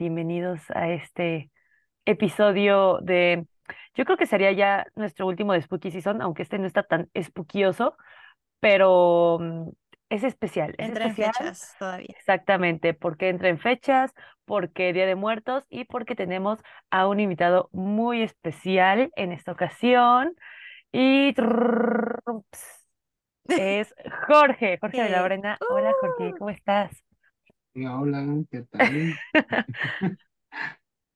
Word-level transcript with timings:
Bienvenidos 0.00 0.62
a 0.70 0.88
este 0.88 1.50
episodio 2.06 3.00
de, 3.02 3.44
yo 3.94 4.06
creo 4.06 4.16
que 4.16 4.24
sería 4.24 4.50
ya 4.50 4.86
nuestro 4.94 5.26
último 5.26 5.52
de 5.52 5.60
Spooky 5.60 5.90
Season, 5.90 6.22
aunque 6.22 6.42
este 6.42 6.58
no 6.58 6.66
está 6.66 6.84
tan 6.84 7.10
spookioso, 7.20 7.98
pero 8.60 9.36
mm, 9.38 9.68
es 10.08 10.24
especial, 10.24 10.74
es 10.78 10.88
Entra 10.88 11.04
en 11.04 11.14
fechas 11.14 11.76
todavía. 11.78 12.06
exactamente 12.08 12.94
porque 12.94 13.28
entra 13.28 13.50
en 13.50 13.58
fechas, 13.58 14.14
porque 14.46 14.94
Día 14.94 15.04
de 15.04 15.16
Muertos 15.16 15.66
y 15.68 15.84
porque 15.84 16.14
tenemos 16.14 16.60
a 16.88 17.06
un 17.06 17.20
invitado 17.20 17.68
muy 17.70 18.22
especial 18.22 19.12
en 19.16 19.32
esta 19.32 19.52
ocasión 19.52 20.34
y 20.92 21.34
es 23.48 23.94
Jorge, 24.26 24.78
Jorge 24.80 25.02
de 25.02 25.10
la 25.10 25.22
Brena. 25.24 25.58
Hola 25.68 25.92
Jorge, 26.00 26.32
uh, 26.32 26.38
¿cómo 26.38 26.48
estás? 26.48 27.04
Hola, 27.74 27.98
hola, 28.00 28.44
¿qué 28.50 28.62
tal? 28.62 29.20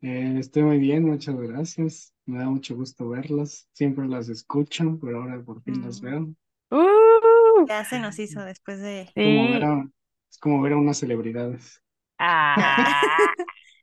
Eh, 0.03 0.37
estoy 0.39 0.63
muy 0.63 0.79
bien, 0.79 1.05
muchas 1.05 1.35
gracias. 1.37 2.15
Me 2.27 2.39
da 2.39 2.49
mucho 2.49 2.77
gusto 2.77 3.09
verlas. 3.09 3.69
Siempre 3.73 4.07
las 4.07 4.29
escucho, 4.29 4.99
pero 5.03 5.23
ahora 5.23 5.43
por 5.43 5.63
fin 5.65 5.83
las 5.83 6.01
mm, 6.01 6.01
veo. 6.01 6.33
¡Uh! 6.71 7.69
ya 7.69 7.85
se 7.85 7.99
nos 8.01 8.19
hizo 8.19 8.43
después 8.45 8.81
de... 8.81 9.11
Como 9.21 9.49
ver 9.49 9.65
Sí. 9.65 9.65
a, 9.65 9.89
es 10.31 10.39
como 10.39 10.63
ver 10.63 10.75
a 10.75 10.77
unas 10.79 10.99
celebridades. 10.99 11.83
Ah, 12.19 13.35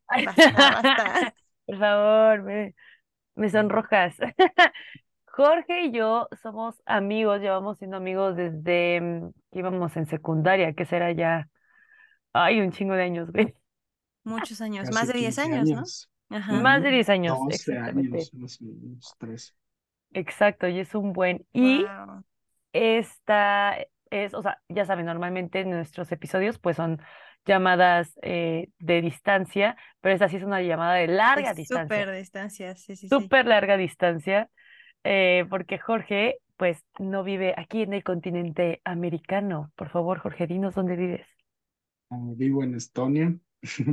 Basta, 0.25 0.71
basta. 0.71 1.35
por 1.65 1.77
favor, 1.79 2.43
me, 2.43 2.75
me 3.35 3.49
sonrojas. 3.49 4.15
Jorge 5.27 5.85
y 5.85 5.91
yo 5.93 6.27
somos 6.43 6.81
amigos, 6.85 7.41
llevamos 7.41 7.77
siendo 7.79 7.97
amigos 7.97 8.35
desde 8.37 9.01
mm, 9.01 9.31
que 9.51 9.59
íbamos 9.59 9.97
en 9.97 10.07
secundaria, 10.07 10.73
que 10.73 10.85
será 10.85 11.11
ya, 11.13 11.49
ay, 12.33 12.61
un 12.61 12.71
chingo 12.71 12.95
de 12.95 13.03
años, 13.03 13.31
güey. 13.31 13.55
Muchos 14.23 14.61
años, 14.61 14.91
más 14.91 15.07
de 15.07 15.13
10 15.13 15.37
15 15.37 15.39
años, 15.39 15.71
¿no? 15.73 15.93
Ajá. 16.29 16.63
Más 16.63 16.83
de 16.83 16.91
Ujú. 16.91 16.91
10 16.91 17.09
años, 17.09 17.43
12 17.43 17.77
exactamente. 17.77 17.77
años, 17.77 18.33
más 18.33 18.61
o 18.61 18.65
menos, 18.65 19.15
13. 19.17 19.53
Exacto, 20.13 20.67
y 20.67 20.79
es 20.79 20.93
un 20.95 21.13
buen. 21.13 21.45
Y 21.53 21.93
Wow. 21.93 22.23
esta 22.73 23.77
es, 24.11 24.33
o 24.35 24.41
sea, 24.43 24.61
ya 24.69 24.85
saben, 24.85 25.05
normalmente 25.07 25.65
nuestros 25.65 26.11
episodios 26.11 26.59
pues 26.59 26.77
son 26.77 27.01
llamadas 27.45 28.17
eh, 28.23 28.69
de 28.79 29.01
distancia, 29.01 29.77
pero 30.01 30.13
esta 30.15 30.29
sí 30.29 30.37
es 30.37 30.43
una 30.43 30.61
llamada 30.61 30.95
de 30.95 31.07
larga 31.07 31.53
distancia. 31.55 32.07
súper 32.07 32.11
distancia, 32.11 32.75
sí, 32.75 32.95
sí, 32.95 33.09
sí. 33.09 33.31
súper 33.31 33.45
larga 33.47 33.77
distancia, 33.77 34.49
eh, 35.03 35.45
porque 35.49 35.79
Jorge, 35.79 36.39
pues, 36.57 36.83
no 36.99 37.23
vive 37.23 37.53
aquí 37.57 37.83
en 37.83 37.93
el 37.93 38.03
continente 38.03 38.81
americano. 38.85 39.71
Por 39.75 39.89
favor, 39.89 40.19
Jorge, 40.19 40.47
dinos 40.47 40.75
dónde 40.75 40.95
vives. 40.95 41.27
Ah, 42.11 42.17
vivo 42.35 42.63
en 42.63 42.75
Estonia. 42.75 43.35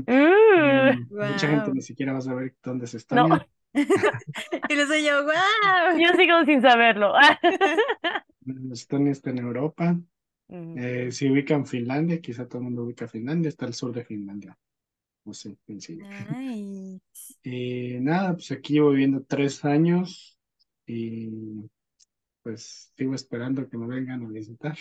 Uh, 0.08 0.12
Mm, 0.55 1.08
Mucha 1.24 1.48
gente 1.48 1.72
ni 1.72 1.83
siquiera 1.83 2.12
va 2.12 2.19
a 2.19 2.22
saber 2.22 2.56
dónde 2.62 2.86
es 2.86 2.94
no, 3.10 3.28
Estonia. 3.28 3.48
Y 4.69 4.77
lo 4.77 4.86
soy 4.86 5.05
yo, 5.05 5.25
wow. 5.25 5.98
yo 5.98 6.12
sigo 6.16 6.44
sin 6.47 6.62
saberlo. 6.62 7.12
Estonia 8.72 9.12
está 9.12 9.30
en 9.30 9.38
Europa. 9.38 9.98
Mm, 10.48 10.75
Eh, 10.75 11.12
se 11.12 11.30
ubica 11.30 11.55
en 11.55 11.66
Finlandia, 11.66 12.20
quizá 12.20 12.47
todo 12.48 12.58
el 12.60 12.64
mundo 12.66 12.84
ubica 12.84 13.08
Finlandia, 13.08 13.48
está 13.50 13.66
al 13.66 13.75
sur 13.75 13.92
de 13.92 14.05
Finlandia. 14.05 14.58
No 15.25 15.34
sé, 15.34 15.58
sencillo. 15.66 16.06
Nice. 16.30 17.34
Y 17.42 17.98
nada, 18.00 18.34
pues 18.34 18.50
aquí 18.53 18.75
llevo 18.75 18.91
viviendo 18.91 19.22
tres 19.25 19.64
años 19.64 20.38
y 20.87 21.31
pues 22.43 22.93
sigo 22.97 23.14
esperando 23.14 23.69
que 23.69 23.78
me 23.78 23.87
vengan 23.87 24.25
a 24.25 24.28
visitar. 24.28 24.78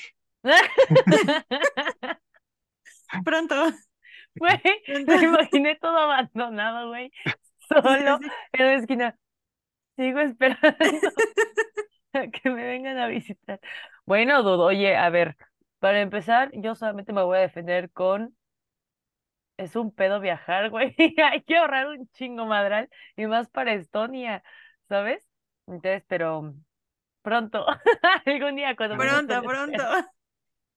Pronto, 3.25 3.55
Güey, 4.35 4.61
me 5.07 5.23
imaginé 5.23 5.75
todo 5.77 5.97
abandonado, 5.97 6.89
güey, 6.89 7.11
solo 7.69 7.95
en 7.95 8.65
la 8.65 8.73
esquina. 8.75 9.17
Sigo 9.95 10.19
esperando 10.19 10.77
a 12.13 12.27
que 12.27 12.49
me 12.49 12.63
vengan 12.63 12.97
a 12.97 13.07
visitar. 13.07 13.59
Bueno, 14.05 14.43
Dudo, 14.43 14.65
oye, 14.65 14.95
a 14.95 15.09
ver, 15.09 15.35
para 15.79 16.01
empezar, 16.01 16.51
yo 16.53 16.75
solamente 16.75 17.13
me 17.13 17.23
voy 17.23 17.37
a 17.37 17.41
defender 17.41 17.91
con 17.91 18.35
Es 19.57 19.75
un 19.75 19.91
pedo 19.91 20.19
viajar, 20.19 20.69
güey. 20.69 20.95
Hay 21.31 21.41
que 21.43 21.57
ahorrar 21.57 21.87
un 21.87 22.07
chingo 22.11 22.45
madral 22.45 22.89
y 23.15 23.25
más 23.25 23.49
para 23.49 23.73
Estonia, 23.73 24.43
¿sabes? 24.87 25.27
Entonces, 25.65 26.03
pero 26.07 26.53
pronto, 27.23 27.65
algún 28.25 28.55
día 28.55 28.75
cuando 28.75 28.95
me 28.95 29.07
Pronto, 29.07 29.43
pronto, 29.43 29.83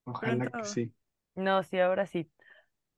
ojalá 0.05 0.51
que 0.51 0.65
sí. 0.65 0.93
No, 1.35 1.63
sí, 1.63 1.79
ahora 1.79 2.07
sí. 2.07 2.31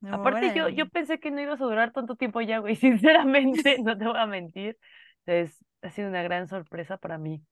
No, 0.01 0.11
Aparte, 0.11 0.53
yo, 0.53 0.69
yo 0.71 0.89
pensé 0.91 1.21
que 1.21 1.31
no 1.31 1.41
ibas 1.41 1.61
a 1.61 1.65
durar 1.65 1.93
tanto 1.93 2.17
tiempo 2.17 2.41
ya, 2.43 2.59
güey. 2.61 2.77
Sinceramente, 2.77 3.79
no 3.81 3.99
te 3.99 4.07
voy 4.07 4.19
a 4.19 4.27
mentir. 4.27 4.79
Entonces, 5.27 5.65
ha 5.83 5.91
sido 5.91 6.09
una 6.09 6.23
gran 6.23 6.49
sorpresa 6.49 6.99
para 6.99 7.19
mí. 7.19 7.43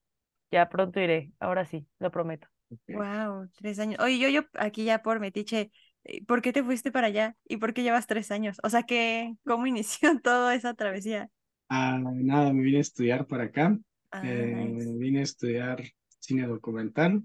Ya 0.53 0.69
pronto 0.69 1.01
iré, 1.01 1.33
ahora 1.41 1.67
sí, 1.67 1.89
lo 2.01 2.11
prometo. 2.11 2.49
Wow, 2.93 3.51
tres 3.57 3.79
años. 3.81 4.01
Oye, 4.01 4.19
yo, 4.19 4.29
yo 4.31 4.43
aquí 4.55 4.85
ya 4.85 5.03
por 5.03 5.21
metiche, 5.21 5.73
eh, 6.05 6.25
¿por 6.27 6.43
qué 6.43 6.53
te 6.53 6.65
fuiste 6.65 6.93
para 6.93 7.09
allá? 7.09 7.37
¿Y 7.47 7.59
por 7.59 7.75
qué 7.75 7.83
llevas 7.83 8.07
tres 8.09 8.31
años? 8.33 8.59
O 8.65 8.71
sea, 8.71 8.85
que, 8.85 9.35
¿cómo 9.47 9.67
inició 9.67 10.21
toda 10.23 10.55
esa 10.55 10.75
travesía? 10.75 11.31
Ah, 11.69 11.99
nada, 12.03 12.53
me 12.53 12.63
vine 12.63 12.79
a 12.79 12.81
estudiar 12.81 13.27
para 13.27 13.45
acá. 13.45 13.79
Ah, 14.13 14.23
Eh, 14.23 14.45
nice. 14.45 14.95
vine 14.99 15.21
a 15.21 15.23
estudiar 15.23 15.83
cine 16.19 16.47
documental, 16.47 17.23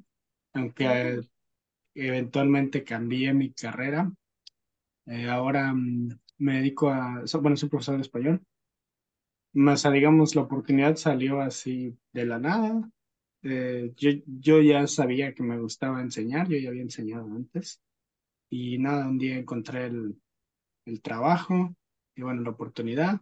aunque 0.53 1.21
eventualmente 1.95 2.83
cambié 2.83 3.33
mi 3.33 3.51
carrera. 3.53 4.11
Eh, 5.07 5.29
ahora 5.29 5.73
mm, 5.73 6.09
me 6.39 6.57
dedico 6.57 6.89
a, 6.89 7.23
bueno, 7.41 7.57
soy 7.57 7.69
profesor 7.69 7.95
de 7.95 8.01
español. 8.03 8.41
Más, 9.53 9.83
digamos, 9.91 10.35
la 10.35 10.41
oportunidad 10.41 10.97
salió 10.97 11.39
así 11.41 11.97
de 12.11 12.25
la 12.25 12.39
nada. 12.39 12.89
Eh, 13.43 13.93
yo, 13.95 14.11
yo 14.25 14.61
ya 14.61 14.85
sabía 14.87 15.33
que 15.33 15.43
me 15.43 15.59
gustaba 15.59 16.01
enseñar, 16.01 16.49
yo 16.49 16.57
ya 16.57 16.69
había 16.69 16.81
enseñado 16.81 17.25
antes. 17.25 17.81
Y 18.49 18.77
nada, 18.79 19.07
un 19.07 19.17
día 19.17 19.37
encontré 19.37 19.85
el, 19.87 20.15
el 20.85 21.01
trabajo 21.01 21.75
y 22.15 22.21
bueno, 22.21 22.41
la 22.41 22.51
oportunidad. 22.51 23.21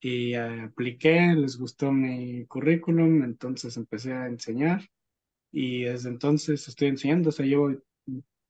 Y 0.00 0.34
eh, 0.34 0.62
apliqué, 0.62 1.34
les 1.34 1.56
gustó 1.58 1.92
mi 1.92 2.44
currículum, 2.46 3.22
entonces 3.24 3.76
empecé 3.76 4.12
a 4.12 4.26
enseñar. 4.26 4.88
Y 5.52 5.84
desde 5.84 6.10
entonces 6.10 6.66
estoy 6.68 6.88
enseñando, 6.88 7.30
o 7.30 7.32
sea, 7.32 7.46
llevo, 7.46 7.70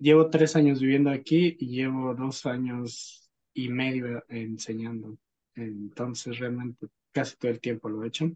llevo 0.02 0.30
tres 0.30 0.56
años 0.56 0.80
viviendo 0.80 1.10
aquí 1.10 1.56
y 1.60 1.68
llevo 1.68 2.14
dos 2.14 2.44
años 2.46 3.30
y 3.54 3.68
medio 3.68 4.24
enseñando. 4.28 5.16
Entonces 5.54 6.38
realmente 6.38 6.88
casi 7.12 7.36
todo 7.36 7.50
el 7.52 7.60
tiempo 7.60 7.88
lo 7.88 8.02
he 8.02 8.08
hecho. 8.08 8.30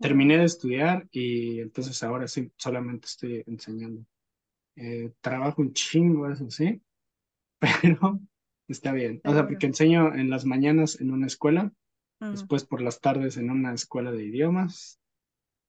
Terminé 0.00 0.38
de 0.38 0.44
estudiar 0.44 1.06
y 1.12 1.60
entonces 1.60 2.02
ahora 2.02 2.26
sí, 2.26 2.50
solamente 2.56 3.06
estoy 3.06 3.44
enseñando. 3.46 4.04
Eh, 4.76 5.12
trabajo 5.20 5.60
un 5.62 5.74
chingo, 5.74 6.30
eso 6.30 6.50
sí, 6.50 6.80
pero 7.60 8.20
está 8.68 8.92
bien. 8.92 9.20
O 9.24 9.32
sea, 9.32 9.46
porque 9.46 9.66
enseño 9.66 10.14
en 10.14 10.30
las 10.30 10.44
mañanas 10.46 11.00
en 11.00 11.12
una 11.12 11.26
escuela, 11.26 11.72
Ujú. 12.20 12.32
después 12.32 12.64
por 12.64 12.80
las 12.80 13.00
tardes 13.00 13.36
en 13.36 13.50
una 13.50 13.74
escuela 13.74 14.10
de 14.12 14.24
idiomas 14.24 14.98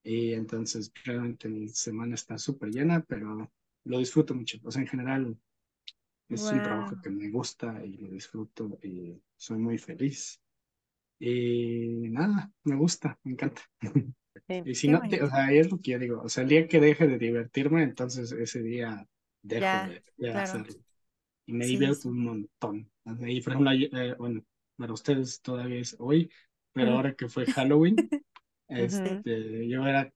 y 0.04 0.34
entonces 0.34 0.92
realmente 1.04 1.50
mi 1.50 1.68
semana 1.70 2.16
está 2.16 2.38
súper 2.38 2.70
llena, 2.72 3.04
pero 3.08 3.52
lo 3.86 4.00
disfruto 4.00 4.36
mucho. 4.36 4.58
O 4.64 4.72
sea, 4.72 4.82
en 4.82 4.88
general 4.88 5.38
es 6.30 6.52
un 6.52 6.62
trabajo 6.62 6.88
Wow. 6.88 7.02
que 7.02 7.10
me 7.10 7.30
gusta 7.30 7.84
y 7.86 7.98
lo 7.98 8.10
disfruto 8.10 8.80
y 8.84 9.22
soy 9.38 9.58
muy 9.58 9.78
feliz. 9.78 10.42
Y 11.20 12.10
nada, 12.12 12.52
me 12.64 12.76
gusta, 12.76 13.20
me 13.24 13.34
encanta. 13.34 13.62
Sí. 14.48 14.64
Y 14.66 14.76
si 14.76 14.90
no, 14.90 15.08
te- 15.08 15.24
o 15.24 15.30
sea, 15.30 15.52
es 15.52 15.72
lo 15.72 15.80
que 15.82 15.92
yo 15.92 16.00
digo, 16.00 16.22
o 16.24 16.30
sea, 16.30 16.44
el 16.44 16.50
día 16.50 16.68
que 16.68 16.80
deje 16.80 17.08
de 17.08 17.18
divertirme, 17.18 17.84
entonces 17.84 18.32
ese 18.34 18.62
día 18.64 19.08
dejo 19.42 19.78
Ya, 19.78 19.82
de, 19.82 20.04
de 20.18 20.32
claro. 20.32 20.38
hacerlo. 20.38 20.76
Y 21.46 21.54
me 21.54 21.66
Sí, 21.66 21.68
divierto 21.68 22.10
sí. 22.10 22.10
un 22.10 22.24
montón. 22.24 22.92
Y 23.28 23.42
por 23.42 23.54
ejemplo, 23.54 23.72
eh, 23.74 24.16
bueno, 24.18 24.46
para 24.78 24.94
ustedes 24.94 25.42
todavía 25.42 25.80
es 25.82 25.96
hoy, 26.00 26.32
pero 26.74 26.94
ahora 26.94 27.16
que 27.16 27.28
fue 27.30 27.48
Halloween, 27.48 28.12
este, 28.70 29.22
yo 29.70 29.86
era, 29.88 30.14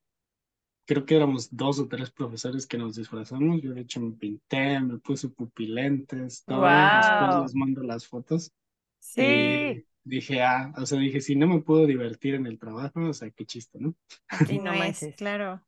creo 0.87 1.05
que 1.05 1.15
éramos 1.17 1.55
dos 1.55 1.79
o 1.79 1.89
tres 1.89 2.11
profesores 2.11 2.67
que 2.67 2.79
nos 2.79 2.95
disfrazamos. 2.97 3.61
Yo 3.61 3.73
de 3.75 3.81
hecho 3.83 4.01
me 4.01 4.13
pinté, 4.13 4.79
me 4.81 4.99
puse 4.99 5.29
pupilentes, 5.29 6.45
todo. 6.47 6.89
Después 6.91 7.29
Wow. 7.29 7.43
les 7.43 7.55
mando 7.55 7.83
las 7.83 8.07
fotos. 8.07 8.53
Sí. 8.99 9.23
Y 9.23 9.85
dije, 10.03 10.41
ah, 10.43 10.73
o 10.77 10.85
sea, 10.85 10.99
dije, 10.99 11.21
si 11.21 11.35
no 11.35 11.47
me 11.47 11.61
puedo 11.61 11.85
divertir 11.87 12.35
en 12.35 12.47
el 12.47 12.59
trabajo, 12.59 13.01
o 13.09 13.13
sea, 13.13 13.31
qué 13.31 13.45
chiste, 13.45 13.79
¿no? 13.79 13.95
Aquí 14.29 14.45
Sí, 14.45 14.59
no 14.59 14.73
es, 14.73 15.11
claro. 15.17 15.61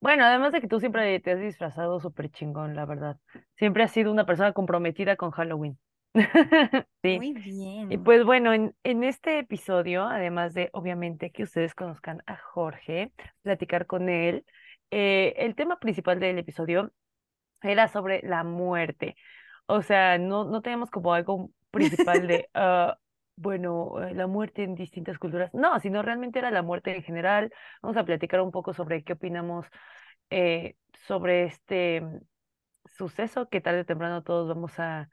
Bueno, 0.00 0.24
además 0.24 0.52
de 0.52 0.60
que 0.60 0.68
tú 0.68 0.80
siempre 0.80 1.18
te 1.20 1.32
has 1.32 1.40
disfrazado 1.40 2.00
súper 2.00 2.30
chingón, 2.30 2.74
la 2.76 2.86
verdad. 2.86 3.18
Siempre 3.56 3.82
has 3.84 3.92
sido 3.92 4.12
una 4.12 4.26
persona 4.26 4.52
comprometida 4.52 5.16
con 5.16 5.30
Halloween. 5.32 5.78
Sí. 7.02 7.20
Muy 7.20 7.32
Y 7.88 7.98
bien. 7.98 7.98
pues 7.98 8.24
bueno, 8.24 8.52
en, 8.52 8.74
en 8.82 9.04
este 9.04 9.38
episodio, 9.38 10.04
además 10.04 10.54
de 10.54 10.70
obviamente 10.72 11.30
que 11.30 11.44
ustedes 11.44 11.74
conozcan 11.74 12.22
a 12.26 12.36
Jorge, 12.36 13.12
platicar 13.42 13.86
con 13.86 14.08
él, 14.08 14.44
eh, 14.90 15.34
el 15.38 15.54
tema 15.54 15.78
principal 15.78 16.20
del 16.20 16.38
episodio 16.38 16.92
era 17.62 17.88
sobre 17.88 18.22
la 18.24 18.44
muerte. 18.44 19.16
O 19.66 19.82
sea, 19.82 20.18
no, 20.18 20.44
no 20.44 20.62
teníamos 20.62 20.90
como 20.90 21.14
algo 21.14 21.50
principal 21.70 22.26
de, 22.28 22.50
ah, 22.54 22.98
bueno, 23.36 24.02
eh, 24.04 24.14
la 24.14 24.26
muerte 24.26 24.64
en 24.64 24.74
distintas 24.76 25.18
culturas. 25.18 25.52
No, 25.54 25.78
sino 25.80 26.02
realmente 26.02 26.38
era 26.40 26.50
la 26.50 26.62
muerte 26.62 26.96
en 26.96 27.02
general. 27.04 27.52
Vamos 27.82 27.96
a 27.98 28.04
platicar 28.04 28.40
un 28.42 28.52
poco 28.52 28.74
sobre 28.74 29.04
qué 29.04 29.14
opinamos 29.14 29.66
eh, 30.30 30.76
sobre 31.06 31.44
este 31.44 32.00
mm, 32.02 32.18
suceso 32.86 33.48
que 33.48 33.60
tarde 33.60 33.80
o 33.82 33.84
temprano 33.86 34.22
todos 34.22 34.48
vamos 34.48 34.78
a, 34.78 35.08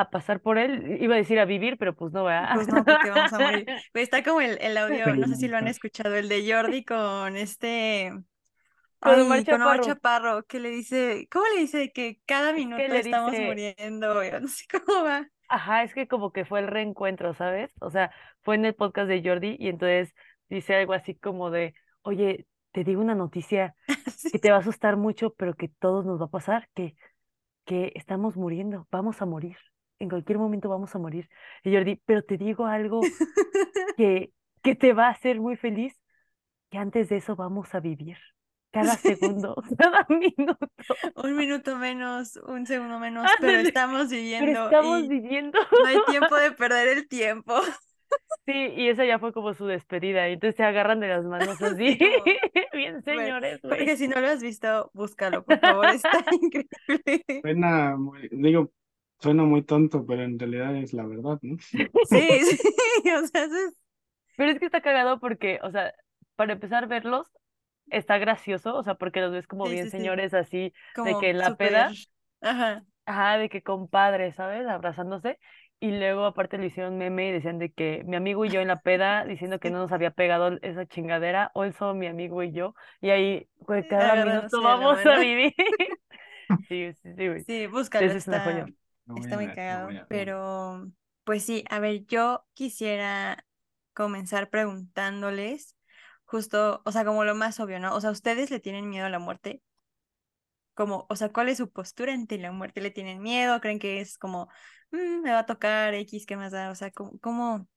a 0.00 0.10
pasar 0.10 0.40
por 0.40 0.58
él. 0.58 0.98
Iba 1.02 1.14
a 1.14 1.18
decir 1.18 1.38
a 1.40 1.44
vivir, 1.44 1.76
pero 1.78 1.94
pues 1.94 2.12
no, 2.12 2.24
¿verdad? 2.24 2.50
Pues 2.50 2.68
no, 2.68 2.84
porque 2.84 3.10
vamos 3.10 3.32
a 3.32 3.40
morir. 3.40 3.68
Pues 3.92 4.04
está 4.04 4.22
como 4.22 4.40
el, 4.40 4.58
el 4.60 4.76
audio, 4.76 5.14
no 5.16 5.26
sé 5.28 5.36
si 5.36 5.48
lo 5.48 5.56
han 5.56 5.68
escuchado, 5.68 6.14
el 6.16 6.28
de 6.28 6.50
Jordi 6.52 6.84
con 6.84 7.36
este, 7.36 8.12
Con 9.00 9.20
Omar 9.20 9.38
ay, 9.38 9.46
con 9.46 9.62
Omar 9.62 9.80
Chaparro. 9.80 10.44
Que 10.46 10.60
le 10.60 10.70
dice, 10.70 11.28
¿cómo 11.30 11.44
le 11.54 11.60
dice? 11.62 11.92
Que 11.92 12.20
cada 12.26 12.52
Es 12.54 12.54
que 12.54 12.62
minuto 12.66 12.88
le 12.88 13.00
estamos 13.00 13.30
dice, 13.32 13.44
muriendo, 13.44 14.24
yo 14.24 14.40
no 14.40 14.48
sé 14.48 14.64
cómo 14.70 15.04
va. 15.04 15.28
ajá, 15.48 15.82
es 15.84 15.94
que 15.94 16.08
como 16.08 16.32
que 16.32 16.44
fue 16.44 16.60
el 16.60 16.66
reencuentro, 16.68 17.34
¿sabes? 17.34 17.72
O 17.80 17.90
sea, 17.90 18.10
fue 18.42 18.54
en 18.56 18.64
el 18.64 18.74
podcast 18.74 19.08
de 19.08 19.22
Jordi 19.24 19.56
y 19.58 19.68
entonces 19.68 20.14
dice 20.48 20.74
algo 20.76 20.92
así 20.92 21.14
como 21.16 21.50
de, 21.50 21.74
oye, 22.02 22.46
te 22.72 22.84
digo 22.84 23.00
una 23.00 23.14
noticia 23.14 23.74
Sí. 24.16 24.30
que 24.30 24.38
te 24.38 24.50
va 24.50 24.56
a 24.58 24.60
asustar 24.60 24.96
mucho, 24.96 25.34
pero 25.34 25.54
que 25.54 25.68
todos 25.68 26.04
nos 26.06 26.20
va 26.20 26.26
a 26.26 26.28
pasar, 26.30 26.68
que, 26.74 26.96
que 27.66 27.92
estamos 27.96 28.36
muriendo, 28.36 28.88
vamos 28.90 29.22
a 29.22 29.26
morir, 29.26 29.58
en 29.98 30.08
cualquier 30.08 30.38
momento 30.38 30.68
vamos 30.68 30.94
a 30.94 30.98
morir. 30.98 31.28
Y 31.64 31.72
Jordi, 31.74 31.96
pero 32.06 32.22
te 32.22 32.36
digo 32.36 32.66
algo 32.66 33.00
que, 33.96 34.32
que 34.62 34.74
te 34.74 34.92
va 34.92 35.06
a 35.08 35.10
hacer 35.10 35.40
muy 35.40 35.56
feliz, 35.56 35.98
que 36.70 36.78
antes 36.78 37.08
de 37.08 37.16
eso 37.16 37.36
vamos 37.36 37.74
a 37.74 37.80
vivir, 37.80 38.18
cada 38.70 38.94
segundo, 38.96 39.54
cada 39.78 40.06
minuto. 40.08 40.58
Un 41.16 41.36
minuto 41.36 41.76
menos, 41.76 42.36
un 42.46 42.66
segundo 42.66 42.98
menos, 42.98 43.28
pero 43.40 43.52
Ándale, 43.52 43.68
estamos 43.68 44.08
pero 44.08 44.20
viviendo 44.22 44.64
estamos 44.64 45.02
y 45.04 45.08
viviendo. 45.08 45.58
no 45.72 45.86
hay 45.86 45.98
tiempo 46.06 46.36
de 46.36 46.52
perder 46.52 46.88
el 46.88 47.08
tiempo. 47.08 47.54
Sí, 48.46 48.52
y 48.52 48.88
esa 48.88 49.04
ya 49.04 49.18
fue 49.18 49.32
como 49.34 49.52
su 49.52 49.66
despedida, 49.66 50.28
y 50.28 50.34
entonces 50.34 50.56
se 50.56 50.64
agarran 50.64 51.00
de 51.00 51.08
las 51.08 51.24
manos 51.24 51.60
así, 51.60 51.98
bien 52.72 53.02
bueno, 53.04 53.26
señores, 53.26 53.60
güey. 53.62 53.78
porque 53.78 53.96
si 53.96 54.08
no 54.08 54.20
lo 54.20 54.28
has 54.28 54.42
visto, 54.42 54.90
búscalo, 54.94 55.44
por 55.44 55.58
favor, 55.60 55.86
está 55.88 56.24
increíble. 56.40 57.42
Suena 57.42 57.96
muy, 57.96 58.28
digo, 58.32 58.72
suena 59.20 59.44
muy 59.44 59.62
tonto, 59.62 60.04
pero 60.06 60.22
en 60.22 60.38
realidad 60.38 60.76
es 60.76 60.92
la 60.92 61.06
verdad, 61.06 61.38
¿no? 61.42 61.56
Sí, 62.02 62.28
sí, 62.44 62.58
o 63.22 63.26
sea, 63.26 63.44
eso 63.44 63.54
es 63.56 63.74
Pero 64.36 64.52
es 64.52 64.58
que 64.60 64.66
está 64.66 64.80
cagado 64.82 65.20
porque, 65.20 65.60
o 65.62 65.70
sea, 65.72 65.94
para 66.36 66.54
empezar 66.54 66.84
a 66.84 66.86
verlos, 66.88 67.28
está 67.90 68.18
gracioso, 68.18 68.76
o 68.76 68.84
sea, 68.84 68.96
porque 68.96 69.20
los 69.20 69.32
ves 69.32 69.46
como 69.48 69.68
Sí, 69.68 69.70
bien 69.70 69.88
sí, 69.88 69.90
sí. 69.90 70.02
señores 70.02 70.34
así, 70.34 70.72
de 71.02 71.18
que 71.18 71.30
en 71.30 71.38
la 71.38 71.56
peda. 71.56 71.98
Ajá. 72.40 72.84
ajá, 73.06 73.38
de 73.38 73.48
que 73.48 73.62
compadres, 73.62 74.34
¿sabes? 74.36 74.66
Abrazándose. 74.66 75.38
Y 75.80 75.92
luego 75.92 76.24
aparte 76.26 76.58
le 76.58 76.66
hicieron 76.66 76.98
meme 76.98 77.28
y 77.28 77.32
decían 77.32 77.58
de 77.60 77.70
que 77.72 78.02
mi 78.04 78.16
amigo 78.16 78.44
y 78.44 78.50
yo 78.50 78.60
en 78.60 78.66
la 78.68 78.80
peda 78.80 79.24
diciendo 79.24 79.60
que 79.60 79.70
no 79.70 79.78
nos 79.78 79.92
había 79.92 80.10
pegado 80.10 80.58
esa 80.62 80.86
chingadera, 80.86 81.50
hoy 81.54 81.72
solo 81.72 81.94
mi 81.94 82.08
amigo 82.08 82.42
y 82.42 82.50
yo, 82.52 82.74
y 83.00 83.10
ahí, 83.10 83.48
pues 83.64 83.86
cada 83.86 84.16
minuto 84.16 84.60
vamos 84.62 85.04
a 85.06 85.16
vivir. 85.18 85.54
Sí, 86.68 86.92
sí, 86.94 87.14
sí, 87.16 87.28
güey. 87.28 87.46
Sí, 87.46 87.66
búscalo, 87.66 88.12
está, 88.12 88.70
está 89.14 89.36
muy 89.36 89.50
cagado. 89.50 89.98
Pero, 90.08 90.90
pues 91.24 91.44
sí, 91.44 91.64
a 91.70 91.78
ver, 91.80 92.06
yo 92.06 92.46
quisiera 92.54 93.46
comenzar 93.94 94.50
preguntándoles 94.50 95.76
justo, 96.24 96.82
o 96.84 96.92
sea, 96.92 97.04
como 97.04 97.24
lo 97.24 97.34
más 97.34 97.60
obvio, 97.60 97.80
¿no? 97.80 97.94
O 97.94 98.00
sea, 98.00 98.10
¿ustedes 98.10 98.50
le 98.50 98.60
tienen 98.60 98.88
miedo 98.90 99.06
a 99.06 99.10
la 99.10 99.18
muerte? 99.18 99.62
Como, 100.74 101.06
o 101.10 101.16
sea, 101.16 101.30
¿cuál 101.32 101.48
es 101.48 101.58
su 101.58 101.70
postura 101.70 102.12
ante 102.14 102.38
la 102.38 102.52
muerte? 102.52 102.80
¿Le 102.80 102.90
tienen 102.92 103.20
miedo? 103.22 103.60
¿Creen 103.60 103.78
que 103.80 104.00
es 104.00 104.16
como, 104.18 104.48
"Mm, 104.92 105.22
me 105.22 105.32
va 105.32 105.40
a 105.40 105.46
tocar 105.46 105.92
X, 105.94 106.24
qué 106.26 106.36
más 106.36 106.52
da? 106.52 106.70
O 106.70 106.74
sea, 106.76 106.90
¿cómo, 106.92 107.18
cómo, 107.20 107.68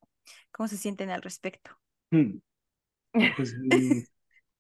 cómo 0.52 0.68
se 0.70 0.78
sienten 0.78 1.10
al 1.12 1.22
respecto? 1.24 1.72
Hmm, 2.12 2.40
Pues 3.36 3.56
mm, 3.58 4.02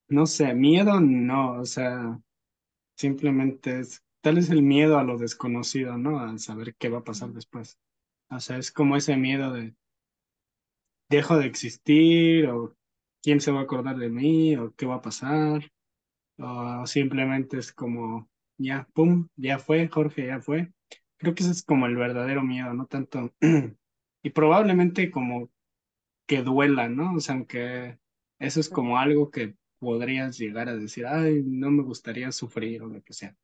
no 0.09 0.25
sé, 0.27 0.53
miedo 0.55 0.99
no, 1.01 1.61
o 1.61 1.65
sea, 1.65 2.19
simplemente 2.97 3.79
es, 3.81 4.03
tal 4.21 4.37
es 4.37 4.49
el 4.49 4.61
miedo 4.63 4.97
a 4.97 5.03
lo 5.03 5.17
desconocido, 5.17 5.97
¿no? 5.97 6.19
A 6.19 6.37
saber 6.37 6.75
qué 6.75 6.89
va 6.89 6.99
a 6.99 7.03
pasar 7.03 7.31
después. 7.31 7.77
O 8.29 8.39
sea, 8.39 8.57
es 8.57 8.71
como 8.71 8.95
ese 8.95 9.17
miedo 9.17 9.51
de 9.51 9.75
dejo 11.09 11.37
de 11.37 11.45
existir 11.45 12.47
o 12.47 12.75
quién 13.21 13.41
se 13.41 13.51
va 13.51 13.59
a 13.61 13.63
acordar 13.63 13.97
de 13.97 14.09
mí 14.09 14.55
o 14.55 14.73
qué 14.75 14.85
va 14.85 14.95
a 14.95 15.01
pasar 15.01 15.69
o 16.37 16.85
simplemente 16.87 17.57
es 17.57 17.71
como 17.71 18.29
ya, 18.57 18.87
pum, 18.93 19.27
ya 19.35 19.59
fue, 19.59 19.87
Jorge, 19.87 20.27
ya 20.27 20.39
fue. 20.39 20.71
Creo 21.17 21.35
que 21.35 21.43
ese 21.43 21.51
es 21.51 21.63
como 21.63 21.85
el 21.85 21.95
verdadero 21.95 22.43
miedo, 22.43 22.73
no 22.73 22.85
tanto 22.87 23.33
y 24.23 24.29
probablemente 24.31 25.11
como 25.11 25.49
que 26.27 26.43
duela, 26.43 26.89
¿no? 26.89 27.15
O 27.15 27.19
sea, 27.19 27.35
aunque 27.35 27.99
eso 28.39 28.59
es 28.59 28.69
como 28.69 28.97
algo 28.97 29.31
que 29.31 29.55
podrías 29.79 30.37
llegar 30.37 30.69
a 30.69 30.75
decir, 30.75 31.05
ay, 31.07 31.43
no 31.45 31.71
me 31.71 31.83
gustaría 31.83 32.31
sufrir 32.31 32.83
o 32.83 32.87
lo 32.87 33.03
que 33.03 33.13
sea. 33.13 33.35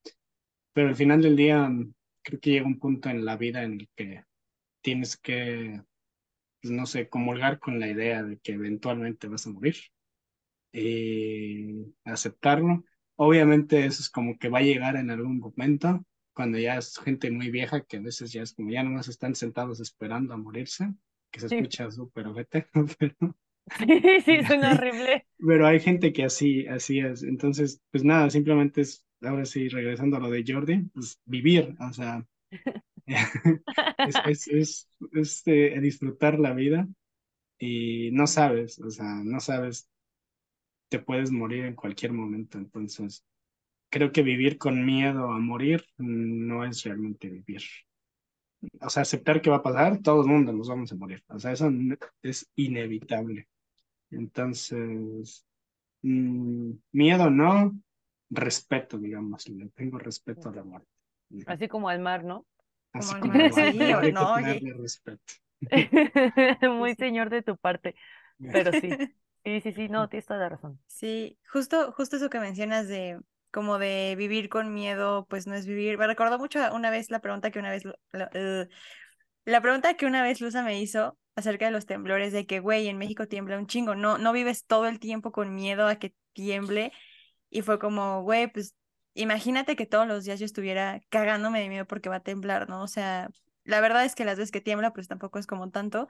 Pero 0.78 0.90
al 0.90 0.96
final 0.96 1.22
del 1.24 1.36
día, 1.36 1.68
mm, 1.70 1.94
creo 2.24 2.40
que 2.40 2.52
llega 2.52 2.68
un 2.68 2.80
punto 2.80 3.10
en 3.10 3.26
la 3.26 3.38
vida 3.38 3.64
en 3.64 3.74
el 3.82 3.90
que 3.96 4.24
tienes 4.82 5.18
que, 5.18 5.82
pues, 6.62 6.72
no 6.74 6.86
sé, 6.88 7.10
comulgar 7.10 7.60
con 7.60 7.80
la 7.80 7.90
idea 7.90 8.24
de 8.24 8.40
que 8.40 8.54
eventualmente 8.54 9.28
vas 9.28 9.48
a 9.48 9.52
morir 9.52 9.76
y 10.72 11.94
aceptarlo. 12.06 12.84
Obviamente 13.16 13.86
eso 13.86 14.02
es 14.02 14.10
como 14.10 14.38
que 14.38 14.50
va 14.50 14.60
a 14.60 14.62
llegar 14.62 14.96
en 14.96 15.10
algún 15.12 15.40
momento, 15.40 16.06
cuando 16.34 16.60
ya 16.60 16.78
es 16.78 16.98
gente 17.00 17.32
muy 17.32 17.50
vieja, 17.52 17.84
que 17.86 17.98
a 17.98 18.02
veces 18.02 18.32
ya 18.32 18.44
es 18.44 18.54
como 18.54 18.70
ya 18.72 18.84
nomás 18.84 19.08
están 19.08 19.36
sentados 19.36 19.80
esperando 19.80 20.34
a 20.34 20.38
morirse, 20.38 20.94
que 21.32 21.40
se 21.40 21.48
Sí. 21.48 21.56
escucha 21.56 21.90
súper 21.92 22.28
ojete, 22.28 22.68
pero... 23.00 23.36
Sí, 23.78 23.86
sí, 24.26 24.44
suena 24.46 24.72
horrible. 24.74 25.26
Pero 25.40 25.68
hay 25.68 25.80
gente 25.80 26.14
que 26.14 26.24
así, 26.26 26.68
así 26.68 27.00
es. 27.00 27.24
Entonces, 27.24 27.82
pues 27.92 28.04
nada, 28.04 28.30
simplemente 28.30 28.82
es, 28.82 29.06
ahora 29.22 29.46
sí, 29.46 29.70
regresando 29.70 30.18
a 30.18 30.20
lo 30.20 30.30
de 30.30 30.44
Jordi, 30.48 30.84
pues 30.94 31.20
vivir, 31.26 31.76
o 31.80 31.94
sea, 31.94 32.26
es, 33.98 34.16
es, 34.26 34.48
es, 34.48 34.90
es, 35.14 35.44
eh, 35.48 35.80
disfrutar 35.82 36.40
la 36.40 36.54
vida 36.54 36.88
y 37.60 38.12
no 38.12 38.28
sabes, 38.28 38.80
o 38.80 38.90
sea, 38.92 39.22
no 39.24 39.40
sabes, 39.40 39.90
te 40.90 41.00
puedes 41.00 41.32
morir 41.32 41.66
en 41.66 41.76
cualquier 41.76 42.14
momento. 42.14 42.58
Entonces, 42.58 43.24
creo 43.90 44.12
que 44.12 44.24
vivir 44.24 44.58
con 44.58 44.86
miedo 44.86 45.32
a 45.32 45.40
morir 45.40 45.86
no 45.98 46.66
es 46.66 46.84
realmente 46.84 47.30
vivir. 47.30 47.62
O 48.82 48.90
sea, 48.90 49.04
aceptar 49.04 49.42
que 49.42 49.50
va 49.50 49.58
a 49.58 49.64
pasar, 49.64 50.02
todo 50.02 50.22
el 50.22 50.28
mundo 50.28 50.52
nos 50.52 50.68
vamos 50.70 50.92
a 50.92 50.96
morir. 50.96 51.24
O 51.28 51.40
sea, 51.40 51.52
eso 51.52 51.70
es 52.24 52.50
inevitable. 52.56 53.48
Entonces, 54.12 55.46
mm, 56.04 56.72
miedo 56.94 57.30
no, 57.30 57.74
respeto, 58.30 58.98
digamos, 58.98 59.48
le 59.50 59.70
tengo 59.70 59.98
respeto 59.98 60.50
a 60.50 60.56
la 60.56 60.64
muerte. 60.64 60.88
Así 61.46 61.68
como 61.68 61.90
al 61.90 62.00
mar, 62.00 62.24
¿no? 62.24 62.46
Así 62.94 63.14
al 63.14 63.22
como 63.22 63.34
mar, 63.34 63.74
que 63.74 64.12
no, 64.12 64.34
oye. 64.34 64.60
tenerle 64.60 64.74
respeto. 64.74 65.24
Muy 66.72 66.96
señor 66.96 67.30
de 67.30 67.42
tu 67.42 67.58
parte, 67.58 67.96
pero 68.40 68.72
sí. 68.72 68.90
Sí, 69.44 69.62
sí, 69.62 69.72
sí, 69.72 69.88
no, 69.88 70.08
tienes 70.10 70.26
toda 70.26 70.42
la 70.42 70.50
razón. 70.50 70.80
Sí, 70.88 71.38
justo, 71.52 71.94
justo 71.94 72.18
eso 72.18 72.30
que 72.30 72.40
mencionas 72.40 72.88
de 72.88 73.20
como 73.52 73.80
de 73.80 74.16
vivir 74.18 74.50
con 74.50 74.74
miedo, 74.74 75.26
pues 75.30 75.48
no 75.48 75.56
es 75.56 75.66
vivir. 75.66 75.98
Me 75.98 76.06
recordó 76.06 76.38
mucho 76.38 76.60
una 76.74 76.90
vez 76.90 77.10
la 77.10 77.22
pregunta 77.22 77.50
que 77.50 77.60
una 77.60 77.72
vez, 77.72 77.84
la, 78.12 78.30
eh, 78.34 78.68
la 79.46 79.62
pregunta 79.62 79.94
que 79.96 80.06
una 80.06 80.22
vez 80.22 80.42
Luza 80.42 80.64
me 80.64 80.80
hizo 80.82 81.18
acerca 81.36 81.66
de 81.66 81.72
los 81.72 81.86
temblores, 81.86 82.34
de 82.34 82.46
que, 82.46 82.60
güey, 82.60 82.88
en 82.88 82.98
México 82.98 83.28
tiembla 83.28 83.58
un 83.58 83.68
chingo, 83.68 83.96
no, 83.96 84.18
no 84.18 84.34
vives 84.34 84.66
todo 84.66 84.88
el 84.88 85.00
tiempo 85.00 85.32
con 85.32 85.56
miedo 85.56 85.88
a 85.88 85.96
que 85.96 86.14
tiemble. 86.34 86.92
Y 87.50 87.62
fue 87.62 87.80
como, 87.80 88.24
güey, 88.24 88.52
pues 88.52 88.76
imagínate 89.14 89.76
que 89.76 89.86
todos 89.86 90.08
los 90.08 90.26
días 90.26 90.40
yo 90.40 90.46
estuviera 90.46 91.02
cagándome 91.10 91.62
de 91.62 91.70
miedo 91.70 91.86
porque 91.86 92.10
va 92.10 92.18
a 92.18 92.24
temblar, 92.24 92.70
¿no? 92.70 92.84
O 92.84 92.88
sea, 92.88 93.30
la 93.64 93.82
verdad 93.82 94.06
es 94.06 94.16
que 94.16 94.26
las 94.26 94.38
veces 94.38 94.52
que 94.52 94.62
tiembla, 94.62 94.94
pues 94.94 95.08
tampoco 95.08 95.40
es 95.40 95.48
como 95.48 95.70
tanto. 95.72 96.08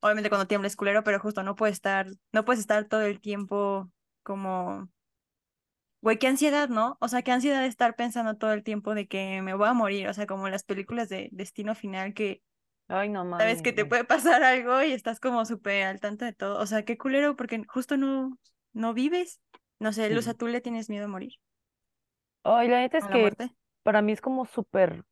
Obviamente 0.00 0.28
cuando 0.28 0.46
tiembla 0.46 0.68
es 0.68 0.76
culero, 0.76 1.04
pero 1.04 1.20
justo 1.20 1.42
no 1.42 1.56
puedes 1.56 1.74
estar, 1.76 2.06
no 2.32 2.44
puedes 2.44 2.60
estar 2.60 2.84
todo 2.86 3.02
el 3.02 3.20
tiempo 3.20 3.90
como, 4.22 4.88
güey, 6.00 6.18
qué 6.18 6.28
ansiedad, 6.28 6.68
¿no? 6.68 6.96
O 7.00 7.08
sea, 7.08 7.22
qué 7.22 7.32
ansiedad 7.32 7.60
de 7.60 7.66
estar 7.66 7.96
pensando 7.96 8.36
todo 8.36 8.52
el 8.52 8.62
tiempo 8.62 8.94
de 8.94 9.06
que 9.08 9.42
me 9.42 9.54
voy 9.54 9.68
a 9.68 9.72
morir, 9.72 10.08
o 10.08 10.14
sea, 10.14 10.26
como 10.26 10.46
en 10.46 10.52
las 10.52 10.64
películas 10.64 11.08
de 11.08 11.28
Destino 11.32 11.74
Final 11.74 12.14
que 12.14 12.42
Ay, 12.88 13.08
no 13.08 13.24
sabes 13.36 13.56
mames. 13.56 13.62
que 13.62 13.72
te 13.72 13.84
puede 13.84 14.04
pasar 14.04 14.44
algo 14.44 14.82
y 14.82 14.92
estás 14.92 15.18
como 15.18 15.44
súper 15.44 15.84
al 15.84 16.00
tanto 16.00 16.24
de 16.24 16.32
todo. 16.32 16.60
O 16.60 16.66
sea, 16.66 16.84
qué 16.84 16.96
culero 16.96 17.34
porque 17.36 17.64
justo 17.66 17.96
no, 17.96 18.38
no 18.72 18.94
vives. 18.94 19.40
No 19.80 19.92
sé, 19.92 20.10
Luz, 20.10 20.28
¿a 20.28 20.34
tú 20.34 20.48
le 20.48 20.60
tienes 20.60 20.90
miedo 20.90 21.06
a 21.06 21.08
morir? 21.08 21.32
Ay, 22.44 22.68
la 22.68 22.80
neta 22.80 22.96
es 22.98 23.04
¿A 23.04 23.10
la 23.10 23.12
que 23.12 23.18
muerte? 23.18 23.50
para 23.82 24.00
mí 24.02 24.12
es 24.12 24.20
como 24.22 24.46
súper, 24.46 25.04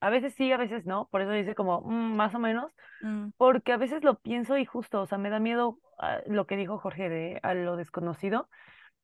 a 0.00 0.10
veces 0.10 0.34
sí, 0.34 0.52
a 0.52 0.56
veces 0.56 0.86
no, 0.86 1.08
por 1.10 1.22
eso 1.22 1.30
dice 1.32 1.54
como 1.54 1.80
mm, 1.82 2.16
más 2.16 2.34
o 2.34 2.38
menos, 2.38 2.72
Mm, 3.02 3.30
porque 3.36 3.72
a 3.72 3.76
veces 3.76 4.04
lo 4.04 4.18
pienso 4.20 4.58
y 4.58 4.64
justo, 4.64 5.02
o 5.02 5.06
sea, 5.06 5.18
me 5.18 5.30
da 5.30 5.40
miedo 5.40 5.78
ah, 5.98 6.20
lo 6.26 6.46
que 6.46 6.56
dijo 6.56 6.78
Jorge 6.78 7.08
de 7.08 7.40
a 7.42 7.54
lo 7.54 7.76
desconocido, 7.76 8.48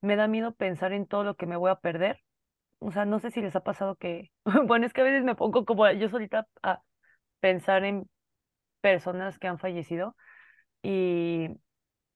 me 0.01 0.17
da 0.17 0.29
miedo 0.29 0.55
pensar 0.55 0.93
en 0.93 1.07
todo 1.07 1.25
lo 1.25 1.37
que 1.37 1.47
me 1.47 1.57
voy 1.57 1.71
a 1.71 1.77
perder. 1.77 2.21
O 2.81 2.93
sea, 2.93 3.07
no 3.07 3.21
sé 3.21 3.31
si 3.31 3.43
les 3.43 3.57
ha 3.57 3.63
pasado 3.65 3.97
que, 3.97 4.33
bueno, 4.67 4.87
es 4.87 4.93
que 4.93 5.03
a 5.03 5.05
veces 5.05 5.25
me 5.25 5.37
pongo 5.37 5.65
como 5.65 5.91
yo 5.93 6.09
solita 6.11 6.47
a 6.63 6.83
pensar 7.41 7.85
en 7.85 8.09
personas 8.81 9.39
que 9.39 9.49
han 9.49 9.59
fallecido 9.59 10.17
y, 10.83 11.49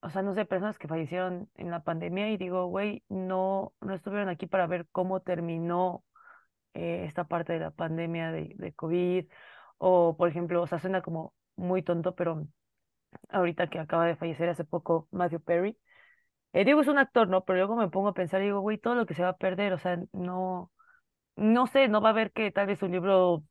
o 0.00 0.10
sea, 0.10 0.22
no 0.22 0.34
sé, 0.34 0.44
personas 0.44 0.78
que 0.78 0.88
fallecieron 0.88 1.50
en 1.56 1.70
la 1.70 1.82
pandemia 1.82 2.30
y 2.30 2.36
digo, 2.36 2.66
güey, 2.66 3.02
no, 3.08 3.74
no 3.80 3.94
estuvieron 3.94 4.28
aquí 4.28 4.46
para 4.46 4.66
ver 4.66 4.86
cómo 4.92 5.20
terminó 5.20 6.04
eh, 6.74 7.04
esta 7.06 7.24
parte 7.24 7.54
de 7.54 7.60
la 7.60 7.70
pandemia 7.72 8.32
de, 8.32 8.54
de 8.56 8.72
COVID 8.74 9.26
o, 9.78 10.16
por 10.16 10.28
ejemplo, 10.28 10.62
o 10.62 10.66
sea, 10.66 10.78
suena 10.78 11.02
como 11.02 11.34
muy 11.56 11.82
tonto, 11.82 12.14
pero 12.14 12.46
ahorita 13.30 13.68
que 13.68 13.78
acaba 13.78 14.06
de 14.06 14.16
fallecer 14.16 14.48
hace 14.48 14.64
poco 14.64 15.08
Matthew 15.10 15.40
Perry, 15.42 15.78
eh, 16.52 16.64
digo, 16.64 16.80
es 16.80 16.88
un 16.88 16.98
actor, 16.98 17.28
¿no? 17.28 17.44
Pero 17.44 17.58
luego 17.58 17.76
me 17.76 17.88
pongo 17.90 18.08
a 18.08 18.14
pensar 18.14 18.40
y 18.42 18.46
digo, 18.46 18.60
güey, 18.60 18.78
todo 18.78 18.94
lo 18.94 19.06
que 19.06 19.14
se 19.14 19.22
va 19.22 19.30
a 19.30 19.36
perder, 19.36 19.72
o 19.72 19.78
sea, 19.78 19.98
no, 20.12 20.72
no 21.36 21.66
sé, 21.66 21.88
no 21.88 22.00
va 22.00 22.10
a 22.10 22.12
ver 22.12 22.32
que 22.32 22.50
tal 22.52 22.66
vez 22.66 22.82
un 22.82 22.92
libro 22.92 23.44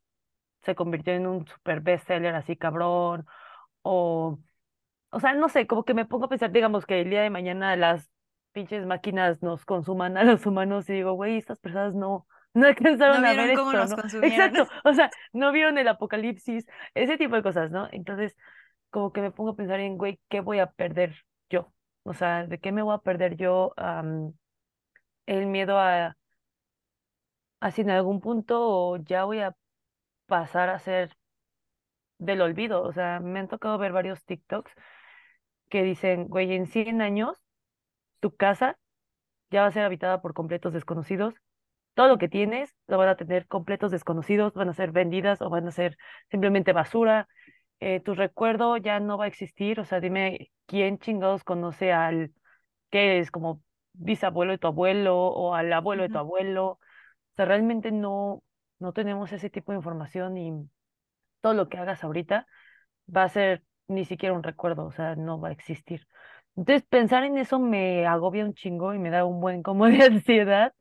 se 0.62 0.74
convirtió 0.74 1.14
en 1.14 1.26
un 1.26 1.46
super 1.46 1.80
bestseller 1.80 2.34
así 2.34 2.56
cabrón, 2.56 3.26
o, 3.82 4.38
o 5.10 5.20
sea, 5.20 5.34
no 5.34 5.48
sé, 5.48 5.66
como 5.66 5.84
que 5.84 5.94
me 5.94 6.04
pongo 6.04 6.26
a 6.26 6.28
pensar, 6.28 6.52
digamos, 6.52 6.86
que 6.86 7.00
el 7.00 7.10
día 7.10 7.22
de 7.22 7.30
mañana 7.30 7.76
las 7.76 8.10
pinches 8.52 8.86
máquinas 8.86 9.42
nos 9.42 9.64
consuman 9.64 10.16
a 10.16 10.24
los 10.24 10.44
humanos 10.46 10.88
y 10.88 10.94
digo, 10.94 11.12
güey, 11.12 11.36
estas 11.36 11.58
personas 11.60 11.94
no, 11.94 12.26
no 12.54 12.66
alcanzaron 12.66 13.22
No 13.22 13.28
a 13.28 13.32
ver 13.32 13.56
cómo 13.56 13.72
esto, 13.72 13.96
nos 13.96 14.14
¿no? 14.14 14.22
Exacto, 14.26 14.68
o 14.84 14.94
sea, 14.94 15.10
no 15.32 15.52
vieron 15.52 15.78
el 15.78 15.88
apocalipsis, 15.88 16.66
ese 16.94 17.16
tipo 17.18 17.36
de 17.36 17.42
cosas, 17.42 17.70
¿no? 17.70 17.88
Entonces, 17.92 18.36
como 18.90 19.12
que 19.12 19.20
me 19.20 19.30
pongo 19.30 19.50
a 19.50 19.56
pensar 19.56 19.80
en, 19.80 19.98
güey, 19.98 20.20
¿qué 20.28 20.40
voy 20.40 20.58
a 20.60 20.70
perder 20.70 21.16
yo? 21.50 21.72
O 22.04 22.14
sea, 22.14 22.46
¿de 22.46 22.58
qué 22.58 22.72
me 22.72 22.82
voy 22.82 22.94
a 22.94 22.98
perder 22.98 23.36
yo? 23.36 23.74
el 25.26 25.46
miedo 25.46 25.78
a, 25.78 26.16
a 27.60 27.70
si 27.70 27.82
en 27.82 27.90
algún 27.90 28.20
punto 28.20 28.96
ya 28.98 29.24
voy 29.24 29.40
a 29.40 29.54
pasar 30.26 30.70
a 30.70 30.78
ser 30.80 31.16
del 32.18 32.40
olvido. 32.40 32.82
O 32.82 32.92
sea, 32.92 33.20
me 33.20 33.40
han 33.40 33.48
tocado 33.48 33.78
ver 33.78 33.92
varios 33.92 34.24
TikToks 34.24 34.72
que 35.68 35.82
dicen, 35.82 36.28
güey, 36.28 36.52
en 36.54 36.66
100 36.66 37.02
años 37.02 37.42
tu 38.20 38.34
casa 38.36 38.78
ya 39.50 39.62
va 39.62 39.68
a 39.68 39.72
ser 39.72 39.84
habitada 39.84 40.20
por 40.20 40.34
completos 40.34 40.72
desconocidos. 40.72 41.34
Todo 41.94 42.08
lo 42.08 42.18
que 42.18 42.28
tienes 42.28 42.74
lo 42.86 42.98
van 42.98 43.08
a 43.08 43.16
tener 43.16 43.46
completos 43.46 43.90
desconocidos, 43.90 44.54
van 44.54 44.68
a 44.68 44.74
ser 44.74 44.92
vendidas 44.92 45.42
o 45.42 45.50
van 45.50 45.66
a 45.68 45.72
ser 45.72 45.96
simplemente 46.30 46.72
basura. 46.72 47.28
Eh, 47.80 48.00
tu 48.00 48.14
recuerdo 48.14 48.76
ya 48.76 49.00
no 49.00 49.18
va 49.18 49.24
a 49.24 49.28
existir. 49.28 49.80
O 49.80 49.84
sea, 49.84 50.00
dime 50.00 50.50
quién 50.66 50.98
chingados 50.98 51.44
conoce 51.44 51.92
al 51.92 52.32
que 52.90 53.18
es 53.20 53.30
como 53.30 53.62
bisabuelo 53.92 54.52
de 54.52 54.58
tu 54.58 54.68
abuelo 54.68 55.18
o 55.18 55.54
al 55.54 55.72
abuelo 55.72 56.02
de 56.04 56.10
tu 56.10 56.18
abuelo. 56.18 56.66
O 56.66 56.80
sea, 57.36 57.46
realmente 57.46 57.92
no, 57.92 58.42
no 58.78 58.92
tenemos 58.92 59.32
ese 59.32 59.50
tipo 59.50 59.72
de 59.72 59.78
información 59.78 60.36
y 60.38 60.52
todo 61.40 61.54
lo 61.54 61.68
que 61.68 61.78
hagas 61.78 62.04
ahorita 62.04 62.46
va 63.14 63.24
a 63.24 63.28
ser 63.28 63.64
ni 63.88 64.04
siquiera 64.04 64.34
un 64.34 64.42
recuerdo, 64.42 64.86
o 64.86 64.92
sea, 64.92 65.16
no 65.16 65.40
va 65.40 65.48
a 65.48 65.52
existir. 65.52 66.06
Entonces, 66.56 66.84
pensar 66.88 67.24
en 67.24 67.38
eso 67.38 67.58
me 67.58 68.06
agobia 68.06 68.44
un 68.44 68.54
chingo 68.54 68.94
y 68.94 68.98
me 68.98 69.10
da 69.10 69.24
un 69.24 69.40
buen 69.40 69.62
como 69.62 69.86
de 69.88 70.02
ansiedad. 70.04 70.74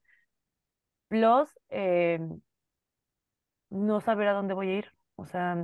Plus, 1.10 1.50
eh, 1.70 2.20
no 3.70 4.02
saber 4.02 4.28
a 4.28 4.34
dónde 4.34 4.54
voy 4.54 4.70
a 4.70 4.78
ir. 4.80 4.94
O 5.16 5.26
sea, 5.26 5.56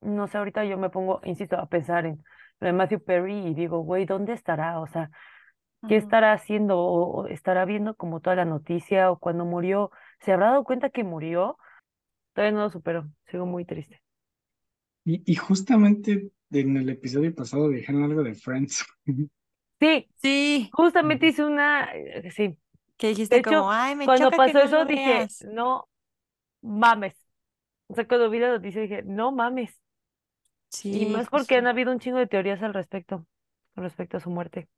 no 0.00 0.26
sé, 0.28 0.38
ahorita 0.38 0.64
yo 0.64 0.78
me 0.78 0.90
pongo, 0.90 1.20
insisto, 1.24 1.56
a 1.56 1.66
pensar 1.68 2.06
en 2.06 2.22
lo 2.60 2.66
de 2.66 2.72
Matthew 2.72 3.04
Perry 3.04 3.46
y 3.48 3.54
digo, 3.54 3.80
güey, 3.80 4.06
¿dónde 4.06 4.32
estará? 4.32 4.80
O 4.80 4.86
sea, 4.86 5.10
¿qué 5.88 5.96
estará 5.96 6.32
haciendo? 6.34 6.78
¿O 6.80 7.22
o 7.24 7.26
estará 7.28 7.64
viendo 7.64 7.96
como 7.96 8.20
toda 8.20 8.36
la 8.36 8.44
noticia? 8.46 9.10
¿O 9.12 9.18
cuando 9.18 9.44
murió? 9.46 9.90
¿Se 10.20 10.32
habrá 10.32 10.48
dado 10.52 10.64
cuenta 10.64 10.90
que 10.90 11.04
murió? 11.04 11.58
Todavía 12.34 12.58
no 12.58 12.64
lo 12.64 12.70
supero, 12.70 13.08
sigo 13.26 13.46
muy 13.46 13.64
triste. 13.66 14.02
Y, 15.10 15.22
y 15.32 15.34
justamente 15.36 16.30
en 16.52 16.76
el 16.76 16.88
episodio 16.88 17.34
pasado 17.34 17.68
dijeron 17.68 18.04
algo 18.04 18.22
de 18.22 18.34
Friends. 18.34 18.84
Sí, 19.80 20.10
Sí, 20.16 20.70
justamente 20.72 21.26
hice 21.28 21.44
una, 21.44 21.90
eh, 21.94 22.30
sí. 22.30 22.58
que 22.98 23.08
De 23.30 23.38
dijiste 23.38 23.40
hecho, 23.40 23.56
como, 23.56 23.70
ay, 23.70 23.96
me 23.96 24.10
cuando 24.10 24.12
choca 24.12 24.40
que 24.40 24.52
pasó 24.52 24.58
no 24.58 24.62
eso 24.62 24.84
dije, 24.84 25.30
veas. 25.30 25.40
no 25.40 25.88
mames. 26.62 27.16
O 27.88 27.94
sea, 27.94 28.08
cuando 28.08 28.30
vi 28.30 28.40
la 28.40 28.50
noticia 28.50 28.82
dije, 28.82 29.02
no 29.04 29.32
mames. 29.32 29.80
Y 30.90 31.04
Sí, 31.04 31.06
más 31.06 31.28
porque 31.28 31.56
han 31.56 31.66
habido 31.66 31.90
un 31.92 31.98
chingo 32.00 32.18
de 32.18 32.26
teorías 32.26 32.62
al 32.62 32.74
respecto, 32.74 33.26
con 33.74 33.84
respecto 33.84 34.16
a 34.18 34.20
su 34.20 34.30
muerte. 34.30 34.68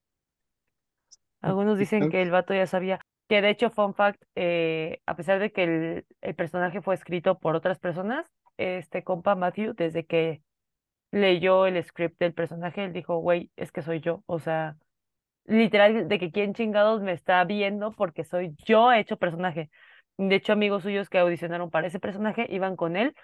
Algunos 1.41 1.79
dicen 1.79 2.07
que 2.09 2.23
el 2.23 2.31
vato 2.31 2.55
ya 2.55 2.67
sabía. 2.67 3.01
Que 3.29 3.41
de 3.43 3.51
hecho, 3.51 3.71
fun 3.71 3.95
fact, 3.95 4.23
eh, 4.35 5.01
a 5.07 5.17
pesar 5.17 5.39
de 5.41 5.53
que 5.53 5.65
el, 5.65 6.07
el 6.21 6.35
personaje 6.35 6.83
fue 6.83 6.95
escrito 6.95 7.39
por 7.39 7.57
otras 7.57 7.79
personas, 7.79 8.27
este 8.57 9.05
compa 9.05 9.35
Matthew, 9.35 9.75
desde 9.75 10.07
que 10.07 10.43
leyó 11.11 11.67
el 11.67 11.83
script 11.85 12.19
del 12.19 12.35
personaje, 12.35 12.85
él 12.85 12.93
dijo, 12.93 13.19
güey, 13.19 13.51
es 13.57 13.73
que 13.73 13.83
soy 13.83 14.01
yo. 14.01 14.23
O 14.27 14.39
sea, 14.41 14.77
literal, 15.45 16.09
de 16.09 16.19
que 16.19 16.33
quién 16.33 16.55
chingados 16.55 17.03
me 17.03 17.13
está 17.13 17.45
viendo 17.45 17.93
porque 17.93 18.25
soy 18.25 18.55
yo 18.65 18.93
hecho 18.93 19.17
personaje. 19.19 19.71
De 20.19 20.37
hecho, 20.37 20.53
amigos 20.53 20.83
suyos 20.83 21.09
que 21.09 21.19
audicionaron 21.19 21.71
para 21.71 21.87
ese 21.87 22.01
personaje 22.01 22.47
iban 22.51 22.77
con 22.77 22.97
él 22.97 23.15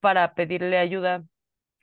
para 0.00 0.34
pedirle 0.34 0.78
ayuda 0.78 1.24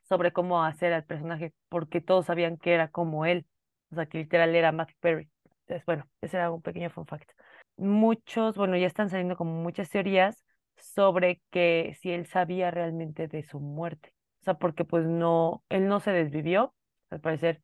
sobre 0.04 0.32
cómo 0.34 0.64
hacer 0.64 0.94
al 0.94 1.06
personaje, 1.06 1.54
porque 1.70 2.02
todos 2.02 2.26
sabían 2.28 2.58
que 2.58 2.74
era 2.74 2.90
como 2.90 3.26
él. 3.26 3.46
O 3.92 3.96
sea, 3.96 4.06
que 4.06 4.20
literal 4.20 4.56
era 4.56 4.72
Matthew 4.72 4.98
Perry. 5.00 5.30
Entonces, 5.62 5.86
bueno, 5.86 6.08
ese 6.22 6.38
era 6.38 6.52
un 6.52 6.62
pequeño 6.62 6.90
fun 6.90 7.06
fact. 7.08 7.32
Muchos, 7.78 8.58
bueno, 8.58 8.78
ya 8.78 8.88
están 8.88 9.10
saliendo 9.10 9.36
como 9.38 9.54
muchas 9.64 9.90
teorías 9.90 10.44
sobre 10.82 11.42
que 11.52 11.98
si 12.02 12.12
él 12.12 12.26
sabía 12.28 12.72
realmente 12.72 13.28
de 13.28 13.44
su 13.44 13.60
muerte. 13.60 14.14
O 14.42 14.44
sea, 14.44 14.56
porque 14.56 14.86
pues 14.86 15.06
no, 15.06 15.64
él 15.70 15.88
no 15.88 16.00
se 16.00 16.12
desvivió, 16.12 16.74
al 17.10 17.22
parecer 17.22 17.62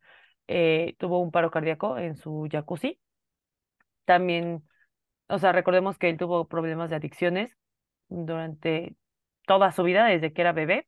eh, 0.47 0.95
tuvo 0.99 1.21
un 1.21 1.31
paro 1.31 1.51
cardíaco 1.51 1.97
en 1.97 2.15
su 2.17 2.47
jacuzzi. 2.51 2.99
También, 4.05 4.63
o 5.29 5.39
sea, 5.39 5.51
recordemos 5.51 5.97
que 5.97 6.09
él 6.09 6.17
tuvo 6.17 6.47
problemas 6.47 6.89
de 6.89 6.97
adicciones 6.97 7.51
durante 8.09 8.95
toda 9.47 9.71
su 9.71 9.83
vida, 9.83 10.05
desde 10.05 10.33
que 10.33 10.41
era 10.41 10.53
bebé. 10.53 10.87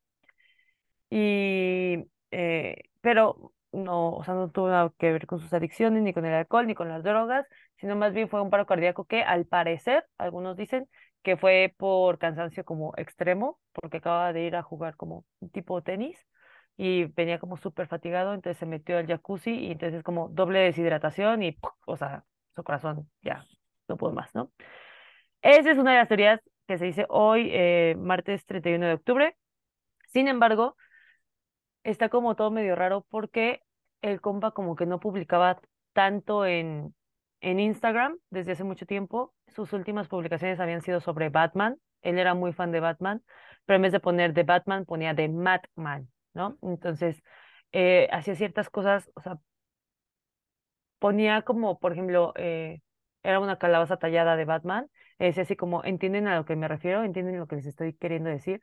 Y, 1.10 2.06
eh, 2.32 2.84
pero 3.02 3.54
no, 3.72 4.12
o 4.14 4.24
sea, 4.24 4.34
no 4.36 4.50
tuvo 4.52 4.70
nada 4.70 4.92
que 4.98 5.12
ver 5.12 5.28
con 5.28 5.40
sus 5.40 5.54
adicciones, 5.54 6.04
ni 6.04 6.14
con 6.14 6.26
el 6.26 6.34
alcohol, 6.34 6.68
ni 6.68 6.76
con 6.76 6.90
las 6.90 7.04
drogas, 7.04 7.46
sino 7.78 7.96
más 7.96 8.14
bien 8.14 8.30
fue 8.30 8.42
un 8.42 8.50
paro 8.50 8.66
cardíaco 8.66 9.06
que 9.06 9.24
al 9.24 9.46
parecer, 9.46 10.06
algunos 10.18 10.58
dicen 10.58 10.88
que 11.24 11.38
fue 11.38 11.74
por 11.78 12.18
cansancio 12.18 12.64
como 12.66 12.94
extremo, 12.98 13.60
porque 13.74 13.98
acaba 13.98 14.34
de 14.34 14.44
ir 14.44 14.56
a 14.56 14.64
jugar 14.64 14.96
como 14.96 15.26
un 15.40 15.50
tipo 15.50 15.82
tenis 15.82 16.18
y 16.78 17.06
venía 17.06 17.40
como 17.40 17.58
súper 17.58 17.88
fatigado, 17.88 18.34
entonces 18.34 18.58
se 18.58 18.66
metió 18.66 18.98
al 18.98 19.08
jacuzzi 19.08 19.52
y 19.52 19.72
entonces 19.72 20.04
como 20.04 20.30
doble 20.30 20.60
deshidratación 20.60 21.44
y, 21.44 21.52
¡puc! 21.52 21.76
o 21.86 21.98
sea, 21.98 22.24
su 22.56 22.64
corazón 22.64 23.10
ya 23.22 23.46
no 23.88 23.98
pudo 23.98 24.14
más, 24.14 24.34
¿no? 24.34 24.52
Esa 25.42 25.72
es 25.72 25.78
una 25.78 25.92
de 25.92 25.98
las 25.98 26.08
teorías 26.08 26.42
que 26.68 26.78
se 26.78 26.86
dice 26.86 27.06
hoy, 27.10 27.50
eh, 27.52 27.96
martes 27.98 28.46
31 28.46 28.86
de 28.88 28.94
octubre. 28.94 29.38
Sin 30.08 30.28
embargo, 30.28 30.76
está 31.84 32.10
como 32.10 32.36
todo 32.36 32.52
medio 32.52 32.76
raro 32.76 33.06
porque 33.10 33.62
el 34.02 34.22
compa 34.22 34.52
como 34.52 34.76
que 34.76 34.86
no 34.86 35.00
publicaba 35.00 35.60
tanto 35.94 36.46
en, 36.46 36.94
en 37.42 37.60
Instagram 37.60 38.18
desde 38.30 38.54
hace 38.54 38.64
mucho 38.64 38.86
tiempo. 38.86 39.34
Sus 39.48 39.74
últimas 39.74 40.08
publicaciones 40.08 40.60
habían 40.60 40.82
sido 40.82 41.02
sobre 41.02 41.30
Batman. 41.30 41.78
Él 42.02 42.20
era 42.20 42.34
muy 42.34 42.54
fan 42.54 42.72
de 42.72 42.80
Batman, 42.80 43.24
pero 43.66 43.76
en 43.78 43.84
vez 43.84 43.92
de 43.92 44.00
poner 44.00 44.34
de 44.34 44.44
Batman 44.44 44.86
ponía 44.86 45.14
de 45.14 45.30
Madman, 45.30 46.10
¿no? 46.34 46.58
Entonces, 46.62 47.22
eh, 47.72 48.08
hacía 48.12 48.36
ciertas 48.36 48.70
cosas, 48.70 49.12
o 49.16 49.22
sea, 49.22 49.40
ponía 51.00 51.42
como, 51.44 51.80
por 51.80 51.94
ejemplo, 51.94 52.34
eh, 52.36 52.82
era 53.24 53.40
una 53.40 53.58
calabaza 53.58 53.98
tallada 53.98 54.36
de 54.36 54.46
Batman. 54.46 54.90
eh, 55.20 55.26
Decía 55.28 55.44
así 55.44 55.56
como, 55.56 55.84
¿entienden 55.84 56.28
a 56.28 56.36
lo 56.36 56.46
que 56.46 56.56
me 56.56 56.68
refiero? 56.68 57.04
¿Entienden 57.04 57.38
lo 57.40 57.48
que 57.48 57.58
les 57.58 57.66
estoy 57.66 57.94
queriendo 57.94 58.30
decir? 58.30 58.62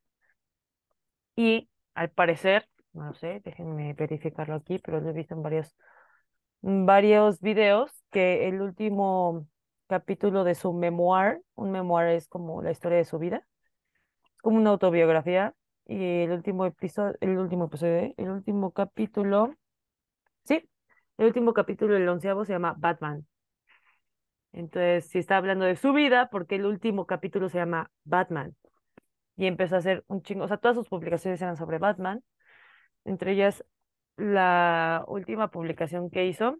Y 1.37 1.69
al 1.95 2.11
parecer, 2.11 2.69
no 2.93 3.15
sé, 3.15 3.41
déjenme 3.45 3.93
verificarlo 3.95 4.55
aquí, 4.57 4.79
pero 4.79 5.01
lo 5.01 5.11
he 5.11 5.13
visto 5.13 5.35
en 5.35 5.43
varios, 5.43 5.75
varios 6.63 7.41
videos, 7.41 7.93
que 8.11 8.49
el 8.49 8.61
último 8.63 9.47
capítulo 9.89 10.45
de 10.45 10.55
su 10.55 10.73
memoir, 10.73 11.43
un 11.55 11.71
memoir 11.73 12.09
es 12.09 12.29
como 12.29 12.63
la 12.63 12.71
historia 12.71 12.99
de 12.99 13.05
su 13.05 13.19
vida, 13.19 13.47
es 14.37 14.43
como 14.43 14.59
una 14.59 14.71
autobiografía, 14.71 15.55
y 15.87 16.23
el 16.23 16.33
último 16.33 16.67
episodio, 16.67 17.17
el 17.21 17.39
último 17.39 17.67
episodio, 17.67 18.15
el 18.17 18.31
último 18.31 18.73
capítulo, 18.73 19.55
sí, 20.45 20.69
el 21.19 21.27
último 21.27 21.55
capítulo, 21.55 21.97
el 21.97 22.09
onceavo, 22.09 22.45
se 22.45 22.53
llama 22.53 22.75
Batman. 22.79 23.27
Entonces, 24.53 25.09
si 25.11 25.19
está 25.19 25.37
hablando 25.37 25.65
de 25.67 25.77
su 25.77 25.93
vida, 25.93 26.29
porque 26.31 26.57
el 26.57 26.67
último 26.67 27.07
capítulo 27.07 27.49
se 27.49 27.59
llama 27.59 27.91
Batman. 28.05 28.57
Y 29.37 29.47
empezó 29.47 29.77
a 29.77 29.79
hacer 29.79 30.05
un 30.09 30.23
chingo, 30.23 30.45
o 30.45 30.49
sea, 30.49 30.57
todas 30.59 30.77
sus 30.77 30.89
publicaciones 30.89 31.43
eran 31.43 31.57
sobre 31.57 31.79
Batman 31.79 32.23
Entre 33.05 33.33
ellas, 33.33 33.65
la 34.17 35.05
última 35.09 35.51
publicación 35.51 36.11
que 36.11 36.27
hizo 36.27 36.59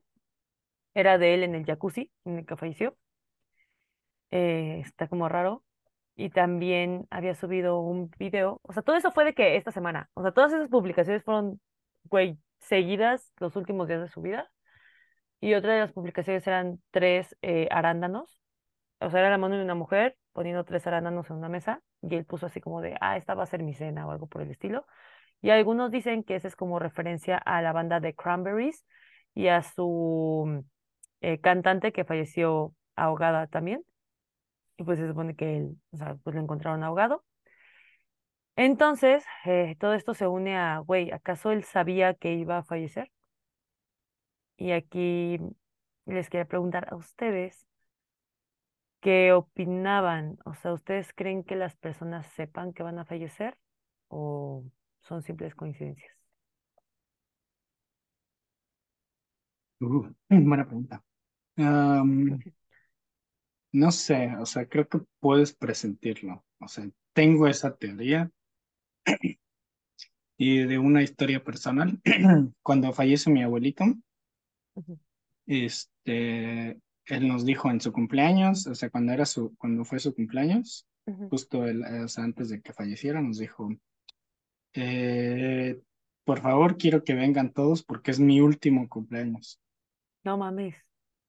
era 0.95 1.19
de 1.19 1.35
él 1.35 1.45
en 1.45 1.55
el 1.55 1.67
jacuzzi, 1.67 2.11
en 2.25 2.39
el 2.39 2.47
que 2.47 2.57
falleció. 2.57 2.97
Eh, 4.31 4.81
está 4.85 5.09
como 5.09 5.29
raro. 5.29 5.63
y 6.17 6.31
también 6.31 7.07
había 7.11 7.35
subido 7.35 7.81
un 7.81 8.11
video, 8.19 8.61
o 8.65 8.73
sea, 8.73 8.83
todo 8.83 8.97
eso 8.97 9.13
fue 9.13 9.25
de 9.25 9.35
que 9.35 9.57
esta 9.57 9.73
semana, 9.73 10.11
o 10.15 10.23
sea, 10.23 10.33
todas 10.33 10.53
esas 10.53 10.69
publicaciones 10.69 11.25
fueron, 11.25 11.61
güey, 12.05 12.39
seguidas 12.61 13.33
los 13.39 13.57
últimos 13.57 13.89
días 13.89 14.01
de 14.03 14.09
su 14.09 14.23
vida. 14.23 14.51
Y 15.41 15.55
otra 15.55 15.75
de 15.75 15.81
las 15.81 15.93
publicaciones 15.93 16.47
eran 16.47 16.81
tres 16.91 17.37
eh, 17.43 17.69
arándanos, 17.71 18.41
o 19.01 19.11
sea, 19.11 19.21
era 19.21 19.31
la 19.31 19.39
mano 19.39 19.57
de 19.57 19.65
una 19.65 19.75
mujer 19.75 20.17
poniendo 20.33 20.65
tres 20.65 20.87
arándanos 20.87 21.29
en 21.31 21.37
una 21.37 21.49
mesa 21.49 21.83
y 22.03 22.15
él 22.17 22.25
puso 22.25 22.47
así 22.47 22.61
como 22.61 22.81
de, 22.81 22.97
ah, 23.01 23.17
esta 23.17 23.35
va 23.35 23.45
a 23.45 23.47
ser 23.47 23.63
mi 23.63 23.75
cena 23.75 24.07
o 24.07 24.11
algo 24.13 24.27
por 24.27 24.43
el 24.43 24.51
estilo. 24.51 24.87
Y 25.43 25.51
algunos 25.51 25.91
dicen 25.91 26.25
que 26.25 26.37
ese 26.37 26.49
es 26.49 26.57
como 26.57 26.79
referencia 26.79 27.39
a 27.39 27.63
la 27.63 27.73
banda 27.73 28.01
de 28.01 28.15
Cranberries 28.15 28.85
y 29.35 29.49
a 29.49 29.63
su 29.63 30.65
eh, 31.21 31.41
cantante 31.41 31.93
que 31.93 32.05
falleció 32.05 32.75
ahogada 32.97 33.47
también. 33.47 33.85
Y 34.79 34.85
pues 34.85 34.99
se 34.99 35.09
supone 35.09 35.37
que 35.37 35.59
él, 35.59 35.77
o 35.93 35.97
sea, 35.97 36.17
pues 36.23 36.35
lo 36.37 36.43
encontraron 36.43 36.83
ahogado. 36.85 37.25
Entonces, 38.57 39.25
eh, 39.45 39.77
todo 39.79 39.95
esto 39.95 40.15
se 40.15 40.27
une 40.27 40.57
a, 40.57 40.79
güey, 40.79 41.11
¿acaso 41.11 41.51
él 41.53 41.65
sabía 41.65 42.15
que 42.15 42.35
iba 42.35 42.59
a 42.59 42.63
fallecer? 42.65 43.11
Y 44.57 44.73
aquí 44.73 45.39
les 46.07 46.29
quería 46.31 46.47
preguntar 46.47 46.89
a 46.91 46.97
ustedes 46.97 47.67
qué 49.01 49.33
opinaban. 49.33 50.39
O 50.45 50.55
sea, 50.55 50.73
¿ustedes 50.73 51.13
creen 51.15 51.45
que 51.45 51.57
las 51.57 51.77
personas 51.77 52.27
sepan 52.29 52.73
que 52.73 52.83
van 52.83 52.99
a 52.99 53.05
fallecer 53.05 53.57
o 54.09 54.65
son 55.07 55.23
simples 55.23 55.55
coincidencias? 55.55 56.13
Uh, 59.81 60.09
buena 60.29 60.67
pregunta. 60.67 61.03
No 63.73 63.91
sé, 63.91 64.35
o 64.37 64.47
sea, 64.47 64.67
creo 64.67 64.89
que 64.89 65.01
puedes 65.21 65.55
presentirlo. 65.55 66.45
O 66.61 66.69
sea, 66.69 66.89
tengo 67.13 67.47
esa 67.47 67.77
teoría 67.77 68.31
y 70.39 70.59
de 70.65 70.79
una 70.79 71.03
historia 71.03 71.43
personal. 71.43 72.01
Cuando 72.63 72.93
fallece 72.93 73.31
mi 73.31 73.43
abuelito, 73.43 73.85
este, 75.47 76.81
él 77.07 77.29
nos 77.29 77.45
dijo 77.45 77.71
en 77.71 77.81
su 77.81 77.93
cumpleaños, 77.93 78.67
o 78.67 78.75
sea, 78.75 78.91
cuando 78.91 79.13
era 79.13 79.27
su, 79.27 79.55
cuando 79.57 79.85
fue 79.85 79.99
su 79.99 80.15
cumpleaños, 80.15 80.87
justo 81.31 81.67
el, 81.67 81.85
o 81.85 82.09
sea, 82.09 82.25
antes 82.25 82.49
de 82.49 82.61
que 82.61 82.73
falleciera, 82.73 83.21
nos 83.21 83.39
dijo, 83.39 83.69
eh, 84.77 85.81
por 86.25 86.41
favor, 86.41 86.77
quiero 86.79 87.05
que 87.05 87.15
vengan 87.15 87.53
todos 87.53 87.83
porque 87.83 88.11
es 88.11 88.21
mi 88.21 88.41
último 88.41 88.89
cumpleaños. 88.89 89.61
No 90.25 90.37
mames. 90.37 90.75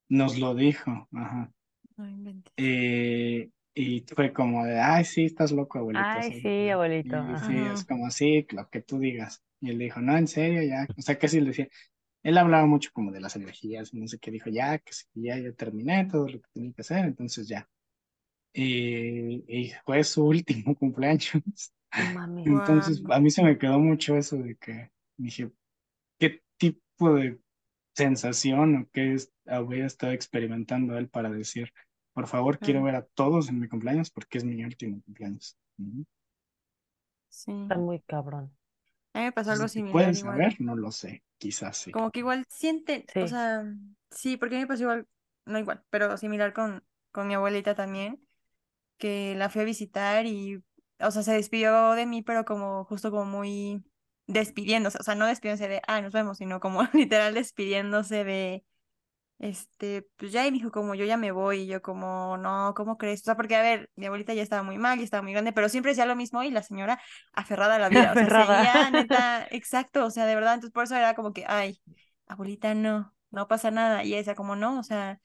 Nos 0.09 0.37
lo 0.37 0.53
dijo, 0.55 1.07
ajá. 1.13 1.51
No 1.97 2.07
inventes. 2.07 2.53
Eh, 2.57 3.49
y 3.73 4.01
fue 4.15 4.33
como 4.33 4.65
de, 4.65 4.79
ay, 4.79 5.05
sí, 5.05 5.25
estás 5.25 5.51
loco, 5.51 5.77
abuelito. 5.77 6.05
Ay, 6.05 6.23
¿sabes? 6.23 6.41
sí, 6.41 6.69
abuelito. 6.69 7.17
Y 7.31 7.37
sí, 7.37 7.57
es 7.73 7.83
como 7.85 8.07
así, 8.07 8.47
lo 8.51 8.69
que 8.69 8.81
tú 8.81 8.99
digas. 8.99 9.43
Y 9.61 9.69
él 9.71 9.79
dijo, 9.79 10.01
no, 10.01 10.17
en 10.17 10.27
serio, 10.27 10.63
ya. 10.63 10.87
O 10.97 11.01
sea, 11.01 11.17
que 11.17 11.27
sí 11.27 11.39
le 11.39 11.47
decía, 11.47 11.67
él 12.23 12.37
hablaba 12.37 12.65
mucho 12.65 12.91
como 12.93 13.11
de 13.11 13.21
las 13.21 13.35
energías, 13.35 13.93
no 13.93 14.07
sé 14.07 14.19
qué, 14.19 14.31
dijo, 14.31 14.49
ya, 14.49 14.79
que 14.79 14.93
sí, 14.93 15.05
ya, 15.15 15.37
ya 15.39 15.51
terminé 15.53 16.05
todo 16.05 16.27
lo 16.27 16.41
que 16.41 16.49
tenía 16.53 16.73
que 16.73 16.81
hacer, 16.81 17.05
entonces 17.05 17.47
ya. 17.47 17.69
Y, 18.53 19.43
y 19.47 19.73
fue 19.85 20.03
su 20.03 20.25
último 20.27 20.75
cumpleaños. 20.75 21.73
Entonces, 22.43 23.03
a 23.09 23.19
mí 23.19 23.29
se 23.31 23.43
me 23.43 23.57
quedó 23.57 23.79
mucho 23.79 24.17
eso 24.17 24.37
de 24.37 24.55
que 24.57 24.91
dije, 25.17 25.51
¿qué 26.19 26.43
tipo 26.57 27.13
de 27.15 27.39
sensación 27.95 28.75
o 28.77 28.89
qué 28.93 29.13
es, 29.13 29.33
había 29.47 29.85
estado 29.85 30.13
experimentando 30.13 30.97
él 30.97 31.09
para 31.09 31.29
decir, 31.31 31.73
por 32.13 32.27
favor, 32.27 32.59
quiero 32.61 32.83
ver 32.83 32.95
a 32.95 33.05
todos 33.05 33.49
en 33.49 33.59
mi 33.59 33.67
cumpleaños 33.69 34.11
porque 34.11 34.39
es 34.39 34.45
mi 34.45 34.63
último 34.65 35.01
cumpleaños? 35.03 35.57
Ujú. 35.79 36.05
Sí. 37.29 37.51
Está 37.51 37.77
muy 37.77 37.99
cabrón. 38.01 38.51
A 39.13 39.19
mí 39.19 39.25
me 39.25 39.31
pasó 39.33 39.51
algo 39.51 39.67
similar 39.67 39.93
puedes 39.93 40.17
igual. 40.19 40.39
saber, 40.39 40.55
no 40.59 40.75
lo 40.75 40.91
sé, 40.91 41.23
quizás 41.37 41.77
sí. 41.77 41.91
Como 41.91 42.11
que 42.11 42.19
igual 42.19 42.45
sienten, 42.49 43.05
o 43.19 43.27
Sí. 43.27 43.29
sea, 43.29 43.63
sí, 44.11 44.37
porque 44.37 44.55
a 44.55 44.57
mí 44.59 44.63
me 44.63 44.67
pasó 44.67 44.83
igual, 44.83 45.07
no 45.45 45.59
igual, 45.59 45.83
pero 45.89 46.17
similar 46.17 46.53
con, 46.53 46.83
con 47.11 47.27
mi 47.27 47.33
abuelita 47.33 47.75
también, 47.75 48.21
que 48.97 49.35
la 49.35 49.49
fui 49.49 49.61
a 49.61 49.65
visitar 49.65 50.25
y, 50.25 50.63
o 50.99 51.11
sea, 51.11 51.23
se 51.23 51.33
despidió 51.33 51.91
de 51.93 52.05
mí, 52.05 52.21
pero 52.21 52.45
como 52.45 52.85
justo 52.85 53.11
como 53.11 53.25
muy 53.25 53.83
despidiéndose, 54.27 54.97
o 54.99 55.03
sea, 55.03 55.15
no 55.15 55.25
despidiéndose 55.27 55.69
de, 55.69 55.81
ah, 55.87 56.01
nos 56.01 56.13
vemos, 56.13 56.37
sino 56.37 56.59
como 56.59 56.81
literal 56.93 57.33
despidiéndose 57.33 58.23
de, 58.23 58.63
este, 59.39 60.07
pues 60.17 60.31
ya, 60.31 60.47
y 60.47 60.51
me 60.51 60.57
dijo 60.57 60.71
como, 60.71 60.95
yo 60.95 61.05
ya 61.05 61.17
me 61.17 61.31
voy, 61.31 61.59
y 61.61 61.67
yo 61.67 61.81
como, 61.81 62.37
no, 62.37 62.73
¿cómo 62.75 62.97
crees? 62.97 63.21
O 63.21 63.25
sea, 63.25 63.35
porque, 63.35 63.55
a 63.55 63.61
ver, 63.61 63.89
mi 63.95 64.07
abuelita 64.07 64.33
ya 64.33 64.41
estaba 64.41 64.63
muy 64.63 64.77
mal, 64.77 64.97
ya 64.97 65.03
estaba 65.03 65.21
muy 65.23 65.31
grande, 65.33 65.53
pero 65.53 65.69
siempre 65.69 65.91
decía 65.91 66.05
lo 66.05 66.15
mismo 66.15 66.43
y 66.43 66.49
la 66.51 66.63
señora 66.63 66.99
aferrada 67.33 67.75
a 67.75 67.79
la 67.79 67.89
vida, 67.89 68.13
o 68.13 68.17
sea, 68.17 68.27
Aferrada. 68.27 68.47
seguía, 68.47 68.89
neta, 68.91 69.47
exacto, 69.51 70.05
o 70.05 70.09
sea, 70.11 70.25
de 70.25 70.35
verdad, 70.35 70.55
entonces 70.55 70.73
por 70.73 70.85
eso 70.85 70.95
era 70.95 71.13
como 71.15 71.33
que, 71.33 71.45
ay, 71.47 71.79
abuelita, 72.27 72.73
no, 72.73 73.13
no 73.31 73.47
pasa 73.47 73.69
nada, 73.71 74.03
y 74.03 74.09
ella 74.09 74.17
decía 74.17 74.35
como, 74.35 74.55
no, 74.55 74.79
o 74.79 74.83
sea, 74.83 75.19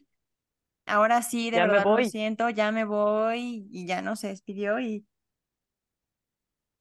ahora 0.87 1.23
sí, 1.23 1.51
de 1.51 1.57
Ya 1.59 1.67
verdad 1.67 1.85
lo 1.87 2.05
siento, 2.05 2.51
ya 2.51 2.71
me 2.71 2.85
voy, 2.85 3.67
y 3.71 3.87
ya 3.87 4.03
no 4.03 4.17
se 4.17 4.29
despidió, 4.29 4.79
y, 4.79 5.07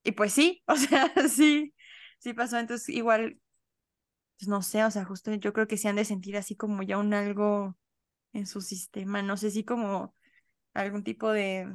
y 0.03 0.11
pues 0.13 0.33
sí, 0.33 0.63
o 0.67 0.75
sea, 0.75 1.11
sí, 1.29 1.73
sí 2.19 2.33
pasó, 2.33 2.57
entonces 2.59 2.89
igual, 2.89 3.39
pues 4.39 4.47
no 4.49 4.61
sé, 4.61 4.83
o 4.85 4.91
sea, 4.91 5.05
justo 5.05 5.33
yo 5.35 5.53
creo 5.53 5.67
que 5.67 5.77
se 5.77 5.87
han 5.89 5.95
de 5.97 6.05
sentir 6.05 6.37
así 6.37 6.55
como 6.55 6.83
ya 6.83 6.97
un 6.97 7.13
algo 7.13 7.77
en 8.33 8.47
su 8.47 8.61
sistema, 8.61 9.21
no 9.23 9.37
sé 9.37 9.51
si 9.51 9.65
como 9.65 10.15
algún 10.73 11.03
tipo 11.05 11.31
de, 11.31 11.67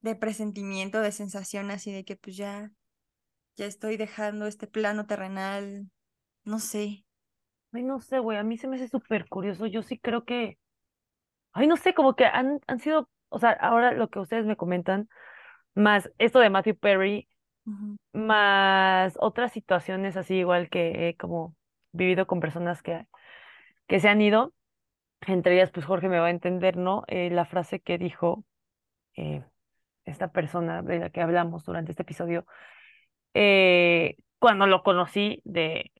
de 0.00 0.14
presentimiento, 0.16 1.00
de 1.00 1.12
sensación 1.12 1.70
así 1.70 1.92
de 1.92 2.04
que 2.04 2.16
pues 2.16 2.36
ya, 2.36 2.72
ya 3.56 3.66
estoy 3.66 3.96
dejando 3.96 4.46
este 4.46 4.66
plano 4.66 5.06
terrenal, 5.06 5.90
no 6.44 6.58
sé. 6.60 7.06
Ay, 7.72 7.82
no 7.84 8.00
sé, 8.00 8.18
güey, 8.20 8.38
a 8.38 8.44
mí 8.44 8.58
se 8.58 8.68
me 8.68 8.76
hace 8.76 8.88
súper 8.88 9.28
curioso. 9.28 9.66
Yo 9.66 9.82
sí 9.82 9.98
creo 9.98 10.24
que, 10.24 10.58
ay, 11.52 11.66
no 11.68 11.76
sé, 11.76 11.94
como 11.94 12.16
que 12.16 12.26
han, 12.26 12.60
han 12.68 12.80
sido, 12.80 13.10
o 13.30 13.38
sea, 13.40 13.52
ahora 13.52 13.92
lo 13.92 14.10
que 14.10 14.20
ustedes 14.20 14.46
me 14.46 14.56
comentan, 14.56 15.08
más 15.80 16.10
esto 16.18 16.38
de 16.40 16.50
Matthew 16.50 16.76
Perry, 16.76 17.28
más 18.12 19.16
otras 19.20 19.52
situaciones 19.52 20.16
así 20.16 20.36
igual 20.36 20.68
que 20.68 21.08
he 21.08 21.16
como 21.16 21.54
vivido 21.92 22.26
con 22.26 22.40
personas 22.40 22.82
que, 22.82 23.06
que 23.86 24.00
se 24.00 24.08
han 24.08 24.20
ido, 24.20 24.52
entre 25.26 25.54
ellas 25.54 25.70
pues 25.70 25.86
Jorge 25.86 26.08
me 26.08 26.18
va 26.18 26.26
a 26.26 26.30
entender, 26.30 26.76
¿no? 26.76 27.04
Eh, 27.06 27.30
la 27.30 27.44
frase 27.44 27.80
que 27.80 27.98
dijo 27.98 28.44
eh, 29.16 29.44
esta 30.04 30.32
persona 30.32 30.82
de 30.82 30.98
la 30.98 31.10
que 31.10 31.20
hablamos 31.20 31.64
durante 31.64 31.92
este 31.92 32.02
episodio, 32.02 32.46
eh, 33.34 34.16
cuando 34.38 34.66
lo 34.66 34.82
conocí 34.82 35.42
de 35.44 35.92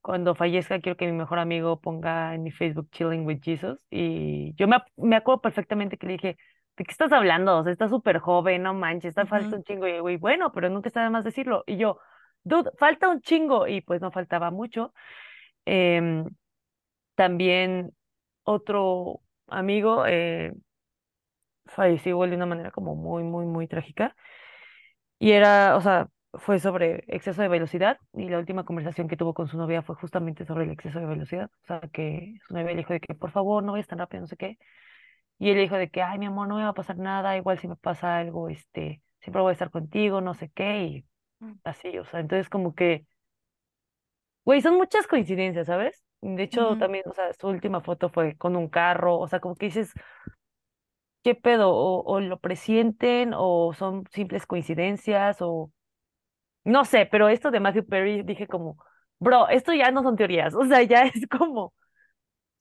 cuando 0.00 0.34
fallezca, 0.34 0.80
quiero 0.80 0.96
que 0.96 1.06
mi 1.06 1.12
mejor 1.12 1.38
amigo 1.38 1.80
ponga 1.80 2.34
en 2.34 2.42
mi 2.42 2.50
Facebook 2.50 2.88
Chilling 2.90 3.26
with 3.26 3.40
Jesus. 3.42 3.78
Y 3.90 4.54
yo 4.54 4.66
me, 4.68 4.78
me 4.96 5.16
acuerdo 5.16 5.42
perfectamente 5.42 5.98
que 5.98 6.06
le 6.06 6.12
dije, 6.14 6.38
¿de 6.78 6.84
qué 6.84 6.92
estás 6.92 7.12
hablando? 7.12 7.58
O 7.58 7.62
sea, 7.64 7.72
está 7.72 7.88
súper 7.88 8.18
joven, 8.18 8.62
no 8.62 8.74
manches, 8.74 9.10
está 9.10 9.26
falta 9.26 9.56
un 9.56 9.64
chingo. 9.64 9.86
Y 9.86 9.98
güey, 10.00 10.16
bueno, 10.16 10.52
pero 10.52 10.70
nunca 10.70 10.88
está 10.88 11.02
de 11.02 11.10
más 11.10 11.24
decirlo. 11.24 11.64
Y 11.66 11.76
yo, 11.76 11.98
dude, 12.44 12.70
falta 12.78 13.08
un 13.08 13.20
chingo. 13.20 13.66
Y 13.66 13.80
pues 13.82 14.00
no 14.00 14.10
faltaba 14.12 14.50
mucho. 14.50 14.94
Em, 15.66 16.24
también 17.16 17.92
otro 18.44 19.20
amigo 19.48 20.06
eh, 20.06 20.54
falleció 21.66 22.10
igual 22.10 22.30
de 22.30 22.36
una 22.36 22.46
manera 22.46 22.70
como 22.70 22.94
muy, 22.94 23.22
muy, 23.24 23.46
muy 23.46 23.68
trágica. 23.68 24.16
Y 25.18 25.32
era, 25.32 25.76
o 25.76 25.80
sea, 25.80 26.08
fue 26.34 26.58
sobre 26.60 27.04
exceso 27.08 27.42
de 27.42 27.48
velocidad 27.48 27.98
y 28.12 28.28
la 28.28 28.38
última 28.38 28.64
conversación 28.64 29.08
que 29.08 29.16
tuvo 29.16 29.34
con 29.34 29.48
su 29.48 29.56
novia 29.56 29.82
fue 29.82 29.96
justamente 29.96 30.44
sobre 30.44 30.64
el 30.64 30.70
exceso 30.70 31.00
de 31.00 31.06
velocidad. 31.06 31.50
O 31.64 31.66
sea, 31.66 31.80
que 31.92 32.34
su 32.46 32.54
novia 32.54 32.70
le 32.72 32.76
dijo 32.78 32.92
de 32.92 33.00
que 33.00 33.14
por 33.14 33.30
favor 33.32 33.62
no 33.64 33.72
vayas 33.72 33.88
tan 33.88 33.98
rápido, 33.98 34.22
no 34.22 34.26
sé 34.28 34.36
qué. 34.36 34.58
Y 35.38 35.50
él 35.50 35.56
le 35.56 35.62
dijo 35.62 35.76
de 35.76 35.90
que, 35.90 36.02
ay, 36.02 36.18
mi 36.18 36.26
amor, 36.26 36.48
no 36.48 36.56
me 36.56 36.62
va 36.64 36.70
a 36.70 36.74
pasar 36.74 36.98
nada, 36.98 37.36
igual 37.36 37.58
si 37.58 37.68
me 37.68 37.76
pasa 37.76 38.18
algo, 38.18 38.48
este, 38.48 39.02
siempre 39.20 39.42
voy 39.42 39.50
a 39.50 39.52
estar 39.52 39.70
contigo, 39.70 40.20
no 40.20 40.34
sé 40.34 40.50
qué, 40.50 40.84
y 40.84 41.06
mm, 41.40 41.58
así, 41.64 41.98
o 41.98 42.04
sea, 42.06 42.20
entonces 42.20 42.48
como 42.50 42.74
que, 42.74 43.06
güey, 44.44 44.60
son 44.62 44.76
muchas 44.76 45.06
coincidencias, 45.06 45.66
¿sabes? 45.66 46.02
De 46.20 46.42
hecho, 46.42 46.76
también, 46.76 47.04
o 47.08 47.12
sea, 47.14 47.32
su 47.34 47.48
última 47.48 47.80
foto 47.80 48.08
fue 48.08 48.36
con 48.36 48.56
un 48.56 48.68
carro, 48.68 49.18
o 49.18 49.28
sea, 49.28 49.40
como 49.40 49.54
que 49.56 49.66
dices, 49.66 49.92
¿qué 51.22 51.34
pedo? 51.34 51.70
O, 51.70 52.02
o 52.04 52.20
lo 52.20 52.38
presienten, 52.40 53.32
o 53.36 53.72
son 53.74 54.04
simples 54.12 54.46
coincidencias, 54.46 55.38
o 55.40 55.72
No 56.64 56.84
sé, 56.84 57.06
pero 57.10 57.28
esto 57.28 57.50
de 57.50 57.60
Matthew 57.60 57.86
Perry 57.86 58.22
dije 58.22 58.46
como, 58.46 58.78
bro, 59.18 59.48
esto 59.48 59.72
ya 59.74 59.90
no 59.90 60.02
son 60.02 60.16
teorías, 60.16 60.54
o 60.54 60.66
sea, 60.66 60.82
ya 60.82 61.02
es 61.14 61.26
como, 61.28 61.74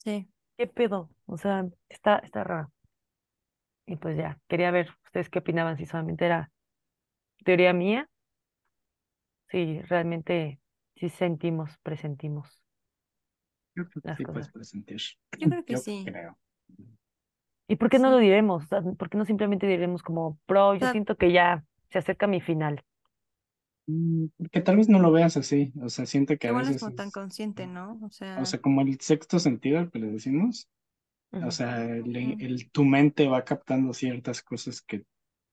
Sí, 0.04 0.28
¿qué 0.58 0.68
pedo? 0.68 1.10
O 1.26 1.38
sea, 1.38 1.66
está, 1.90 2.18
está 2.20 2.44
raro. 2.44 2.72
Y 3.88 3.96
pues 3.98 4.16
ya, 4.18 4.40
quería 4.48 4.70
ver 4.72 4.90
ustedes 5.06 5.30
qué 5.30 5.40
opinaban, 5.40 5.78
si 5.78 5.86
solamente 5.88 6.26
era 6.26 6.52
teoría 7.46 7.74
mía, 7.74 8.10
si 9.50 9.82
realmente 9.82 10.62
sí 10.96 11.10
sentimos, 11.10 11.78
presentimos 11.84 12.64
Yo 13.76 13.88
creo 13.90 14.04
que 14.04 14.10
las 14.10 14.18
sí 14.18 14.26
puedes 14.26 14.50
cosas. 14.50 14.50
presentir. 14.50 15.02
yo 15.38 15.50
creo 15.50 15.66
que 15.66 15.76
Yo 15.76 15.78
sí. 15.78 16.04
creo. 16.04 16.38
¿Y 17.68 17.76
por 17.78 17.90
qué 17.90 18.00
no 18.00 18.10
lo 18.10 18.18
diremos? 18.18 18.64
O 18.66 18.68
sea, 18.68 18.82
¿por 18.82 19.10
qué 19.10 19.18
no 19.18 19.26
simplemente 19.26 19.68
diremos 19.68 20.04
como, 20.04 20.40
bro, 20.48 20.76
O 20.76 20.80
yo 20.80 20.80
sea, 20.80 20.92
siento 20.92 21.18
que 21.18 21.32
ya 21.32 21.64
se 21.92 22.00
acerca 22.00 22.28
mi 22.28 22.42
final? 22.42 22.84
Mm, 23.88 24.28
Que 24.52 24.62
tal 24.62 24.78
vez 24.78 24.90
no 24.90 25.00
lo 25.00 25.12
veas 25.12 25.38
así, 25.38 25.72
o 25.82 25.90
sea, 25.90 26.06
siento 26.06 26.38
que 26.38 26.48
a 26.48 26.52
igual 26.52 26.66
no 26.66 26.72
es 26.72 26.78
veces 26.78 26.80
como 26.80 26.92
tan 26.96 27.12
es, 27.12 27.12
consciente, 27.12 27.68
¿no? 27.68 28.00
O 28.02 28.10
o 28.36 28.46
sea, 28.46 28.60
sea, 28.60 28.62
como 28.62 28.82
el 28.82 29.00
sexto 29.02 29.40
sentido 29.40 29.90
que 29.92 30.00
le 30.00 30.08
decimos, 30.08 30.70
o 31.42 31.52
Ujú, 31.52 31.52
sea, 31.52 31.84
el, 31.86 32.16
ujú, 32.16 32.34
el- 32.40 32.72
tu 32.72 32.86
mente 32.86 33.28
va 33.28 33.46
captando 33.46 33.94
ciertas 33.94 34.42
cosas 34.44 34.82
que 34.82 35.06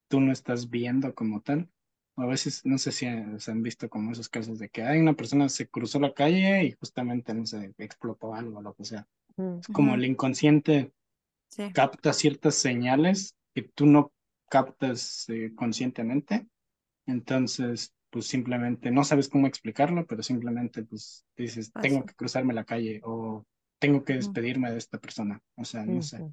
tú 0.09 0.21
no 0.21 0.33
estás 0.33 0.71
viendo 0.71 1.15
como 1.15 1.43
tal. 1.43 1.71
O 2.17 2.23
a 2.23 2.27
veces, 2.27 2.65
no 2.67 2.79
sé 2.79 2.93
si 2.93 3.07
eh, 3.07 3.27
se 3.39 3.53
han 3.53 3.63
visto 3.63 3.89
como 3.91 4.13
esos 4.13 4.29
casos 4.31 4.59
de 4.61 4.69
que 4.71 4.83
hay 4.85 5.01
una 5.01 5.15
persona 5.15 5.49
se 5.51 5.69
cruzó 5.69 6.01
la 6.01 6.15
calle 6.15 6.65
y 6.67 6.73
justamente, 6.75 7.35
no 7.35 7.47
sé, 7.47 7.75
explotó 7.79 8.35
algo 8.35 8.59
o 8.61 8.63
lo 8.63 8.75
que 8.75 8.85
sea. 8.87 9.09
ujú, 9.37 9.63
Es 9.63 9.69
como 9.71 9.95
el 9.97 10.05
inconsciente 10.07 10.93
sí, 11.49 11.65
capta 11.73 12.13
ciertas 12.13 12.55
señales 12.57 13.37
que 13.55 13.63
tú 13.63 13.87
no 13.87 14.13
captas 14.49 15.29
eh, 15.29 15.53
conscientemente. 15.55 16.47
Entonces, 17.07 17.95
pues 18.15 18.29
simplemente 18.29 18.93
no 18.93 19.05
sabes 19.05 19.29
cómo 19.29 19.49
explicarlo, 19.49 20.07
pero 20.07 20.23
simplemente 20.23 20.85
pues 20.85 21.27
dices, 21.37 21.75
tengo 21.81 22.07
que 22.07 22.15
cruzarme 22.15 22.55
la 22.55 22.65
calle 22.65 23.01
o 23.05 23.45
tengo 23.81 24.05
que 24.05 24.15
despedirme 24.15 24.71
de 24.73 24.79
esta 24.79 24.99
persona. 25.01 25.43
O 25.57 25.65
sea, 25.67 25.85
no 25.87 26.01
sé. 26.03 26.25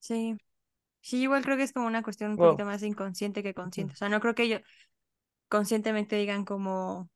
Sí. 0.00 0.36
Sí, 1.02 1.22
igual 1.22 1.44
creo 1.44 1.56
que 1.56 1.64
es 1.64 1.72
como 1.72 1.86
una 1.88 2.02
cuestión 2.02 2.32
un 2.32 2.38
poquito 2.40 2.64
Wow. 2.64 2.66
más 2.66 2.82
inconsciente 2.82 3.42
que 3.42 3.54
consciente. 3.54 3.94
O 3.94 3.96
sea, 3.96 4.08
no 4.10 4.20
creo 4.20 4.34
que 4.34 4.44
ellos 4.44 4.62
conscientemente 5.48 6.16
digan 6.16 6.44
como, 6.44 7.10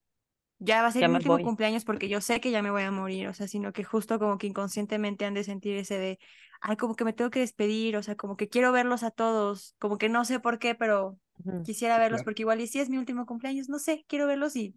ya 0.59 0.83
va 0.83 0.89
a 0.89 0.93
ser 0.93 1.03
Ya 1.03 1.09
mi 1.09 1.15
último 1.17 1.41
voy. 1.41 1.43
cumpleaños 1.43 1.85
porque 1.85 2.09
yo 2.09 2.21
sé 2.23 2.41
que 2.41 2.51
ya 2.53 2.63
me 2.63 2.71
voy 2.73 2.83
a 2.85 2.91
morir. 2.93 3.29
O 3.29 3.35
sea, 3.35 3.49
sino 3.49 3.73
que 3.73 3.85
justo 3.85 4.19
como 4.21 4.39
que 4.39 4.49
inconscientemente 4.49 5.25
han 5.27 5.35
de 5.35 5.45
sentir 5.45 5.77
ese 5.77 5.99
de, 5.99 6.19
ay, 6.63 6.77
como 6.77 6.97
que 6.97 7.05
me 7.05 7.13
tengo 7.15 7.31
que 7.31 7.41
despedir. 7.41 7.97
O 7.97 8.03
sea, 8.05 8.17
como 8.17 8.37
que 8.37 8.49
quiero 8.51 8.73
verlos 8.73 9.03
a 9.05 9.11
todos. 9.13 9.77
Como 9.81 9.99
que 9.99 10.09
no 10.11 10.25
sé 10.27 10.41
por 10.41 10.59
qué, 10.61 10.75
pero 10.77 11.19
Quisiera 11.65 11.99
verlos 11.99 12.19
claro. 12.19 12.25
porque 12.25 12.43
igual 12.43 12.61
y 12.61 12.67
si 12.67 12.81
es 12.81 12.89
mi 12.89 12.99
último 12.99 13.27
cumpleaños, 13.27 13.69
no 13.69 13.79
sé, 13.79 14.05
quiero 14.09 14.27
verlos 14.27 14.57
y 14.57 14.77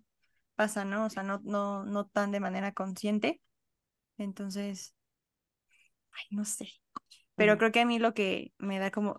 pasa, 0.55 0.85
¿no? 0.85 1.05
O 1.05 1.09
sea, 1.09 1.23
no, 1.23 1.41
no, 1.43 1.83
no 1.85 2.07
tan 2.07 2.31
de 2.31 2.39
manera 2.39 2.73
consciente. 2.73 3.41
Entonces, 4.17 4.95
ay, 6.11 6.23
no 6.31 6.45
sé. 6.45 6.69
Pero 7.35 7.57
creo 7.57 7.71
que 7.71 7.81
a 7.81 7.85
mí 7.85 7.99
lo 7.99 8.13
que 8.13 8.53
me 8.57 8.79
da 8.79 8.91
como 8.91 9.17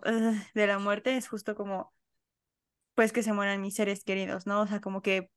de 0.53 0.67
la 0.67 0.79
muerte 0.79 1.15
es 1.15 1.27
justo 1.27 1.55
como, 1.55 1.93
pues 2.95 3.13
que 3.13 3.23
se 3.23 3.33
mueran 3.33 3.61
mis 3.61 3.75
seres 3.75 4.03
queridos, 4.03 4.47
¿no? 4.47 4.61
O 4.61 4.67
sea, 4.67 4.81
como 4.81 5.01
que, 5.01 5.29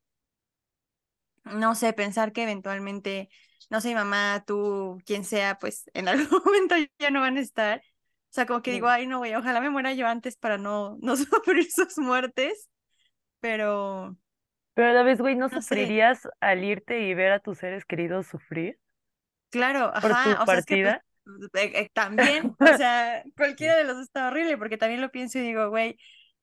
no 1.44 1.74
sé, 1.74 1.92
pensar 1.92 2.32
que 2.32 2.42
eventualmente, 2.42 3.28
no 3.70 3.80
sé, 3.80 3.94
mamá, 3.94 4.44
tú, 4.46 4.98
quien 5.04 5.24
sea, 5.24 5.58
pues 5.58 5.90
en 5.94 6.08
algún 6.08 6.28
momento 6.44 6.74
ya 6.98 7.10
no 7.10 7.20
van 7.20 7.36
a 7.36 7.40
estar. 7.40 7.82
O 8.30 8.32
sea, 8.32 8.46
como 8.46 8.62
que 8.62 8.72
digo, 8.72 8.88
ay, 8.88 9.06
no, 9.06 9.18
güey, 9.18 9.34
ojalá 9.34 9.60
me 9.60 9.70
muera 9.70 9.92
yo 9.94 10.06
antes 10.06 10.36
para 10.36 10.58
no, 10.58 10.96
no 11.00 11.16
sufrir 11.16 11.70
sus 11.70 11.98
muertes, 11.98 12.68
pero 13.40 14.16
Pero 14.74 14.88
a 14.90 14.92
la 14.92 15.02
vez, 15.04 15.20
güey, 15.20 15.36
¿no 15.36 15.48
no 15.50 15.60
sé. 15.62 15.94
sufrirías 15.94 16.28
al 16.40 16.64
irte 16.64 17.00
y 17.02 17.14
ver 17.14 17.30
a 17.32 17.38
tus 17.40 17.58
seres 17.58 17.84
queridos 17.84 18.26
sufrir 18.26 18.78
Claro, 19.50 19.90
por 20.00 20.16
tu 20.16 20.36
ajá, 20.36 20.42
o 20.42 20.46
sea, 20.46 20.58
es 20.58 20.66
que 20.66 20.78
pues 20.78 20.94
partida? 20.94 21.04
eh, 21.54 21.72
eh, 21.74 21.90
también, 21.92 22.54
o 22.60 22.72
sea, 22.72 23.24
cualquiera 23.36 23.76
de 23.76 23.84
los 23.84 23.96
dos 23.96 24.04
está 24.04 24.28
horrible, 24.28 24.56
porque 24.58 24.78
también 24.78 25.00
lo 25.00 25.10
pienso 25.10 25.38
y 25.38 25.42
digo, 25.42 25.68
güey, 25.70 25.96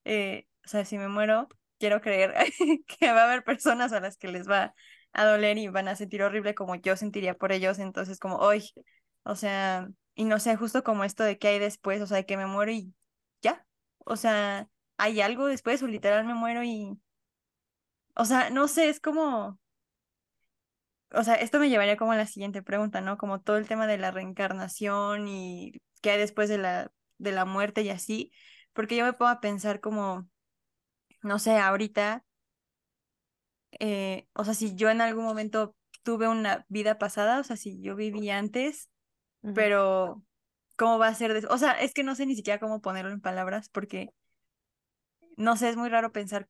eh, 0.04 0.46
o 0.66 0.68
sea, 0.68 0.84
si 0.84 0.98
me 0.98 1.08
muero, 1.08 1.48
quiero 1.80 2.02
creer 2.02 2.34
que 3.00 3.12
va 3.14 3.22
a 3.22 3.24
haber 3.26 3.44
personas 3.46 3.94
a 3.94 4.02
las 4.02 4.18
que 4.18 4.28
les 4.28 4.50
va 4.50 4.74
a 5.14 5.26
doler 5.26 5.58
y 5.58 5.68
van 5.70 5.88
a 5.88 5.96
sentir 5.96 6.22
horrible 6.22 6.54
como 6.54 6.76
yo 6.76 6.98
sentiría 6.98 7.34
por 7.36 7.52
ellos, 7.54 7.80
entonces 7.80 8.20
como, 8.20 8.38
hoy, 8.38 8.70
o 9.24 9.36
sea, 9.36 9.88
y 10.18 10.26
no 10.26 10.40
sé, 10.40 10.58
justo 10.58 10.84
como 10.84 11.06
esto 11.06 11.24
de 11.24 11.40
qué 11.40 11.50
hay 11.50 11.60
después, 11.60 12.02
o 12.02 12.08
sea, 12.08 12.24
que 12.26 12.38
me 12.38 12.48
muero 12.48 12.72
y 12.72 12.94
ya, 13.42 13.66
o 14.00 14.18
sea, 14.18 14.70
hay 14.98 15.22
algo 15.22 15.48
después 15.48 15.82
o 15.84 15.88
literal 15.88 16.26
me 16.26 16.34
muero 16.36 16.64
y, 16.64 17.00
o 18.16 18.26
sea, 18.26 18.50
no 18.50 18.68
sé, 18.68 18.90
es 18.90 19.00
como 19.00 19.60
o 21.12 21.24
sea, 21.24 21.36
esto 21.36 21.60
me 21.60 21.70
llevaría 21.70 21.98
como 21.98 22.12
a 22.12 22.16
la 22.18 22.26
siguiente 22.28 22.62
pregunta, 22.62 23.02
¿no? 23.02 23.18
Como 23.18 23.42
todo 23.42 23.58
el 23.58 23.68
tema 23.68 23.88
de 23.88 23.98
la 23.98 24.12
reencarnación 24.12 25.28
y 25.28 25.74
qué 26.02 26.12
hay 26.12 26.20
después 26.20 26.50
de 26.50 26.58
la, 26.58 26.92
de 27.18 27.32
la 27.32 27.46
muerte 27.46 27.82
y 27.82 27.90
así, 27.90 28.32
porque 28.74 28.96
yo 28.98 29.06
me 29.06 29.28
a 29.28 29.40
pensar 29.42 29.80
como, 29.80 30.30
no 31.24 31.40
sé, 31.40 31.58
ahorita, 31.60 32.26
eh, 33.80 34.28
o 34.34 34.44
sea, 34.46 34.54
si 34.54 34.76
yo 34.76 34.90
en 34.90 35.02
algún 35.02 35.26
momento 35.26 35.76
tuve 36.04 36.28
una 36.28 36.66
vida 36.70 36.98
pasada, 36.98 37.40
o 37.40 37.44
sea, 37.44 37.58
si 37.58 37.82
yo 37.82 37.96
viví 37.96 38.30
antes, 38.30 38.90
Pero 39.54 40.24
¿cómo 40.78 41.00
va 41.00 41.08
a 41.10 41.16
ser? 41.16 41.34
des- 41.34 41.46
O 41.50 41.58
sea, 41.58 41.74
es 41.74 41.94
que 41.94 42.04
no 42.04 42.16
sé 42.16 42.26
ni 42.26 42.36
siquiera 42.36 42.60
cómo 42.60 42.82
ponerlo 42.82 43.12
en 43.12 43.22
palabras, 43.22 43.70
porque, 43.70 44.12
no 45.38 45.56
sé, 45.58 45.70
es 45.70 45.78
muy 45.78 45.90
raro 45.90 46.12
pensar 46.12 46.50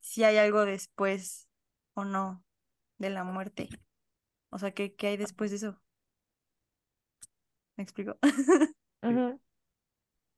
si 0.00 0.24
hay 0.24 0.38
algo 0.38 0.64
después 0.66 1.48
o 1.94 2.04
no 2.04 2.44
de 2.98 3.10
la 3.10 3.24
muerte. 3.24 3.68
O 4.50 4.58
sea, 4.60 4.72
¿qué, 4.72 4.94
qué 4.94 5.08
hay 5.08 5.18
después 5.18 5.50
de 5.52 5.58
eso? 5.58 5.82
¿Me 7.76 7.82
explico? 7.84 8.18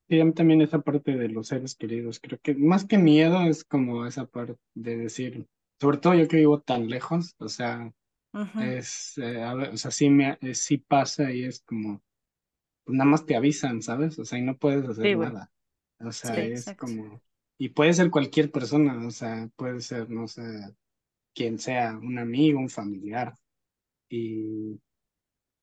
Sí, 0.08 0.20
a 0.20 0.24
mí 0.24 0.32
también 0.34 0.60
esa 0.60 0.80
parte 0.82 1.16
de 1.16 1.28
los 1.28 1.48
seres 1.48 1.74
queridos, 1.74 2.20
creo 2.20 2.38
que 2.42 2.54
más 2.54 2.84
que 2.84 2.98
miedo 2.98 3.40
es 3.42 3.64
como 3.64 4.06
esa 4.06 4.26
parte 4.26 4.56
de 4.74 4.96
decir, 4.98 5.46
sobre 5.80 5.96
todo 5.98 6.14
yo 6.14 6.28
que 6.28 6.36
vivo 6.36 6.60
tan 6.60 6.88
lejos, 6.88 7.34
o 7.38 7.48
sea, 7.48 7.90
Es, 8.56 9.18
eh, 9.18 9.42
a 9.42 9.54
ver, 9.54 9.70
o 9.74 9.76
sea, 9.76 9.90
sí, 9.90 10.10
me, 10.10 10.38
eh, 10.40 10.54
sí 10.54 10.78
pasa 10.78 11.32
y 11.32 11.44
es 11.44 11.60
como, 11.62 12.02
pues 12.84 12.96
nada 12.98 13.10
más 13.10 13.26
te 13.26 13.36
avisan, 13.36 13.82
¿sabes? 13.82 14.18
O 14.18 14.24
sea, 14.26 14.38
y 14.38 14.42
no 14.42 14.58
puedes 14.58 14.88
hacer 14.88 15.10
Sí, 15.10 15.14
nada. 15.14 15.52
O 16.00 16.12
Sí, 16.22 16.32
sea, 16.32 16.44
es 16.44 16.72
exacto. 16.72 16.78
como, 16.78 17.22
y 17.58 17.70
puede 17.70 17.94
ser 17.94 18.10
cualquier 18.10 18.50
persona, 18.52 19.06
o 19.06 19.10
sea, 19.12 19.48
puede 19.56 19.80
ser, 19.80 20.10
no 20.10 20.28
sé, 20.28 20.42
quien 21.34 21.58
sea, 21.58 21.98
un 21.98 22.18
amigo, 22.18 22.60
un 22.60 22.70
familiar, 22.70 23.34
y, 24.08 24.80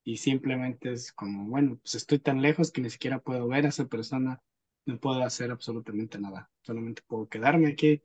y 0.04 0.18
simplemente 0.18 0.92
es 0.94 1.12
como, 1.14 1.48
bueno, 1.50 1.78
pues 1.84 1.96
estoy 1.96 2.20
tan 2.20 2.42
lejos 2.42 2.72
que 2.72 2.82
ni 2.82 2.90
siquiera 2.90 3.20
puedo 3.20 3.48
ver 3.48 3.66
a 3.66 3.70
esa 3.70 3.88
persona, 3.88 4.42
no 4.86 5.00
puedo 5.00 5.24
hacer 5.24 5.52
absolutamente 5.52 6.20
nada, 6.20 6.50
solamente 6.64 7.02
puedo 7.08 7.30
quedarme 7.30 7.70
aquí 7.70 8.04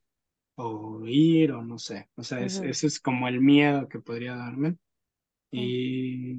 o 0.56 1.02
ir 1.06 1.52
o 1.52 1.62
no 1.62 1.78
sé, 1.78 2.08
o 2.16 2.22
sea, 2.24 2.40
es, 2.40 2.60
ese 2.60 2.86
es 2.88 3.00
como 3.00 3.28
el 3.28 3.40
miedo 3.40 3.88
que 3.88 4.00
podría 4.00 4.36
darme, 4.36 4.76
y 5.50 6.38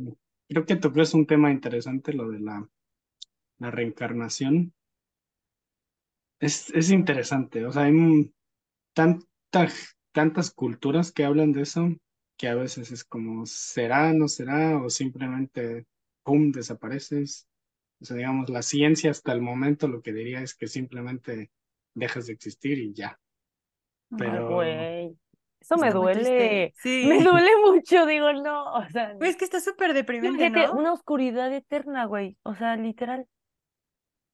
creo 0.49 0.65
que 0.65 0.75
tocó 0.77 1.01
es 1.01 1.13
un 1.13 1.27
tema 1.27 1.51
interesante, 1.51 2.13
lo 2.13 2.30
de 2.30 2.39
la, 2.39 2.69
la 3.60 3.71
reencarnación. 3.71 4.73
Es, 6.39 6.69
es 6.71 6.89
interesante, 6.91 7.63
o 7.65 7.71
sea, 7.71 7.84
hay 7.84 7.93
tantas 10.12 10.51
culturas 10.51 11.12
que 11.12 11.25
hablan 11.25 11.51
de 11.51 11.62
eso 11.63 11.89
que 12.38 12.47
a 12.47 12.56
veces 12.56 12.91
es 12.91 13.03
como, 13.03 13.45
¿será, 13.45 14.13
no 14.13 14.27
será? 14.27 14.82
O 14.82 14.89
simplemente, 14.89 15.86
¡pum!, 16.23 16.51
desapareces. 16.51 17.47
O 17.99 18.06
sea, 18.06 18.15
digamos, 18.17 18.49
la 18.49 18.62
ciencia 18.62 19.10
hasta 19.12 19.34
el 19.34 19.41
momento 19.41 19.88
lo 19.88 20.01
que 20.01 20.13
diría 20.13 20.41
es 20.41 20.53
que 20.56 20.67
simplemente 20.67 21.51
dejas 21.95 22.27
de 22.27 22.34
existir 22.34 22.77
y 22.77 22.93
ya. 22.93 23.19
Ay. 24.12 24.17
Pero, 24.17 24.50
güey. 24.50 25.17
Eso 25.60 25.76
me 25.78 25.88
Está 25.88 26.00
duele. 26.00 26.74
Me 26.84 27.24
duele 27.24 27.50
mucho, 27.65 28.06
digo, 28.06 28.32
no. 28.34 28.74
O 28.76 28.89
sea, 28.89 29.15
Pues 29.17 29.32
es 29.32 29.36
que 29.38 29.46
está 29.46 29.60
súper 29.60 29.93
deprimente, 29.93 30.50
¿no? 30.50 30.74
una 30.74 30.93
oscuridad 30.93 31.52
eterna, 31.54 32.06
güey. 32.06 32.38
O 32.43 32.56
sea, 32.56 32.76
literal, 32.78 33.28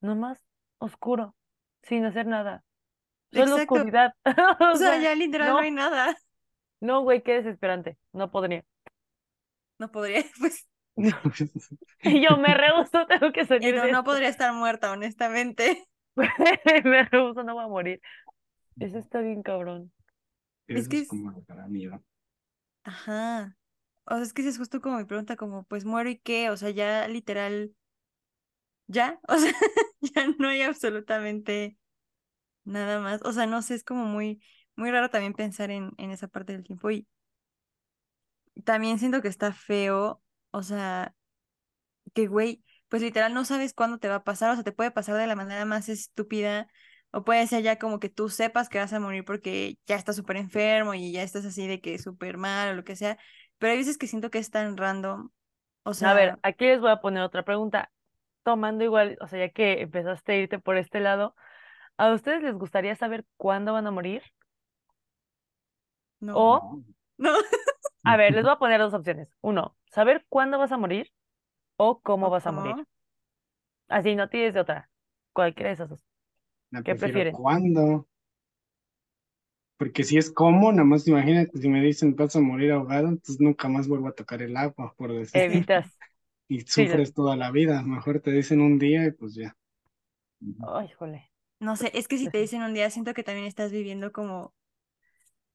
nomás 0.02 0.40
oscuro, 0.80 1.36
sin 1.84 2.06
hacer 2.06 2.28
nada. 2.28 2.64
Solo 3.32 3.54
Exacto. 3.54 3.76
oscuridad. 3.76 4.14
O 4.74 4.76
sea, 4.78 5.00
ya 5.00 5.16
literal 5.16 5.50
no 5.50 5.58
hay 5.60 5.72
no, 5.72 5.78
nada. 5.90 6.16
no, 6.82 7.02
güey, 7.02 7.24
qué 7.24 7.34
desesperante. 7.36 7.98
No 8.12 8.30
podría. 8.32 8.64
No 9.80 9.92
podría, 9.92 10.24
pues. 10.40 10.68
Yo 12.04 12.38
me 12.38 12.54
rehuso, 12.54 13.06
tengo 13.08 13.32
que 13.32 13.46
salir 13.46 13.76
no, 13.76 13.84
de 13.84 13.92
no 13.92 14.00
esto. 14.00 14.04
podría 14.04 14.30
estar 14.30 14.54
muerta, 14.54 14.92
honestamente. 14.92 15.84
Me 16.16 17.04
rehuso, 17.06 17.44
no 17.44 17.56
voy 17.56 17.64
a 17.64 17.68
morir. 17.68 18.02
Eso 18.80 18.98
está 18.98 19.22
bien 19.22 19.44
cabrón. 19.44 19.92
Es 20.68 20.88
que 20.88 20.98
es 20.98 21.04
es. 21.04 21.08
como 21.10 21.32
lo 21.32 21.44
que 21.44 21.54
da 21.54 21.68
miedo. 21.68 22.04
Ajá. 22.84 23.58
O 24.06 24.16
sea, 24.16 24.24
es 24.24 24.34
que 24.34 24.42
esa 24.42 24.50
es 24.52 24.58
justo 24.58 24.82
como 24.82 24.98
mi 24.98 25.06
pregunta, 25.06 25.36
como, 25.36 25.64
pues 25.66 25.86
muero 25.86 26.10
y 26.10 26.18
qué. 26.20 26.50
O 26.50 26.58
sea, 26.58 26.70
ya 26.72 27.08
literal. 27.08 27.74
Ya. 28.88 29.20
O 29.28 29.38
sea, 29.38 29.54
ya 30.02 30.28
no 30.38 30.50
hay 30.50 30.62
absolutamente 30.62 31.78
nada 32.66 33.02
más. 33.02 33.22
O 33.24 33.34
sea, 33.34 33.48
no 33.48 33.62
sé, 33.62 33.76
es 33.76 33.84
como 33.84 34.06
muy, 34.06 34.42
muy 34.76 34.92
raro 34.92 35.10
también 35.10 35.34
pensar 35.34 35.72
en, 35.72 35.92
en 35.98 36.12
esa 36.12 36.28
parte 36.28 36.54
del 36.54 36.64
tiempo. 36.64 36.92
Y 36.92 37.08
también 38.66 39.00
siento 39.00 39.22
que 39.22 39.28
está 39.28 39.54
feo. 39.54 40.22
O 40.52 40.64
sea. 40.64 41.16
que, 42.14 42.28
güey, 42.28 42.64
pues 42.90 43.02
literal 43.02 43.34
no 43.34 43.46
sabes 43.46 43.74
cuándo 43.74 43.98
te 44.00 44.08
va 44.10 44.16
a 44.16 44.24
pasar, 44.24 44.52
o 44.52 44.56
sea, 44.56 44.64
te 44.64 44.72
puede 44.72 44.92
pasar 44.92 45.16
de 45.18 45.28
la 45.28 45.36
manera 45.36 45.66
más 45.66 45.90
estúpida, 45.90 46.68
o 47.14 47.24
puede 47.24 47.46
ser 47.46 47.62
ya 47.64 47.78
como 47.78 48.00
que 48.00 48.10
tú 48.10 48.28
sepas 48.28 48.70
que 48.70 48.80
vas 48.80 48.92
a 48.92 49.00
morir 49.00 49.24
porque 49.24 49.78
ya 49.86 49.96
estás 49.96 50.16
súper 50.16 50.38
enfermo 50.38 50.96
y 50.96 51.12
ya 51.12 51.22
estás 51.22 51.46
así 51.46 51.68
de 51.68 51.80
que 51.80 52.00
súper 52.00 52.38
mal 52.38 52.70
o 52.70 52.74
lo 52.74 52.84
que 52.84 52.96
sea, 52.96 53.20
pero 53.60 53.72
hay 53.74 53.78
veces 53.78 54.00
que 54.00 54.08
siento 54.08 54.32
que 54.32 54.40
es 54.40 54.50
tan 54.50 54.76
random, 54.78 55.30
o 55.84 55.92
A 56.02 56.14
ver, 56.16 56.40
aquí 56.42 56.66
les 56.66 56.82
voy 56.82 56.90
a 56.90 57.02
poner 57.02 57.22
otra 57.22 57.44
pregunta. 57.44 57.92
tomando 58.44 58.84
igual, 58.84 59.18
o 59.22 59.28
sea, 59.28 59.40
ya 59.40 59.50
que 59.50 59.82
empezaste 59.82 60.32
a 60.32 60.36
irte 60.38 60.60
por 60.60 60.78
este 60.78 61.00
lado, 61.00 61.36
¿a 61.98 62.12
ustedes 62.14 62.42
les 62.42 62.56
gustaría 62.56 62.96
saber 62.96 63.26
cuándo 63.38 63.74
van 63.74 63.86
a 63.86 63.92
morir? 63.92 64.24
No. 66.20 66.34
O, 66.36 66.84
No. 67.18 67.32
a 68.04 68.18
ver, 68.18 68.34
les 68.34 68.44
voy 68.44 68.54
a 68.54 68.56
poner 68.60 68.80
dos 68.82 68.94
opciones. 68.94 69.30
Uno, 69.42 69.78
saber 69.92 70.26
cuándo 70.30 70.58
vas 70.58 70.72
a 70.72 70.78
morir 70.78 71.12
o 71.78 72.02
cómo 72.02 72.28
¿O 72.28 72.32
vas 72.32 72.48
a 72.48 72.52
morir. 72.52 72.86
Así, 73.88 74.16
no 74.16 74.30
tienes 74.30 74.54
de 74.54 74.62
otra. 74.62 74.90
Cualquiera 75.32 75.70
de 75.70 75.76
esas 75.76 75.90
dos. 75.90 76.13
¿Qué 76.84 76.96
prefieren? 76.96 77.32
cuándo. 77.32 78.08
Porque 79.78 80.04
si 80.04 80.18
es 80.18 80.32
como, 80.32 80.72
nada 80.72 80.84
más 80.84 81.08
imagínate, 81.08 81.60
si 81.60 81.70
me 81.70 81.82
dicen 81.82 82.16
vas 82.16 82.36
a 82.36 82.42
morir 82.42 82.72
ahogado, 82.72 83.08
entonces 83.10 83.40
nunca 83.40 83.70
más 83.70 83.88
vuelvo 83.88 84.08
a 84.08 84.16
tocar 84.16 84.42
el 84.42 84.58
agua, 84.58 84.94
por 84.98 85.14
decir. 85.14 85.44
Evitas. 85.44 85.88
Y 86.50 86.62
Sí, 86.68 86.88
sufres 86.88 87.14
toda 87.14 87.36
la 87.38 87.52
vida. 87.52 87.82
Mejor 87.84 88.22
te 88.22 88.32
dicen 88.32 88.62
un 88.62 88.80
día 88.80 89.06
y 89.08 89.12
pues 89.12 89.36
ya. 89.36 89.56
Ay, 90.62 90.90
jole. 91.00 91.32
No 91.60 91.76
sé, 91.76 91.92
es 91.94 92.08
que 92.08 92.18
si 92.18 92.28
te 92.30 92.40
dicen 92.40 92.64
un 92.64 92.74
día, 92.74 92.90
siento 92.90 93.14
que 93.14 93.24
también 93.24 93.46
estás 93.48 93.72
viviendo 93.72 94.12
como, 94.12 94.54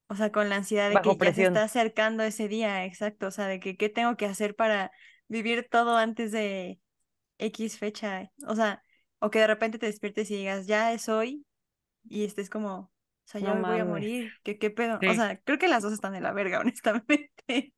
o 0.09 0.15
sea, 0.17 0.33
con 0.33 0.49
la 0.49 0.57
ansiedad 0.57 0.91
de 0.91 1.01
Bajo 1.01 1.01
que 1.01 1.19
ya 1.19 1.33
se 1.35 1.43
presión. 1.43 1.43
está 1.43 1.65
acercando 1.65 2.23
ese 2.23 2.49
día, 2.49 2.85
exacto, 2.85 3.27
o 3.29 3.31
sea, 3.31 3.47
de 3.47 3.61
que 3.61 3.77
qué 3.77 3.89
tengo 3.89 4.17
que 4.17 4.27
hacer 4.27 4.55
para 4.57 4.91
vivir 5.29 5.69
todo 5.71 5.97
antes 5.97 6.33
de 6.33 6.81
X 7.39 7.79
fecha, 7.79 8.31
o 8.49 8.57
sea, 8.57 8.85
o 9.21 9.31
que 9.31 9.41
de 9.41 9.47
repente 9.49 9.79
te 9.79 9.87
despiertes 9.87 10.31
y 10.31 10.37
digas, 10.37 10.67
ya 10.67 10.93
es 10.93 11.09
hoy, 11.09 11.47
y 12.05 12.25
estés 12.25 12.51
como, 12.51 12.79
o 12.79 12.93
sea, 13.27 13.41
ya 13.41 13.55
No 13.55 13.57
hoy 13.57 13.65
voy 13.65 13.79
a 13.79 13.85
morir, 13.87 14.35
¿qué, 14.45 14.59
qué 14.59 14.71
pedo? 14.71 15.03
O 15.07 15.15
sea, 15.15 15.41
creo 15.43 15.59
que 15.59 15.69
las 15.69 15.83
dos 15.85 15.93
están 15.93 16.13
de 16.15 16.21
la 16.21 16.33
verga, 16.33 16.61
honestamente, 16.63 17.75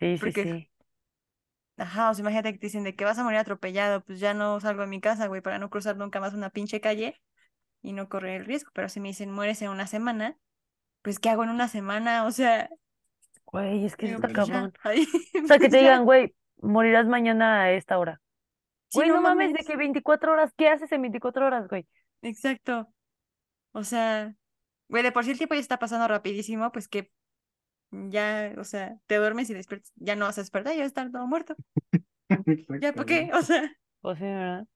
sí, 0.00 0.18
sí, 0.18 0.32
porque, 0.32 0.42
sí. 0.42 0.70
ajá, 1.76 2.10
o 2.10 2.14
sea, 2.14 2.22
imagínate 2.22 2.52
que 2.52 2.58
te 2.58 2.66
dicen 2.66 2.84
de 2.84 2.94
que 2.96 3.04
vas 3.04 3.18
a 3.18 3.24
morir 3.24 3.38
atropellado, 3.38 4.02
pues 4.04 4.20
ya 4.20 4.34
no 4.34 4.60
salgo 4.60 4.82
de 4.82 4.88
mi 4.88 5.00
casa, 5.00 5.26
güey, 5.26 5.40
para 5.42 5.58
no 5.58 5.70
cruzar 5.70 5.96
nunca 5.96 6.20
más 6.20 6.34
una 6.34 6.50
pinche 6.50 6.80
calle 6.80 7.20
y 7.82 7.92
no 7.92 8.08
correr 8.08 8.40
el 8.42 8.46
riesgo, 8.46 8.70
pero 8.74 8.88
si 8.90 9.00
me 9.00 9.08
dicen 9.10 9.32
mueres 9.32 9.62
en 9.62 9.70
una 9.70 9.86
semana, 9.86 10.38
pues 11.02 11.18
¿qué 11.20 11.30
hago 11.30 11.44
en 11.44 11.50
una 11.50 11.68
semana? 11.68 12.26
O 12.26 12.32
sea, 12.32 12.70
Güey, 13.46 13.84
es 13.84 13.96
que 13.96 14.06
está 14.06 14.28
pues 14.28 14.32
cabrón. 14.32 14.72
O 15.44 15.46
sea, 15.46 15.58
que 15.58 15.68
pues 15.68 15.70
te 15.70 15.78
digan, 15.78 16.04
güey, 16.04 16.34
morirás 16.60 17.06
mañana 17.06 17.62
a 17.64 17.72
esta 17.72 17.98
hora. 17.98 18.20
Sí, 18.88 19.02
Güey, 19.02 19.10
no 19.10 19.20
no 19.20 19.20
mames, 19.20 19.52
de 19.52 19.64
que 19.64 19.76
24 19.76 20.32
horas, 20.32 20.52
¿qué 20.56 20.68
haces 20.68 20.90
en 20.92 21.02
24 21.02 21.46
horas, 21.46 21.68
güey? 21.68 21.86
exacto, 22.22 22.92
o 23.72 23.84
sea, 23.84 24.34
güey, 24.88 25.02
de 25.02 25.12
por 25.12 25.24
sí 25.24 25.32
el 25.32 25.38
tiempo 25.38 25.54
ya 25.56 25.62
está 25.62 25.78
pasando 25.78 26.08
rapidísimo, 26.08 26.72
pues 26.72 26.88
que 26.88 27.12
ya, 27.92 28.54
o 28.58 28.64
sea, 28.64 28.98
te 29.06 29.16
duermes 29.16 29.50
y 29.50 29.54
despiertas, 29.54 29.92
ya 29.96 30.16
no 30.16 30.26
vas 30.26 30.38
a 30.38 30.42
despertar, 30.42 30.74
ya 30.74 30.80
vas 30.80 30.86
a 30.86 30.88
estar 30.88 31.12
todo 31.12 31.26
muerto, 31.26 31.56
ya, 32.80 32.94
¿por 32.94 33.06
qué? 33.06 33.30
O 33.34 33.42
sea, 33.42 33.70
Pues 34.00 34.18
sí, 34.18 34.24
¿verdad? 34.24 34.66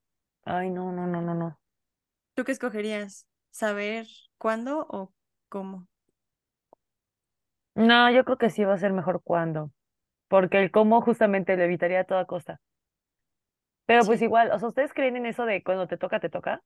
Ay, 0.45 0.71
no, 0.71 0.93
no, 0.93 1.07
no, 1.09 1.23
no, 1.23 1.35
no. 1.35 1.61
¿tú 2.35 2.45
qué 2.45 2.53
escogerías? 2.53 3.27
¿Saber 3.51 4.07
cuándo 4.39 4.87
o 4.91 5.13
cómo? 5.49 5.89
No, 7.75 8.11
yo 8.13 8.25
creo 8.25 8.39
que 8.39 8.51
sí 8.51 8.65
va 8.65 8.75
a 8.75 8.79
ser 8.79 8.93
mejor 8.93 9.23
cuando. 9.25 9.73
Porque 10.29 10.59
el 10.63 10.71
cómo 10.73 11.03
justamente 11.03 11.57
lo 11.57 11.65
evitaría 11.65 12.01
a 12.01 12.05
toda 12.05 12.27
costa. 12.27 12.61
Pero 13.91 14.07
pues 14.07 14.23
igual, 14.23 14.53
o 14.53 14.59
sea, 14.59 14.69
¿ustedes 14.69 14.95
creen 14.95 15.17
en 15.17 15.27
eso 15.27 15.45
de 15.45 15.63
cuando 15.63 15.87
te 15.87 15.99
toca, 15.99 16.21
te 16.21 16.31
toca? 16.31 16.63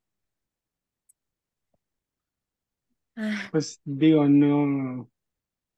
Ah, 3.17 3.49
Pues 3.51 3.81
digo, 3.85 4.29
no, 4.29 5.11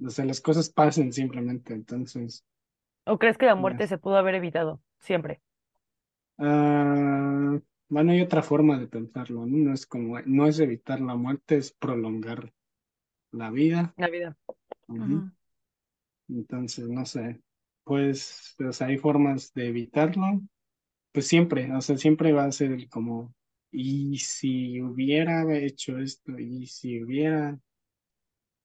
o 0.05 0.11
sea, 0.11 0.25
las 0.25 0.41
cosas 0.41 0.71
pasan 0.71 1.13
simplemente, 1.13 1.75
entonces, 1.75 2.45
¿O 3.13 3.19
crees 3.21 3.37
que 3.39 3.47
la 3.47 3.57
muerte 3.57 3.87
se 3.89 3.99
pudo 3.99 4.17
haber 4.17 4.35
evitado? 4.37 4.81
Siempre. 5.01 5.41
Ah, 6.39 7.59
bueno, 7.89 8.13
hay 8.13 8.21
otra 8.23 8.43
forma 8.43 8.79
de 8.79 8.87
pensarlo, 8.89 9.47
¿no? 9.47 9.57
No 9.69 9.73
es 9.75 9.87
como, 9.87 10.19
no 10.21 10.47
es 10.47 10.59
evitar 10.61 11.01
la 11.01 11.15
muerte, 11.15 11.57
es 11.59 11.73
prolongar 11.73 12.53
la 13.33 13.51
vida. 13.51 13.95
La 13.97 14.09
vida. 14.09 14.37
Entonces, 16.29 16.89
no 16.89 17.05
sé, 17.07 17.41
pues, 17.85 18.55
o 18.67 18.73
sea, 18.73 18.89
hay 18.89 18.99
formas 18.99 19.53
de 19.55 19.69
evitarlo, 19.69 20.41
pues 21.17 21.29
siempre, 21.29 21.73
o 21.73 21.81
sea, 21.81 21.97
siempre 21.97 22.33
va 22.33 22.45
a 22.45 22.53
ser 22.53 22.73
el 22.73 22.91
como, 22.91 23.35
y 23.71 24.19
si 24.19 24.83
hubiera 24.83 25.51
hecho 25.57 25.97
esto, 25.99 26.39
y 26.39 26.67
si 26.67 27.03
hubiera, 27.03 27.59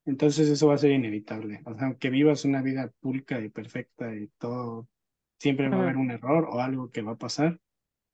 entonces 0.03 0.49
eso 0.49 0.67
va 0.67 0.73
a 0.73 0.77
ser 0.77 0.91
inevitable. 0.91 1.61
O 1.65 1.73
sea, 1.73 1.87
aunque 1.87 2.09
vivas 2.09 2.43
una 2.43 2.61
vida 2.61 2.91
pulca 2.99 3.39
y 3.39 3.47
perfecta 3.47 4.13
y 4.13 4.27
todo, 4.37 4.89
siempre 5.39 5.69
va 5.69 5.77
a 5.77 5.81
haber 5.83 5.95
un 5.95 6.11
error 6.11 6.45
o 6.51 6.59
algo 6.59 6.89
que 6.89 7.01
va 7.01 7.13
a 7.13 7.17
pasar 7.17 7.57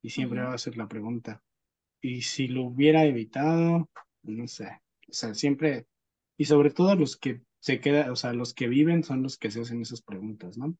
y 0.02 0.10
siempre 0.10 0.40
va 0.40 0.54
a 0.54 0.58
ser 0.58 0.76
la 0.76 0.86
pregunta. 0.86 1.42
Y 2.00 2.22
si 2.22 2.46
lo 2.46 2.62
hubiera 2.62 3.04
evitado, 3.06 3.90
no 4.22 4.46
sé, 4.46 4.68
o 5.08 5.12
sea, 5.12 5.34
siempre, 5.34 5.88
y 6.36 6.44
sobre 6.44 6.70
todo 6.70 6.94
los 6.94 7.16
que 7.16 7.42
se 7.58 7.80
quedan, 7.80 8.08
o 8.10 8.14
sea, 8.14 8.32
los 8.34 8.54
que 8.54 8.68
viven 8.68 9.02
son 9.02 9.24
los 9.24 9.36
que 9.36 9.50
se 9.50 9.62
hacen 9.62 9.82
esas 9.82 10.00
preguntas, 10.00 10.56
¿no? 10.56 10.76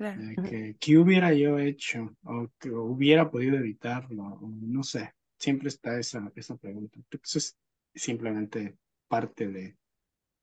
Claro. 0.00 0.22
Que, 0.48 0.76
¿qué 0.80 0.96
hubiera 0.96 1.34
yo 1.34 1.58
hecho? 1.58 2.16
O 2.24 2.48
que 2.58 2.70
hubiera 2.70 3.30
podido 3.30 3.58
evitarlo, 3.58 4.40
no 4.40 4.82
sé, 4.82 5.12
siempre 5.38 5.68
está 5.68 5.98
esa, 5.98 6.32
esa 6.34 6.56
pregunta. 6.56 6.98
Eso 7.22 7.36
es 7.36 7.54
simplemente 7.94 8.78
parte 9.08 9.48
de, 9.48 9.76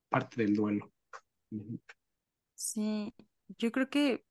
parte 0.10 0.44
del 0.44 0.56
duelo. 0.56 0.92
Sí, 2.54 3.12
yo 3.58 3.72
creo 3.72 3.90
que, 3.90 4.24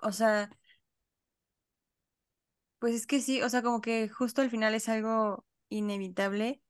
o 0.00 0.12
sea, 0.12 0.48
pues 2.78 2.94
es 2.94 3.06
que 3.06 3.20
sí, 3.20 3.42
o 3.42 3.50
sea, 3.50 3.60
como 3.60 3.82
que 3.82 4.08
justo 4.08 4.40
al 4.40 4.48
final 4.48 4.74
es 4.74 4.88
algo 4.88 5.44
inevitable 5.68 6.62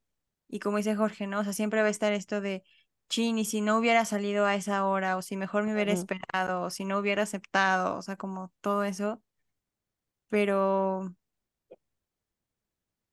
y 0.49 0.59
como 0.59 0.79
dice 0.79 0.97
Jorge, 0.97 1.29
¿no? 1.29 1.39
O 1.39 1.45
sea, 1.45 1.53
siempre 1.53 1.81
va 1.81 1.87
a 1.87 1.91
estar 1.91 2.13
esto 2.13 2.41
de, 2.41 2.65
chin, 3.09 3.39
y 3.39 3.45
si 3.45 3.61
no 3.61 3.79
hubiera 3.79 4.05
salido 4.05 4.47
a 4.47 4.55
esa 4.57 4.87
hora, 4.87 5.17
o 5.17 5.23
si 5.23 5.37
mejor 5.37 5.65
me 5.65 5.75
hubiera 5.75 5.93
esperado, 5.93 6.63
o 6.63 6.71
si 6.71 6.85
no 6.85 6.99
hubiera 6.99 7.23
aceptado, 7.25 7.97
o 7.97 8.03
sea, 8.03 8.17
como 8.17 8.53
todo 8.61 8.85
eso, 8.85 9.23
pero 10.29 11.15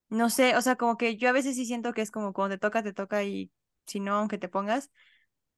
no 0.10 0.30
sé, 0.30 0.56
o 0.56 0.62
sea, 0.62 0.76
como 0.76 0.98
que 0.98 1.18
yo 1.18 1.30
a 1.30 1.32
veces 1.32 1.56
sí 1.56 1.66
siento 1.66 1.94
que 1.94 2.02
es 2.02 2.12
como 2.12 2.34
cuando 2.34 2.56
te 2.56 2.60
toca, 2.60 2.84
te 2.84 2.94
toca 2.94 3.24
y 3.24 3.52
si 3.86 4.00
no, 4.00 4.16
aunque 4.16 4.38
te 4.38 4.50
pongas. 4.50 4.92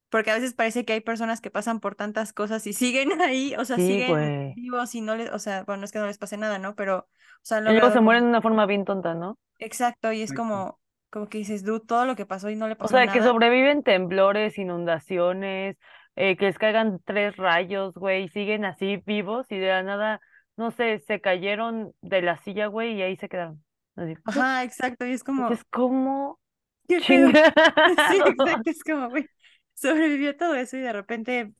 Porque 0.09 0.31
a 0.31 0.35
veces 0.35 0.53
parece 0.55 0.85
que 0.85 0.93
hay 0.93 1.01
personas 1.01 1.41
que 1.41 1.51
pasan 1.51 1.79
por 1.81 1.95
tantas 1.95 2.33
cosas 2.33 2.67
y 2.67 2.73
siguen 2.73 3.11
ahí, 3.21 3.55
o 3.57 3.65
sea, 3.65 3.79
Sí, 3.79 3.81
siguen 3.81 4.05
güey. 4.05 4.55
vivos 4.55 4.95
y 4.95 5.01
no 5.01 5.15
les, 5.17 5.31
o 5.31 5.39
sea, 5.39 5.63
bueno, 5.65 5.81
no 5.81 5.85
es 5.85 5.91
que 5.93 5.99
no 5.99 6.07
les 6.07 6.17
pase 6.19 6.37
nada, 6.37 6.59
¿no? 6.59 6.75
Pero, 6.75 6.99
o 6.99 7.09
sea, 7.43 7.61
luego 7.61 7.91
se 7.91 8.01
mueren 8.01 8.23
de 8.23 8.29
una 8.29 8.41
forma 8.41 8.65
bien 8.65 8.83
tonta, 8.85 9.13
¿no? 9.13 9.37
exacto, 9.59 10.11
y 10.13 10.21
es 10.21 10.33
Exacto. 10.33 10.33
como, 10.33 10.79
como 11.09 11.27
que 11.29 11.37
dices, 11.39 11.63
dude, 11.63 11.85
todo 11.85 12.05
lo 12.05 12.15
que 12.15 12.25
pasó 12.25 12.49
y 12.49 12.55
no 12.55 12.67
le 12.67 12.75
O 12.79 12.87
pasó 12.87 12.87
sea, 12.87 13.09
que 13.09 13.21
nada. 13.21 13.23
sobreviven 13.23 13.83
temblores, 13.83 14.57
inundaciones, 14.57 15.77
eh, 16.15 16.37
que 16.37 16.45
les 16.45 16.59
caigan 16.59 16.99
tres 17.05 17.35
rayos, 17.37 17.93
güey, 17.95 18.25
y 18.25 18.29
siguen 18.29 18.65
así 18.65 18.97
vivos 19.05 19.47
y 19.51 19.57
de 19.57 19.67
la 19.69 19.83
nada, 19.83 20.21
no 20.57 20.71
sé, 20.71 20.99
se 20.99 21.19
cayeron 21.21 21.93
de 22.01 22.21
la 22.21 22.37
silla, 22.37 22.67
güey, 22.67 22.93
y 22.95 23.01
ahí 23.01 23.15
se 23.17 23.29
quedaron. 23.29 23.63
Así. 23.95 24.13
Ajá, 24.25 24.63
exacto, 24.63 25.05
y 25.05 25.11
es 25.13 25.23
como, 25.23 25.49
Entonces, 25.49 25.65
¿cómo 25.71 26.39
¿qué? 26.87 27.01
Sí, 28.07 28.17
exacto, 28.25 28.69
es 28.71 28.83
como, 28.83 29.09
güey, 29.09 29.29
sobrevivió 29.73 30.35
todo 30.37 30.55
eso 30.55 30.77
y 30.77 30.81
de 30.81 30.93
repente 30.93 31.53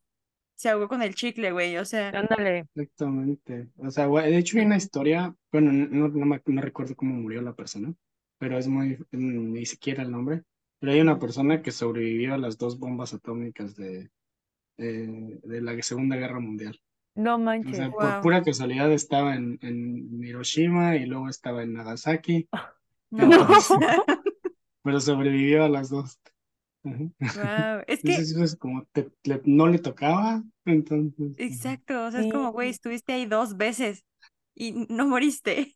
se 0.55 0.69
ahogó 0.69 0.88
con 0.89 1.01
el 1.03 1.15
chicle, 1.15 1.51
güey, 1.51 1.77
o 1.77 1.86
sea, 1.86 2.17
Ándale. 2.19 2.67
Exactamente. 2.75 3.69
O 3.77 3.89
sea, 3.91 4.05
güey, 4.07 4.31
de 4.31 4.38
hecho 4.38 4.57
hay 4.60 4.65
una 4.65 4.77
historia, 4.77 5.36
bueno, 5.51 5.71
no, 5.73 6.07
no, 6.10 6.25
me- 6.25 6.41
no 6.45 6.62
recuerdo 6.62 6.95
cómo 6.95 7.15
murió 7.15 7.41
la 7.41 7.55
persona, 7.55 7.93
pero 8.38 8.58
es 8.58 8.67
muy, 8.67 8.97
mm, 9.12 9.54
ni 9.54 9.65
siquiera 9.65 10.04
el 10.04 10.12
nombre, 10.12 10.43
pero 10.80 10.91
hay 10.93 11.02
una 11.02 11.19
persona 11.19 11.62
que 11.62 11.71
sobrevivió 11.71 12.34
a 12.34 12.38
las 12.38 12.58
dos 12.58 12.80
bombas 12.80 13.13
atómicas 13.13 13.76
de, 13.76 14.10
eh, 14.78 15.39
de 15.43 15.62
la 15.62 15.82
Segunda 15.82 16.15
Guerra 16.17 16.39
Mundial. 16.39 16.80
No 17.15 17.38
O 17.38 17.43
manches. 17.43 17.80
por 17.91 18.21
pura 18.21 18.43
casualidad 18.43 18.91
estaba 18.91 19.36
en, 19.36 19.58
en 19.62 20.23
Hiroshima 20.23 20.95
y 20.97 21.06
luego 21.06 21.30
estaba 21.30 21.63
en 21.63 21.73
Nagasaki, 21.73 22.47
no, 23.12 23.23
entonces, 23.23 23.71
o 23.71 23.80
sea, 23.80 24.04
pero 24.84 25.00
sobrevivió 25.00 25.63
a 25.63 25.69
las 25.69 25.89
dos. 25.89 26.19
Wow, 26.84 27.84
es 27.88 28.04
que, 28.04 28.12
Entonces 28.12 28.32
eso 28.32 28.43
es 28.43 28.56
como 28.56 28.86
te- 28.93 29.12
le- 29.23 29.41
no 29.45 29.67
le 29.67 29.80
tocaba, 29.80 30.43
entonces. 30.65 31.34
exacto, 31.38 32.06
o 32.06 32.12
sea, 32.12 32.21
es 32.21 32.28
como, 32.32 32.52
güey, 32.52 32.69
estuviste 32.69 33.13
ahí 33.13 33.26
dos 33.26 33.58
veces 33.58 34.06
y 34.56 34.71
no 34.89 35.08
moriste. 35.08 35.76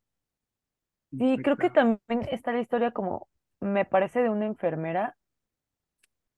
Sí, 1.17 1.39
creo 1.41 1.57
que 1.57 1.69
también 1.69 2.27
está 2.31 2.51
la 2.51 2.61
historia 2.61 2.91
como, 2.91 3.29
me 3.59 3.85
parece 3.85 4.21
de 4.21 4.29
una 4.29 4.45
enfermera 4.45 5.17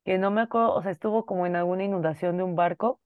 que 0.06 0.18
no 0.18 0.32
me 0.32 0.42
acuerdo, 0.42 0.74
o 0.76 0.82
sea, 0.82 0.92
estuvo 0.92 1.26
como 1.26 1.46
en 1.46 1.56
alguna 1.56 1.84
inundación 1.84 2.38
de 2.38 2.44
un 2.44 2.56
barco 2.56 3.02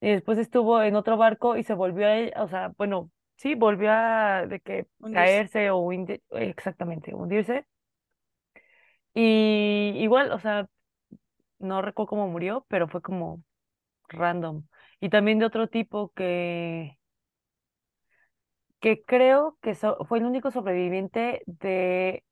y 0.00 0.10
después 0.10 0.38
estuvo 0.38 0.82
en 0.82 0.96
otro 0.96 1.16
barco 1.18 1.56
y 1.56 1.64
se 1.64 1.74
volvió 1.74 2.06
a, 2.08 2.18
e- 2.18 2.34
o 2.38 2.48
sea, 2.48 2.72
bueno, 2.78 3.10
sí, 3.36 3.54
volvió 3.56 3.92
a 3.92 4.46
de 4.48 4.60
que 4.60 4.86
Hundirse. 5.00 5.44
caerse 5.44 5.70
o 5.70 5.92
exactamente, 6.32 7.14
hundirse. 7.14 7.66
Y 9.14 9.92
igual, 9.98 10.32
o 10.32 10.38
sea, 10.40 10.68
no 11.58 11.82
recuerdo 11.82 12.08
cómo 12.10 12.28
murió, 12.28 12.66
pero 12.68 12.88
fue 12.88 13.02
como 13.02 13.42
random. 14.08 14.64
Y 15.00 15.10
también 15.10 15.38
de 15.40 15.46
otro 15.46 15.68
tipo 15.68 16.12
que, 16.14 16.98
que 18.84 19.02
creo 19.04 19.58
que 19.62 19.74
so- 19.76 19.98
fue 20.06 20.20
el 20.20 20.26
único 20.26 20.52
sobreviviente 20.52 21.42
de 21.46 22.24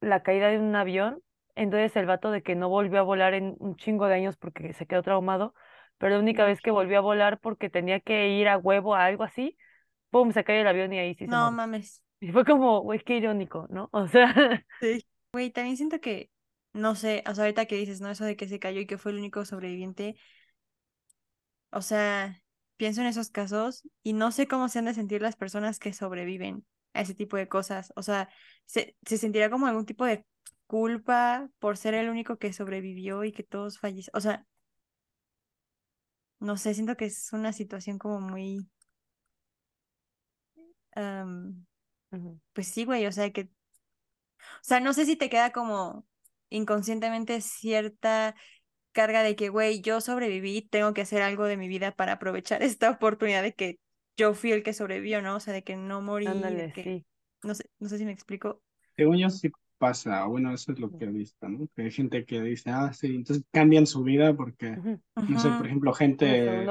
la 0.00 0.22
caída 0.24 0.48
de 0.50 0.58
un 0.60 0.74
avión. 0.76 1.22
Entonces 1.56 1.96
el 1.96 2.06
vato 2.06 2.32
de 2.32 2.42
que 2.42 2.56
no 2.56 2.70
volvió 2.70 3.00
a 3.00 3.02
volar 3.04 3.34
en 3.34 3.56
un 3.60 3.76
chingo 3.76 4.08
de 4.08 4.14
años 4.16 4.38
porque 4.38 4.72
se 4.74 4.86
quedó 4.86 5.02
traumado, 5.04 5.54
pero 5.98 6.14
la 6.14 6.20
única 6.20 6.46
vez 6.46 6.62
que 6.62 6.72
volvió 6.72 6.98
a 6.98 7.02
volar 7.02 7.40
porque 7.40 7.70
tenía 7.70 8.00
que 8.00 8.30
ir 8.30 8.48
a 8.48 8.58
huevo 8.58 8.96
a 8.96 9.04
algo 9.06 9.24
así, 9.24 9.58
pum, 10.10 10.32
se 10.32 10.44
cayó 10.44 10.62
el 10.62 10.68
avión 10.68 10.92
y 10.94 11.00
ahí 11.00 11.14
sí 11.16 11.28
no 11.28 11.50
mames. 11.52 12.02
Y 12.20 12.32
fue 12.32 12.44
como, 12.44 12.80
güey, 12.82 13.00
qué 13.00 13.16
irónico, 13.18 13.66
¿no? 13.70 13.90
O 13.92 14.08
sea, 14.08 14.34
Sí. 14.80 15.06
Güey, 15.32 15.50
también 15.50 15.76
siento 15.76 16.00
que, 16.00 16.30
no 16.72 16.94
sé, 16.94 17.22
o 17.28 17.34
sea, 17.34 17.44
ahorita 17.44 17.66
que 17.66 17.76
dices, 17.76 18.00
¿no? 18.00 18.10
Eso 18.10 18.24
de 18.24 18.36
que 18.36 18.48
se 18.48 18.58
cayó 18.58 18.80
y 18.80 18.86
que 18.86 18.98
fue 18.98 19.12
el 19.12 19.18
único 19.18 19.44
sobreviviente, 19.44 20.16
o 21.70 21.82
sea, 21.82 22.42
pienso 22.78 23.02
en 23.02 23.08
esos 23.08 23.30
casos 23.30 23.84
y 24.04 24.14
no 24.14 24.32
sé 24.32 24.48
cómo 24.48 24.70
se 24.70 24.80
han 24.80 24.86
de 24.86 24.94
sentir 24.94 25.22
las 25.22 25.36
personas 25.36 25.80
que 25.80 25.94
sobreviven 25.94 26.66
a 26.94 27.02
ese 27.02 27.14
tipo 27.14 27.36
de 27.36 27.48
cosas. 27.48 27.92
O 27.96 28.02
sea, 28.04 28.30
se, 28.66 28.96
se 29.06 29.18
sentirá 29.18 29.50
como 29.50 29.68
algún 29.68 29.86
tipo 29.86 30.06
de 30.06 30.26
culpa 30.68 31.50
por 31.60 31.76
ser 31.78 31.94
el 31.94 32.10
único 32.10 32.38
que 32.38 32.54
sobrevivió 32.54 33.24
y 33.24 33.32
que 33.32 33.44
todos 33.44 33.80
fallecieron. 33.80 34.18
O 34.18 34.22
sea, 34.22 34.46
no 36.40 36.56
sé, 36.56 36.74
siento 36.74 36.96
que 36.96 37.06
es 37.06 37.32
una 37.32 37.52
situación 37.52 37.98
como 37.98 38.20
muy, 38.20 38.68
pues 42.52 42.68
sí, 42.68 42.84
güey, 42.84 43.06
o 43.06 43.12
sea, 43.12 43.30
que, 43.32 43.42
o 43.42 43.48
sea, 44.62 44.80
no 44.80 44.92
sé 44.92 45.06
si 45.06 45.16
te 45.16 45.28
queda 45.30 45.52
como 45.52 46.06
inconscientemente 46.50 47.40
cierta 47.40 48.34
carga 48.98 49.22
de 49.22 49.36
que, 49.36 49.48
güey, 49.48 49.80
yo 49.80 50.00
sobreviví, 50.00 50.62
tengo 50.62 50.92
que 50.92 51.02
hacer 51.02 51.22
algo 51.22 51.44
de 51.44 51.56
mi 51.56 51.68
vida 51.68 51.92
para 51.92 52.14
aprovechar 52.14 52.62
esta 52.64 52.90
oportunidad 52.90 53.44
de 53.44 53.52
que 53.52 53.78
yo 54.16 54.34
fui 54.34 54.50
el 54.50 54.64
que 54.64 54.72
sobrevivió, 54.72 55.22
¿no? 55.22 55.36
O 55.36 55.40
sea, 55.40 55.54
de 55.54 55.62
que 55.62 55.76
no 55.76 56.02
morí, 56.02 56.24
de 56.24 56.32
ándale, 56.32 56.72
que, 56.72 56.82
sí. 56.82 57.06
no 57.44 57.54
sé, 57.54 57.70
no 57.78 57.88
sé 57.88 57.98
si 57.98 58.04
me 58.04 58.10
explico. 58.10 58.60
Según 58.96 59.18
yo 59.18 59.30
sí 59.30 59.52
pasa, 59.78 60.24
bueno, 60.24 60.52
eso 60.52 60.72
es 60.72 60.80
lo 60.80 60.90
que 60.90 61.04
he 61.04 61.08
visto, 61.08 61.48
¿no? 61.48 61.68
Que 61.76 61.82
hay 61.82 61.92
gente 61.92 62.24
que 62.24 62.42
dice, 62.42 62.70
ah, 62.70 62.92
sí, 62.92 63.14
entonces 63.14 63.44
cambian 63.52 63.86
su 63.86 64.02
vida 64.02 64.34
porque, 64.34 64.76
no 65.14 65.40
sé, 65.40 65.48
por 65.50 65.66
ejemplo, 65.66 65.92
gente 65.92 66.26
del 66.26 66.68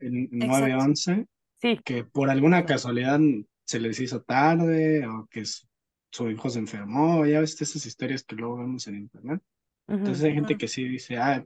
el 0.00 0.16
exacto. 0.32 0.66
911 0.66 1.26
Sí, 1.60 1.80
que 1.82 2.04
por 2.04 2.28
alguna 2.28 2.66
casualidad 2.66 3.18
se 3.64 3.80
les 3.80 3.98
hizo 4.00 4.20
tarde 4.20 5.06
o 5.06 5.26
que 5.30 5.46
su, 5.46 5.66
su 6.12 6.30
hijo 6.30 6.50
se 6.50 6.58
enfermó, 6.58 7.24
ya 7.24 7.40
ves 7.40 7.60
esas 7.60 7.86
historias 7.86 8.22
que 8.22 8.36
luego 8.36 8.58
vemos 8.58 8.86
en 8.86 8.96
internet. 8.96 9.42
Entonces 9.88 10.24
hay 10.24 10.34
gente 10.34 10.56
que 10.56 10.68
sí 10.68 10.84
dice, 10.84 11.16
ah, 11.16 11.44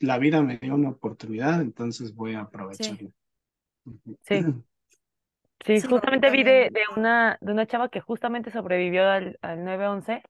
la 0.00 0.18
vida 0.18 0.42
me 0.42 0.58
dio 0.58 0.74
una 0.74 0.90
oportunidad, 0.90 1.60
entonces 1.60 2.14
voy 2.14 2.34
a 2.34 2.40
aprovecharla. 2.40 3.10
Sí, 4.22 4.42
sí, 5.64 5.80
justamente 5.82 6.30
vi 6.30 6.42
de, 6.42 6.70
de 6.70 6.82
una, 6.96 7.38
de 7.40 7.52
una 7.52 7.66
chava 7.66 7.88
que 7.88 8.00
justamente 8.00 8.50
sobrevivió 8.50 9.08
al, 9.08 9.38
al 9.42 9.64
911 9.64 10.22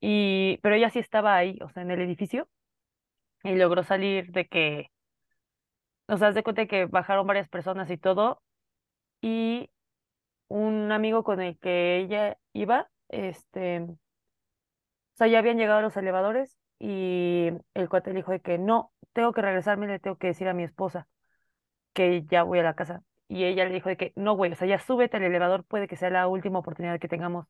y, 0.00 0.58
pero 0.62 0.74
ella 0.74 0.90
sí 0.90 0.98
estaba 0.98 1.36
ahí, 1.36 1.58
o 1.62 1.68
sea, 1.70 1.82
en 1.82 1.90
el 1.90 2.00
edificio 2.00 2.48
y 3.42 3.54
logró 3.54 3.82
salir 3.82 4.30
de 4.32 4.46
que, 4.46 4.90
o 6.06 6.16
sea, 6.16 6.28
haz 6.28 6.34
de 6.34 6.42
cuenta 6.42 6.66
que 6.66 6.86
bajaron 6.86 7.26
varias 7.26 7.48
personas 7.48 7.90
y 7.90 7.98
todo 7.98 8.42
y 9.20 9.70
un 10.48 10.92
amigo 10.92 11.24
con 11.24 11.40
el 11.40 11.58
que 11.58 11.98
ella 11.98 12.38
iba, 12.52 12.90
este, 13.08 13.80
o 13.82 13.98
sea, 15.14 15.26
ya 15.26 15.38
habían 15.40 15.58
llegado 15.58 15.82
los 15.82 15.96
elevadores 15.96 16.57
y 16.78 17.50
el 17.74 17.88
cuate 17.88 18.10
le 18.10 18.16
dijo 18.18 18.32
de 18.32 18.40
que 18.40 18.58
no, 18.58 18.92
tengo 19.12 19.32
que 19.32 19.42
regresarme, 19.42 19.86
le 19.86 19.98
tengo 19.98 20.16
que 20.18 20.28
decir 20.28 20.48
a 20.48 20.54
mi 20.54 20.64
esposa 20.64 21.08
que 21.92 22.24
ya 22.24 22.42
voy 22.44 22.60
a 22.60 22.62
la 22.62 22.74
casa. 22.74 23.02
Y 23.28 23.44
ella 23.44 23.64
le 23.66 23.74
dijo 23.74 23.88
de 23.88 23.96
que 23.96 24.12
no, 24.16 24.34
güey, 24.34 24.52
o 24.52 24.56
sea, 24.56 24.68
ya 24.68 24.78
súbete 24.78 25.18
al 25.18 25.24
elevador, 25.24 25.64
puede 25.64 25.88
que 25.88 25.96
sea 25.96 26.10
la 26.10 26.28
última 26.28 26.60
oportunidad 26.60 26.98
que 27.00 27.08
tengamos. 27.08 27.46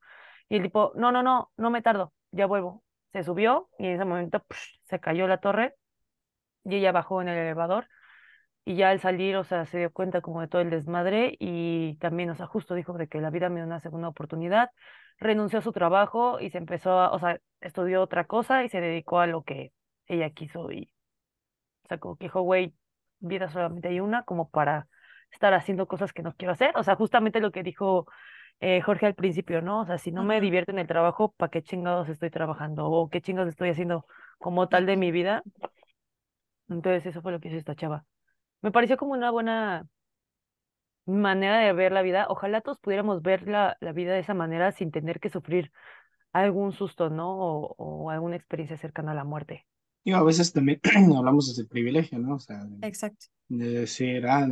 Y 0.49 0.57
el 0.57 0.63
tipo, 0.63 0.93
no, 0.97 1.13
no, 1.13 1.23
no, 1.23 1.53
no 1.57 1.71
me 1.71 1.83
tardo, 1.83 2.13
ya 2.33 2.47
vuelvo. 2.47 2.83
Se 3.13 3.25
subió 3.25 3.71
y 3.79 3.87
en 3.87 3.95
ese 3.95 4.05
momento 4.05 4.45
se 4.85 5.01
cayó 5.01 5.27
la 5.29 5.39
torre 5.39 5.75
y 6.65 6.77
ella 6.77 6.93
bajó 6.93 7.23
en 7.23 7.29
el 7.29 7.39
elevador 7.39 7.89
y 8.65 8.77
ya 8.77 8.91
al 8.91 9.01
salir, 9.01 9.37
o 9.37 9.45
sea, 9.45 9.65
se 9.65 9.79
dio 9.79 9.93
cuenta 9.93 10.21
como 10.21 10.43
de 10.43 10.49
todo 10.49 10.61
el 10.61 10.71
desmadre 10.71 11.37
y 11.41 11.97
también, 12.01 12.29
o 12.31 12.35
sea, 12.35 12.47
justo 12.47 12.75
dijo 12.75 12.93
de 12.99 13.09
que 13.09 13.21
la 13.21 13.31
vida 13.31 13.49
me 13.49 13.57
dio 13.57 13.67
una 13.67 13.81
segunda 13.81 14.09
oportunidad, 14.09 14.71
renunció 15.19 15.61
a 15.61 15.63
su 15.63 15.73
trabajo 15.73 16.41
y 16.41 16.51
se 16.51 16.59
empezó 16.59 16.93
a, 16.99 17.11
o 17.13 17.19
sea, 17.19 17.41
estudió 17.61 18.03
otra 18.03 18.25
cosa 18.25 18.65
y 18.65 18.69
se 18.69 18.81
dedicó 18.81 19.21
a 19.21 19.27
lo 19.27 19.43
que 19.43 19.73
ella 20.07 20.31
quiso 20.31 20.71
y, 20.73 20.93
o 21.85 21.89
sea, 21.89 21.99
como 21.99 22.17
que 22.17 22.27
dijo, 22.27 22.43
güey, 22.43 22.75
vida 23.21 23.49
solamente 23.49 23.89
hay 23.89 24.01
una, 24.01 24.25
como 24.25 24.51
para 24.51 24.89
estar 25.31 25.55
haciendo 25.55 25.87
cosas 25.89 26.13
que 26.13 26.23
no 26.23 26.35
quiero 26.35 26.53
hacer, 26.53 26.73
o 26.77 26.83
sea, 26.83 26.97
justamente 26.97 27.41
lo 27.41 27.53
que 27.53 27.63
dijo 27.63 28.07
eh, 28.61 28.81
Jorge 28.81 29.07
al 29.07 29.15
principio, 29.15 29.63
¿no? 29.63 29.81
O 29.81 29.87
sea, 29.87 29.99
si 29.99 30.11
no 30.13 30.25
me 30.25 30.41
divierto 30.41 30.73
en 30.73 30.79
el 30.79 30.87
trabajo, 30.87 31.33
¿para 31.37 31.51
qué 31.51 31.63
chingados 31.63 32.09
estoy 32.09 32.31
trabajando? 32.31 32.87
O 32.91 33.09
qué 33.09 33.21
chingados 33.21 33.51
estoy 33.51 33.71
haciendo 33.71 34.07
como 34.39 34.69
tal 34.69 34.87
de 34.87 34.97
mi 34.97 35.13
vida. 35.13 35.43
Entonces, 36.69 37.07
eso 37.07 37.23
fue 37.23 37.33
lo 37.33 37.41
que 37.41 37.49
hizo 37.49 37.57
esta 37.57 37.75
chava. 37.75 38.05
Me 38.63 38.73
pareció 38.73 38.97
como 38.97 39.13
una 39.13 39.31
buena 39.31 39.87
manera 41.09 41.59
de 41.61 41.73
ver 41.73 41.93
la 41.93 42.03
vida. 42.03 42.27
Ojalá 42.31 42.61
todos 42.61 42.79
pudiéramos 42.79 43.23
ver 43.23 43.49
la, 43.49 43.77
la 43.81 43.93
vida 43.93 44.15
de 44.15 44.21
esa 44.21 44.35
manera 44.35 44.73
sin 44.73 44.91
tener 44.93 45.21
que 45.21 45.31
sufrir 45.31 45.73
algún 46.33 46.73
susto, 46.73 47.11
¿no? 47.11 47.31
O, 47.39 47.75
o 47.79 48.11
alguna 48.11 48.37
experiencia 48.37 48.77
cercana 48.79 49.13
a 49.13 49.15
la 49.17 49.25
muerte. 49.25 49.67
Y 50.05 50.13
a 50.13 50.23
veces 50.23 50.53
también 50.53 50.81
hablamos 51.17 51.49
desde 51.49 51.63
el 51.63 51.69
privilegio, 51.69 52.19
¿no? 52.19 52.37
O 52.37 52.39
sea, 52.39 52.65
de, 52.65 52.79
Exacto. 52.81 53.27
de 53.49 53.71
decir, 53.81 54.27
ah, 54.27 54.49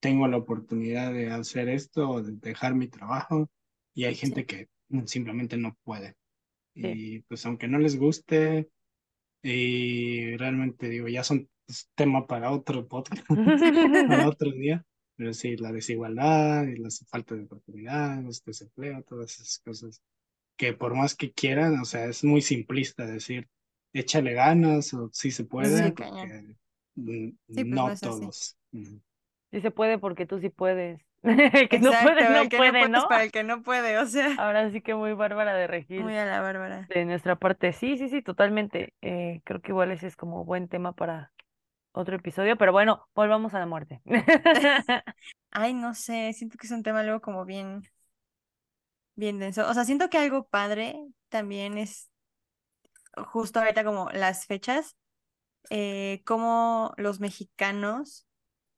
tengo 0.00 0.28
la 0.28 0.38
oportunidad 0.38 1.12
de 1.12 1.30
hacer 1.30 1.68
esto 1.68 2.10
o 2.10 2.22
de 2.22 2.32
dejar 2.34 2.74
mi 2.74 2.88
trabajo 2.88 3.50
y 3.94 4.04
hay 4.04 4.14
Sí. 4.14 4.20
gente 4.20 4.46
que 4.46 4.68
simplemente 5.06 5.56
no 5.56 5.76
puede. 5.84 6.16
Sí. 6.82 6.94
Y 6.94 7.20
pues 7.22 7.46
aunque 7.46 7.68
no 7.68 7.78
les 7.78 7.98
guste, 7.98 8.70
y 9.42 10.36
realmente 10.36 10.88
digo, 10.88 11.08
ya 11.08 11.24
son 11.24 11.48
es 11.68 11.90
tema 11.94 12.26
para 12.26 12.52
otro 12.52 12.88
podcast, 12.88 13.24
para 14.06 14.28
otro 14.28 14.50
día, 14.52 14.84
pero 15.16 15.32
sí, 15.34 15.56
la 15.56 15.72
desigualdad 15.72 16.64
y 16.66 16.76
la 16.78 16.88
falta 17.10 17.34
de 17.34 17.44
oportunidades, 17.44 18.44
desempleo, 18.44 19.02
todas 19.04 19.34
esas 19.40 19.58
cosas, 19.60 20.02
que 20.56 20.72
por 20.74 20.94
más 20.94 21.14
que 21.16 21.32
quieran, 21.32 21.80
o 21.80 21.84
sea, 21.86 22.06
es 22.06 22.24
muy 22.24 22.42
simplista 22.42 23.06
decir, 23.06 23.48
échale 23.92 24.34
ganas 24.34 24.94
o 24.94 25.10
sí 25.12 25.30
se 25.32 25.44
puede, 25.44 25.92
Sí, 25.92 25.92
porque 25.92 26.56
mm, 26.96 27.30
Sí, 27.54 27.64
pues 27.64 27.82
no 27.82 27.84
no 27.84 27.96
todos. 27.98 28.56
Mm. 28.72 28.98
Sí 29.50 29.60
se 29.60 29.70
puede 29.70 29.98
porque 29.98 30.26
tú 30.26 30.38
sí 30.40 30.50
puedes. 30.50 31.00
El 31.52 31.68
que 31.68 31.80
no 31.80 31.98
Exacto, 31.98 31.98
puede, 31.98 32.30
el 32.42 32.48
no 32.48 32.48
que 32.48 32.60
no 32.60 32.76
puede, 32.76 32.78
puede 32.78 32.90
¿no? 32.90 33.06
para 33.06 33.24
el 33.24 33.32
que 33.32 33.42
no 33.44 33.62
puede, 33.62 33.98
o 33.98 34.06
sea, 34.06 34.36
Ahora 34.36 34.70
sí 34.70 34.80
que 34.82 34.94
muy 34.94 35.12
bárbara 35.14 35.54
de 35.54 35.66
regir 35.66 36.02
muy 36.02 36.16
a 36.16 36.24
la 36.26 36.40
bárbara. 36.40 36.88
de 36.88 37.04
nuestra 37.04 37.36
parte. 37.36 37.72
Sí, 37.72 37.98
sí, 37.98 38.08
sí, 38.08 38.22
totalmente. 38.22 38.94
Eh, 39.02 39.40
creo 39.44 39.60
que 39.60 39.72
igual 39.72 39.90
ese 39.92 40.06
es 40.08 40.16
como 40.16 40.44
buen 40.44 40.68
tema 40.68 40.92
para 40.94 41.32
otro 41.96 42.16
episodio, 42.16 42.56
pero 42.56 42.72
bueno, 42.72 43.08
volvamos 43.14 43.54
a 43.54 43.58
la 43.58 43.66
muerte. 43.66 44.02
Ay, 45.50 45.72
no 45.72 45.94
sé, 45.94 46.32
siento 46.34 46.58
que 46.58 46.66
es 46.66 46.72
un 46.72 46.82
tema 46.82 47.02
luego 47.02 47.20
como 47.20 47.44
bien, 47.46 47.82
bien 49.14 49.38
denso. 49.38 49.66
O 49.68 49.74
sea, 49.74 49.84
siento 49.84 50.10
que 50.10 50.18
algo 50.18 50.46
padre 50.46 51.02
también 51.30 51.78
es 51.78 52.10
justo 53.16 53.60
ahorita 53.60 53.82
como 53.82 54.10
las 54.10 54.46
fechas, 54.46 54.96
eh, 55.70 56.22
como 56.26 56.92
los 56.98 57.18
mexicanos 57.18 58.26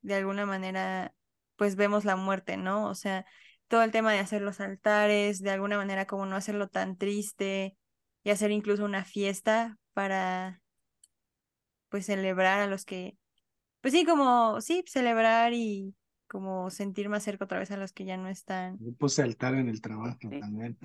de 0.01 0.15
alguna 0.15 0.45
manera 0.45 1.13
pues 1.57 1.75
vemos 1.75 2.05
la 2.05 2.15
muerte, 2.15 2.55
¿no? 2.55 2.87
O 2.87 2.95
sea, 2.95 3.25
todo 3.67 3.83
el 3.83 3.91
tema 3.91 4.13
de 4.13 4.19
hacer 4.19 4.41
los 4.41 4.61
altares, 4.61 5.41
de 5.41 5.51
alguna 5.51 5.75
manera 5.75 6.07
como 6.07 6.25
no 6.25 6.37
hacerlo 6.37 6.69
tan 6.69 6.97
triste 6.97 7.75
y 8.23 8.29
hacer 8.29 8.51
incluso 8.51 8.85
una 8.85 9.03
fiesta 9.03 9.77
para 9.93 10.61
pues 11.89 12.05
celebrar 12.05 12.59
a 12.61 12.67
los 12.67 12.85
que, 12.85 13.17
pues 13.81 13.93
sí, 13.93 14.05
como, 14.05 14.61
sí, 14.61 14.83
celebrar 14.87 15.53
y 15.53 15.95
como 16.27 16.69
sentir 16.71 17.09
más 17.09 17.23
cerca 17.23 17.45
otra 17.45 17.59
vez 17.59 17.71
a 17.71 17.77
los 17.77 17.93
que 17.93 18.05
ya 18.05 18.17
no 18.17 18.29
están. 18.29 18.77
Yo 18.79 18.93
puse 18.93 19.21
altar 19.23 19.55
en 19.55 19.67
el 19.69 19.81
trabajo 19.81 20.17
Sí. 20.29 20.39
también. 20.39 20.77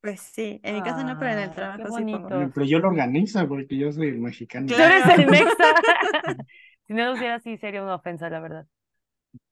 Pues 0.00 0.20
sí, 0.22 0.60
en 0.62 0.74
mi 0.76 0.82
caso 0.82 1.04
no, 1.04 1.18
pero 1.18 1.32
en 1.32 1.38
el 1.40 1.50
Ah, 1.52 1.54
trabajo 1.54 1.90
sí 1.92 2.04
pongo. 2.04 2.30
Pero 2.54 2.66
yo 2.66 2.78
lo 2.78 2.88
organizo 2.88 3.46
porque 3.48 3.76
yo 3.78 3.92
soy 3.92 4.08
el 4.08 4.18
mexicano. 4.20 4.66
Tú 4.66 4.82
eres 4.82 5.06
Claro. 5.06 5.14
el 5.18 5.26
mexa. 5.28 5.64
Si 6.86 6.94
no 6.94 7.04
lo 7.06 7.14
hiciera 7.14 7.36
así, 7.36 7.56
sería 7.56 7.82
una 7.82 7.94
ofensa, 7.96 8.28
la 8.30 8.40
verdad. 8.40 8.66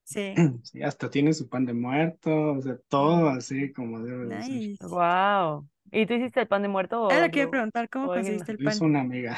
Sí, 0.05 0.45
Sí, 0.65 0.83
hasta 0.83 1.11
tiene 1.11 1.33
su 1.33 1.49
pan 1.49 1.65
de 1.67 1.75
muerto, 1.75 2.53
o 2.55 2.63
sea, 2.63 2.77
todo 2.89 3.29
así 3.29 3.73
como 3.73 4.01
debe 4.01 4.27
de 4.27 4.43
ser. 4.43 4.63
nice. 4.63 4.85
Wow. 4.87 5.69
¿Y 5.91 6.07
tú 6.07 6.15
hiciste 6.15 6.41
el 6.41 6.49
pan 6.49 6.63
de 6.63 6.69
muerto 6.69 7.01
Ahora 7.09 7.25
o, 7.25 7.27
le 7.27 7.31
quiero 7.31 7.51
preguntar, 7.51 7.89
¿cómo 7.91 8.11
conseguiste 8.11 8.53
el 8.53 8.59
Lo 8.59 8.67
hizo 8.67 8.85
pan? 8.85 8.87
una 8.87 9.01
amiga. 9.01 9.37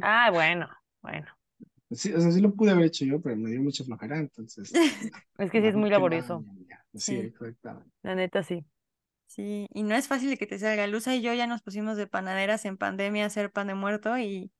Ah, 0.00 0.30
bueno, 0.32 0.68
bueno. 1.02 1.26
Sí, 1.90 2.12
o 2.12 2.20
sea, 2.20 2.30
sí 2.32 2.40
lo 2.40 2.54
pude 2.54 2.70
haber 2.72 2.84
hecho 2.86 3.04
yo, 3.06 3.20
pero 3.20 3.36
me 3.36 3.50
dio 3.50 3.62
mucha 3.62 3.82
flojera, 3.84 4.18
entonces. 4.18 4.70
Es 5.38 5.50
que 5.50 5.60
sí 5.60 5.68
es 5.68 5.74
muy 5.76 5.90
laborioso. 5.90 6.44
Sí, 6.94 7.16
Sí. 7.16 7.16
exactamente. 7.20 7.90
La 8.02 8.14
neta, 8.14 8.42
sí. 8.42 8.64
Sí, 9.26 9.68
y 9.74 9.82
no 9.84 9.94
es 9.96 10.08
fácil 10.08 10.30
de 10.30 10.38
que 10.38 10.46
te 10.46 10.58
salga. 10.58 10.86
Luza 10.88 11.14
y 11.16 11.22
yo 11.22 11.34
ya 11.34 11.46
nos 11.46 11.62
pusimos 11.62 11.96
de 11.98 12.06
panaderas 12.06 12.64
en 12.66 12.78
pandemia 12.78 13.24
a 13.24 13.26
hacer 13.28 13.52
pan 13.52 13.68
de 13.68 13.74
muerto 13.74 14.18
y 14.18 14.52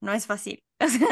no 0.00 0.12
es 0.14 0.26
fácil. 0.26 0.64
O 0.80 0.88
sea, 0.88 1.08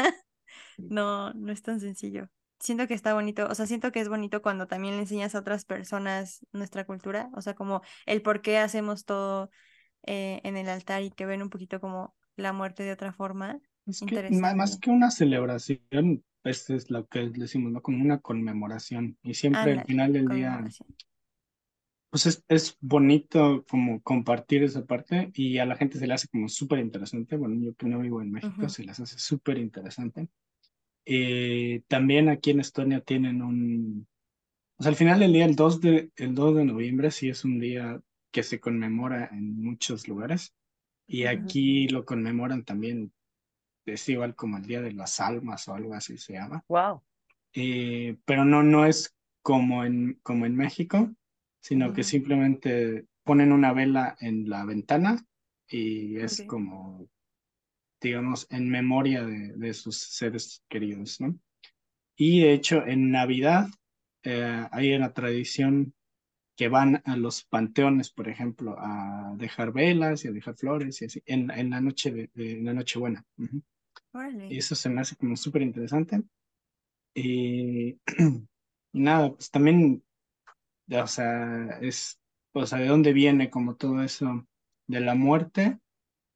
no, 0.89 1.33
no 1.33 1.51
es 1.53 1.61
tan 1.63 1.79
sencillo. 1.79 2.29
siento 2.59 2.87
que 2.87 2.93
está 2.95 3.13
bonito, 3.13 3.47
o 3.49 3.55
sea, 3.55 3.67
siento 3.67 3.91
que 3.91 3.99
es 4.01 4.09
bonito 4.09 4.41
cuando 4.41 4.67
también 4.67 4.95
le 4.95 5.01
enseñas 5.03 5.35
a 5.35 5.39
otras 5.39 5.65
personas 5.65 6.45
nuestra 6.53 6.85
cultura, 6.85 7.29
o 7.35 7.41
sea, 7.41 7.55
como 7.55 7.81
el 8.05 8.21
por 8.21 8.41
qué 8.41 8.57
hacemos 8.59 9.05
todo 9.05 9.49
eh, 10.07 10.41
en 10.43 10.57
el 10.57 10.69
altar 10.69 11.03
y 11.03 11.11
que 11.11 11.25
ven 11.27 11.41
un 11.43 11.49
poquito 11.51 11.81
como 11.81 12.15
la 12.37 12.53
muerte 12.53 12.83
de 12.83 12.93
otra 12.93 13.13
forma. 13.13 13.59
Es 13.87 14.03
que 14.03 14.21
más 14.29 14.77
que 14.77 14.91
una 14.91 15.09
celebración, 15.09 16.23
pues 16.43 16.69
es 16.69 16.91
lo 16.91 17.07
que 17.07 17.29
decimos, 17.29 17.71
¿no? 17.71 17.81
Como 17.81 18.03
una 18.03 18.19
conmemoración. 18.19 19.17
Y 19.23 19.33
siempre 19.33 19.71
al 19.71 19.81
Ándale, 19.81 19.83
final 19.83 20.13
del 20.13 20.29
día, 20.29 20.71
pues 22.09 22.25
es, 22.25 22.43
es 22.47 22.77
bonito 22.79 23.65
como 23.69 24.01
compartir 24.01 24.63
esa 24.63 24.85
parte 24.85 25.31
y 25.33 25.57
a 25.57 25.65
la 25.65 25.75
gente 25.75 25.99
se 25.99 26.07
le 26.07 26.13
hace 26.13 26.27
como 26.29 26.47
súper 26.49 26.79
interesante. 26.79 27.35
Bueno, 27.37 27.55
yo 27.63 27.75
que 27.75 27.87
no 27.87 27.99
vivo 27.99 28.21
en 28.21 28.31
México, 28.31 28.69
Ujú, 28.69 28.69
se 28.69 28.83
les 28.83 28.99
hace 28.99 29.19
súper 29.19 29.57
interesante. 29.57 30.29
Eh, 31.05 31.83
también 31.87 32.29
aquí 32.29 32.51
en 32.51 32.61
Estonia 32.61 33.01
tienen 33.01 33.41
un, 33.43 34.07
o 34.79 34.83
sea, 34.83 34.91
al 34.91 34.97
final 34.97 35.19
del 35.21 35.33
día, 35.33 35.45
el 35.45 35.55
2 35.55 35.81
de, 35.81 36.11
el 36.17 36.35
2 36.35 36.55
de 36.57 36.65
noviembre 36.65 37.11
sí 37.11 37.29
es 37.29 37.45
un 37.45 37.59
día 37.59 38.01
que 38.31 38.43
se 38.43 38.59
conmemora 38.59 39.29
en 39.31 39.61
muchos 39.63 40.07
lugares 40.07 40.53
y 41.07 41.23
ujú, 41.23 41.37
Ujú. 41.37 41.37
aquí 41.39 41.87
lo 41.89 42.05
conmemoran 42.05 42.63
también, 42.65 43.13
es 43.93 44.09
igual 44.09 44.35
como 44.35 44.57
el 44.57 44.65
Día 44.65 44.81
de 44.81 44.93
las 44.93 45.19
Almas 45.19 45.67
o 45.67 45.73
algo 45.75 45.93
así 45.93 46.17
se 46.17 46.33
llama. 46.33 46.63
Wow. 46.69 47.01
Eh, 47.53 48.17
pero 48.25 48.45
no, 48.45 48.63
no 48.63 48.85
es 48.85 49.15
como 49.41 49.83
en, 49.83 50.19
como 50.23 50.45
en 50.45 50.55
México, 50.55 51.11
sino 51.61 51.93
que 51.93 52.03
simplemente 52.03 53.05
ponen 53.23 53.51
una 53.51 53.73
vela 53.73 54.15
en 54.19 54.49
la 54.49 54.65
ventana 54.65 55.25
y 55.67 56.17
es 56.19 56.43
como, 56.43 57.07
digamos, 58.01 58.47
en 58.49 58.69
memoria 58.69 59.25
de, 59.25 59.53
de 59.53 59.73
sus 59.73 59.97
seres 59.97 60.63
queridos, 60.69 61.19
¿no? 61.21 61.37
Y 62.17 62.41
de 62.41 62.53
hecho, 62.53 62.85
en 62.85 63.11
Navidad 63.11 63.67
eh, 64.23 64.67
hay 64.71 64.93
una 64.93 65.13
tradición 65.13 65.93
que 66.57 66.69
van 66.69 67.01
a 67.05 67.17
los 67.17 67.43
panteones, 67.45 68.11
por 68.11 68.29
ejemplo, 68.29 68.75
a 68.79 69.33
dejar 69.37 69.73
velas 69.73 70.25
y 70.25 70.29
a 70.29 70.31
dejar 70.31 70.55
flores 70.55 71.01
y 71.01 71.05
así, 71.05 71.23
en, 71.25 71.51
en 71.51 71.69
la 71.71 71.81
noche 71.81 72.11
de, 72.11 72.29
de- 72.33 72.59
en 72.59 72.65
la 72.65 72.73
Nochebuena. 72.73 73.25
Ujú. 73.37 73.61
Y 73.61 73.76
Órale. 74.17 74.57
eso 74.57 74.73
se 74.73 74.89
me 74.89 75.01
hace 75.01 75.15
como 75.15 75.35
súper 75.37 75.61
interesante. 75.61 76.23
Y, 77.13 77.99
y 78.93 78.99
nada, 78.99 79.31
pues 79.33 79.51
también, 79.51 80.03
o 80.91 81.07
sea, 81.07 81.77
es, 81.81 82.19
o 82.53 82.65
sea, 82.65 82.79
de 82.79 82.87
dónde 82.87 83.13
viene 83.13 83.51
como 83.51 83.75
todo 83.75 84.01
eso 84.03 84.47
de 84.87 84.99
la 85.01 85.13
muerte. 85.13 85.79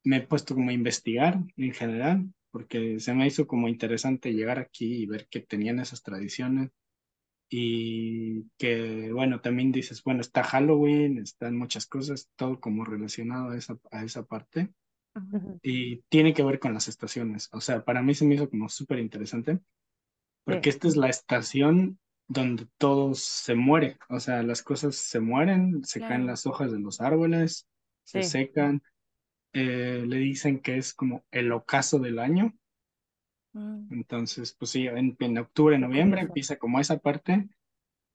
Me 0.04 0.18
he 0.18 0.20
puesto 0.20 0.54
como 0.54 0.70
a 0.70 0.74
investigar 0.74 1.40
en 1.56 1.72
general, 1.72 2.32
porque 2.52 3.00
se 3.00 3.14
me 3.14 3.26
hizo 3.26 3.46
como 3.46 3.68
interesante 3.68 4.32
llegar 4.32 4.58
aquí 4.58 5.02
y 5.02 5.06
ver 5.06 5.26
que 5.28 5.40
tenían 5.40 5.80
esas 5.80 6.02
tradiciones 6.02 6.70
y 7.48 8.44
que, 8.58 9.12
bueno, 9.12 9.40
también 9.40 9.72
dices, 9.72 10.02
bueno, 10.04 10.20
está 10.20 10.42
Halloween, 10.42 11.18
están 11.18 11.56
muchas 11.56 11.86
cosas, 11.86 12.30
todo 12.36 12.60
como 12.60 12.84
relacionado 12.84 13.50
a 13.50 13.56
esa, 13.56 13.78
a 13.90 14.04
esa 14.04 14.24
parte 14.24 14.70
Y 15.62 16.02
tiene 16.08 16.34
que 16.34 16.42
ver 16.44 16.58
con 16.58 16.74
las 16.74 16.88
estaciones. 16.88 17.48
O 17.52 17.60
sea, 17.60 17.84
para 17.84 18.02
mí 18.02 18.14
se 18.14 18.24
me 18.26 18.34
hizo 18.34 18.50
como 18.50 18.68
súper 18.68 18.98
interesante 18.98 19.60
porque 20.44 20.70
Sí, 20.70 20.70
esta 20.70 20.88
es 20.88 20.96
la 20.96 21.08
estación 21.08 22.00
donde 22.28 22.68
todo 22.78 23.14
se 23.14 23.54
muere, 23.54 23.98
o 24.08 24.20
sea, 24.20 24.42
las 24.42 24.62
cosas 24.62 24.96
se 24.96 25.20
mueren, 25.20 25.84
se 25.84 26.02
caen 26.04 26.26
las 26.26 26.46
hojas 26.46 26.72
de 26.72 26.80
los 26.80 27.00
árboles, 27.00 27.68
se 28.04 28.22
secan, 28.22 28.82
eh, 29.54 30.04
le 30.06 30.18
dicen 30.18 30.60
que 30.60 30.78
es 30.78 30.94
como 30.94 31.24
el 31.32 31.52
ocaso 31.52 31.98
del 32.00 32.18
año. 32.20 32.54
Mm, 33.54 33.90
Entonces, 33.90 34.54
pues 34.58 34.70
sí, 34.70 34.86
en, 34.86 35.16
en 35.20 35.38
octubre, 35.38 35.78
noviembre 35.78 36.22
empieza 36.22 36.56
como 36.58 36.80
esa 36.80 36.98
parte 36.98 37.48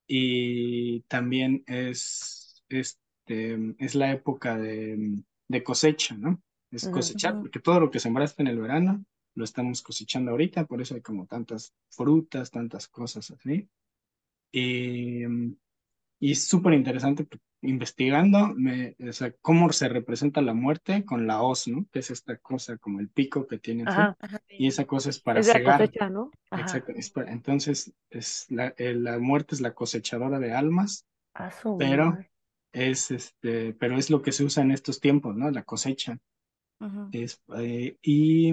y 0.06 1.02
también 1.02 1.64
es, 1.66 2.64
este, 2.68 3.58
es 3.78 3.94
la 3.96 4.12
época 4.12 4.56
de, 4.58 5.22
de 5.48 5.64
cosecha, 5.64 6.16
¿no? 6.16 6.42
Es 6.70 6.88
cosechar, 6.88 7.38
porque 7.40 7.60
todo 7.60 7.80
lo 7.80 7.90
que 7.90 7.98
sembraste 8.00 8.42
en 8.42 8.48
el 8.48 8.60
verano 8.60 9.04
lo 9.34 9.44
estamos 9.44 9.82
cosechando 9.82 10.32
ahorita, 10.32 10.66
por 10.66 10.80
eso 10.82 10.94
hay 10.94 11.00
como 11.00 11.26
tantas 11.26 11.72
frutas, 11.90 12.50
tantas 12.50 12.88
cosas 12.88 13.30
así. 13.30 13.68
Y, 14.52 15.26
mm, 15.26 15.56
y 16.20 16.32
es 16.32 16.44
súper 16.46 16.74
interesante 16.74 17.26
investigando 17.62 18.54
me, 18.54 18.94
o 19.00 19.12
sea, 19.12 19.32
cómo 19.42 19.72
se 19.72 19.88
representa 19.88 20.40
la 20.40 20.54
muerte 20.54 21.04
con 21.04 21.26
la 21.26 21.42
hoz, 21.42 21.66
¿no? 21.68 21.86
Que 21.90 22.00
es 22.00 22.10
esta 22.10 22.36
cosa 22.38 22.76
como 22.78 23.00
el 23.00 23.08
pico 23.08 23.46
que 23.46 23.58
tiene 23.58 23.84
así. 23.86 23.98
Ajá. 24.00 24.16
Y 24.48 24.68
esa 24.68 24.84
cosa 24.86 25.10
es 25.10 25.18
para 25.20 25.40
Es 25.40 25.46
de 25.46 25.52
la 25.54 25.58
cegar. 25.58 25.80
cosecha, 25.80 26.10
¿no? 26.10 26.30
Exacto. 26.52 26.92
Es 26.94 27.10
para- 27.10 27.32
entonces, 27.32 27.92
es 28.10 28.46
la, 28.50 28.74
eh, 28.76 28.94
la 28.94 29.18
muerte 29.18 29.54
es 29.56 29.60
la 29.60 29.74
cosechadora 29.74 30.38
de 30.38 30.52
almas, 30.52 31.06
pero 31.78 32.16
es 32.72 33.10
este, 33.10 33.74
pero 33.74 33.96
es 33.96 34.10
lo 34.10 34.22
que 34.22 34.32
se 34.32 34.44
usa 34.44 34.62
en 34.62 34.70
estos 34.70 35.00
tiempos, 35.00 35.36
¿no? 35.36 35.50
La 35.50 35.62
cosecha. 35.64 36.18
Es, 37.12 37.42
eh, 37.56 37.96
y 38.02 38.52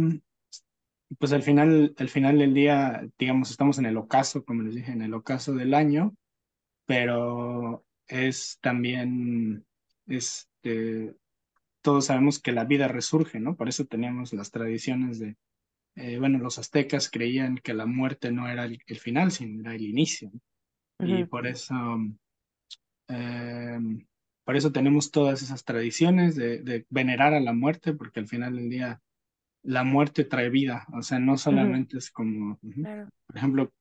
pues 1.19 1.34
al 1.34 1.43
final, 1.43 1.93
al 1.97 2.09
final 2.09 2.39
del 2.39 2.53
día, 2.53 3.07
digamos, 3.17 3.51
estamos 3.51 3.78
en 3.78 3.86
el 3.86 3.97
ocaso, 3.97 4.43
como 4.43 4.63
les 4.63 4.76
dije, 4.76 4.91
en 4.91 5.01
el 5.01 5.13
ocaso 5.13 5.53
del 5.53 5.73
año, 5.73 6.15
pero 6.86 7.86
es 8.07 8.57
también, 8.61 9.65
este, 10.07 11.15
todos 11.82 12.05
sabemos 12.05 12.39
que 12.39 12.51
la 12.51 12.65
vida 12.65 12.88
resurge, 12.88 13.39
¿no? 13.39 13.55
Por 13.55 13.69
eso 13.69 13.86
teníamos 13.86 14.34
las 14.34 14.51
tradiciones 14.51 15.19
de, 15.19 15.38
eh, 15.95 16.17
bueno, 16.19 16.39
los 16.39 16.57
aztecas 16.57 17.09
creían 17.09 17.57
que 17.57 17.73
la 17.73 17.86
muerte 17.86 18.32
no 18.32 18.49
era 18.49 18.65
el, 18.65 18.80
el 18.86 18.99
final, 18.99 19.32
sino 19.32 19.61
era 19.61 19.76
el 19.76 19.84
inicio, 19.86 20.32
¿no? 20.34 20.41
Y 20.99 21.26
por 21.26 21.45
eso, 21.45 21.76
eh, 23.09 23.80
por 24.45 24.55
eso 24.57 24.71
tenemos 24.71 25.11
todas 25.11 25.41
esas 25.43 25.65
tradiciones 25.65 26.35
de, 26.35 26.59
de 26.61 26.85
venerar 26.89 27.33
a 27.33 27.41
la 27.41 27.53
muerte, 27.53 27.93
porque 27.93 28.21
al 28.21 28.27
final 28.29 28.55
del 28.57 28.69
día 28.69 29.01
la 29.63 29.83
muerte 29.83 30.25
trae 30.25 30.49
vida, 30.49 30.85
o 30.93 31.01
sea, 31.03 31.19
no 31.19 31.37
solamente 31.37 31.97
es 31.97 32.11
como. 32.11 32.59
Claro. 32.59 33.09
Por 33.27 33.37
ejemplo, 33.37 33.73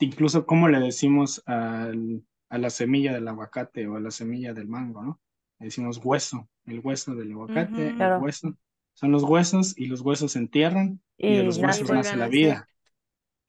incluso 0.00 0.46
cómo 0.46 0.68
le 0.68 0.80
decimos 0.80 1.42
al- 1.46 2.22
a 2.50 2.58
la 2.58 2.70
semilla 2.70 3.12
del 3.14 3.28
aguacate 3.28 3.86
o 3.86 3.96
a 3.96 4.00
la 4.00 4.10
semilla 4.10 4.52
del 4.52 4.68
mango, 4.68 5.02
¿no? 5.02 5.20
Le 5.58 5.66
decimos 5.66 6.00
hueso, 6.04 6.48
el 6.66 6.80
hueso 6.80 7.14
del 7.14 7.32
aguacate, 7.32 7.88
el 7.88 7.96
Claro. 7.96 8.18
hueso. 8.20 8.56
Son 8.94 9.10
los 9.10 9.22
huesos 9.22 9.74
y 9.78 9.86
los 9.86 10.02
huesos 10.02 10.32
se 10.32 10.38
entierran 10.38 11.00
y 11.16 11.36
de 11.36 11.44
los 11.44 11.56
huesos 11.58 11.90
nace. 11.90 12.16
la 12.16 12.28
vida. 12.28 12.68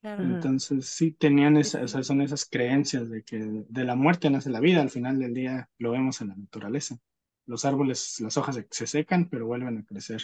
Claro. 0.04 0.26
Entonces, 0.28 0.88
sí 0.88 1.12
tenían 1.12 1.58
Sí, 1.58 1.62
esa, 1.62 1.84
o 1.84 1.88
sí. 1.88 1.88
sea, 1.88 2.04
son 2.04 2.22
esas 2.22 2.45
creencias 2.45 3.10
de 3.10 3.24
que 3.24 3.38
de 3.70 3.84
la 3.86 3.95
muerte 3.95 4.30
nace 4.30 4.49
la 4.49 4.60
vida. 4.60 4.82
Al 4.82 4.89
final 4.91 5.20
del 5.20 5.34
día 5.34 5.70
lo 5.80 5.91
vemos 5.91 6.22
en 6.22 6.30
la 6.30 6.36
naturaleza. 6.36 6.97
Los 7.45 7.66
árboles, 7.66 8.20
las 8.22 8.38
hojas 8.38 8.56
se, 8.56 8.68
se 8.72 8.88
secan, 8.88 9.30
pero 9.30 9.47
vuelven 9.47 9.80
a 9.80 9.84
crecer. 9.86 10.24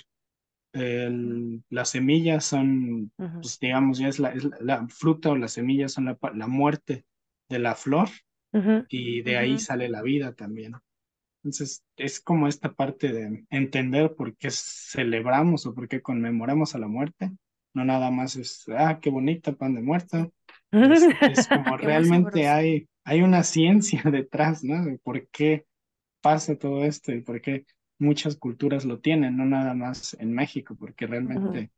El- 0.74 1.64
las 1.70 1.90
semillas 1.92 2.46
son, 2.46 3.12
pues 3.42 3.60
digamos, 3.60 4.00
ya 4.00 4.10
es 4.10 4.20
la, 4.20 4.32
es 4.34 4.44
la, 4.46 4.58
la 4.62 4.88
fruta 4.90 5.30
o 5.32 5.38
las 5.38 5.54
semillas 5.54 5.94
son 5.94 6.06
la, 6.06 6.20
la 6.36 6.48
muerte 6.48 7.06
de 7.50 7.60
la 7.60 7.76
flor 7.76 8.10
y 8.90 9.22
de 9.24 9.38
ahí 9.38 9.60
sale 9.60 9.90
la 9.90 10.02
vida 10.02 10.34
también. 10.34 10.74
Entonces, 11.44 11.84
es 11.98 12.20
como 12.22 12.48
esta 12.48 12.74
parte 12.74 13.12
de 13.14 13.46
entender 13.52 14.16
por 14.16 14.36
qué 14.38 14.50
celebramos 14.52 15.66
o 15.66 15.74
por 15.76 15.88
qué 15.88 16.02
conmemoramos 16.02 16.76
a 16.76 16.80
la 16.80 16.88
muerte. 16.88 17.32
No 17.74 17.86
nada 17.86 18.12
más 18.12 18.36
es, 18.36 18.66
ah, 18.70 19.00
qué 19.02 19.10
bonita 19.10 19.54
pan 19.54 19.76
de 19.76 19.82
muerto. 19.82 20.34
Es, 20.86 21.12
es 21.26 21.48
como 21.50 21.78
realmente 21.78 22.48
hay, 22.48 22.90
hay 23.04 23.22
una 23.22 23.44
ciencia 23.44 24.02
detrás, 24.12 24.64
¿no? 24.64 24.86
De 24.86 24.98
por 25.00 25.28
qué 25.30 25.66
pasa 26.22 26.58
todo 26.58 26.86
esto 26.86 27.12
y 27.14 27.22
por 27.22 27.42
qué 27.42 27.66
muchas 28.00 28.38
culturas 28.38 28.86
lo 28.86 29.00
tienen, 29.00 29.38
no 29.38 29.46
nada 29.46 29.74
más 29.76 30.16
en 30.20 30.34
México, 30.34 30.76
porque 30.80 31.08
realmente, 31.08 31.72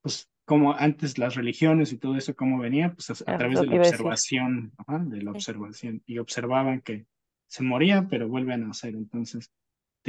pues 0.00 0.28
como 0.44 0.72
antes 0.74 1.18
las 1.18 1.34
religiones 1.34 1.92
y 1.92 1.98
todo 1.98 2.16
eso, 2.16 2.34
cómo 2.34 2.58
venía, 2.58 2.92
pues 2.94 3.10
a, 3.10 3.14
Ah, 3.26 3.34
través 3.34 3.60
de 3.60 3.66
la 3.66 3.76
observación, 3.76 4.72
ajá, 4.78 4.98
de 5.00 5.22
la 5.22 5.30
Sí. 5.32 5.32
observación, 5.32 6.02
y 6.06 6.18
observaban 6.18 6.80
que 6.80 7.06
se 7.46 7.62
moría, 7.62 8.06
pero 8.08 8.28
vuelve 8.28 8.54
a 8.54 8.56
nacer. 8.56 8.94
Entonces, 8.94 9.50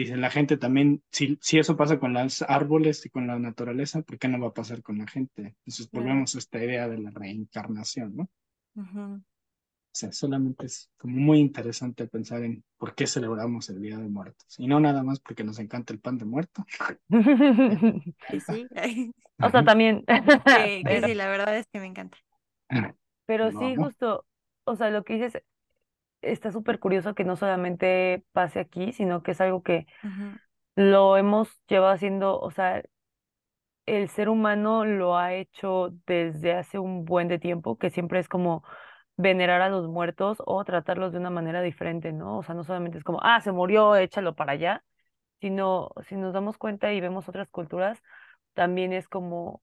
dice 0.01 0.17
la 0.17 0.29
gente 0.31 0.57
también, 0.57 1.03
si, 1.11 1.37
si 1.41 1.59
eso 1.59 1.77
pasa 1.77 1.99
con 1.99 2.13
los 2.13 2.41
árboles 2.43 3.05
y 3.05 3.09
con 3.09 3.27
la 3.27 3.39
naturaleza, 3.39 4.01
¿por 4.01 4.17
qué 4.19 4.27
no 4.27 4.39
va 4.39 4.47
a 4.49 4.53
pasar 4.53 4.81
con 4.83 4.97
la 4.99 5.07
gente? 5.07 5.55
Entonces, 5.65 5.89
Claro. 5.91 6.05
volvemos 6.05 6.35
a 6.35 6.39
esta 6.39 6.63
idea 6.63 6.87
de 6.87 6.97
la 6.99 7.11
reencarnación, 7.11 8.15
¿no? 8.15 8.29
O 9.91 9.95
sea, 9.99 10.11
solamente 10.11 10.67
es 10.67 10.89
como 10.97 11.17
muy 11.17 11.39
interesante 11.39 12.07
pensar 12.07 12.43
en 12.43 12.63
por 12.77 12.93
qué 12.95 13.07
celebramos 13.07 13.69
el 13.69 13.81
Día 13.81 13.97
de 13.97 14.07
Muertos. 14.07 14.55
Y 14.59 14.67
no 14.67 14.79
nada 14.79 15.03
más 15.03 15.19
porque 15.19 15.43
nos 15.43 15.59
encanta 15.59 15.93
el 15.93 15.99
pan 15.99 16.17
de 16.17 16.25
muerto. 16.25 16.63
Sí. 18.45 19.11
O 19.41 19.49
sea, 19.49 19.63
también. 19.65 20.03
Pero, 20.85 21.07
sí, 21.07 21.13
la 21.15 21.27
verdad 21.29 21.57
es 21.57 21.67
que 21.67 21.79
me 21.79 21.87
encanta. 21.87 22.17
pero 23.25 23.51
Lo 23.51 23.59
sí, 23.59 23.75
justo, 23.75 24.25
o 24.65 24.75
sea, 24.75 24.89
lo 24.89 25.03
que 25.03 25.13
dices 25.15 25.41
está 26.21 26.51
súper 26.51 26.79
curioso 26.79 27.15
que 27.15 27.23
no 27.23 27.35
solamente 27.35 28.23
pase 28.31 28.59
aquí, 28.59 28.91
sino 28.93 29.23
que 29.23 29.31
es 29.31 29.41
algo 29.41 29.63
que 29.63 29.87
lo 30.75 31.17
hemos 31.17 31.49
llevado 31.67 31.93
haciendo, 31.93 32.39
o 32.39 32.51
sea, 32.51 32.83
el 33.85 34.09
ser 34.09 34.29
humano 34.29 34.85
lo 34.85 35.17
ha 35.17 35.33
hecho 35.33 35.89
desde 36.05 36.53
hace 36.53 36.79
un 36.79 37.05
buen 37.05 37.27
de 37.27 37.39
tiempo, 37.39 37.77
que 37.77 37.89
siempre 37.89 38.19
es 38.19 38.29
como 38.29 38.63
venerar 39.17 39.61
a 39.61 39.69
los 39.69 39.87
muertos 39.87 40.37
o 40.45 40.63
tratarlos 40.63 41.11
de 41.11 41.19
una 41.19 41.29
manera 41.29 41.61
diferente, 41.61 42.13
¿no? 42.13 42.37
O 42.39 42.43
sea, 42.43 42.55
no 42.55 42.63
solamente 42.63 42.97
es 42.99 43.03
como, 43.03 43.19
ah, 43.23 43.41
se 43.41 43.51
murió, 43.51 43.95
échalo 43.95 44.35
para 44.35 44.53
allá, 44.53 44.83
sino 45.41 45.91
si 46.07 46.15
nos 46.15 46.33
damos 46.33 46.57
cuenta 46.57 46.93
y 46.93 47.01
vemos 47.01 47.27
otras 47.29 47.49
culturas, 47.49 48.01
también 48.53 48.93
es 48.93 49.07
como, 49.09 49.61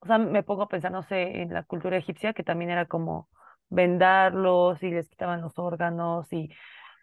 o 0.00 0.06
sea, 0.06 0.18
me 0.18 0.42
pongo 0.42 0.62
a 0.62 0.68
pensar, 0.68 0.92
no 0.92 1.02
sé, 1.02 1.42
en 1.42 1.52
la 1.52 1.64
cultura 1.64 1.96
egipcia, 1.96 2.32
que 2.34 2.44
también 2.44 2.70
era 2.70 2.86
como 2.86 3.28
vendarlos 3.68 4.82
y 4.82 4.90
les 4.90 5.08
quitaban 5.08 5.40
los 5.40 5.58
órganos 5.58 6.32
y, 6.32 6.50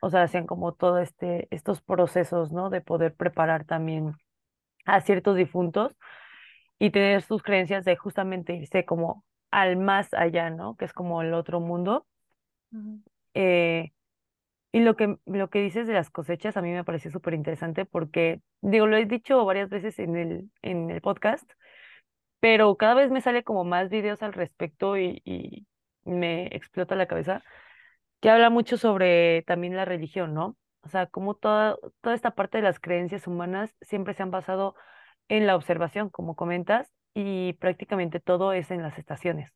o 0.02 0.10
sea, 0.10 0.24
hacían 0.24 0.48
como 0.48 0.74
todo 0.74 1.00
este, 1.00 1.48
estos 1.52 1.82
procesos, 1.82 2.52
¿no? 2.52 2.70
De 2.70 2.82
poder 2.82 3.16
preparar 3.16 3.66
también 3.66 4.14
a 4.86 5.02
ciertos 5.02 5.36
difuntos 5.36 5.96
y 6.80 6.92
tener 6.92 7.22
sus 7.22 7.44
creencias 7.44 7.86
de 7.86 7.96
justamente 7.96 8.56
irse 8.56 8.86
como 8.86 9.24
al 9.52 9.78
más 9.78 10.14
allá, 10.14 10.50
¿no? 10.50 10.76
Que 10.76 10.86
es 10.86 10.94
como 10.94 11.22
el 11.22 11.34
otro 11.34 11.60
mundo. 11.60 12.08
Eh, 13.34 13.92
y 14.72 14.80
lo 14.80 14.96
que, 14.96 15.18
lo 15.26 15.50
que 15.50 15.62
dices 15.62 15.86
de 15.88 15.94
las 15.94 16.10
cosechas 16.10 16.56
a 16.58 16.62
mí 16.62 16.72
me 16.72 16.84
pareció 16.84 17.12
súper 17.12 17.34
interesante 17.34 17.86
porque, 17.86 18.42
digo, 18.62 18.88
lo 18.88 18.98
he 18.98 19.06
dicho 19.06 19.44
varias 19.46 19.70
veces 19.70 20.00
en 20.00 20.16
el, 20.16 20.50
en 20.62 20.90
el 20.90 21.02
podcast, 21.02 21.50
pero 22.40 22.76
cada 22.78 22.96
vez 22.96 23.12
me 23.12 23.22
sale 23.22 23.44
como 23.44 23.64
más 23.66 23.90
videos 23.90 24.24
al 24.24 24.34
respecto 24.34 24.98
y, 24.98 25.22
y 25.26 25.68
me 26.04 26.48
explota 26.48 26.96
la 26.96 27.08
cabeza, 27.08 27.44
que 28.20 28.30
habla 28.30 28.50
mucho 28.50 28.78
sobre 28.78 29.44
también 29.44 29.76
la 29.76 29.86
religión, 29.86 30.34
¿no? 30.34 30.58
O 30.82 30.90
sea, 30.90 31.08
como 31.08 31.36
toda, 31.36 31.78
toda 32.02 32.16
esta 32.16 32.32
parte 32.32 32.58
de 32.58 32.64
las 32.64 32.80
creencias 32.80 33.28
humanas 33.28 33.76
siempre 33.82 34.14
se 34.14 34.24
han 34.24 34.32
basado 34.32 34.76
en 35.28 35.48
la 35.48 35.56
observación, 35.56 36.10
como 36.10 36.36
comentas, 36.36 36.92
y 37.14 37.54
prácticamente 37.54 38.20
todo 38.20 38.54
es 38.54 38.72
en 38.72 38.82
las 38.82 38.98
estaciones. 38.98 39.52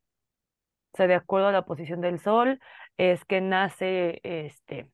O 0.94 0.98
sea, 0.98 1.08
de 1.08 1.16
acuerdo 1.16 1.48
a 1.48 1.52
la 1.52 1.66
posición 1.66 2.02
del 2.02 2.20
sol, 2.20 2.60
es 2.98 3.26
que 3.26 3.42
nace, 3.42 4.22
este, 4.24 4.90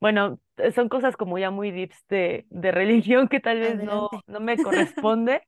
bueno, 0.00 0.40
son 0.74 0.88
cosas 0.88 1.16
como 1.16 1.38
ya 1.38 1.50
muy 1.50 1.70
deeps 1.70 2.06
de, 2.08 2.46
de 2.50 2.70
religión 2.70 3.28
que 3.28 3.40
tal 3.40 3.60
vez 3.60 3.76
no, 3.82 4.08
no 4.26 4.40
me 4.40 4.56
corresponde, 4.56 5.42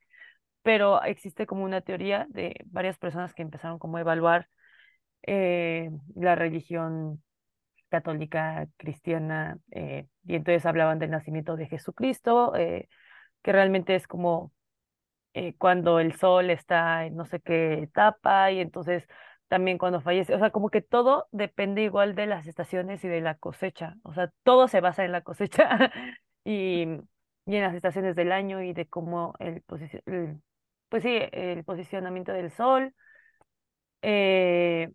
pero 0.63 1.03
existe 1.03 1.47
como 1.47 1.65
una 1.65 1.81
teoría 1.81 2.27
de 2.29 2.57
varias 2.67 2.99
personas 2.99 3.35
que 3.35 3.43
empezaron 3.43 3.79
como 3.79 3.97
a 3.97 4.01
evaluar 4.01 4.49
eh, 5.23 5.91
la 6.15 6.35
religión 6.35 7.23
católica, 7.91 8.69
cristiana, 8.79 9.59
eh, 9.73 10.07
y 10.27 10.37
entonces 10.37 10.67
hablaban 10.67 10.99
del 10.99 11.11
nacimiento 11.11 11.57
de 11.57 11.67
Jesucristo, 11.69 12.55
eh, 12.57 12.89
que 13.43 13.53
realmente 13.53 13.95
es 13.97 14.07
como 14.09 14.53
cuando 15.59 16.01
el 16.01 16.15
sol 16.17 16.51
está 16.51 17.07
en 17.07 17.17
no 17.17 17.25
sé 17.27 17.41
qué 17.41 17.75
etapa 17.85 18.51
y 18.51 18.61
entonces 18.61 19.07
también 19.49 19.79
cuando 19.79 20.01
fallece, 20.01 20.35
o 20.35 20.39
sea, 20.39 20.51
como 20.51 20.69
que 20.71 20.83
todo 20.83 21.27
depende 21.33 21.83
igual 21.83 22.15
de 22.15 22.27
las 22.27 22.47
estaciones 22.47 23.03
y 23.05 23.09
de 23.09 23.21
la 23.21 23.37
cosecha, 23.37 23.97
o 24.03 24.13
sea, 24.15 24.31
todo 24.43 24.69
se 24.69 24.81
basa 24.81 25.05
en 25.05 25.13
la 25.13 25.23
cosecha 25.23 25.93
y, 26.45 26.83
y 27.47 27.57
en 27.57 27.63
las 27.63 27.75
estaciones 27.75 28.15
del 28.17 28.33
año 28.33 28.63
y 28.63 28.73
de 28.75 28.87
cómo 28.89 29.35
el, 29.39 29.63
el 30.07 30.41
pues 30.89 31.03
sí, 31.03 31.19
el 31.33 31.65
posicionamiento 31.65 32.33
del 32.33 32.51
sol. 32.51 32.95
Eh, 34.03 34.91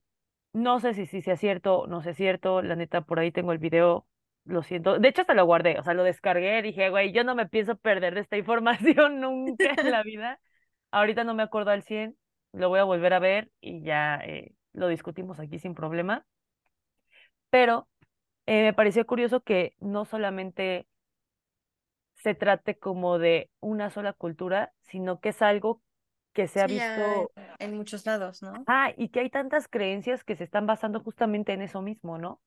no 0.54 0.80
sé 0.80 0.94
si, 0.94 1.06
si 1.08 1.22
sea 1.22 1.38
cierto, 1.38 1.88
no 1.88 2.02
sé 2.02 2.14
cierto, 2.14 2.62
la 2.62 2.76
neta, 2.76 3.02
por 3.02 3.20
ahí 3.20 3.32
tengo 3.32 3.52
el 3.52 3.58
video, 3.58 4.08
lo 4.46 4.64
siento. 4.64 5.00
De 5.00 5.08
hecho, 5.10 5.22
hasta 5.22 5.34
lo 5.34 5.46
guardé, 5.46 5.80
o 5.80 5.84
sea, 5.84 5.94
lo 5.94 6.04
descargué, 6.04 6.62
dije, 6.62 6.90
güey, 6.90 7.12
yo 7.12 7.24
no 7.24 7.36
me 7.36 7.48
pienso 7.48 7.76
perder 7.78 8.14
de 8.16 8.22
esta 8.22 8.38
información 8.38 9.20
nunca 9.20 9.74
en 9.78 9.92
la 9.92 10.04
vida. 10.04 10.40
Ahorita 10.92 11.24
no 11.24 11.34
me 11.34 11.44
acuerdo 11.44 11.72
al 11.72 11.84
100, 11.84 12.16
lo 12.54 12.70
voy 12.70 12.80
a 12.80 12.84
volver 12.84 13.14
a 13.14 13.20
ver 13.20 13.52
y 13.62 13.82
ya 13.82 14.18
eh, 14.18 14.54
lo 14.74 14.88
discutimos 14.88 15.40
aquí 15.40 15.60
sin 15.60 15.74
problema. 15.76 16.26
Pero 17.50 17.88
eh, 18.46 18.64
me 18.64 18.74
pareció 18.74 19.06
curioso 19.06 19.42
que 19.42 19.76
no 19.80 20.06
solamente 20.06 20.88
se 22.16 22.36
trate 22.36 22.78
como 22.78 23.20
de 23.20 23.50
una 23.60 23.90
sola 23.90 24.14
cultura, 24.14 24.72
sino 24.82 25.20
que 25.20 25.30
es 25.30 25.42
algo 25.42 25.82
que 26.34 26.48
se 26.48 26.62
ha 26.62 26.68
visto 26.68 27.32
en 27.60 27.76
muchos 27.78 28.06
lados, 28.06 28.42
¿no? 28.42 28.64
Ah, 28.68 28.94
y 28.98 29.10
que 29.10 29.22
hay 29.22 29.30
tantas 29.30 29.68
creencias 29.68 30.24
que 30.24 30.36
se 30.36 30.44
están 30.44 30.66
basando 30.68 31.00
justamente 31.02 31.54
en 31.54 31.62
eso 31.62 31.82
mismo, 31.82 32.18
¿no? 32.18 32.42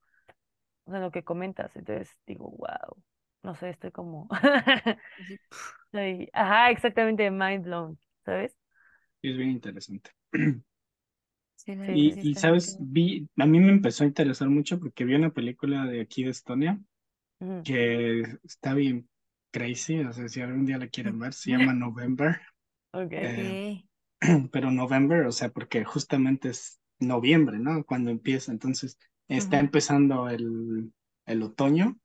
O 0.85 0.91
sea, 0.91 0.97
en 0.97 1.03
lo 1.03 1.11
que 1.11 1.23
comentas. 1.23 1.75
Entonces 1.75 2.09
digo, 2.27 2.51
wow, 2.51 3.03
no 3.43 3.55
sé, 3.55 3.69
estoy 3.69 3.91
como... 3.91 4.27
Ajá, 6.33 6.71
exactamente, 6.71 7.29
mind 7.31 7.63
blown, 7.65 7.99
¿sabes? 8.25 8.55
Es 9.21 9.37
bien 9.37 9.51
interesante. 9.51 10.11
Sí, 11.85 11.91
y, 11.93 12.31
y 12.31 12.35
sabes, 12.35 12.75
vi, 12.79 13.27
a 13.37 13.45
mí 13.45 13.59
me 13.59 13.71
empezó 13.71 14.03
a 14.03 14.07
interesar 14.07 14.49
mucho 14.49 14.79
porque 14.79 15.05
vi 15.05 15.15
una 15.15 15.31
película 15.31 15.85
de 15.85 16.01
aquí 16.01 16.23
de 16.23 16.31
Estonia 16.31 16.79
que 17.63 18.21
está 18.43 18.73
bien 18.75 19.09
crazy, 19.51 19.99
o 20.01 20.13
sea, 20.13 20.29
si 20.29 20.41
algún 20.41 20.65
día 20.65 20.77
la 20.79 20.89
quieren 20.89 21.19
ver, 21.19 21.33
se 21.33 21.51
llama 21.51 21.73
November. 21.73 22.41
Okay. 23.05 23.19
Eh, 23.21 23.85
pero 24.51 24.71
November, 24.71 25.25
o 25.25 25.31
sea, 25.31 25.49
porque 25.49 25.83
justamente 25.83 26.49
es 26.49 26.79
noviembre, 26.99 27.59
¿no? 27.59 27.83
Cuando 27.83 28.09
empieza, 28.09 28.51
entonces 28.51 28.97
está 29.27 29.59
empezando 29.59 30.29
el, 30.29 30.91
el 31.25 31.43
otoño 31.43 31.97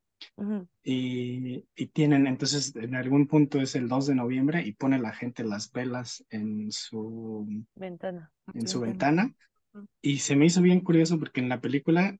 y, 0.82 1.64
y, 1.74 1.86
tienen, 1.88 2.26
entonces 2.26 2.74
en 2.76 2.94
algún 2.94 3.26
punto 3.26 3.60
es 3.60 3.74
el 3.74 3.88
2 3.88 4.08
de 4.08 4.14
noviembre 4.14 4.62
y 4.62 4.72
pone 4.72 4.98
la 4.98 5.12
gente 5.12 5.44
las 5.44 5.72
velas 5.72 6.24
en 6.30 6.70
su 6.70 7.64
ventana. 7.74 8.30
En 8.54 8.68
su 8.68 8.80
ventana. 8.80 9.34
Y 10.00 10.18
se 10.18 10.36
me 10.36 10.46
hizo 10.46 10.60
bien 10.60 10.80
curioso 10.80 11.18
porque 11.18 11.40
en 11.40 11.48
la 11.48 11.60
película 11.60 12.16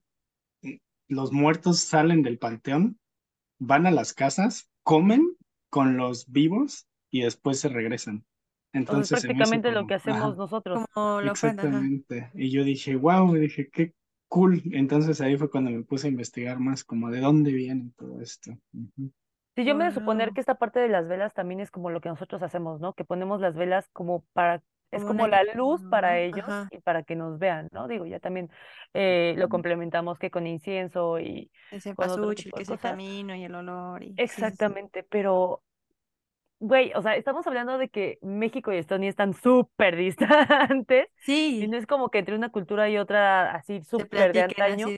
mm, 0.63 0.77
los 1.09 1.33
muertos 1.33 1.81
salen 1.81 2.23
del 2.23 2.39
panteón, 2.39 2.99
van 3.59 3.87
a 3.87 3.91
las 3.91 4.15
casas, 4.15 4.71
comen 4.83 5.37
con 5.69 5.97
los 5.97 6.31
vivos 6.31 6.87
y 7.11 7.23
después 7.23 7.61
se 7.61 7.69
regresan. 7.69 8.25
Entonces, 8.73 9.21
prácticamente 9.21 9.71
lo 9.71 9.87
que 9.87 9.95
hacemos 9.95 10.37
nosotros. 10.37 10.85
Como 10.93 11.21
lo 11.21 11.33
Exactamente. 11.33 12.31
Y 12.35 12.51
yo 12.51 12.65
dije, 12.65 12.97
wow, 12.97 13.35
dije, 13.35 13.69
qué 13.71 13.95
cool. 14.29 14.63
Entonces 14.73 15.21
ahí 15.21 15.37
fue 15.37 15.51
cuando 15.51 15.71
me 15.71 15.83
puse 15.83 16.07
a 16.07 16.11
investigar 16.11 16.59
más, 16.59 16.85
como 16.85 17.11
de 17.11 17.21
dónde 17.21 17.53
viene 17.53 17.91
todo 17.97 18.21
esto. 18.21 18.53
Sí, 19.55 19.65
yo 19.65 19.75
me 19.75 19.85
de 19.85 19.91
suponer 19.93 20.33
que 20.33 20.41
esta 20.41 20.55
parte 20.55 20.81
de 20.81 20.89
las 20.89 21.07
velas 21.07 21.35
también 21.35 21.61
es 21.61 21.71
como 21.71 21.91
lo 21.91 22.01
que 22.01 22.09
nosotros 22.09 22.43
hacemos, 22.43 22.81
¿no? 22.81 22.95
Que 22.95 23.05
ponemos 23.05 23.43
las 23.43 23.55
velas 23.55 23.91
como 23.93 24.25
para, 24.33 24.63
es 24.91 25.05
como 25.05 25.27
la 25.27 25.45
luz 25.55 25.83
para 25.91 26.19
ellos 26.19 26.47
y 26.71 26.79
para 26.79 27.03
que 27.03 27.15
nos 27.15 27.39
vean, 27.39 27.69
¿no? 27.73 27.89
Digo, 27.89 28.07
ya 28.07 28.21
también 28.21 28.49
eh, 28.95 29.35
lo 29.37 29.51
complementamos 29.51 30.19
que 30.19 30.31
con 30.31 30.47
incienso 30.47 31.21
y 31.21 31.51
ese 31.71 31.95
pasuchi, 31.95 32.51
que 32.51 32.63
es 32.63 32.71
el 32.71 32.79
camino 32.79 33.35
y 33.35 33.45
el 33.45 33.55
olor. 33.55 34.03
Y... 34.03 34.15
Exactamente, 34.17 35.03
pero 35.03 35.63
güey, 36.63 36.93
o 36.95 37.03
sea, 37.03 37.17
estamos 37.17 37.45
hablando 37.49 37.77
de 37.77 37.89
que 37.89 38.19
México 38.23 38.73
y 38.73 38.77
Estonia 38.77 39.11
están 39.11 39.35
súper 39.35 39.97
distantes. 40.77 41.09
Sí. 41.17 41.61
Y 41.63 41.69
no 41.69 41.77
es 41.77 41.87
como 41.87 42.09
que 42.09 42.19
entre 42.19 42.37
una 42.37 42.51
cultura 42.51 42.89
y 42.89 42.99
otra 42.99 43.53
así 43.53 43.83
súper 43.83 44.33
de 44.33 44.43
antaño. 44.43 44.89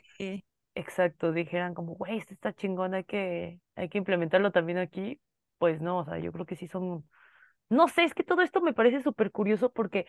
Exacto, 0.75 1.31
dijeran 1.31 1.73
como, 1.73 1.95
güey, 1.95 2.17
esto 2.17 2.33
está 2.33 2.53
chingón, 2.53 2.93
hay 2.93 3.05
que, 3.05 3.59
hay 3.75 3.89
que 3.89 3.97
implementarlo 3.97 4.51
también 4.51 4.77
aquí. 4.77 5.19
Pues 5.57 5.81
no, 5.81 5.99
o 5.99 6.05
sea, 6.05 6.19
yo 6.19 6.31
creo 6.31 6.45
que 6.45 6.55
sí 6.55 6.67
son. 6.67 7.03
No 7.69 7.87
sé, 7.87 8.03
es 8.03 8.13
que 8.13 8.23
todo 8.23 8.41
esto 8.41 8.61
me 8.61 8.73
parece 8.73 9.01
súper 9.01 9.31
curioso 9.31 9.71
porque 9.71 10.05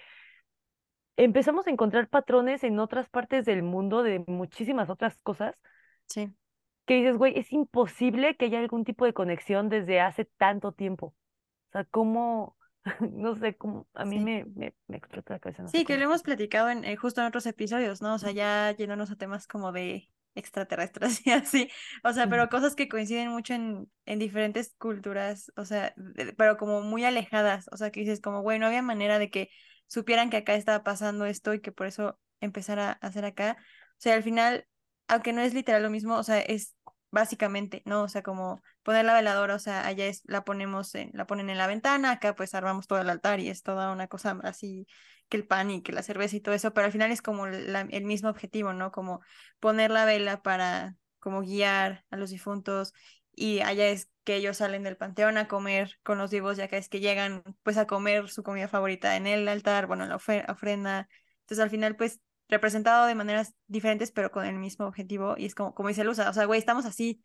empezamos 1.17 1.67
a 1.67 1.71
encontrar 1.71 2.09
patrones 2.09 2.65
en 2.65 2.79
otras 2.79 3.09
partes 3.09 3.47
del 3.47 3.63
mundo 3.63 4.03
de 4.03 4.23
muchísimas 4.27 4.91
otras 4.91 5.17
cosas. 5.23 5.57
Sí. 6.07 6.35
Que 6.85 6.97
dices, 6.97 7.17
güey, 7.17 7.39
es 7.39 7.51
imposible 7.53 8.37
que 8.37 8.47
haya 8.47 8.59
algún 8.59 8.85
tipo 8.85 9.07
de 9.07 9.15
conexión 9.15 9.71
desde 9.71 10.01
hace 10.01 10.27
tanto 10.37 10.73
tiempo. 10.73 11.15
O 11.77 11.79
sea, 11.79 11.85
cómo, 11.85 12.57
no 13.13 13.37
sé, 13.37 13.55
cómo, 13.57 13.87
a 13.93 14.07
mí 14.07 14.19
me, 14.19 14.47
me, 14.55 14.75
me, 14.87 14.97
explota 14.97 15.35
la 15.35 15.41
cabeza. 15.41 15.69
sí, 15.69 15.85
que 15.85 15.99
lo 15.99 16.05
hemos 16.05 16.23
platicado 16.23 16.71
en, 16.71 16.85
eh, 16.85 16.97
justo 16.97 17.21
en 17.21 17.27
otros 17.27 17.45
episodios, 17.45 18.01
¿no? 18.01 18.15
O 18.15 18.19
sea, 18.19 18.31
ya 18.31 18.75
yéndonos 18.75 19.11
a 19.11 19.17
temas 19.17 19.47
como 19.47 19.73
de 19.73 20.09
extraterrestres 20.35 21.21
y 21.27 21.33
así, 21.33 21.71
o 22.03 22.15
sea, 22.15 22.31
pero 22.31 22.49
cosas 22.49 22.75
que 22.75 22.89
coinciden 22.89 23.29
mucho 23.29 23.53
en, 23.53 23.91
en 24.07 24.19
diferentes 24.19 24.75
culturas, 24.79 25.53
o 25.57 25.67
sea, 25.67 25.95
pero 26.39 26.57
como 26.57 26.81
muy 26.81 27.05
alejadas, 27.05 27.69
o 27.73 27.77
sea, 27.77 27.91
que 27.91 28.01
dices 28.01 28.23
como, 28.23 28.41
güey, 28.41 28.59
no 28.59 28.67
había 28.67 28.81
manera 28.81 29.19
de 29.19 29.31
que 29.31 29.51
supieran 29.87 30.31
que 30.31 30.39
acá 30.39 30.55
estaba 30.55 30.83
pasando 30.83 31.27
esto 31.27 31.53
y 31.53 31.61
que 31.61 31.73
por 31.73 31.87
eso 31.87 32.19
empezara 32.41 32.99
a 33.03 33.07
hacer 33.07 33.27
acá. 33.27 33.59
O 33.61 33.99
sea, 33.99 34.15
al 34.15 34.23
final, 34.23 34.67
aunque 35.09 35.35
no 35.35 35.43
es 35.43 35.53
literal 35.53 35.83
lo 35.83 35.91
mismo, 35.91 36.17
o 36.17 36.23
sea, 36.23 36.41
es 36.41 36.75
básicamente, 37.11 37.83
¿no? 37.85 38.03
O 38.03 38.09
sea, 38.09 38.23
como 38.23 38.63
poner 38.87 39.05
la 39.05 39.15
veladora, 39.15 39.57
o 39.57 39.59
sea, 39.59 39.85
allá 39.85 40.07
es, 40.07 40.23
la 40.27 40.45
ponemos, 40.45 40.95
en, 40.95 41.11
la 41.13 41.27
ponen 41.27 41.51
en 41.51 41.59
la 41.59 41.67
ventana, 41.67 42.13
acá 42.13 42.37
pues 42.37 42.55
armamos 42.55 42.87
todo 42.87 43.01
el 43.01 43.11
altar 43.11 43.41
y 43.41 43.49
es 43.49 43.65
toda 43.65 43.91
una 43.91 44.07
cosa 44.07 44.39
así 44.45 44.87
que 45.29 45.39
el 45.39 45.45
pan 45.45 45.73
y 45.73 45.83
que 45.83 45.91
la 45.91 46.05
cerveza 46.05 46.37
y 46.37 46.41
todo 46.41 46.55
eso, 46.55 46.73
pero 46.73 46.87
al 46.87 46.93
final 46.93 47.11
es 47.11 47.21
como 47.21 47.47
el 47.49 48.05
mismo 48.05 48.29
objetivo, 48.31 48.73
¿no? 48.75 48.93
Como 48.93 49.23
poner 49.59 49.91
la 49.91 50.05
vela 50.05 50.41
para 50.41 50.95
como 51.19 51.41
guiar 51.41 52.05
a 52.11 52.17
los 52.17 52.31
difuntos 52.31 52.93
y 53.33 53.59
allá 53.59 53.89
es 53.89 54.09
que 54.23 54.37
ellos 54.37 54.59
salen 54.59 54.85
del 54.85 54.97
panteón 54.97 55.37
a 55.37 55.49
comer 55.49 55.99
con 56.05 56.19
los 56.19 56.31
vivos, 56.31 56.57
ya 56.57 56.69
que 56.69 56.77
es 56.77 56.89
que 56.89 57.01
llegan 57.01 57.43
pues 57.65 57.79
a 57.79 57.89
comer 57.89 58.29
su 58.29 58.45
comida 58.45 58.69
favorita 58.69 59.17
en 59.17 59.27
el 59.27 59.49
altar, 59.49 59.89
bueno, 59.89 60.05
en 60.05 60.11
la 60.11 60.17
ofrenda. 60.17 61.09
Entonces 61.41 61.61
al 61.61 61.71
final 61.71 61.97
pues 61.97 62.21
representado 62.49 63.07
de 63.07 63.17
maneras 63.17 63.53
diferentes 63.67 64.13
pero 64.13 64.31
con 64.31 64.47
el 64.47 64.59
mismo 64.59 64.87
objetivo 64.87 65.35
y 65.37 65.47
es 65.47 65.57
como, 65.57 65.75
como 65.75 65.89
dice 65.89 66.05
Luza, 66.05 66.31
o 66.31 66.33
sea, 66.33 66.45
güey, 66.45 66.61
estamos 66.61 66.85
así, 66.85 67.25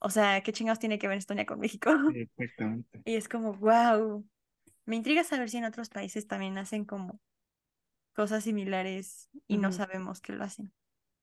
o 0.00 0.10
sea, 0.10 0.42
¿qué 0.42 0.52
chingados 0.52 0.78
tiene 0.78 0.98
que 0.98 1.08
ver 1.08 1.18
Estonia 1.18 1.46
con 1.46 1.60
México? 1.60 1.90
Exactamente. 2.14 3.00
Y 3.04 3.14
es 3.14 3.28
como, 3.28 3.54
wow, 3.54 4.24
me 4.86 4.96
intriga 4.96 5.24
saber 5.24 5.48
si 5.48 5.58
en 5.58 5.64
otros 5.64 5.88
países 5.88 6.26
también 6.26 6.58
hacen 6.58 6.84
como 6.84 7.20
cosas 8.14 8.44
similares 8.44 9.28
y 9.46 9.58
no 9.58 9.72
sabemos 9.72 10.20
que 10.20 10.32
lo 10.32 10.44
hacen. 10.44 10.72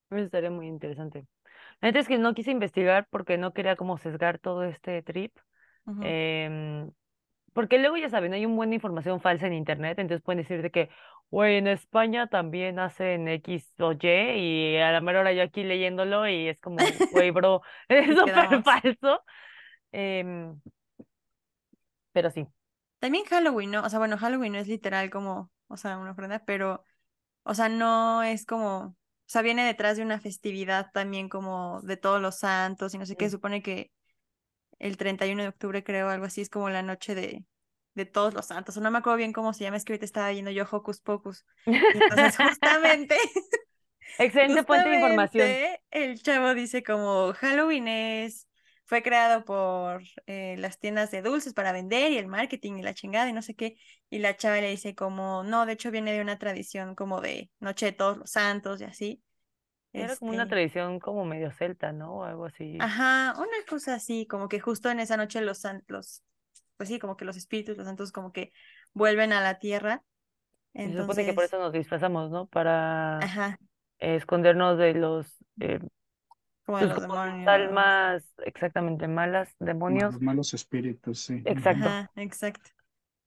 Eso 0.09 0.23
estaría 0.23 0.49
muy 0.51 0.67
interesante. 0.67 1.25
La 1.82 1.89
es 1.89 2.07
que 2.07 2.17
no 2.17 2.34
quise 2.34 2.51
investigar 2.51 3.07
porque 3.09 3.38
no 3.38 3.53
quería 3.53 3.75
como 3.75 3.97
sesgar 3.97 4.39
todo 4.39 4.63
este 4.63 5.01
trip. 5.01 5.38
Porque 7.58 7.80
luego 7.80 7.97
ya 7.97 8.08
saben, 8.08 8.36
hay 8.36 8.45
un 8.45 8.55
buena 8.55 8.76
información 8.76 9.20
falsa 9.20 9.47
en 9.47 9.53
internet, 9.53 9.97
entonces 9.97 10.24
pueden 10.24 10.43
decirte 10.43 10.70
que, 10.70 10.91
güey, 11.32 11.55
en 11.58 11.66
España 11.66 12.28
también 12.28 12.78
hacen 12.78 13.28
X 13.28 13.74
o 13.80 13.93
Y, 13.93 13.97
y 14.03 14.78
a 14.78 14.91
la 14.91 15.01
mejor 15.01 15.22
hora 15.22 15.34
yo 15.34 15.41
aquí 15.41 15.64
leyéndolo 15.64 16.28
y 16.28 16.49
es 16.49 16.60
como, 16.60 16.78
güey, 17.12 17.32
bro, 17.32 17.64
es 17.89 18.16
súper 18.16 18.62
falso. 18.62 19.24
Em, 19.91 20.62
pero 22.12 22.30
sí. 22.30 22.45
También 22.99 23.26
Halloween, 23.26 23.72
¿no? 23.72 23.84
O 23.84 23.89
sea, 23.89 23.97
bueno, 23.97 24.20
Halloween 24.20 24.53
no 24.53 24.60
es 24.60 24.68
literal 24.68 25.10
como, 25.10 25.49
o 25.68 25.78
sea, 25.78 25.97
una 25.97 26.12
ofrenda, 26.12 26.45
pero, 26.45 26.84
o 27.41 27.55
sea, 27.55 27.70
no 27.70 28.22
es 28.22 28.45
como, 28.45 28.78
o 28.82 28.95
sea, 29.26 29.41
viene 29.41 29.66
detrás 29.66 29.97
de 29.97 30.03
una 30.03 30.20
festividad 30.20 30.91
también 30.93 31.28
como 31.28 31.82
de 31.82 31.97
todos 31.97 32.22
los 32.22 32.38
santos 32.38 32.93
y 32.93 32.99
no 32.99 33.08
sé 33.08 33.16
qué, 33.16 33.32
supone 33.32 33.64
que 33.64 33.91
el 34.80 34.97
31 34.97 35.41
de 35.43 35.49
octubre 35.49 35.84
creo, 35.84 36.09
algo 36.09 36.25
así, 36.25 36.41
es 36.41 36.49
como 36.49 36.69
la 36.69 36.82
noche 36.82 37.15
de, 37.15 37.43
de 37.95 38.05
todos 38.05 38.34
los 38.34 38.47
santos. 38.47 38.78
O 38.78 38.82
no 38.82 38.91
me 38.91 38.99
acuerdo 38.99 39.17
bien 39.17 39.34
cómo 39.34 39.53
se 39.53 39.63
llama, 39.63 39.78
es 39.78 39.86
que 39.86 39.93
ahorita 39.93 40.05
estaba 40.05 40.30
viendo 40.30 40.51
yo 40.51 40.65
Hocus 40.69 41.01
Pocus. 41.01 41.45
entonces, 41.65 42.38
justamente. 42.38 43.15
Excelente 44.19 44.63
fuente 44.63 44.89
de 44.89 44.95
información. 44.95 45.47
El 45.91 46.21
chavo 46.21 46.53
dice 46.53 46.82
como 46.82 47.34
Halloween 47.34 47.88
es 47.88 48.47
fue 48.88 49.03
creado 49.03 49.43
por 49.43 50.01
eh, 50.28 50.55
las 50.57 50.80
tiendas 50.80 51.11
de 51.11 51.21
dulces 51.21 51.53
para 51.53 51.73
vender 51.73 52.13
y 52.13 52.17
el 52.17 52.28
marketing 52.28 52.78
y 52.78 52.84
la 52.84 52.93
chingada 52.93 53.30
y 53.30 53.34
no 53.34 53.41
sé 53.41 53.53
qué. 53.53 53.78
Y 54.09 54.19
la 54.19 54.38
chava 54.38 54.61
le 54.61 54.69
dice 54.69 54.95
como, 54.95 55.43
no, 55.43 55.65
de 55.65 55.73
hecho 55.73 55.91
viene 55.91 56.13
de 56.13 56.21
una 56.21 56.39
tradición 56.39 56.95
como 56.95 57.19
de 57.19 57.51
Noche 57.59 57.88
de 57.88 57.91
Todos 57.91 58.17
los 58.17 58.32
Santos 58.32 58.80
y 58.80 58.86
así. 58.86 59.21
Era 60.03 60.15
como 60.15 60.31
una 60.31 60.43
este 60.43 60.55
tradición 60.55 60.99
como 60.99 61.25
medio 61.25 61.51
celta, 61.51 61.91
¿no? 61.91 62.17
O 62.19 62.23
algo 62.23 62.45
así. 62.45 62.77
Ajá, 62.79 63.33
una 63.37 63.65
cosa 63.69 63.95
así, 63.95 64.25
como 64.25 64.47
que 64.49 64.59
justo 64.59 64.89
en 64.89 64.99
esa 64.99 65.17
noche 65.17 65.41
los 65.41 65.59
santos, 65.59 66.23
pues 66.77 66.89
sí, 66.89 66.99
como 66.99 67.17
que 67.17 67.25
los 67.25 67.37
espíritus, 67.37 67.77
los 67.77 67.85
santos 67.85 68.11
como 68.11 68.31
que 68.31 68.51
vuelven 68.93 69.33
a 69.33 69.41
la 69.41 69.59
tierra. 69.59 70.03
Entonces... 70.73 70.97
Se 70.97 71.01
supone 71.01 71.25
que 71.25 71.33
por 71.33 71.43
eso 71.43 71.59
nos 71.59 71.73
disfrazamos, 71.73 72.29
¿no? 72.31 72.47
Para 72.47 73.19
escondernos 73.99 74.77
de 74.77 74.93
los 74.93 75.37
eh, 75.59 75.79
como 76.67 76.79
pues 76.79 76.89
los 76.89 77.01
demonios. 77.01 77.47
almas 77.47 78.33
exactamente 78.45 79.07
malas, 79.07 79.55
demonios. 79.57 80.15
Los 80.15 80.21
malos 80.21 80.53
espíritus, 80.53 81.21
sí. 81.21 81.41
Exacto. 81.45 82.11
exacto. 82.17 82.69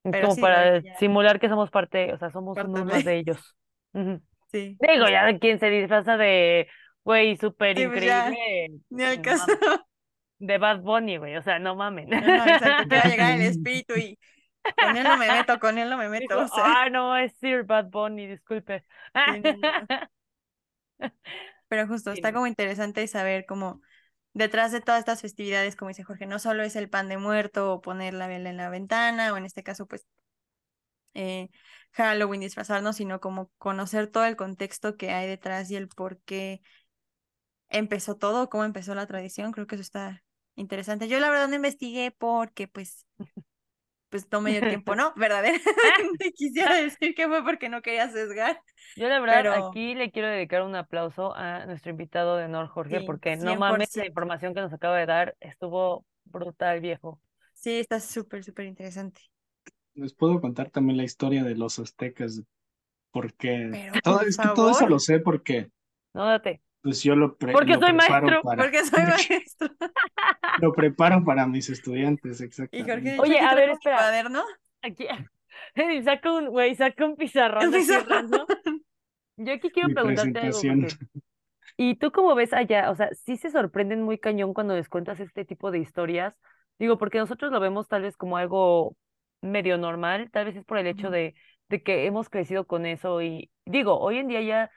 como 0.02 0.36
para 0.36 0.82
simular 0.98 1.40
que 1.40 1.48
somos 1.48 1.70
parte, 1.70 2.12
o 2.12 2.18
sea, 2.18 2.30
somos 2.30 2.58
uno 2.62 2.84
de 2.84 3.16
ellos. 3.16 3.56
Sí. 4.53 4.76
Digo, 4.80 5.09
ya 5.09 5.38
quien 5.38 5.61
se 5.61 5.70
disfraza 5.70 6.16
de, 6.16 6.68
güey, 7.05 7.36
súper 7.36 7.74
pues 7.74 7.86
increíble. 7.86 8.68
Ni 8.90 9.05
al 9.05 9.20
caso. 9.20 9.46
De 10.38 10.57
Bad 10.57 10.80
Bunny, 10.80 11.18
güey, 11.18 11.36
o 11.36 11.42
sea, 11.42 11.59
no 11.59 11.76
mamen. 11.76 12.11
exacto, 12.12 12.88
que 12.88 12.96
va 12.96 13.03
a 13.03 13.09
llegar 13.09 13.34
el 13.34 13.42
espíritu 13.46 13.94
y 13.94 14.18
con 14.82 14.96
él 14.96 15.05
no 15.05 15.18
me 15.18 15.28
meto, 15.28 15.59
con 15.61 15.76
él 15.78 15.90
no 15.90 15.98
me 15.98 16.09
meto. 16.09 16.38
o 16.38 16.48
sea. 16.48 16.82
Ah, 16.82 16.90
no, 16.90 17.16
es 17.16 17.34
Sir 17.40 17.64
Bad 17.64 17.90
Bunny, 17.90 18.26
disculpe. 18.26 18.84
Pero 21.68 21.86
justo, 21.86 22.12
está 22.12 22.32
como 22.32 22.46
interesante 22.46 23.07
saber 23.07 23.44
cómo 23.46 23.80
detrás 24.32 24.72
de 24.72 24.80
todas 24.80 25.01
estas 25.01 25.20
festividades, 25.20 25.76
como 25.76 25.88
dice 25.88 26.05
Jorge, 26.05 26.26
no 26.26 26.38
solo 26.38 26.62
es 26.62 26.76
el 26.76 26.88
pan 26.88 27.09
de 27.09 27.18
muerto 27.18 27.72
o 27.72 27.80
poner 27.80 28.14
la 28.14 28.26
vela 28.26 28.51
en 28.51 28.57
la 28.57 28.70
ventana, 28.70 29.32
o 29.32 29.36
en 29.36 29.44
este 29.44 29.62
caso, 29.62 29.86
pues, 29.86 30.07
eh, 31.14 31.48
Halloween, 31.93 32.41
disfrazarnos, 32.41 32.97
sino 32.97 33.20
como 33.20 33.51
conocer 33.59 34.07
todo 34.07 34.24
el 34.24 34.36
contexto 34.36 34.97
que 34.97 35.11
hay 35.11 35.28
detrás 35.28 35.70
y 35.70 35.76
el 35.76 35.88
por 35.88 36.20
qué 36.22 36.62
empezó 37.68 38.16
todo, 38.16 38.49
cómo 38.49 38.64
empezó 38.64 38.95
la 38.95 39.07
tradición, 39.07 39.53
creo 39.53 39.66
que 39.66 39.76
eso 39.76 39.82
está 39.82 40.22
interesante. 40.57 41.09
Yo 41.09 41.18
la 41.20 41.30
verdad 41.30 41.49
no 41.49 41.57
investigué 41.57 42.11
porque, 42.11 42.68
pues, 42.68 43.07
pues 44.09 44.26
no 44.30 44.41
me 44.41 44.51
dio 44.51 44.68
tiempo, 44.68 44.95
¿no? 44.95 45.12
Verdaderamente 45.16 45.61
quisiera 46.34 46.74
decir 46.74 47.14
que 47.14 47.28
fue 47.28 47.45
porque 47.45 47.68
no 47.68 47.80
quería 47.80 48.09
sesgar. 48.09 48.61
Yo 48.97 49.09
la 49.09 49.20
verdad 49.20 49.68
aquí 49.68 49.95
le 49.95 50.11
quiero 50.11 50.28
dedicar 50.28 50.62
un 50.62 50.74
aplauso 50.74 51.34
a 51.34 51.64
nuestro 51.66 51.91
invitado 51.91 52.36
de 52.36 52.45
honor, 52.45 52.66
Jorge, 52.68 53.03
porque 53.07 53.36
no 53.36 53.57
mames 53.57 53.97
la 53.97 54.07
información 54.07 54.53
que 54.53 54.61
nos 54.61 54.72
acaba 54.72 54.99
de 54.99 55.07
dar 55.07 55.36
estuvo 55.41 56.05
brutal, 56.24 56.80
viejo. 56.80 57.20
Sí, 57.55 57.78
está 57.78 58.01
súper, 58.01 58.43
súper 58.43 58.66
interesante. 58.66 59.30
Les 60.01 60.14
puedo 60.14 60.40
contar 60.40 60.70
también 60.70 60.96
la 60.96 61.05
historia 61.05 61.44
de 61.44 61.55
los 61.55 61.78
aztecas, 61.78 62.42
porque 63.11 63.90
todo, 64.03 64.20
todo 64.55 64.70
eso 64.70 64.88
lo 64.88 64.98
sé 64.98 65.20
porque 65.20 65.70
no 66.14 66.24
date. 66.24 66.62
Pues 66.82 67.03
yo 67.03 67.14
lo, 67.14 67.36
porque 67.36 67.74
soy 67.74 67.92
maestro. 67.92 68.40
porque 68.42 68.84
soy 68.84 69.03
maestro. 69.03 69.68
lo 70.61 70.72
preparo 70.74 71.22
para 71.22 71.46
mis 71.46 71.68
estudiantes, 71.68 72.40
exactamente. 72.40 73.18
Oye, 73.20 73.38
a 73.38 73.55
ver, 73.55 73.70
espera. 73.70 73.98
Cuaderno? 73.98 74.42
Aquí, 74.80 75.07
saca 76.05 76.32
un, 76.32 76.48
güey, 76.48 76.74
saca 76.74 77.05
un 77.05 77.16
pizarrón. 77.16 77.70
¿no? 77.70 78.46
Yo 79.36 79.53
aquí 79.53 79.70
quiero 79.70 79.90
preguntarte 79.90 80.38
algo. 80.38 80.59
¿Y 81.76 81.96
tú 81.96 82.11
cómo 82.12 82.34
ves 82.34 82.53
allá? 82.53 82.90
O 82.90 82.94
sea, 82.94 83.11
sí 83.12 83.36
se 83.36 83.51
sorprenden 83.51 84.03
muy 84.03 84.18
cañón 84.18 84.55
cuando 84.55 84.74
les 84.74 84.88
cuentas 84.88 85.20
este 85.20 85.44
tipo 85.44 85.70
de 85.70 85.78
historias. 85.78 86.34
Digo, 86.78 86.96
porque 86.96 87.18
nosotros 87.18 87.53
lo 87.53 87.61
vemos 87.61 87.88
tal 87.88 88.03
vez 88.03 88.16
como 88.16 88.38
algo 88.38 88.96
medio 89.41 89.78
normal, 89.78 90.30
tal 90.30 90.47
vez 90.47 90.57
es 90.57 90.64
por 90.64 90.78
el 90.78 90.86
hecho 90.86 91.11
de, 91.11 91.34
de 91.68 91.82
que 91.82 92.07
hemos 92.07 92.28
crecido 92.28 92.66
con 92.66 92.86
eso 92.86 93.22
y 93.22 93.51
digo, 93.64 93.99
hoy 93.99 94.18
en 94.18 94.28
día 94.28 94.43
ya 94.43 94.70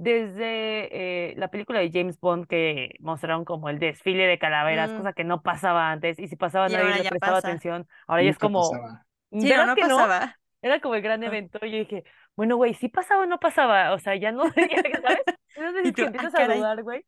desde 0.00 1.30
eh, 1.30 1.34
la 1.36 1.48
película 1.48 1.78
de 1.78 1.90
James 1.92 2.18
Bond 2.18 2.46
que 2.46 2.94
mostraron 3.00 3.44
como 3.44 3.68
el 3.68 3.78
desfile 3.78 4.26
de 4.26 4.38
calaveras, 4.38 4.90
mm. 4.90 4.96
cosa 4.96 5.12
que 5.12 5.24
no 5.24 5.42
pasaba 5.42 5.90
antes, 5.90 6.18
y 6.18 6.26
si 6.26 6.36
pasaba 6.36 6.68
nadie 6.68 7.02
le 7.02 7.10
prestaba 7.10 7.36
atención, 7.36 7.86
ahora 8.06 8.22
ya 8.22 8.30
es 8.30 8.38
como... 8.38 8.64
Sí, 8.64 9.52
no, 9.54 9.76
pasaba. 9.76 10.36
Era 10.62 10.80
como 10.80 10.94
el 10.94 11.02
gran 11.02 11.22
evento, 11.22 11.58
y 11.62 11.70
yo 11.70 11.78
dije, 11.78 12.04
bueno, 12.34 12.56
güey, 12.56 12.72
si 12.72 12.88
pasaba 12.88 13.24
o 13.24 13.26
no 13.26 13.38
pasaba, 13.38 13.92
o 13.92 13.98
sea, 13.98 14.16
ya 14.16 14.32
no, 14.32 14.44
¿sabes? 14.54 15.22
Entonces 15.54 15.92
que 15.94 16.02
empiezas 16.02 16.34
a 16.34 16.48
dudar, 16.48 16.82
güey, 16.82 17.04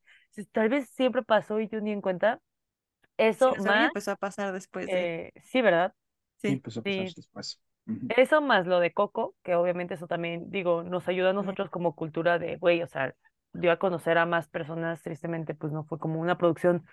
tal 0.53 0.69
vez 0.69 0.91
siempre 0.91 1.23
pasó 1.23 1.61
y 1.61 1.69
tú 1.69 1.81
ni 1.81 1.93
en 1.93 2.03
cuenta, 2.03 2.41
eso 3.17 3.55
más... 3.65 3.87
empezó 3.87 4.11
a 4.11 4.17
pasar 4.17 4.53
después 4.53 4.87
de... 4.87 5.29
Eh, 5.29 5.33
sí, 5.43 5.63
¿verdad? 5.63 5.95
Sí, 6.43 6.49
empezó 6.49 6.81
a 6.81 6.83
pasar 6.83 7.15
después. 7.15 7.61
Eso 8.09 8.41
más 8.41 8.67
lo 8.67 8.81
de 8.81 8.93
Coco, 8.93 9.35
que 9.43 9.55
obviamente 9.55 9.95
eso 9.95 10.07
también, 10.07 10.51
digo, 10.51 10.83
nos 10.83 11.09
ayuda 11.09 11.31
a 11.31 11.33
nosotros 11.33 11.71
como 11.71 11.95
cultura 11.95 12.39
de, 12.39 12.57
güey, 12.57 12.83
o 12.83 12.87
sea, 12.87 13.15
dio 13.53 13.73
a 13.73 13.79
conocer 13.79 14.19
a 14.19 14.27
más 14.27 14.49
personas, 14.49 15.03
tristemente, 15.03 15.55
pues 15.55 15.73
no 15.73 15.85
fue 15.85 15.99
como 15.99 16.21
una 16.21 16.37
producción 16.37 16.85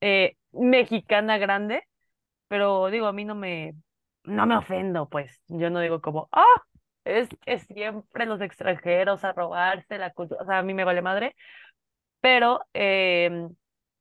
eh, 0.00 0.36
mexicana 0.52 1.38
grande, 1.38 1.82
pero 2.48 2.88
digo, 2.90 3.06
a 3.06 3.12
mí 3.12 3.24
no 3.24 3.34
me, 3.34 3.74
no 4.24 4.46
me 4.46 4.56
ofendo, 4.56 5.08
pues, 5.08 5.40
yo 5.48 5.70
no 5.70 5.80
digo 5.80 6.00
como, 6.00 6.28
ah, 6.32 6.44
es 7.04 7.28
que 7.44 7.58
siempre 7.60 8.26
los 8.26 8.40
extranjeros 8.40 9.24
a 9.24 9.32
robarse 9.32 9.98
la 9.98 10.12
cultura, 10.12 10.42
o 10.42 10.46
sea, 10.46 10.58
a 10.58 10.62
mí 10.62 10.74
me 10.74 10.84
vale 10.84 11.02
madre, 11.02 11.36
pero 12.20 12.60
eh, 12.74 13.48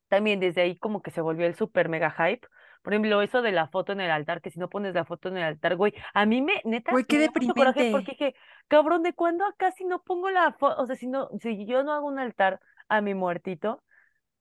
también 0.07 0.39
desde 0.39 0.61
ahí 0.61 0.77
como 0.77 1.01
que 1.01 1.11
se 1.11 1.21
volvió 1.21 1.45
el 1.47 1.55
super 1.55 1.89
mega 1.89 2.11
hype, 2.11 2.47
por 2.85 2.93
ejemplo, 2.93 3.19
eso 3.23 3.41
de 3.41 3.51
la 3.51 3.67
foto 3.67 3.93
en 3.93 3.99
el 3.99 4.11
altar, 4.11 4.41
que 4.41 4.51
si 4.51 4.59
no 4.59 4.69
pones 4.69 4.93
la 4.93 5.05
foto 5.05 5.27
en 5.29 5.37
el 5.37 5.43
altar, 5.43 5.75
güey, 5.75 5.95
a 6.13 6.27
mí 6.27 6.43
me, 6.43 6.61
neta, 6.65 6.91
güey, 6.91 7.03
qué 7.03 7.17
deprimente. 7.17 7.89
porque 7.91 8.11
dije, 8.11 8.35
cabrón, 8.67 9.01
¿de 9.01 9.13
cuándo 9.13 9.43
acá 9.43 9.71
si 9.71 9.85
no 9.85 10.03
pongo 10.03 10.29
la 10.29 10.51
foto? 10.51 10.79
O 10.79 10.85
sea, 10.85 10.95
si 10.95 11.07
no, 11.07 11.27
si 11.41 11.65
yo 11.65 11.83
no 11.83 11.93
hago 11.93 12.05
un 12.05 12.19
altar 12.19 12.59
a 12.87 13.01
mi 13.01 13.15
muertito, 13.15 13.81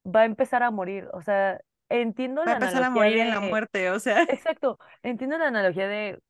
va 0.05 0.21
a 0.21 0.25
empezar 0.27 0.63
a 0.63 0.71
morir. 0.71 1.09
O 1.15 1.23
sea, 1.23 1.59
entiendo 1.89 2.43
va 2.43 2.45
la 2.45 2.53
a 2.53 2.55
empezar 2.57 2.83
a 2.83 2.91
morir 2.91 3.17
en 3.17 3.31
la 3.31 3.41
muerte, 3.41 3.91
o 3.91 3.99
sea. 3.99 4.23
Exacto, 4.29 4.79
entiendo 5.03 5.39
la 5.39 5.47
analogía 5.47 5.89
de 5.89 6.21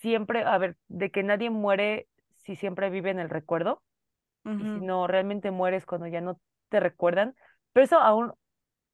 siempre, 0.00 0.44
a 0.44 0.56
ver, 0.56 0.76
de 0.88 1.10
que 1.10 1.22
nadie 1.22 1.50
muere 1.50 2.08
si 2.36 2.56
siempre 2.56 2.88
vive 2.88 3.10
en 3.10 3.18
el 3.18 3.28
recuerdo. 3.28 3.82
Y 4.44 4.62
si 4.62 4.80
no, 4.80 5.06
realmente 5.06 5.50
mueres 5.50 5.84
cuando 5.84 6.06
ya 6.06 6.22
no 6.22 6.40
te 6.70 6.80
recuerdan. 6.80 7.34
Pero 7.74 7.84
eso 7.84 7.98
aún 7.98 8.32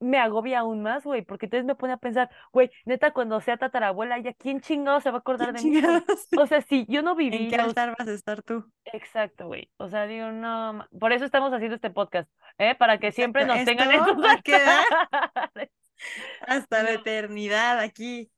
me 0.04 0.18
agobia 0.18 0.60
aún 0.60 0.82
más, 0.82 1.04
güey, 1.04 1.22
porque 1.22 1.46
entonces 1.46 1.64
me 1.64 1.74
pone 1.74 1.94
a 1.94 1.96
pensar, 1.96 2.30
güey, 2.52 2.70
neta, 2.84 3.12
cuando 3.12 3.40
sea 3.40 3.56
tatarabuela, 3.56 4.18
¿ya 4.18 4.34
quién 4.34 4.60
chingado 4.60 5.00
se 5.00 5.10
va 5.10 5.16
a 5.16 5.20
acordar 5.20 5.52
de 5.54 5.62
mí? 5.62 5.82
O 6.38 6.46
sea, 6.46 6.60
si 6.60 6.86
yo 6.86 7.02
no 7.02 7.14
viví. 7.16 7.44
¿En 7.44 7.50
qué 7.50 7.56
altar 7.56 7.94
vas 7.98 8.06
a 8.06 8.12
estar 8.12 8.42
tú? 8.42 8.70
Exacto, 8.84 9.46
güey. 9.46 9.70
O 9.78 9.88
sea, 9.88 10.06
digo, 10.06 10.30
no, 10.30 10.86
por 11.00 11.12
eso 11.12 11.24
estamos 11.24 11.52
haciendo 11.52 11.76
este 11.76 11.90
podcast, 11.90 12.30
¿eh? 12.58 12.74
Para 12.74 12.98
que 12.98 13.12
siempre 13.12 13.46
nos 13.46 13.64
tengan 13.64 13.90
en 13.90 14.04
sus 14.04 14.16
Hasta 16.46 16.82
la 16.82 16.92
eternidad 16.92 17.80
aquí. 17.80 18.30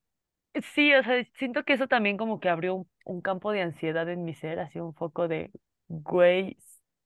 Sí, 0.75 0.95
o 0.95 1.03
sea, 1.03 1.23
siento 1.35 1.65
que 1.65 1.75
eso 1.75 1.89
también 1.89 2.17
como 2.17 2.41
que 2.41 2.49
abrió 2.49 2.75
un, 2.75 2.89
un 3.05 3.21
campo 3.21 3.53
de 3.53 3.63
ansiedad 3.63 4.09
en 4.09 4.25
mi 4.25 4.35
ser, 4.35 4.59
así 4.61 4.79
un 4.79 4.95
foco 4.95 5.29
de, 5.29 5.51
güey, 5.89 6.57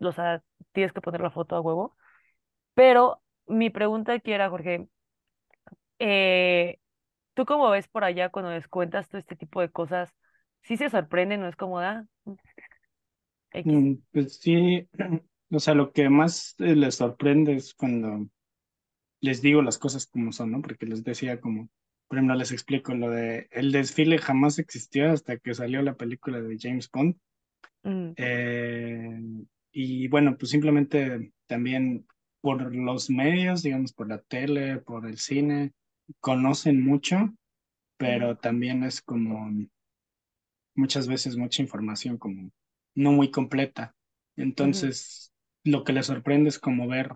o 0.01 0.13
sea, 0.13 0.43
tienes 0.73 0.93
que 0.93 1.01
poner 1.01 1.21
la 1.21 1.31
foto 1.31 1.57
a 1.57 1.61
huevo. 1.61 1.97
Pero 2.75 3.23
mi 3.51 3.71
pregunta 3.71 4.15
aquí 4.15 4.33
era, 4.33 4.51
Jorge, 4.51 4.89
eh, 5.99 6.79
¿tú 7.35 7.47
cómo 7.47 7.71
ves 7.71 7.89
por 7.89 8.05
allá 8.05 8.31
cuando 8.31 8.51
les 8.53 8.69
cuentas 8.69 9.09
todo 9.09 9.19
este 9.21 9.37
tipo 9.37 9.61
de 9.61 9.71
cosas? 9.71 10.11
¿Sí 10.63 10.77
se 10.77 10.91
sorprenden? 10.91 11.41
¿No 11.41 11.49
es 11.49 11.57
como, 11.57 11.81
ah, 11.81 12.05
mm, 12.25 12.35
X? 13.53 13.73
Mm, 13.73 13.95
Pues 14.13 14.39
sí, 14.41 14.89
o 15.51 15.59
sea, 15.61 15.75
lo 15.75 15.93
que 15.93 16.09
más 16.09 16.55
eh, 16.59 16.75
les 16.77 16.97
sorprende 16.97 17.55
es 17.57 17.75
cuando 17.75 18.29
les 19.21 19.43
digo 19.43 19.63
las 19.63 19.79
cosas 19.79 20.07
como 20.07 20.33
son, 20.33 20.53
¿no? 20.53 20.63
Porque 20.63 20.87
les 20.87 21.05
decía 21.05 21.41
como, 21.41 21.71
por 22.09 22.19
ejemplo, 22.19 22.37
les 22.37 22.53
explico 22.53 22.95
lo 22.95 23.11
de 23.11 23.49
el 23.53 23.73
desfile 23.73 24.19
jamás 24.19 24.59
existió 24.59 25.11
hasta 25.13 25.39
que 25.39 25.55
salió 25.55 25.83
la 25.83 25.97
película 25.97 26.41
de 26.43 26.59
James 26.61 26.91
Bond. 26.93 27.17
Mm, 27.85 28.17
Eh, 28.17 29.21
y 29.73 30.09
bueno, 30.09 30.37
pues 30.39 30.51
simplemente 30.51 31.33
también 31.47 32.07
por 32.41 32.75
los 32.75 33.11
medios, 33.11 33.63
digamos, 33.63 33.93
por 33.93 34.09
la 34.09 34.19
tele, 34.19 34.79
por 34.79 35.07
el 35.07 35.19
cine, 35.19 35.73
conocen 36.21 36.83
mucho, 36.83 37.35
pero 37.99 38.37
también 38.39 38.85
es 38.85 39.03
como 39.03 39.51
muchas 40.75 41.09
veces 41.09 41.37
mucha 41.37 41.63
información 41.63 42.17
como 42.19 42.51
no 42.95 43.13
muy 43.13 43.31
completa. 43.31 43.95
Entonces, 44.37 45.33
lo 45.65 45.85
que 45.85 45.93
les 45.93 46.07
sorprende 46.07 46.49
es 46.49 46.59
como 46.59 46.89
ver 46.89 47.13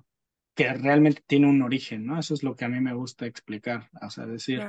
que 0.55 0.73
realmente 0.73 1.23
tiene 1.27 1.49
un 1.49 1.63
origen, 1.63 2.07
¿no? 2.07 2.19
Eso 2.19 2.35
es 2.35 2.43
lo 2.43 2.55
que 2.57 2.65
a 2.65 2.69
mí 2.69 2.81
me 2.81 2.95
gusta 2.95 3.27
explicar, 3.27 3.91
o 4.01 4.11
sea, 4.11 4.27
decir, 4.27 4.69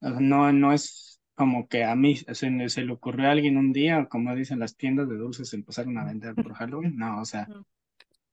no, 0.00 0.52
no 0.52 0.72
es 0.72 1.20
como 1.34 1.68
que 1.68 1.84
a 1.84 1.94
mí 1.96 2.16
se, 2.16 2.68
se 2.68 2.82
le 2.82 2.92
ocurrió 2.92 3.28
a 3.28 3.32
alguien 3.32 3.56
un 3.56 3.72
día, 3.72 4.06
como 4.06 4.34
dicen 4.34 4.58
las 4.58 4.76
tiendas 4.76 5.08
de 5.08 5.16
dulces 5.16 5.54
empezaron 5.54 5.96
a 5.98 6.04
vender 6.04 6.34
por 6.34 6.52
Halloween, 6.54 6.96
no, 6.96 7.20
o 7.20 7.24
sea, 7.24 7.48
Ujú. 7.50 7.64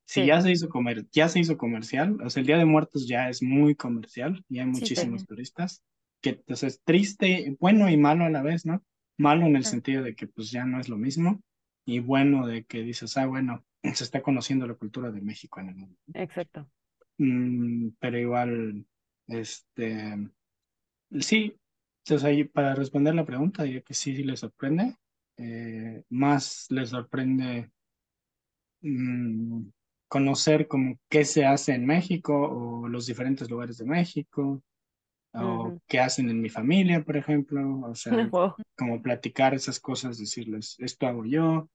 Si 0.09 0.23
Sí. 0.23 0.25
ya 0.25 0.41
se 0.41 0.51
hizo 0.51 0.69
comer, 0.69 1.05
ya 1.11 1.29
se 1.29 1.39
hizo 1.39 1.57
comercial, 1.57 2.17
o 2.23 2.29
sea, 2.29 2.41
el 2.41 2.47
Día 2.47 2.57
de 2.57 2.65
Muertos 2.65 3.07
ya 3.07 3.29
es 3.29 3.43
muy 3.43 3.75
comercial 3.75 4.43
y 4.49 4.59
hay 4.59 4.65
Sí, 4.71 4.89
muchísimos 4.89 5.25
también. 5.25 5.27
turistas, 5.27 5.83
que 6.21 6.31
entonces 6.31 6.75
es 6.75 6.83
triste, 6.83 7.55
bueno 7.59 7.89
y 7.89 7.97
malo 7.97 8.25
a 8.25 8.29
la 8.29 8.41
vez, 8.43 8.65
¿no? 8.65 8.83
Malo 9.17 9.45
en 9.45 9.55
el 9.55 9.63
Claro. 9.63 9.65
sentido 9.65 10.03
de 10.03 10.15
que 10.15 10.27
pues 10.27 10.51
ya 10.51 10.65
no 10.65 10.79
es 10.79 10.89
lo 10.89 10.97
mismo 10.97 11.41
y 11.85 11.99
bueno 11.99 12.47
de 12.47 12.65
que 12.65 12.81
dices, 12.83 13.17
ah, 13.17 13.27
bueno, 13.27 13.65
se 13.95 14.03
está 14.03 14.21
conociendo 14.23 14.67
la 14.67 14.75
cultura 14.75 15.11
de 15.11 15.21
México 15.21 15.59
en 15.59 15.69
el 15.69 15.75
mundo. 15.75 15.97
exacto. 16.13 16.69
Mm, 17.17 17.89
pero 17.99 18.17
igual, 18.17 18.85
este, 19.27 20.15
sí, 21.19 21.55
entonces 22.05 22.25
ahí 22.25 22.43
para 22.45 22.75
responder 22.75 23.15
la 23.15 23.25
pregunta 23.25 23.63
diría 23.63 23.81
que 23.81 23.93
sí, 23.93 24.15
sí 24.15 24.23
les 24.23 24.39
sorprende, 24.41 24.95
Eh, 25.41 26.03
más 26.09 26.67
les 26.69 26.89
sorprende 26.89 27.71
mm, 28.81 29.69
conocer 30.09 30.67
como 30.67 30.99
qué 31.09 31.23
se 31.25 31.45
hace 31.45 31.73
en 31.73 31.85
México 31.85 32.33
o 32.35 32.89
los 32.89 33.05
diferentes 33.05 33.49
lugares 33.49 33.77
de 33.77 33.85
México 33.85 34.61
o 35.33 35.79
qué 35.87 35.99
hacen 35.99 36.29
en 36.29 36.41
mi 36.41 36.49
familia, 36.49 37.03
por 37.03 37.15
ejemplo, 37.17 37.81
o 37.81 37.95
sea, 37.95 38.13
Wow. 38.33 38.55
como 38.77 39.01
platicar 39.01 39.53
esas 39.53 39.79
cosas, 39.79 40.17
decirles, 40.17 40.75
esto 40.79 41.07
hago 41.07 41.25
yo, 41.25 41.69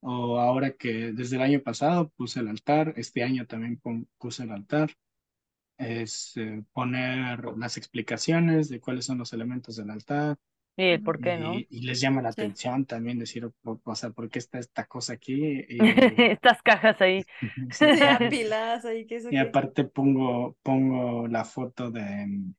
o 0.00 0.38
ahora 0.38 0.72
que 0.72 1.12
desde 1.12 1.36
el 1.36 1.42
año 1.42 1.62
pasado 1.62 2.10
puse 2.16 2.40
el 2.40 2.48
altar, 2.48 2.94
este 2.96 3.22
año 3.22 3.46
también 3.46 3.80
puse 4.18 4.42
el 4.42 4.50
altar, 4.50 4.90
es 5.78 6.36
eh, 6.36 6.64
poner 6.72 7.44
las 7.56 7.76
explicaciones 7.76 8.68
de 8.68 8.80
cuáles 8.80 9.04
son 9.04 9.18
los 9.18 9.32
elementos 9.32 9.76
del 9.76 9.90
altar. 9.90 10.36
Y 10.76 10.84
el 10.90 11.02
por 11.02 11.20
qué, 11.20 11.38
¿no? 11.38 11.60
Y, 11.60 11.66
y 11.70 11.80
les 11.82 12.00
llama 12.00 12.22
la 12.22 12.30
Sí. 12.36 12.42
atención 12.44 12.86
también 12.86 13.18
decir, 13.18 13.44
o, 13.44 13.54
o 13.84 13.94
sea, 13.94 14.10
¿por 14.10 14.28
qué 14.30 14.38
está 14.38 14.58
esta 14.58 14.86
cosa 14.86 15.14
aquí? 15.14 15.34
Y, 15.68 15.78
Estas 16.32 16.62
cajas 16.62 17.00
ahí. 17.00 17.26
apiladas 18.10 18.84
ahí, 18.84 19.06
que 19.06 19.16
eso 19.16 19.30
Y 19.30 19.36
aparte 19.38 19.84
pongo, 19.84 20.56
pongo 20.62 21.28
la 21.28 21.44
foto 21.44 21.90
de, 21.92 22.02
mm, 22.26 22.54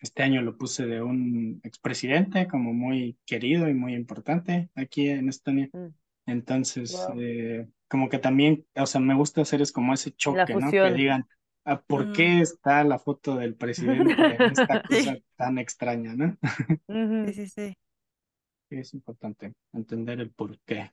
este 0.00 0.22
año 0.22 0.42
lo 0.42 0.56
puse 0.56 0.86
de 0.86 1.02
un 1.02 1.60
expresidente 1.64 2.46
como 2.48 2.72
muy 2.72 3.18
querido 3.26 3.68
y 3.68 3.74
muy 3.74 3.94
importante 3.94 4.70
aquí 4.74 5.08
en 5.08 5.28
Estonia. 5.28 5.70
Mm, 5.74 5.94
Entonces, 6.26 7.08
Wow. 7.08 7.16
eh, 7.18 7.68
como 7.88 8.08
que 8.08 8.18
también, 8.18 8.66
o 8.76 8.86
sea, 8.86 9.00
me 9.00 9.14
gusta 9.16 9.42
hacer 9.42 9.62
es 9.62 9.72
como 9.72 9.94
ese 9.94 10.12
choque, 10.12 10.56
¿no? 10.56 10.76
Que 10.78 10.92
digan, 10.92 11.28
ah, 11.68 11.80
¿por 11.86 12.12
qué 12.12 12.40
está 12.40 12.84
la 12.84 12.98
foto 12.98 13.36
del 13.36 13.54
presidente 13.54 14.36
en 14.36 14.50
esta 14.52 14.82
cosa 14.82 15.14
Sí. 15.14 15.24
tan 15.36 15.58
extraña, 15.58 16.14
¿no? 16.14 16.36
Sí, 17.26 17.32
sí, 17.34 17.46
sí. 17.48 17.74
Sí, 18.70 18.76
Es 18.76 18.94
importante 18.94 19.52
entender 19.72 20.20
el 20.20 20.30
por 20.30 20.58
qué. 20.60 20.90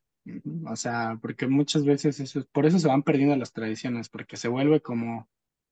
O 0.66 0.76
sea, 0.76 1.20
porque 1.22 1.48
muchas 1.48 1.86
veces 1.86 2.20
eso, 2.20 2.40
es- 2.40 2.46
por 2.48 2.66
eso 2.66 2.80
se 2.80 2.88
van 2.88 3.04
perdiendo 3.04 3.36
las 3.36 3.52
tradiciones, 3.54 4.10
porque 4.10 4.38
se 4.38 4.48
vuelve 4.48 4.82
como 4.82 5.28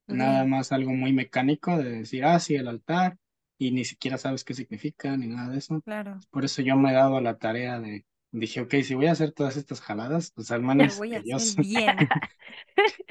nada 0.08 0.46
más 0.46 0.72
algo 0.72 0.92
muy 0.92 1.14
mecánico 1.14 1.78
de 1.78 1.92
decir, 2.00 2.26
ah, 2.26 2.40
sí, 2.40 2.56
el 2.56 2.68
altar, 2.68 3.18
y 3.58 3.72
ni 3.72 3.86
siquiera 3.86 4.18
sabes 4.18 4.44
qué 4.44 4.54
significa 4.54 5.16
ni 5.18 5.28
nada 5.28 5.50
de 5.50 5.58
eso. 5.60 5.82
Claro. 5.82 6.20
Por 6.30 6.46
eso 6.46 6.62
yo 6.62 6.76
me 6.76 6.92
he 6.92 6.94
dado 6.94 7.22
la 7.22 7.38
tarea 7.38 7.80
de, 7.80 8.06
dije, 8.40 8.62
ok, 8.62 8.76
si 8.84 8.96
voy 8.96 9.08
a 9.08 9.12
hacer 9.14 9.32
todas 9.34 9.58
estas 9.58 9.82
jaladas, 9.82 10.32
pues 10.32 10.52
al 10.52 10.62
menos 10.64 11.04
que 11.10 11.22
yo 11.24 11.40
hacer 11.40 11.52
se- 11.64 11.64
bien. 11.64 11.98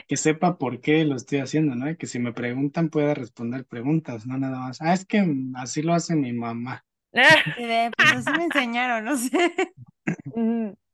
que 0.06 0.16
sepa 0.16 0.58
por 0.58 0.80
qué 0.80 1.04
lo 1.04 1.16
estoy 1.16 1.38
haciendo, 1.40 1.74
¿no? 1.74 1.96
Que 1.96 2.06
si 2.06 2.18
me 2.18 2.32
preguntan 2.32 2.88
pueda 2.90 3.14
responder 3.14 3.66
preguntas, 3.66 4.26
no 4.26 4.38
nada 4.38 4.58
más. 4.60 4.80
Ah, 4.82 4.92
es 4.94 5.04
que 5.06 5.24
así 5.56 5.82
lo 5.82 5.94
hace 5.94 6.14
mi 6.16 6.32
mamá. 6.32 6.84
Y 7.56 7.64
de, 7.66 7.92
pues 7.96 8.10
así 8.10 8.34
me 8.34 8.44
enseñaron, 8.44 9.04
no 9.04 9.16
sé. 9.16 9.30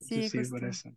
Sí, 0.00 0.22
Sí, 0.22 0.22
sí, 0.22 0.44
por 0.44 0.64
eso. 0.64 0.90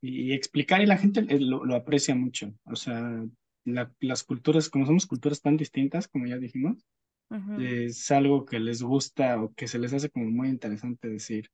Y, 0.00 0.32
y 0.32 0.34
explicar 0.34 0.82
y 0.82 0.86
la 0.86 0.98
gente 0.98 1.20
eh, 1.28 1.40
lo, 1.40 1.64
lo 1.64 1.74
aprecia 1.76 2.14
mucho. 2.14 2.54
O 2.64 2.76
sea, 2.76 3.24
la- 3.64 3.92
las 4.00 4.24
culturas, 4.24 4.70
como 4.70 4.86
somos 4.86 5.06
culturas 5.06 5.40
tan 5.42 5.56
distintas, 5.56 6.08
como 6.08 6.26
ya 6.26 6.38
dijimos, 6.38 6.78
Es 7.56 8.10
algo 8.10 8.44
que 8.46 8.58
les 8.60 8.82
gusta 8.82 9.40
o 9.42 9.54
que 9.54 9.68
se 9.68 9.78
les 9.78 9.92
hace 9.94 10.10
como 10.10 10.26
muy 10.30 10.48
interesante 10.48 11.08
decir, 11.08 11.50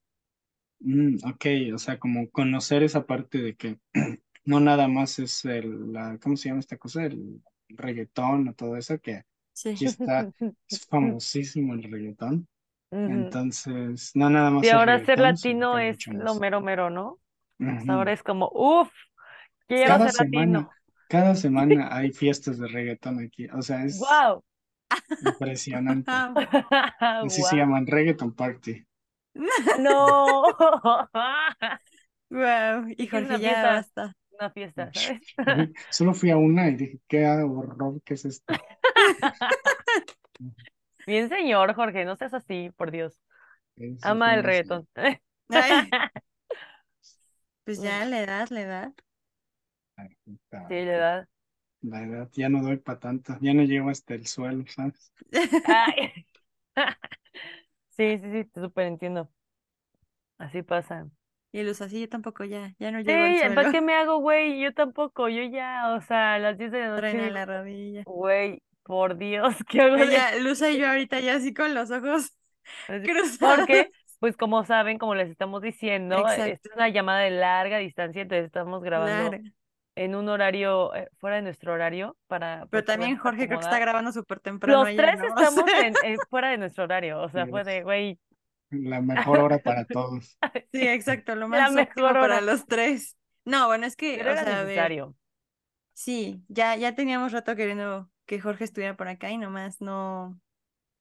"Mm, 0.79 1.17
ok, 1.25 1.45
o 1.75 1.77
sea, 1.79 1.99
como 1.99 2.29
conocer 2.31 2.83
esa 2.83 3.05
parte 3.05 3.39
de 3.41 3.55
que 3.55 3.79
no 4.45 4.59
nada 4.59 4.87
más 4.87 5.19
es 5.19 5.45
el, 5.45 5.93
la, 5.93 6.17
¿cómo 6.21 6.37
se 6.37 6.49
llama 6.49 6.59
esta 6.61 6.77
cosa? 6.77 7.05
El 7.05 7.41
reggaetón 7.69 8.47
o 8.49 8.53
todo 8.55 8.77
eso, 8.77 8.99
que 8.99 9.25
Sí. 9.53 9.75
aquí 9.75 9.85
está, 9.85 10.29
es 10.69 10.85
famosísimo 10.87 11.73
el 11.75 11.83
reggaetón. 11.83 12.47
Entonces, 13.05 14.11
no 14.15 14.29
nada 14.31 14.51
más 14.51 14.67
Y 14.67 14.69
ahora 14.69 14.99
ser 14.99 15.19
latino 15.19 15.77
es 15.79 16.07
lo 16.13 16.35
mero 16.35 16.61
mero, 16.61 16.89
¿no? 16.89 17.19
Ahora 17.87 18.13
es 18.13 18.23
como, 18.23 18.49
uff, 18.53 18.91
quiero 19.67 19.99
Cada 19.99 20.01
ser 20.01 20.15
semana, 20.19 20.67
latino. 20.67 20.75
cada 21.07 21.35
semana 21.35 21.95
hay 21.95 22.11
fiestas 22.11 22.57
de 22.57 22.67
reggaetón 22.67 23.19
aquí. 23.19 23.47
O 23.49 23.61
sea, 23.61 23.85
es 23.85 24.25
Wow. 24.25 24.43
Impresionante. 25.19 26.11
Wow. 26.11 26.35
Así 27.25 27.43
se 27.43 27.55
Wow. 27.55 27.57
llaman 27.57 27.87
reggaeton 27.87 28.33
party. 28.35 28.85
No. 29.79 30.53
Wow. 32.29 32.87
Y 32.97 33.07
Jorge, 33.07 33.39
ya 33.39 33.39
fiesta, 33.39 33.71
basta. 33.73 34.15
una 34.31 34.49
fiesta, 34.51 34.91
¿sabes? 34.93 35.69
Solo 35.89 36.13
fui 36.13 36.29
a 36.31 36.37
una 36.37 36.69
y 36.69 36.75
dije, 36.75 36.99
qué 37.07 37.25
horror, 37.27 38.01
¿qué 38.03 38.13
es 38.15 38.25
esto? 38.25 38.53
Bien, 41.05 41.29
señor 41.29 41.73
Jorge, 41.75 42.05
no 42.05 42.15
seas 42.15 42.33
así, 42.33 42.71
por 42.77 42.91
Dios. 42.91 43.19
Sí, 43.77 43.97
sí, 43.97 44.01
Ama 44.03 44.35
el 44.35 44.43
reggaetón. 44.43 44.87
Pues 47.63 47.81
ya 47.81 48.05
la 48.05 48.21
edad, 48.21 48.49
la 48.49 48.61
edad. 48.61 48.93
Sí, 50.67 50.85
la 50.85 50.93
edad. 50.95 51.27
La 51.83 52.01
edad, 52.03 52.27
ya 52.33 52.49
no 52.49 52.63
doy 52.63 52.77
para 52.77 52.99
tanto, 52.99 53.37
ya 53.39 53.53
no 53.53 53.61
llego 53.63 53.89
hasta 53.91 54.15
el 54.15 54.25
suelo, 54.25 54.63
¿sabes? 54.67 55.11
Sí, 57.89 58.17
sí, 58.19 58.31
sí, 58.31 58.45
te 58.45 58.61
súper 58.61 58.87
entiendo. 58.87 59.29
Así 60.37 60.61
pasa. 60.63 61.09
Y 61.53 61.63
Luz, 61.63 61.81
así 61.81 61.99
yo 62.01 62.09
tampoco 62.09 62.43
ya, 62.43 62.73
ya 62.79 62.91
no 62.91 62.99
Sí, 63.05 63.11
llego 63.11 63.23
al 63.23 63.37
¿para 63.55 63.67
suelo. 63.67 63.67
qué 63.67 63.81
me 63.81 63.95
hago, 63.95 64.19
güey? 64.19 64.59
Yo 64.61 64.73
tampoco, 64.73 65.27
yo 65.27 65.43
ya, 65.43 65.93
o 65.95 66.01
sea, 66.01 66.35
a 66.35 66.39
las 66.39 66.57
10 66.57 66.71
de 66.71 66.79
la 66.81 66.89
noche 66.89 67.31
la 67.31 67.45
rodilla. 67.45 68.05
güey, 68.05 68.63
por 68.83 69.17
Dios, 69.17 69.55
¿qué 69.69 69.81
hago 69.81 69.97
Ella, 69.97 70.35
Luz 70.39 70.61
y 70.61 70.77
yo 70.79 70.87
ahorita 70.89 71.19
ya 71.19 71.35
así 71.35 71.53
con 71.53 71.73
los 71.73 71.91
ojos 71.91 72.33
cruzados. 73.03 73.67
Porque, 73.67 73.91
pues 74.19 74.37
como 74.37 74.65
saben, 74.65 74.97
como 74.97 75.15
les 75.15 75.29
estamos 75.29 75.61
diciendo, 75.61 76.27
Exacto. 76.27 76.59
es 76.59 76.59
una 76.75 76.89
llamada 76.89 77.19
de 77.21 77.31
larga 77.31 77.77
distancia, 77.79 78.21
entonces 78.21 78.45
estamos 78.45 78.81
grabando. 78.83 79.41
En 79.95 80.15
un 80.15 80.29
horario 80.29 80.93
eh, 80.95 81.09
fuera 81.17 81.37
de 81.37 81.41
nuestro 81.41 81.73
horario 81.73 82.17
para 82.27 82.65
Pero 82.69 82.69
pues, 82.69 82.85
también 82.85 83.17
Jorge 83.17 83.47
creo 83.47 83.59
que 83.59 83.65
está 83.65 83.79
grabando 83.79 84.11
súper 84.11 84.39
temprano 84.39 84.85
Los 84.85 84.95
tres 84.95 85.19
¿no? 85.19 85.25
Estamos 85.41 85.65
en, 86.03 86.17
fuera 86.29 86.49
de 86.51 86.57
nuestro 86.57 86.85
horario, 86.85 87.21
o 87.21 87.29
sea, 87.29 87.45
fue 87.47 87.63
de, 87.63 87.83
güey, 87.83 88.19
La 88.69 89.01
mejor 89.01 89.39
hora 89.39 89.59
para 89.59 89.85
todos. 89.85 90.37
Sí, 90.71 90.87
exacto, 90.87 91.35
lo 91.35 91.47
la 91.47 91.47
más 91.47 91.69
óptimo 91.71 92.07
mejor 92.07 92.21
para 92.21 92.41
los 92.41 92.65
tres. 92.65 93.17
No, 93.43 93.67
bueno, 93.67 93.85
es 93.85 93.95
que, 93.95 94.15
Pero 94.17 94.29
o 94.29 94.33
era 94.33 94.43
sea, 94.43 94.63
ver, 94.63 95.05
sí, 95.93 96.43
ya, 96.47 96.75
ya 96.75 96.95
teníamos 96.95 97.31
rato 97.31 97.55
queriendo, 97.55 98.09
que 98.25 98.39
Jorge 98.39 98.63
estuviera 98.63 98.95
por 98.95 99.07
acá 99.07 99.31
y 99.31 99.37
nomás 99.37 99.81
no, 99.81 100.39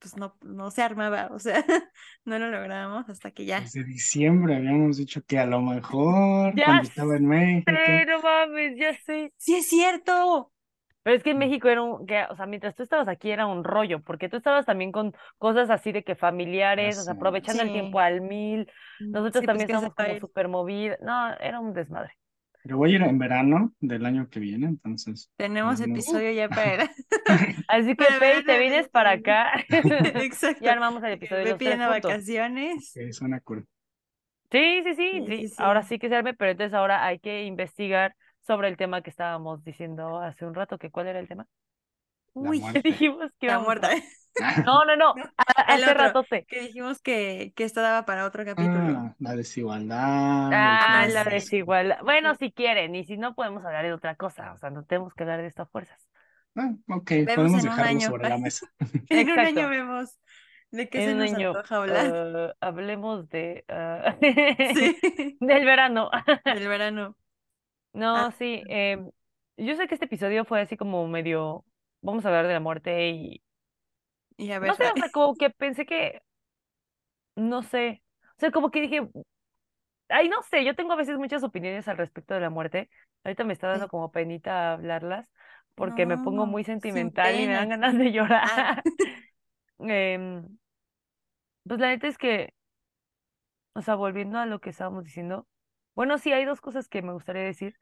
pues 0.01 0.17
no, 0.17 0.37
no 0.43 0.71
se 0.71 0.83
armaba, 0.83 1.29
o 1.33 1.39
sea, 1.39 1.65
no 2.25 2.39
lo 2.39 2.51
lográbamos 2.51 3.09
hasta 3.09 3.31
que 3.31 3.45
ya. 3.45 3.61
Desde 3.61 3.85
diciembre 3.85 4.57
habíamos 4.57 4.97
dicho 4.97 5.23
que 5.27 5.39
a 5.39 5.47
lo 5.47 5.61
mejor 5.61 6.55
Ya 6.57 6.65
cuando 6.65 6.83
estaba 6.85 7.17
en 7.17 7.27
México. 7.27 7.73
No 8.09 8.23
mames, 8.23 8.79
ya 8.79 8.95
sé. 8.95 9.33
¡Sí 9.37 9.57
es 9.57 9.69
cierto! 9.69 10.53
Pero 11.03 11.17
es 11.17 11.23
que 11.23 11.31
en 11.31 11.39
México 11.39 11.69
era 11.69 11.83
un, 11.83 12.07
que, 12.07 12.25
o 12.29 12.37
sea, 12.37 12.47
mientras 12.47 12.75
tú 12.75 12.83
estabas 12.83 13.09
aquí 13.09 13.31
era 13.31 13.47
un 13.47 13.65
rollo, 13.65 14.03
porque 14.03 14.29
tú 14.29 14.37
estabas 14.37 14.67
también 14.67 14.93
con 14.93 15.15
cosas 15.39 15.71
así 15.71 15.93
de 15.93 16.05
que 16.05 16.15
familiares, 16.15 16.99
o 16.99 17.03
sea, 17.03 17.15
aprovechando 17.15 17.63
el 17.63 17.73
tiempo 17.73 18.01
al 18.01 18.21
mil, 18.21 18.71
nosotros 18.99 19.41
Sí, 19.41 19.47
pues, 19.47 19.47
también 19.47 19.67
¿qué 19.67 19.79
se 19.79 19.87
estábamos 19.87 19.95
como 19.95 20.21
súper 20.21 20.49
movidos, 20.49 20.99
no, 21.01 21.35
era 21.39 21.59
un 21.59 21.73
desmadre. 21.73 22.20
Pero 22.63 22.77
voy 22.77 22.93
a 22.93 22.97
ir 22.97 23.03
en 23.03 23.19
verano 23.19 23.73
del 23.81 24.05
año 24.05 24.29
que 24.29 24.41
viene, 24.41 24.67
entonces. 24.67 25.31
Tenemos 25.37 25.81
episodio 25.81 26.31
ya 26.33 26.49
para... 26.49 26.91
Así 27.69 27.97
que, 27.97 28.05
verano 28.19 28.45
te 28.45 28.59
vienes 28.59 28.89
para 28.89 29.13
acá 29.13 29.53
Exacto. 29.69 30.65
y 30.65 30.69
armamos 30.69 31.03
el 31.05 31.13
episodio 31.13 31.45
de 31.45 31.53
Me 31.53 31.59
piden 31.59 31.81
a 31.83 31.89
vacaciones. 31.89 32.93
Que 32.95 33.13
suena 33.13 33.41
cool. 33.41 33.67
Sí, 34.51 34.83
sí, 34.85 34.95
sí, 34.95 35.25
Sí, 35.27 35.49
sí, 35.49 35.55
ahora 35.59 35.83
sí. 35.83 35.99
que 35.99 36.09
se 36.09 36.17
arme, 36.17 36.35
pero 36.35 36.51
entonces 36.51 36.75
ahora 36.75 37.05
hay 37.07 37.19
que 37.21 37.45
investigar 37.45 38.15
sobre 38.41 38.69
el 38.69 38.77
tema 38.77 39.03
que 39.03 39.11
estábamos 39.11 39.63
diciendo 39.65 40.19
hace 40.19 40.45
un 40.45 40.55
rato, 40.55 40.79
que 40.79 40.91
cuál 40.91 41.07
era 41.07 41.21
el 41.21 41.29
tema. 41.29 41.47
La 42.35 42.51
Uy, 42.51 42.59
¿qué 42.59 42.63
muerte. 42.63 42.83
dijimos 42.83 43.31
que 43.39 43.47
La 43.47 43.59
muerta. 43.59 43.91
No, 44.67 44.85
no, 44.85 44.97
no, 44.97 45.15
hace 45.67 45.93
otro. 45.93 45.95
ratote. 45.95 46.47
Que 46.47 46.61
dijimos 46.63 47.01
que, 47.03 47.53
que 47.57 47.65
esto 47.65 47.81
daba 47.83 48.05
para 48.07 48.27
otro 48.27 48.45
capítulo. 48.45 48.99
Ah, 48.99 49.15
la 49.19 49.37
desigualdad. 49.37 50.51
Ah, 50.53 51.07
la 51.11 51.25
desigualdad. 51.25 51.99
Bueno, 52.03 52.35
si 52.37 52.53
quieren, 52.53 52.95
y 52.95 53.05
si 53.05 53.17
no 53.19 53.35
podemos 53.35 53.65
hablar 53.65 53.85
de 53.85 53.93
otra 53.93 54.17
cosa, 54.17 54.53
o 54.53 54.59
sea, 54.59 54.71
no 54.71 54.85
tenemos 54.85 55.15
que 55.15 55.23
hablar 55.25 55.41
de 55.41 55.49
estas 55.49 55.71
fuerzas. 55.71 56.09
Ah, 56.57 56.73
ok, 56.89 57.11
Vemos 57.11 57.35
podemos 57.35 57.63
dejarlo 57.63 57.85
año. 57.85 58.01
sobre 58.09 58.29
la 58.29 58.39
mesa. 58.39 58.67
En 59.09 59.31
un 59.31 59.39
año 59.39 59.69
vemos 59.69 60.19
de 60.71 60.89
qué 60.89 60.99
se 61.05 61.11
En 61.11 61.13
un 61.13 61.19
nos 61.19 61.33
año, 61.33 61.49
antoja 61.51 61.77
hablar. 61.77 62.07
eh, 62.15 62.53
hablemos 62.61 63.29
de 63.29 63.65
ah, 63.69 64.17
Sí, 64.75 64.99
del 65.41 65.65
verano. 65.65 66.11
del 66.45 66.69
verano. 66.69 67.17
No, 67.93 68.17
Ah. 68.17 68.33
sí, 68.39 68.63
em, 68.69 69.11
yo 69.57 69.75
sé 69.77 69.89
que 69.89 69.95
este 69.95 70.07
episodio 70.07 70.45
fue 70.45 70.61
así 70.61 70.77
como 70.77 71.07
medio, 71.09 71.65
vamos 72.03 72.25
a 72.25 72.29
hablar 72.29 72.47
de 72.47 72.55
la 72.55 72.61
muerte 72.61 73.09
y 73.11 73.43
Y 74.41 74.51
a 74.53 74.59
ver, 74.59 74.75
no 74.75 74.77
sé, 74.77 74.85
o 74.95 74.99
sea, 74.99 75.11
como 75.13 75.37
que 75.37 75.51
pensé 75.51 75.87
que, 75.87 76.23
no 77.37 77.63
sé, 77.63 78.03
o 78.37 78.41
sea, 78.41 78.51
como 78.53 78.71
que 78.71 78.81
dije, 78.83 79.09
ay, 80.09 80.29
no 80.29 80.43
sé, 80.43 80.65
yo 80.65 80.75
tengo 80.75 80.93
a 80.93 80.97
veces 80.97 81.19
muchas 81.19 81.43
opiniones 81.45 81.89
al 81.89 81.97
respecto 81.99 82.35
de 82.35 82.41
la 82.41 82.51
muerte. 82.51 82.91
Ahorita 83.25 83.45
me 83.45 83.53
está 83.53 83.69
dando 83.69 83.89
como 83.89 84.11
penita 84.13 84.73
hablarlas 84.73 85.29
porque 85.75 86.07
me 86.07 86.19
pongo 86.19 86.47
muy 86.47 86.65
sentimental 86.65 87.41
y 87.41 87.47
me 87.47 87.55
dan 87.55 87.69
ganas 87.71 87.97
de 87.99 88.13
llorar. 88.13 88.41
Ah. 88.47 88.83
Em, 89.81 90.59
pues 91.65 91.81
la 91.81 91.89
neta 91.89 92.09
es 92.09 92.19
que, 92.19 92.53
o 93.75 93.83
sea, 93.83 93.95
volviendo 93.95 94.39
a 94.39 94.47
lo 94.47 94.61
que 94.61 94.71
estábamos 94.71 95.05
diciendo, 95.05 95.47
bueno, 95.95 96.19
sí, 96.19 96.33
hay 96.33 96.45
dos 96.45 96.61
cosas 96.61 96.89
que 96.89 97.03
me 97.03 97.13
gustaría 97.13 97.43
decir 97.43 97.77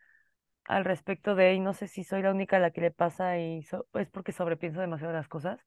al 0.66 0.84
respecto 0.86 1.34
de, 1.34 1.54
y 1.54 1.60
no 1.60 1.74
sé 1.74 1.88
si 1.88 2.04
soy 2.04 2.22
la 2.22 2.32
única 2.32 2.56
a 2.58 2.60
la 2.60 2.70
que 2.72 2.80
le 2.82 2.90
pasa 2.92 3.38
y 3.38 3.62
so- 3.64 3.88
es 3.94 4.10
porque 4.10 4.32
sobrepienso 4.32 4.80
demasiado 4.80 5.12
las 5.14 5.28
cosas. 5.28 5.60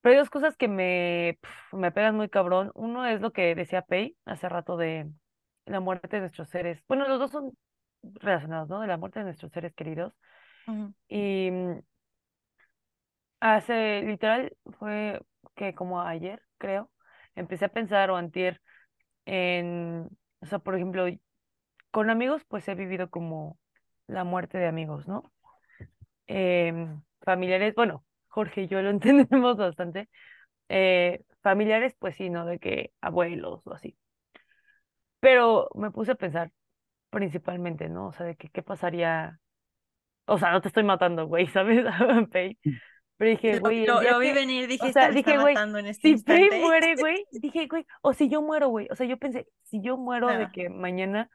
Pero 0.00 0.12
hay 0.14 0.18
dos 0.18 0.30
cosas 0.30 0.56
que 0.56 0.68
me, 0.68 1.38
pf, 1.42 1.76
me 1.76 1.92
pegan 1.92 2.16
muy 2.16 2.28
cabrón. 2.28 2.70
Uno 2.74 3.06
es 3.06 3.20
lo 3.20 3.32
que 3.32 3.54
decía 3.54 3.82
Pei 3.82 4.16
hace 4.24 4.48
rato 4.48 4.76
de 4.76 5.10
la 5.66 5.80
muerte 5.80 6.16
de 6.16 6.20
nuestros 6.20 6.48
seres. 6.48 6.82
Bueno, 6.88 7.06
los 7.08 7.18
dos 7.18 7.30
son 7.30 7.52
relacionados, 8.02 8.68
¿no? 8.68 8.80
De 8.80 8.86
la 8.86 8.96
muerte 8.96 9.20
de 9.20 9.26
nuestros 9.26 9.52
seres 9.52 9.74
queridos. 9.74 10.14
Y 11.08 11.50
mm, 11.50 11.80
hace, 13.40 14.02
literal, 14.02 14.56
fue 14.78 15.20
que 15.56 15.74
como 15.74 16.00
ayer, 16.00 16.42
creo, 16.58 16.90
empecé 17.34 17.66
a 17.66 17.72
pensar 17.72 18.10
o 18.10 18.16
antier 18.16 18.60
en, 19.26 20.08
o 20.40 20.46
sea, 20.46 20.58
por 20.58 20.74
ejemplo, 20.74 21.06
con 21.90 22.10
amigos, 22.10 22.42
pues 22.48 22.66
he 22.68 22.74
vivido 22.74 23.10
como 23.10 23.58
la 24.06 24.24
muerte 24.24 24.58
de 24.58 24.66
amigos, 24.66 25.08
¿no? 25.08 25.32
Em, 26.26 27.02
familiares, 27.22 27.74
bueno, 27.74 28.04
Jorge 28.30 28.62
y 28.62 28.68
yo 28.68 28.82
lo 28.82 28.90
entendemos 28.90 29.56
bastante. 29.58 30.08
Eh, 30.70 31.22
familiares, 31.42 31.94
pues 31.98 32.16
sí, 32.16 32.30
¿no? 32.30 32.46
De 32.46 32.58
que 32.58 32.92
abuelos 33.02 33.62
o 33.66 33.74
así. 33.74 33.96
Pero 35.20 35.68
me 35.74 35.90
puse 35.90 36.12
a 36.12 36.14
pensar 36.14 36.50
principalmente, 37.10 37.88
¿no? 37.88 38.08
O 38.08 38.12
sea, 38.12 38.26
de 38.26 38.36
que 38.36 38.48
qué 38.50 38.62
pasaría. 38.62 39.38
O 40.26 40.38
sea, 40.38 40.52
no 40.52 40.60
te 40.62 40.68
estoy 40.68 40.84
matando, 40.84 41.26
güey, 41.26 41.46
¿sabes? 41.48 41.84
Pei. 42.30 42.58
Pero 43.16 43.30
dije, 43.32 43.58
güey, 43.58 43.84
lo- 43.84 44.00
vi 44.18 44.28
que- 44.28 44.32
venir, 44.34 44.66
dije, 44.66 44.88
o 44.88 44.92
sea, 44.92 45.10
me 45.10 45.18
está 45.18 45.30
dije, 45.30 45.42
güey, 45.42 45.54
matando 45.54 45.78
en 45.78 45.86
este 45.88 46.02
si 46.08 46.12
instante. 46.12 46.60
muere, 46.60 46.94
güey, 46.98 47.24
dije, 47.32 47.66
güey, 47.66 47.84
o 48.00 48.14
si 48.14 48.30
yo 48.30 48.40
muero, 48.40 48.68
güey. 48.68 48.86
O 48.90 48.94
sea, 48.94 49.06
yo 49.06 49.18
pensé, 49.18 49.46
si 49.64 49.82
yo 49.82 49.98
muero 49.98 50.28
de 50.28 50.50
que 50.52 50.70
mañana 50.70 51.28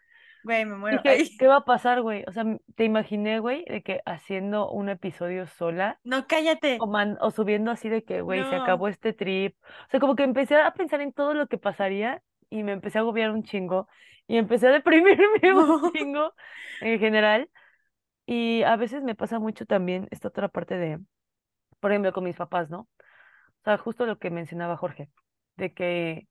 Güey, 0.46 0.64
me 0.66 0.76
muero. 0.76 1.02
Dije, 1.02 1.16
Ay, 1.18 1.38
¿qué 1.38 1.48
va 1.48 1.58
a 1.58 1.66
pasar, 1.66 2.02
güey? 2.04 2.24
O 2.28 2.32
sea, 2.32 2.46
te 2.76 2.84
imaginé, 2.86 3.40
güey, 3.40 3.66
de 3.66 3.82
que 3.82 4.02
haciendo 4.06 4.70
un 4.70 4.90
episodio 4.90 5.48
sola 5.48 6.00
no, 6.04 6.28
cállate. 6.28 6.78
o, 6.80 6.86
man- 6.88 7.18
o 7.20 7.32
subiendo 7.32 7.72
así 7.72 7.90
de 7.90 8.04
que, 8.04 8.22
güey, 8.22 8.44
se 8.44 8.56
acabó 8.56 8.88
este 8.88 9.12
trip. 9.14 9.56
O 9.88 9.90
sea, 9.90 10.00
como 10.00 10.16
que 10.16 10.24
empecé 10.24 10.56
a 10.56 10.72
pensar 10.74 11.02
en 11.02 11.14
todo 11.14 11.34
lo 11.34 11.48
que 11.48 11.58
pasaría 11.58 12.22
y 12.52 12.62
me 12.62 12.74
empecé 12.74 13.00
a 13.00 13.02
agobiar 13.02 13.32
un 13.32 13.44
chingo 13.44 13.88
y 14.28 14.38
empecé 14.38 14.68
a 14.68 14.72
deprimirme 14.72 15.18
un 15.56 15.92
chingo 15.94 16.34
en 16.82 17.00
general. 17.00 17.50
Y 18.28 18.64
a 18.64 18.76
veces 18.76 19.04
me 19.04 19.16
pasa 19.16 19.40
mucho 19.40 19.66
también 19.66 20.08
esta 20.12 20.28
otra 20.28 20.48
parte 20.48 20.76
de, 20.78 21.00
por 21.80 21.92
ejemplo, 21.92 22.14
con 22.14 22.24
mis 22.24 22.36
papás, 22.36 22.70
¿no? 22.70 22.82
O 22.82 23.64
sea, 23.64 23.78
justo 23.80 24.06
lo 24.06 24.20
que 24.20 24.30
mencionaba 24.30 24.78
Jorge, 24.78 25.10
de 25.56 25.74
que 25.74 26.28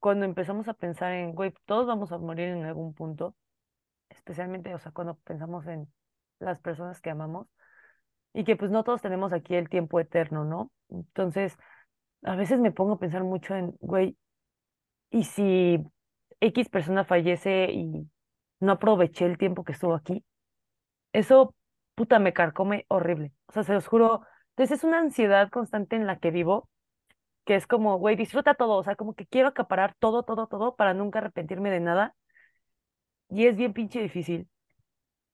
cuando 0.00 0.24
empezamos 0.24 0.68
a 0.68 0.74
pensar 0.74 1.12
en, 1.12 1.34
güey, 1.34 1.52
todos 1.66 1.86
vamos 1.86 2.12
a 2.12 2.18
morir 2.18 2.48
en 2.48 2.64
algún 2.64 2.94
punto 2.94 3.34
especialmente, 4.28 4.74
o 4.74 4.78
sea, 4.78 4.92
cuando 4.92 5.14
pensamos 5.16 5.66
en 5.66 5.88
las 6.38 6.60
personas 6.60 7.00
que 7.00 7.08
amamos 7.08 7.46
y 8.34 8.44
que 8.44 8.56
pues 8.56 8.70
no 8.70 8.84
todos 8.84 9.00
tenemos 9.00 9.32
aquí 9.32 9.54
el 9.54 9.70
tiempo 9.70 10.00
eterno, 10.00 10.44
¿no? 10.44 10.70
Entonces, 10.90 11.56
a 12.22 12.36
veces 12.36 12.60
me 12.60 12.70
pongo 12.72 12.94
a 12.94 12.98
pensar 12.98 13.24
mucho 13.24 13.54
en, 13.56 13.74
güey, 13.80 14.18
¿y 15.10 15.24
si 15.24 15.82
X 16.40 16.68
persona 16.68 17.04
fallece 17.04 17.70
y 17.72 18.10
no 18.60 18.72
aproveché 18.72 19.24
el 19.26 19.38
tiempo 19.38 19.64
que 19.64 19.72
estuvo 19.72 19.94
aquí? 19.94 20.24
Eso, 21.12 21.54
puta, 21.94 22.18
me 22.18 22.34
carcome 22.34 22.84
horrible. 22.88 23.32
O 23.46 23.52
sea, 23.52 23.62
se 23.64 23.72
los 23.74 23.88
juro, 23.88 24.22
entonces 24.50 24.78
es 24.78 24.84
una 24.84 24.98
ansiedad 25.00 25.50
constante 25.50 25.96
en 25.96 26.06
la 26.06 26.18
que 26.18 26.30
vivo, 26.30 26.68
que 27.46 27.56
es 27.56 27.66
como, 27.66 27.98
güey, 27.98 28.16
disfruta 28.16 28.54
todo, 28.54 28.76
o 28.76 28.84
sea, 28.84 28.96
como 28.96 29.14
que 29.14 29.26
quiero 29.26 29.48
acaparar 29.48 29.96
todo, 29.98 30.22
todo, 30.24 30.48
todo 30.48 30.76
para 30.76 30.94
nunca 30.94 31.20
arrepentirme 31.20 31.70
de 31.70 31.80
nada. 31.80 32.14
Y 33.30 33.46
es 33.46 33.56
bien 33.56 33.72
pinche 33.72 34.00
difícil. 34.02 34.48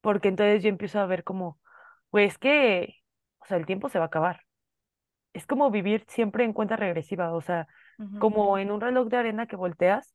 Porque 0.03 0.29
entonces 0.29 0.63
yo 0.63 0.69
empiezo 0.71 1.01
a 1.01 1.07
ver 1.07 1.25
como, 1.25 1.61
pues 2.11 2.33
es 2.35 2.39
que, 2.39 2.97
o 3.41 3.47
sea, 3.47 3.59
el 3.59 3.67
tiempo 3.67 3.89
se 3.91 3.99
va 3.99 4.07
a 4.07 4.09
acabar. 4.09 4.43
Es 5.35 5.47
como 5.47 5.71
vivir 5.71 6.05
siempre 6.09 6.45
en 6.45 6.53
cuenta 6.53 6.77
regresiva, 6.77 7.33
o 7.35 7.41
sea, 7.43 7.69
como 8.19 8.59
en 8.59 8.71
un 8.71 8.81
reloj 8.81 9.09
de 9.09 9.17
arena 9.19 9.47
que 9.47 9.57
volteas. 9.57 10.15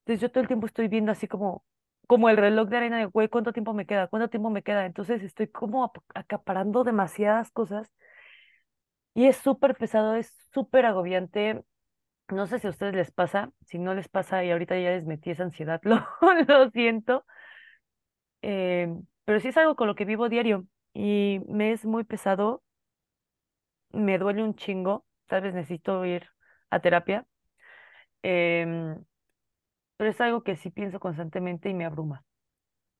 Entonces 0.00 0.22
yo 0.22 0.30
todo 0.32 0.42
el 0.42 0.48
tiempo 0.48 0.66
estoy 0.66 0.88
viendo 0.88 1.12
así 1.12 1.28
como, 1.28 1.64
como 2.08 2.28
el 2.30 2.36
reloj 2.38 2.68
de 2.70 2.78
arena 2.78 2.98
de, 2.98 3.06
güey, 3.06 3.28
¿cuánto 3.28 3.52
tiempo 3.54 3.74
me 3.74 3.86
queda? 3.86 4.08
¿Cuánto 4.08 4.30
tiempo 4.30 4.50
me 4.50 4.62
queda? 4.64 4.86
Entonces 4.86 5.22
estoy 5.22 5.48
como 5.48 5.84
ap- 5.84 5.98
acaparando 6.14 6.84
demasiadas 6.84 7.50
cosas 7.52 7.90
y 9.14 9.26
es 9.26 9.36
súper 9.38 9.76
pesado, 9.76 10.14
es 10.16 10.32
súper 10.52 10.86
agobiante. 10.86 11.62
No 12.28 12.46
sé 12.46 12.58
si 12.58 12.66
a 12.66 12.70
ustedes 12.70 12.94
les 12.94 13.10
pasa, 13.12 13.52
si 13.66 13.78
no 13.78 13.94
les 13.94 14.08
pasa 14.08 14.44
y 14.44 14.50
ahorita 14.50 14.78
ya 14.78 14.90
les 14.90 15.04
metí 15.06 15.30
esa 15.30 15.44
ansiedad, 15.44 15.80
lo, 15.84 15.96
lo 16.48 16.70
siento. 16.70 17.24
eh, 18.42 18.88
pero 19.24 19.40
sí 19.40 19.48
es 19.48 19.56
algo 19.56 19.76
con 19.76 19.88
lo 19.88 19.94
que 19.94 20.04
vivo 20.04 20.28
diario 20.28 20.66
y 20.94 21.40
me 21.48 21.72
es 21.72 21.84
muy 21.84 22.04
pesado, 22.04 22.62
me 23.90 24.18
duele 24.18 24.42
un 24.44 24.54
chingo, 24.54 25.06
tal 25.26 25.42
vez 25.42 25.54
necesito 25.54 26.04
ir 26.04 26.26
a 26.70 26.80
terapia, 26.80 27.26
em, 28.22 29.04
pero 29.96 30.10
es 30.10 30.20
algo 30.20 30.42
que 30.44 30.56
sí 30.56 30.70
pienso 30.70 31.00
constantemente 31.00 31.68
y 31.70 31.74
me 31.74 31.84
abruma, 31.86 32.24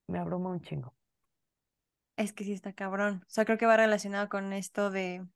me 0.09 0.19
abruma 0.21 0.51
un 0.51 0.63
chingo. 0.63 0.95
Es 2.17 2.33
que 2.33 2.45
sí 2.45 2.53
está 2.53 2.73
cabrón. 2.73 3.23
O 3.27 3.31
sea, 3.31 3.45
creo 3.45 3.59
que 3.59 3.67
va 3.67 3.77
relacionado 3.77 4.29
con 4.29 4.53
esto 4.53 4.91
de 4.91 5.27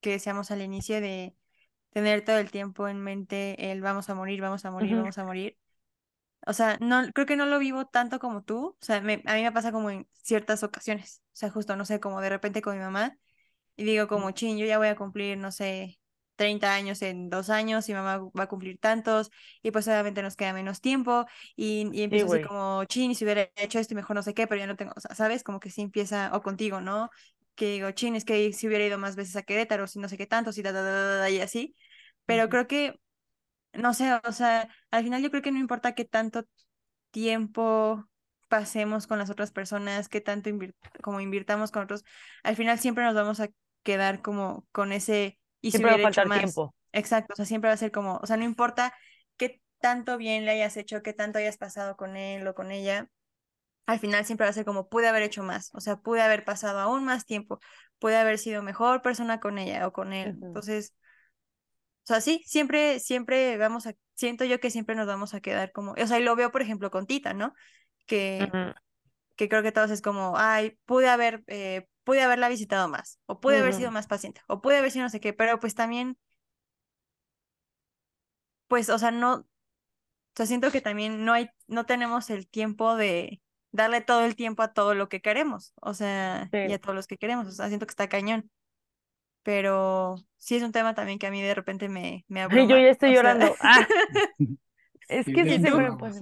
que 0.00 0.12
decíamos 0.12 0.50
al 0.52 0.62
inicio 0.62 1.00
de 1.00 1.36
tener 1.90 2.24
todo 2.24 2.38
el 2.38 2.50
tiempo 2.50 2.88
en 2.88 3.00
mente 3.00 3.70
el 3.72 3.80
vamos 3.82 4.08
a 4.10 4.14
morir, 4.14 4.40
vamos 4.40 4.64
a 4.64 4.70
morir, 4.70 4.96
vamos 4.96 5.18
a 5.18 5.24
morir. 5.24 5.58
O 6.46 6.52
sea, 6.54 6.78
no, 6.80 7.02
creo 7.12 7.26
que 7.26 7.36
no 7.36 7.46
lo 7.46 7.58
vivo 7.58 7.86
tanto 7.86 8.18
como 8.18 8.42
tú. 8.42 8.76
O 8.80 8.84
sea, 8.84 9.00
me- 9.00 9.22
a 9.26 9.34
mí 9.34 9.42
me 9.42 9.52
pasa 9.52 9.72
como 9.72 9.90
en 9.90 10.08
ciertas 10.22 10.62
ocasiones. 10.62 11.22
O 11.34 11.36
sea, 11.36 11.50
justo, 11.50 11.76
no 11.76 11.84
sé, 11.84 12.00
como 12.00 12.20
de 12.20 12.30
repente 12.30 12.62
con 12.62 12.74
mi 12.76 12.80
mamá. 12.82 13.18
Y 13.76 13.84
digo 13.84 14.08
como, 14.08 14.30
chin, 14.32 14.58
yo 14.58 14.66
ya 14.66 14.78
voy 14.78 14.88
a 14.88 14.96
cumplir, 14.96 15.38
no 15.38 15.52
sé, 15.52 16.00
30 16.36 16.74
años 16.74 17.02
en 17.02 17.30
dos 17.30 17.50
años 17.50 17.88
y 17.88 17.94
mamá 17.94 18.18
va 18.38 18.44
a 18.44 18.48
cumplir 18.48 18.78
tantos. 18.78 19.30
Y 19.62 19.70
pues 19.70 19.86
obviamente 19.88 20.22
nos 20.22 20.36
queda 20.36 20.52
menos 20.52 20.80
tiempo. 20.80 21.26
Y, 21.56 21.88
y 21.92 22.02
empiezo 22.02 22.26
así 22.26 22.40
güey. 22.40 22.40
como, 22.40 22.84
chin, 22.86 23.14
si 23.14 23.24
hubiera 23.24 23.50
hecho 23.56 23.78
esto 23.78 23.94
y 23.94 23.96
mejor 23.96 24.16
no 24.16 24.22
sé 24.22 24.34
qué, 24.34 24.46
pero 24.46 24.60
ya 24.60 24.66
no 24.66 24.76
tengo, 24.76 24.92
o 24.96 25.00
sea, 25.00 25.14
¿sabes? 25.14 25.44
Como 25.44 25.60
que 25.60 25.70
sí 25.70 25.82
empieza, 25.82 26.30
o 26.34 26.42
contigo, 26.42 26.80
¿no? 26.80 27.10
Que 27.58 27.72
digo, 27.72 27.90
chin, 27.90 28.14
es 28.14 28.24
que 28.24 28.52
si 28.52 28.68
hubiera 28.68 28.86
ido 28.86 28.98
más 28.98 29.16
veces 29.16 29.36
a 29.36 29.42
Querétaro, 29.42 29.86
si 29.88 29.98
no 29.98 30.08
sé 30.08 30.16
qué 30.16 30.26
tanto, 30.26 30.52
si 30.52 30.62
da, 30.62 30.72
da, 30.72 30.82
da, 30.82 31.16
da, 31.16 31.30
y 31.30 31.40
así. 31.40 31.74
Pero 32.24 32.48
creo 32.48 32.68
que, 32.68 32.98
no 33.72 33.94
sé, 33.94 34.14
o 34.24 34.32
sea, 34.32 34.68
al 34.92 35.04
final 35.04 35.22
yo 35.22 35.30
creo 35.30 35.42
que 35.42 35.52
no 35.52 35.58
importa 35.58 35.94
qué 35.94 36.04
tanto 36.04 36.44
tiempo 37.10 38.06
pasemos 38.48 39.06
con 39.06 39.18
las 39.18 39.28
otras 39.28 39.50
personas, 39.50 40.08
qué 40.08 40.20
tanto 40.20 40.50
como 41.02 41.20
invirtamos 41.20 41.70
con 41.72 41.82
otros, 41.82 42.04
al 42.44 42.56
final 42.56 42.78
siempre 42.78 43.04
nos 43.04 43.14
vamos 43.14 43.40
a 43.40 43.48
quedar 43.82 44.22
como 44.22 44.66
con 44.72 44.92
ese, 44.92 45.38
y 45.60 45.72
si 45.72 45.78
Siempre 45.78 45.92
va 45.92 45.98
a 45.98 46.02
faltar 46.02 46.28
más. 46.28 46.38
tiempo. 46.38 46.74
Exacto, 46.92 47.32
o 47.32 47.36
sea, 47.36 47.44
siempre 47.44 47.68
va 47.68 47.74
a 47.74 47.78
ser 47.78 47.90
como, 47.90 48.18
o 48.22 48.26
sea, 48.26 48.36
no 48.36 48.44
importa 48.44 48.94
qué 49.36 49.60
tanto 49.80 50.16
bien 50.16 50.44
le 50.44 50.52
hayas 50.52 50.76
hecho, 50.76 51.02
qué 51.02 51.12
tanto 51.12 51.38
hayas 51.38 51.58
pasado 51.58 51.96
con 51.96 52.16
él 52.16 52.46
o 52.46 52.54
con 52.54 52.70
ella, 52.70 53.10
al 53.88 53.98
final 53.98 54.26
siempre 54.26 54.44
va 54.44 54.50
a 54.50 54.52
ser 54.52 54.66
como 54.66 54.90
pude 54.90 55.08
haber 55.08 55.22
hecho 55.22 55.42
más, 55.42 55.70
o 55.72 55.80
sea, 55.80 55.96
pude 55.96 56.20
haber 56.20 56.44
pasado 56.44 56.78
aún 56.78 57.06
más 57.06 57.24
tiempo, 57.24 57.58
pude 57.98 58.18
haber 58.18 58.36
sido 58.38 58.62
mejor 58.62 59.00
persona 59.00 59.40
con 59.40 59.56
ella 59.56 59.86
o 59.86 59.94
con 59.94 60.12
él. 60.12 60.36
Entonces, 60.42 60.94
o 62.02 62.06
sea, 62.06 62.20
sí, 62.20 62.42
siempre, 62.44 63.00
siempre 63.00 63.56
vamos 63.56 63.86
a, 63.86 63.94
siento 64.12 64.44
yo 64.44 64.60
que 64.60 64.70
siempre 64.70 64.94
nos 64.94 65.06
vamos 65.06 65.32
a 65.32 65.40
quedar 65.40 65.72
como, 65.72 65.92
o 65.92 66.06
sea, 66.06 66.20
y 66.20 66.22
lo 66.22 66.36
veo, 66.36 66.52
por 66.52 66.60
ejemplo, 66.60 66.90
con 66.90 67.06
Tita, 67.06 67.32
¿no? 67.32 67.54
Que, 68.04 68.46
que 69.36 69.48
creo 69.48 69.62
que 69.62 69.72
todos 69.72 69.90
es 69.90 70.02
como, 70.02 70.36
ay, 70.36 70.78
pude 70.84 71.08
haber, 71.08 71.42
eh, 71.46 71.88
pude 72.04 72.20
haberla 72.20 72.50
visitado 72.50 72.88
más, 72.88 73.20
o 73.24 73.40
pude 73.40 73.56
haber 73.56 73.72
sido 73.72 73.90
más 73.90 74.06
paciente, 74.06 74.42
o 74.48 74.60
pude 74.60 74.76
haber 74.76 74.90
sido 74.90 75.04
no 75.04 75.10
sé 75.10 75.18
qué, 75.18 75.32
pero 75.32 75.60
pues 75.60 75.74
también, 75.74 76.18
pues, 78.66 78.90
o 78.90 78.98
sea, 78.98 79.12
no, 79.12 79.34
o 79.36 79.46
sea, 80.34 80.44
siento 80.44 80.70
que 80.70 80.82
también 80.82 81.24
no 81.24 81.32
hay, 81.32 81.48
no 81.68 81.86
tenemos 81.86 82.28
el 82.28 82.48
tiempo 82.48 82.96
de 82.96 83.40
darle 83.72 84.00
todo 84.00 84.24
el 84.24 84.36
tiempo 84.36 84.62
a 84.62 84.72
todo 84.72 84.94
lo 84.94 85.08
que 85.08 85.20
queremos, 85.20 85.72
o 85.80 85.94
sea, 85.94 86.52
y 86.62 86.72
Sí. 86.72 86.74
a 86.74 86.80
todos 86.80 86.94
los 86.96 87.06
que 87.06 87.18
queremos, 87.18 87.46
o 87.48 87.52
sea, 87.52 87.68
siento 87.68 87.86
que 87.86 87.92
está 87.92 88.08
cañón, 88.08 88.50
pero 89.42 90.16
sí 90.38 90.56
es 90.56 90.62
un 90.64 90.72
tema 90.72 90.94
también 90.94 91.18
que 91.20 91.26
a 91.28 91.30
mí 91.32 91.42
de 91.42 91.54
repente 91.54 91.88
me, 91.88 92.24
me 92.28 92.42
Ay, 92.48 92.66
yo 92.68 92.76
abruma, 92.76 92.78
ya 92.78 92.88
estoy 92.90 93.12
o 93.12 93.14
sea, 93.14 93.36
llorando. 93.36 93.56
Ah, 93.60 93.88
es 95.08 95.30
Sí, 95.30 95.32
que 95.32 95.46
sí 95.46 95.58
¿y 95.58 95.60
siempre 95.60 95.92
tú? 95.96 96.06
me. 96.10 96.20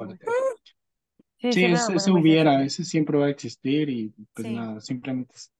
Sí, 1.48 1.64
Sí, 1.64 1.64
eso 1.64 2.14
hubiera, 2.14 2.62
ese 2.64 2.84
siempre 2.84 3.18
va 3.18 3.26
a 3.26 3.30
existir 3.30 3.88
y 3.88 4.12
pues 4.34 4.46
Sí, 4.46 4.48
nada, 4.48 4.80
simplemente 4.80 5.34
es 5.34 5.52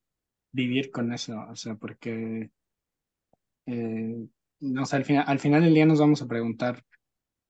vivir 0.52 0.90
con 0.90 1.12
eso, 1.12 1.34
o 1.50 1.56
sea, 1.56 1.76
porque 1.76 2.50
eh, 3.66 4.26
no 4.60 4.86
sé, 4.86 4.96
al 4.96 5.04
final, 5.04 5.24
al 5.26 5.38
final 5.40 5.62
del 5.62 5.74
día 5.74 5.86
nos 5.86 6.00
vamos 6.00 6.22
a 6.22 6.26
preguntar, 6.28 6.84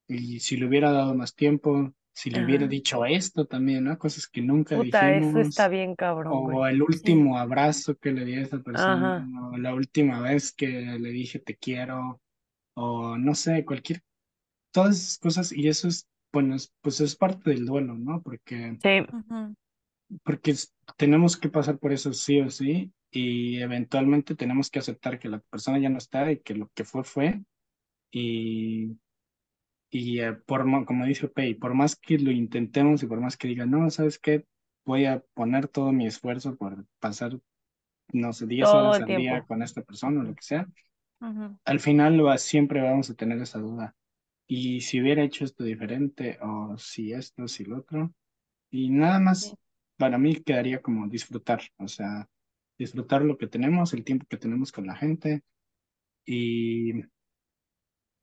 y 0.09 0.41
si 0.41 0.57
le 0.57 0.67
hubiera 0.67 0.93
dado 0.93 1.15
más 1.15 1.35
tiempo, 1.35 1.95
si 2.17 2.31
le 2.31 2.45
hubiera 2.45 2.67
dicho 2.67 3.05
esto 3.05 3.47
también, 3.47 3.85
¿no? 3.85 3.99
Cosas 3.99 4.27
que 4.29 4.41
nunca 4.43 4.77
Puta, 4.77 5.11
eso 5.13 5.39
está 5.41 5.65
dijimos, 5.65 5.69
bien 5.69 5.95
cabrón, 5.95 6.45
güey. 6.45 6.57
o 6.57 6.67
el 6.67 6.83
sí, 6.89 6.89
último 6.89 7.39
abrazo 7.39 7.97
que 7.99 8.13
le 8.13 8.25
di 8.25 8.35
a 8.37 8.43
esa 8.43 8.61
persona, 8.63 9.13
Ajá. 9.13 9.29
o 9.53 9.59
la 9.59 9.75
última 9.75 10.21
vez 10.21 10.53
que 10.53 10.69
le 10.69 11.11
dije 11.11 11.39
te 11.41 11.57
quiero, 11.57 12.21
o 12.75 13.19
no 13.19 13.35
sé, 13.35 13.65
cualquier, 13.65 14.03
todas 14.73 14.97
esas 14.99 15.19
cosas, 15.19 15.53
y 15.53 15.69
eso 15.69 15.89
es, 15.89 16.09
bueno, 16.33 16.57
es- 16.57 16.73
pues 16.83 17.01
es 17.01 17.17
parte 17.17 17.51
del 17.51 17.67
duelo, 17.67 17.95
¿no? 17.95 18.23
Porque 18.23 18.79
Sí, 18.83 19.07
porque 20.25 20.55
tenemos 20.97 21.37
que 21.37 21.49
pasar 21.49 21.79
por 21.79 21.93
eso 21.93 22.13
sí 22.13 22.41
o 22.41 22.51
sí 22.51 22.93
y 23.11 23.59
eventualmente 23.61 24.35
tenemos 24.35 24.71
que 24.71 24.79
aceptar 24.79 25.19
que 25.19 25.29
la 25.29 25.41
persona 25.41 25.79
ya 25.79 25.89
no 25.89 25.99
está 25.99 26.31
y 26.31 26.41
que 26.41 26.55
lo 26.55 26.71
que 26.75 26.85
fue 26.85 27.05
fue 27.05 27.43
y, 28.13 28.99
y 29.91 30.21
eh, 30.21 30.33
por 30.35 30.65
mo- 30.67 30.85
como 30.87 31.07
dice 31.07 31.29
Pei, 31.29 31.55
por 31.55 31.75
más 31.75 31.97
que 31.97 32.19
lo 32.19 32.31
intentemos 32.33 33.03
y 33.03 33.07
por 33.07 33.21
más 33.21 33.37
que 33.37 33.49
diga, 33.49 33.67
no, 33.67 33.91
¿sabes 33.91 34.19
qué? 34.19 34.47
Voy 34.85 35.07
a 35.07 35.21
poner 35.35 35.69
todo 35.69 35.93
mi 35.93 36.07
esfuerzo 36.07 36.57
por 36.57 36.87
pasar, 37.01 37.39
no 38.13 38.33
sé, 38.35 38.47
10 38.47 38.73
todo 38.73 38.75
horas 38.75 39.01
al 39.01 39.15
día 39.15 39.43
tiempo. 39.43 39.47
con 39.47 39.63
esta 39.63 39.83
persona 39.83 40.21
o 40.23 40.25
lo 40.25 40.35
que 40.35 40.43
sea, 40.43 40.69
ujú, 41.21 41.57
al 41.65 41.81
final 41.81 42.25
va- 42.25 42.39
siempre 42.39 42.81
vamos 42.83 43.11
a 43.11 43.15
tener 43.15 43.41
esa 43.41 43.59
duda. 43.59 43.95
Y 44.49 44.81
si 44.83 45.01
hubiera 45.01 45.23
hecho 45.25 45.45
esto 45.45 45.65
diferente 45.65 46.39
o 46.43 46.77
si 46.79 47.13
esto, 47.13 47.49
si 47.49 47.65
lo 47.65 47.79
otro. 47.79 48.15
Y 48.71 48.91
nada 48.91 49.21
sí, 49.21 49.21
más, 49.21 49.59
para 49.99 50.19
mí 50.19 50.37
quedaría 50.37 50.83
como 50.83 51.09
disfrutar, 51.09 51.63
o 51.79 51.89
sea, 51.89 52.29
disfrutar 52.79 53.23
lo 53.25 53.39
que 53.39 53.49
tenemos, 53.49 53.95
el 53.95 54.05
tiempo 54.05 54.27
que 54.29 54.39
tenemos 54.39 54.73
con 54.73 54.87
la 54.87 54.97
gente. 54.97 55.43
Y 56.27 56.93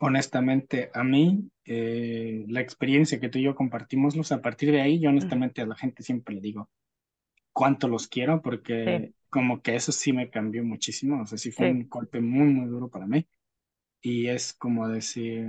honestamente, 0.03 0.91
a 0.93 1.03
mí, 1.03 1.49
eh, 1.65 2.45
la 2.47 2.61
experiencia 2.61 3.19
que 3.19 3.29
tú 3.29 3.39
y 3.39 3.43
yo 3.43 3.55
compartimos, 3.55 4.15
sea, 4.23 4.37
a 4.37 4.41
partir 4.41 4.71
de 4.71 4.81
ahí, 4.81 4.99
yo 4.99 5.09
honestamente 5.09 5.61
a 5.61 5.65
la 5.67 5.75
gente 5.75 6.03
siempre 6.03 6.35
le 6.35 6.41
digo 6.41 6.69
cuánto 7.53 7.87
los 7.87 8.07
quiero, 8.07 8.41
Sí, 8.85 8.91
porque 8.91 9.13
como 9.29 9.61
que 9.61 9.75
eso 9.75 9.91
sí 9.91 10.13
me 10.13 10.29
cambió 10.29 10.63
muchísimo, 10.63 11.21
o 11.23 11.25
sea, 11.25 11.37
sí 11.37 11.51
fue 11.51 11.67
sí. 11.67 11.67
un 11.67 11.87
golpe 11.89 12.21
muy, 12.21 12.47
muy 12.47 12.67
duro 12.69 12.89
para 12.89 13.07
mí. 13.07 13.27
Y 14.01 14.27
es 14.29 14.53
como 14.53 14.87
decir, 14.89 15.47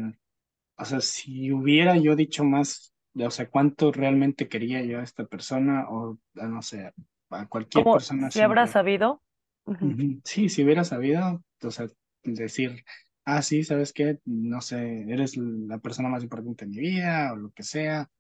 o 0.77 0.85
sea, 0.85 1.01
si 1.01 1.53
hubiera 1.53 1.97
yo 1.99 2.17
dicho 2.17 2.45
más, 2.45 2.95
o 3.17 3.31
sea, 3.31 3.51
cuánto 3.51 3.93
realmente 3.93 4.49
quería 4.49 4.83
yo 4.85 5.01
a 5.01 5.05
esta 5.05 5.27
persona 5.27 5.87
o, 5.91 6.19
no 6.35 6.63
sé, 6.63 6.93
a 7.31 7.47
cualquier 7.49 7.91
persona 7.91 8.31
si 8.31 8.45
siempre. 8.47 8.77
sabido. 8.77 9.23
Ujú, 9.67 9.99
Ujú. 9.99 10.21
Sí, 10.25 10.49
si 10.49 10.65
hubiera 10.65 10.85
sabido, 10.85 11.43
o 11.63 11.71
sea, 11.71 11.89
decir, 12.23 12.85
ah, 13.25 13.43
sí, 13.43 13.65
¿sabes 13.65 13.93
qué? 13.93 14.21
No 14.25 14.61
sé, 14.61 15.03
eres 15.11 15.37
la 15.37 15.79
persona 15.79 16.09
más 16.09 16.23
importante 16.23 16.65
de 16.65 16.71
mi 16.71 16.79
vida 16.79 17.33
o 17.33 17.37
lo 17.37 17.51
que 17.53 17.63
sea. 17.63 18.11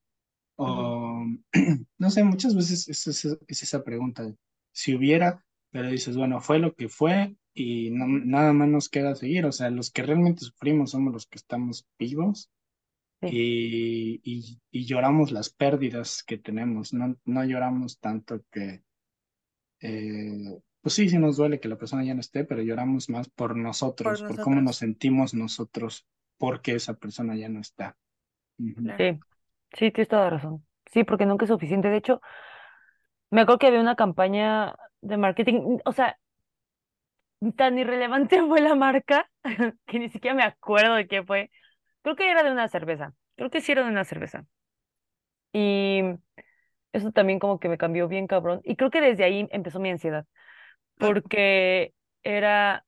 O, 0.56 1.24
no 1.98 2.10
sé, 2.10 2.24
muchas 2.24 2.54
veces 2.56 2.88
es, 2.88 3.06
es- 3.08 3.38
es 3.48 3.62
esa 3.62 3.84
pregunta, 3.84 4.32
si 4.72 4.94
hubiera, 4.94 5.44
pero 5.70 5.90
dices, 5.90 6.16
bueno, 6.16 6.40
fue 6.40 6.58
lo 6.58 6.74
que 6.74 6.88
fue 6.88 7.36
y 7.54 7.90
no, 7.90 8.06
nada 8.08 8.52
más 8.52 8.68
nos 8.68 8.88
queda 8.88 9.14
seguir. 9.16 9.46
O 9.46 9.52
sea, 9.52 9.70
los 9.70 9.90
que 9.90 10.02
realmente 10.04 10.42
sufrimos 10.44 10.92
somos 10.92 11.12
los 11.12 11.26
que 11.26 11.38
estamos 11.38 11.86
vivos 11.98 12.50
Sí. 13.22 13.28
y, 13.32 14.20
y, 14.24 14.60
y 14.70 14.84
lloramos 14.86 15.32
las 15.32 15.50
pérdidas 15.50 16.22
que 16.24 16.38
tenemos, 16.38 16.92
no, 16.92 17.16
no 17.24 17.44
lloramos 17.44 17.98
tanto 17.98 18.44
que, 18.50 18.84
eh, 19.80 20.60
pues 20.84 20.94
sí, 20.96 21.10
sí 21.10 21.18
nos 21.18 21.38
duele 21.38 21.60
que 21.60 21.68
la 21.68 21.78
persona 21.78 22.04
ya 22.04 22.14
no 22.14 22.20
esté, 22.20 22.44
pero 22.44 22.62
lloramos 22.62 23.10
más 23.10 23.28
por 23.30 23.56
por 24.02 24.14
nosotros, 24.14 24.22
por 24.24 24.40
cómo 24.40 24.60
nos 24.62 24.76
nosotros, 24.76 24.78
sentimos 24.78 25.34
nosotros 25.34 26.06
porque 26.38 26.74
esa 26.76 26.94
persona 26.94 27.36
ya 27.36 27.50
no 27.50 27.60
está. 27.60 27.98
Ujú. 28.58 28.82
claro. 28.82 28.98
Sí, 28.98 29.24
sí, 29.76 29.90
tienes 29.92 30.08
toda 30.08 30.30
razón. 30.30 30.66
Sí, 30.92 31.04
porque 31.04 31.26
nunca 31.26 31.44
es 31.44 31.50
suficiente. 31.50 31.88
De 31.88 31.96
hecho, 31.98 32.20
me 33.30 33.40
acuerdo 33.42 33.58
que 33.58 33.66
había 33.68 33.80
una 33.80 33.96
campaña 33.96 34.76
de 35.00 35.16
marketing, 35.16 35.78
o 35.84 35.92
sea, 35.92 36.18
tan 37.56 37.78
irrelevante 37.78 38.40
fue 38.48 38.60
la 38.60 38.74
marca 38.74 39.30
que 39.86 39.98
ni 39.98 40.08
siquiera 40.08 40.34
me 40.36 40.42
acuerdo 40.44 40.94
de 40.94 41.06
qué 41.08 41.22
fue. 41.22 41.50
Creo 42.02 42.16
que 42.16 42.30
era 42.30 42.42
de 42.42 42.52
una 42.52 42.68
cerveza. 42.68 43.14
Creo 43.36 43.50
que 43.50 43.60
sí 43.60 43.72
era 43.72 43.84
de 43.84 43.90
una 43.90 44.04
cerveza. 44.04 44.46
Y 45.52 46.00
eso 46.92 47.12
también 47.12 47.38
como 47.38 47.60
que 47.60 47.68
me 47.68 47.78
cambió 47.78 48.08
bien 48.08 48.26
cabrón. 48.26 48.60
Y 48.64 48.76
creo 48.76 48.90
que 48.90 49.00
desde 49.00 49.24
ahí 49.24 49.48
empezó 49.52 49.80
mi 49.80 49.90
ansiedad. 49.90 50.26
Porque 50.96 51.94
era, 52.22 52.84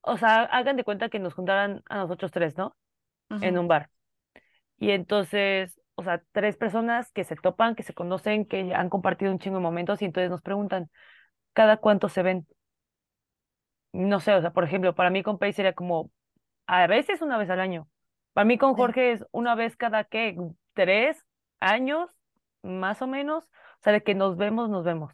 o 0.00 0.16
sea, 0.16 0.42
hagan 0.42 0.76
de 0.76 0.84
cuenta 0.84 1.08
que 1.08 1.18
nos 1.18 1.34
juntaran 1.34 1.82
a 1.88 1.96
nosotros 1.96 2.30
tres, 2.30 2.56
¿no? 2.56 2.76
En 3.30 3.58
un 3.58 3.68
bar. 3.68 3.90
Y 4.78 4.90
entonces, 4.90 5.80
o 5.94 6.02
sea, 6.02 6.22
tres 6.32 6.56
personas 6.56 7.10
que 7.12 7.24
se 7.24 7.36
topan, 7.36 7.74
que 7.74 7.82
se 7.82 7.94
conocen, 7.94 8.44
que 8.44 8.74
han 8.74 8.90
compartido 8.90 9.32
un 9.32 9.38
chingo 9.38 9.56
de 9.56 9.62
momentos 9.62 10.02
y 10.02 10.04
entonces 10.04 10.30
nos 10.30 10.42
preguntan, 10.42 10.90
¿cada 11.52 11.78
cuánto 11.78 12.08
se 12.08 12.22
ven? 12.22 12.46
No 13.92 14.20
sé, 14.20 14.34
o 14.34 14.40
sea, 14.40 14.52
por 14.52 14.64
ejemplo, 14.64 14.94
para 14.94 15.10
mí 15.10 15.22
con 15.22 15.38
Paige 15.38 15.56
sería 15.56 15.72
como, 15.74 16.10
a 16.66 16.86
veces 16.86 17.22
una 17.22 17.38
vez 17.38 17.50
al 17.50 17.60
año. 17.60 17.88
Para 18.32 18.44
mí 18.44 18.56
con 18.58 18.74
Jorge 18.74 19.12
es 19.12 19.24
una 19.30 19.54
vez 19.54 19.76
cada, 19.76 20.04
¿qué? 20.04 20.36
Tres 20.72 21.24
años, 21.60 22.10
más 22.62 23.02
o 23.02 23.06
menos. 23.06 23.44
O 23.44 23.82
sea, 23.82 23.92
de 23.92 24.02
que 24.02 24.14
nos 24.14 24.36
vemos, 24.36 24.70
nos 24.70 24.84
vemos. 24.84 25.12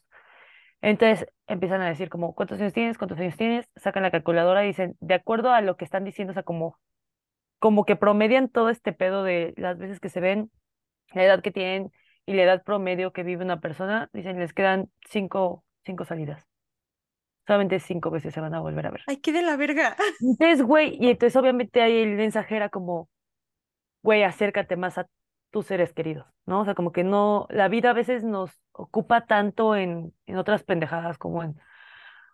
Entonces 0.80 1.26
empiezan 1.46 1.80
a 1.80 1.88
decir 1.88 2.08
como, 2.08 2.34
¿cuántos 2.34 2.60
años 2.60 2.72
tienes? 2.72 2.98
¿Cuántos 2.98 3.18
años 3.18 3.36
tienes? 3.36 3.68
Sacan 3.76 4.02
la 4.02 4.10
calculadora 4.10 4.64
y 4.64 4.68
dicen, 4.68 4.96
de 5.00 5.14
acuerdo 5.14 5.52
a 5.52 5.60
lo 5.60 5.76
que 5.76 5.84
están 5.84 6.04
diciendo, 6.04 6.32
o 6.32 6.34
sea, 6.34 6.42
como, 6.42 6.78
como 7.58 7.84
que 7.84 7.96
promedian 7.96 8.48
todo 8.48 8.70
este 8.70 8.92
pedo 8.92 9.24
de 9.24 9.54
las 9.56 9.78
veces 9.78 10.00
que 10.00 10.08
se 10.08 10.20
ven, 10.20 10.50
la 11.12 11.24
edad 11.24 11.42
que 11.42 11.50
tienen 11.50 11.90
y 12.26 12.34
la 12.34 12.42
edad 12.42 12.62
promedio 12.62 13.12
que 13.12 13.22
vive 13.22 13.44
una 13.44 13.60
persona, 13.60 14.10
dicen, 14.12 14.38
les 14.38 14.52
quedan 14.52 14.90
cinco, 15.08 15.64
cinco 15.84 16.04
salidas. 16.04 16.46
Solamente 17.46 17.80
cinco 17.80 18.10
veces 18.10 18.34
se 18.34 18.40
van 18.40 18.54
a 18.54 18.60
volver 18.60 18.86
a 18.86 18.90
ver. 18.90 19.00
Ay, 19.06 19.16
qué 19.16 19.32
de 19.32 19.42
la 19.42 19.56
verga. 19.56 19.96
Entonces, 20.20 20.62
güey, 20.62 20.98
y 21.00 21.08
entonces 21.08 21.34
obviamente 21.34 21.80
ahí 21.80 21.96
el 21.96 22.16
mensaje 22.16 22.54
era 22.56 22.68
como, 22.68 23.08
güey, 24.02 24.22
acércate 24.22 24.76
más 24.76 24.98
a 24.98 25.08
tus 25.50 25.66
seres 25.66 25.92
queridos, 25.92 26.26
¿no? 26.46 26.60
O 26.60 26.64
sea, 26.64 26.74
como 26.74 26.92
que 26.92 27.04
no, 27.04 27.46
la 27.50 27.68
vida 27.68 27.90
a 27.90 27.92
veces 27.94 28.24
nos 28.24 28.50
ocupa 28.72 29.26
tanto 29.26 29.76
en, 29.76 30.14
en 30.26 30.36
otras 30.36 30.62
pendejadas 30.62 31.18
como 31.18 31.42
en, 31.42 31.56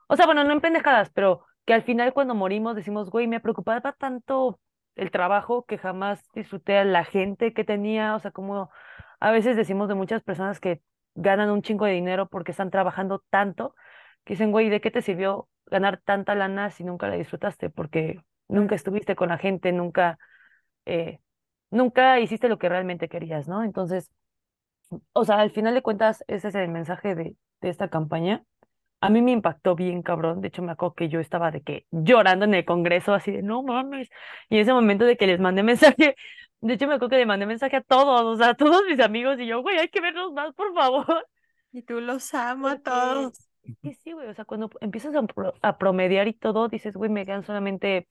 o 0.09 0.17
sea, 0.17 0.27
bueno, 0.27 0.45
no 0.45 0.53
en 0.53 0.61
pendejadas, 0.61 1.11
pero 1.11 1.47
que 1.65 1.75
al 1.75 1.83
final 1.83 2.13
cuando 2.13 2.35
morimos 2.35 2.77
decimos, 2.77 3.11
güey, 3.11 3.27
me 3.27 3.41
preocupaba 3.41 3.93
tanto 3.93 4.61
el 4.97 5.11
trabajo 5.11 5.65
que 5.65 5.79
jamás 5.79 6.23
disfruté 6.35 6.79
a 6.79 6.85
la 6.85 7.05
gente 7.05 7.53
que 7.53 7.65
tenía, 7.65 8.15
o 8.15 8.19
sea, 8.21 8.31
como 8.31 8.71
a 9.21 9.31
veces 9.31 9.57
decimos 9.57 9.89
de 9.89 9.95
muchas 9.95 10.23
personas 10.23 10.61
que 10.61 10.83
ganan 11.15 11.51
un 11.51 11.63
chingo 11.63 11.85
de 11.87 11.93
dinero 11.93 12.29
porque 12.29 12.53
están 12.53 12.71
trabajando 12.71 13.25
tanto 13.31 13.75
que 14.25 14.35
dicen, 14.35 14.53
güey, 14.53 14.69
¿de 14.71 14.81
qué 14.81 14.91
te 14.91 15.03
sirvió 15.03 15.49
ganar 15.67 16.01
tanta 16.05 16.35
lana 16.35 16.71
si 16.71 16.85
nunca 16.85 17.09
la 17.09 17.17
disfrutaste? 17.17 17.71
Porque 17.71 18.21
nunca 18.49 18.75
estuviste 18.75 19.17
con 19.17 19.29
la 19.29 19.39
gente, 19.39 19.73
nunca, 19.73 20.19
eh, 20.87 21.21
nunca 21.75 22.21
hiciste 22.21 22.49
lo 22.51 22.59
que 22.59 22.71
realmente 22.71 23.09
querías, 23.11 23.49
¿no? 23.49 23.65
Entonces, 23.65 24.11
o 25.13 25.25
sea, 25.25 25.41
al 25.41 25.51
final 25.51 25.75
de 25.75 25.83
cuentas, 25.83 26.25
ese 26.29 26.49
es 26.49 26.55
el 26.55 26.69
mensaje 26.69 27.15
de, 27.15 27.37
de 27.61 27.69
esta 27.69 27.89
campaña. 27.89 28.45
A 29.01 29.11
mí 29.11 29.23
me 29.23 29.33
impactó 29.33 29.77
bien, 29.77 30.03
cabrón. 30.03 30.41
De 30.43 30.49
hecho, 30.49 30.63
me 30.63 30.73
acuerdo 30.73 30.95
que 30.97 31.09
yo 31.09 31.21
estaba 31.21 31.51
de 31.53 31.63
que 31.63 31.87
llorando 31.91 32.47
en 32.47 32.55
el 32.55 32.65
Congreso, 32.65 33.15
así 33.15 33.33
de 33.33 33.43
no 33.43 33.63
mames. 33.63 34.11
Y 34.51 34.57
en 34.57 34.63
ese 34.63 34.73
momento 34.75 35.05
de 35.07 35.17
que 35.17 35.27
les 35.27 35.41
mandé 35.41 35.63
mensaje, 35.65 36.17
de 36.63 36.75
hecho, 36.75 36.87
me 36.89 36.95
acuerdo 36.95 37.11
que 37.11 37.19
le 37.19 37.27
mandé 37.27 37.47
mensaje 37.47 37.77
a 37.77 37.83
todos, 37.83 38.23
o 38.25 38.37
sea, 38.37 38.51
a 38.51 38.55
todos 38.57 38.83
mis 38.89 39.01
amigos, 39.01 39.39
y 39.41 39.47
yo, 39.47 39.63
güey, 39.63 39.79
hay 39.79 39.89
que 39.89 40.01
vernos 40.01 40.33
más, 40.33 40.55
por 40.55 40.75
favor. 40.75 41.27
Y 41.73 41.83
tú 41.83 42.01
los 42.01 42.33
amo 42.35 42.69
a 42.69 42.79
Porque 42.79 42.79
todos. 42.79 43.51
es 43.63 43.77
que 43.83 43.95
sí, 43.95 44.13
güey, 44.13 44.29
o 44.29 44.35
sea, 44.35 44.45
cuando 44.45 44.71
empiezas 44.81 45.15
a, 45.15 45.23
pro- 45.25 45.55
a 45.63 45.79
promediar 45.79 46.29
y 46.29 46.35
todo, 46.35 46.69
dices, 46.69 46.95
güey, 46.95 47.11
me 47.11 47.27
quedan 47.27 47.45
solamente, 47.45 48.09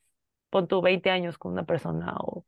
pon 0.49 0.67
tú 0.67 0.81
20 0.81 1.09
años 1.11 1.37
con 1.37 1.53
una 1.53 1.65
persona 1.65 2.15
o 2.19 2.45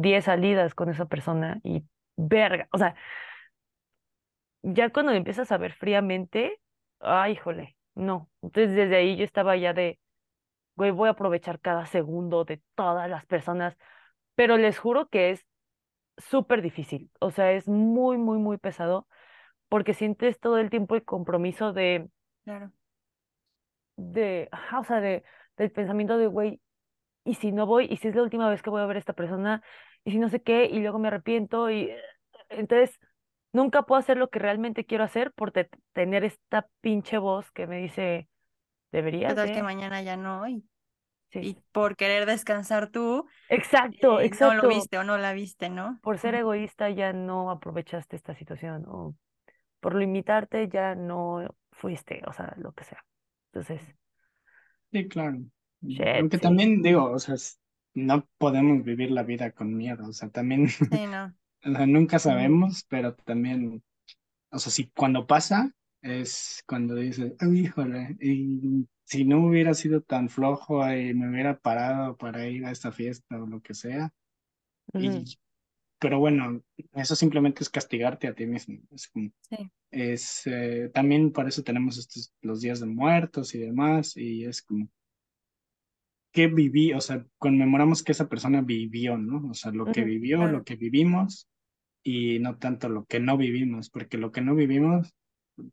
10 0.00 0.24
salidas 0.24 0.74
con 0.74 0.90
esa 0.90 1.06
persona 1.06 1.60
y 1.64 1.84
verga, 2.16 2.68
o 2.72 2.78
sea, 2.78 2.94
ya 4.62 4.90
cuando 4.90 5.12
empiezas 5.12 5.50
a 5.52 5.58
ver 5.58 5.72
fríamente, 5.72 6.60
ay, 7.00 7.32
híjole, 7.32 7.76
no. 7.94 8.30
Entonces 8.42 8.74
desde 8.74 8.96
ahí 8.96 9.16
yo 9.16 9.24
estaba 9.24 9.56
ya 9.56 9.72
de, 9.72 9.98
güey, 10.76 10.90
voy 10.90 11.08
a 11.08 11.12
aprovechar 11.12 11.60
cada 11.60 11.86
segundo 11.86 12.44
de 12.44 12.62
todas 12.74 13.10
las 13.10 13.26
personas, 13.26 13.76
pero 14.34 14.56
les 14.58 14.78
juro 14.78 15.08
que 15.08 15.30
es 15.30 15.46
súper 16.18 16.62
difícil, 16.62 17.10
o 17.20 17.30
sea, 17.30 17.52
es 17.52 17.68
muy, 17.68 18.18
muy, 18.18 18.38
muy 18.38 18.58
pesado 18.58 19.08
porque 19.68 19.94
sientes 19.94 20.40
todo 20.40 20.58
el 20.58 20.70
tiempo 20.70 20.94
el 20.96 21.04
compromiso 21.04 21.72
de, 21.72 22.08
Claro. 22.44 22.72
de, 23.96 24.48
ajá, 24.52 24.80
o 24.80 24.84
sea, 24.84 25.00
de, 25.00 25.24
del 25.56 25.70
pensamiento 25.70 26.18
de, 26.18 26.26
güey, 26.26 26.60
¿y 27.24 27.34
si 27.34 27.52
no 27.52 27.66
voy? 27.66 27.86
¿Y 27.90 27.96
si 27.98 28.08
es 28.08 28.14
la 28.16 28.22
última 28.22 28.50
vez 28.50 28.62
que 28.62 28.70
voy 28.70 28.82
a 28.82 28.86
ver 28.86 28.96
a 28.96 29.00
esta 29.00 29.12
persona? 29.12 29.62
¿Y 30.04 30.12
si 30.12 30.18
no 30.18 30.28
sé 30.28 30.42
qué? 30.42 30.66
Y 30.66 30.80
luego 30.80 30.98
me 30.98 31.08
arrepiento 31.08 31.70
y 31.70 31.82
eh, 31.90 32.02
entonces 32.50 32.98
nunca 33.52 33.82
puedo 33.84 33.98
hacer 34.00 34.16
lo 34.18 34.30
que 34.30 34.38
realmente 34.38 34.86
quiero 34.86 35.04
hacer 35.04 35.32
por 35.32 35.52
te- 35.52 35.68
tener 35.92 36.24
esta 36.24 36.68
pinche 36.80 37.18
voz 37.18 37.50
que 37.52 37.66
me 37.66 37.78
dice, 37.78 38.28
¿Qué 39.26 39.34
deberías 39.34 39.34
tal 39.34 39.50
que 39.50 39.62
de, 39.62 39.62
mañana 39.62 40.02
ya 40.02 40.16
no? 40.16 40.46
Y, 40.48 40.64
sí. 41.32 41.50
y 41.50 41.62
por 41.72 41.96
querer 41.96 42.26
descansar 42.26 42.90
tú, 42.90 43.26
Exacto, 43.48 44.20
eh, 44.20 44.30
no 44.40 44.54
lo 44.54 44.66
exacto. 44.66 44.68
viste 44.68 44.98
o 44.98 45.04
no 45.04 45.18
la 45.18 45.32
viste, 45.34 45.70
¿no? 45.70 46.00
Por 46.00 46.18
ser 46.18 46.34
egoísta 46.34 46.90
ya 46.90 47.12
no 47.12 47.50
aprovechaste 47.50 48.16
esta 48.16 48.34
situación 48.34 48.84
o 48.88 49.14
por 49.80 49.94
limitarte 49.96 50.68
ya 50.68 50.94
no 50.94 51.46
fuiste, 51.72 52.22
o 52.28 52.32
sea, 52.34 52.54
lo 52.58 52.72
que 52.74 52.84
sea. 52.84 53.04
Entonces, 53.52 53.82
Sí, 54.92 55.08
claro. 55.08 55.38
shit, 55.88 56.06
Aunque 56.14 56.38
sí. 56.38 56.38
también 56.38 56.82
digo, 56.82 57.10
o 57.12 57.18
sea, 57.18 57.36
no 57.94 58.28
podemos 58.38 58.84
vivir 58.84 59.10
la 59.10 59.22
vida 59.24 59.52
con 59.52 59.76
miedo, 59.76 60.08
o 60.08 60.12
sea, 60.12 60.30
también, 60.30 60.68
Sí, 60.90 61.06
no. 61.06 61.34
o 61.64 61.72
sea, 61.72 61.86
nunca 61.86 62.18
sabemos, 62.18 62.84
pero 62.88 63.14
también, 63.14 63.82
o 64.50 64.58
sea, 64.58 64.72
si 64.72 64.90
cuando 64.90 65.26
pasa, 65.26 65.72
es 66.02 66.62
cuando 66.66 66.94
dices, 66.96 67.34
"Ay, 67.40 67.60
híjole, 67.60 68.16
y 68.20 68.86
si 69.04 69.24
no 69.24 69.46
hubiera 69.46 69.74
sido 69.74 70.02
tan 70.02 70.28
flojo 70.28 70.80
y 70.94 71.14
me 71.14 71.30
hubiera 71.30 71.58
parado 71.58 72.16
para 72.16 72.48
ir 72.48 72.64
a 72.66 72.70
esta 72.72 72.92
fiesta 72.92 73.42
o 73.42 73.46
lo 73.46 73.60
que 73.62 73.74
sea, 73.74 74.12
y, 74.96 75.24
pero 75.98 76.18
bueno, 76.20 76.62
eso 76.94 77.16
simplemente 77.16 77.62
es 77.62 77.70
castigarte 77.70 78.28
a 78.28 78.34
ti 78.34 78.46
mismo, 78.46 78.78
es 78.92 79.08
como, 79.08 79.30
Sí, 79.50 79.70
es, 79.92 80.42
eh, 80.46 80.90
también 80.94 81.32
por 81.32 81.48
eso 81.48 81.62
tenemos 81.64 81.98
estos, 81.98 82.32
los 82.42 82.60
días 82.62 82.80
de 82.80 82.86
muertos 82.86 83.54
y 83.54 83.60
demás, 83.60 84.16
y 84.16 84.44
es 84.46 84.62
como, 84.62 84.88
¿qué 86.32 86.46
viví? 86.48 86.92
O 86.92 87.00
sea, 87.00 87.24
conmemoramos 87.38 88.02
que 88.02 88.12
esa 88.12 88.28
persona 88.28 88.62
vivió, 88.62 89.18
¿no? 89.18 89.50
O 89.50 89.54
sea, 89.54 89.72
lo 89.72 89.86
que 89.86 90.04
vivió, 90.04 90.46
lo 90.46 90.64
que 90.64 90.76
vivimos, 90.76 91.48
y 92.02 92.38
no 92.38 92.58
tanto 92.58 92.88
lo 92.88 93.04
que 93.06 93.20
no 93.20 93.36
vivimos, 93.36 93.90
porque 93.90 94.18
lo 94.18 94.32
que 94.32 94.40
no 94.40 94.54
vivimos, 94.54 95.14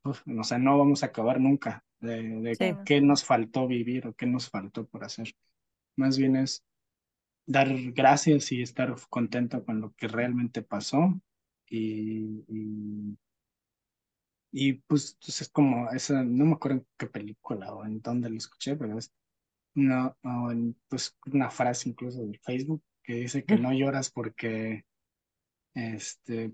uf, 0.03 0.21
o 0.27 0.43
sea, 0.43 0.57
no 0.57 0.77
vamos 0.77 1.03
a 1.03 1.07
acabar 1.07 1.39
nunca 1.39 1.83
de, 1.99 2.23
de 2.41 2.55
Sí, 2.55 2.65
qué 2.85 3.01
nos 3.01 3.23
faltó 3.23 3.67
vivir 3.67 4.07
o 4.07 4.13
qué 4.13 4.25
nos 4.25 4.49
faltó 4.49 4.85
por 4.87 5.03
hacer. 5.03 5.33
Más 5.95 6.17
bien 6.17 6.35
es 6.35 6.63
dar 7.45 7.69
gracias 7.93 8.51
y 8.51 8.61
estar 8.61 8.95
contento 9.09 9.63
con 9.63 9.81
lo 9.81 9.93
que 9.93 10.07
realmente 10.07 10.61
pasó 10.61 11.19
y, 11.69 12.43
y, 12.47 13.17
y, 14.51 14.73
pues, 14.73 15.17
pues 15.21 15.41
es 15.41 15.49
como 15.49 15.89
esa, 15.91 16.23
no 16.23 16.45
me 16.45 16.53
acuerdo 16.53 16.79
en 16.79 16.87
qué 16.97 17.07
película 17.07 17.73
o 17.73 17.85
en 17.85 18.01
dónde 18.01 18.29
lo 18.29 18.37
escuché, 18.37 18.75
pero 18.75 18.97
es 18.97 19.11
no, 19.75 20.17
o 20.23 20.51
en, 20.51 20.75
pues 20.87 21.17
una 21.27 21.49
frase 21.49 21.89
incluso 21.89 22.25
de 22.25 22.39
Facebook 22.39 22.83
que 23.03 23.15
dice 23.15 23.45
que 23.45 23.57
no 23.57 23.73
lloras 23.73 24.09
porque 24.11 24.85
este 25.75 26.53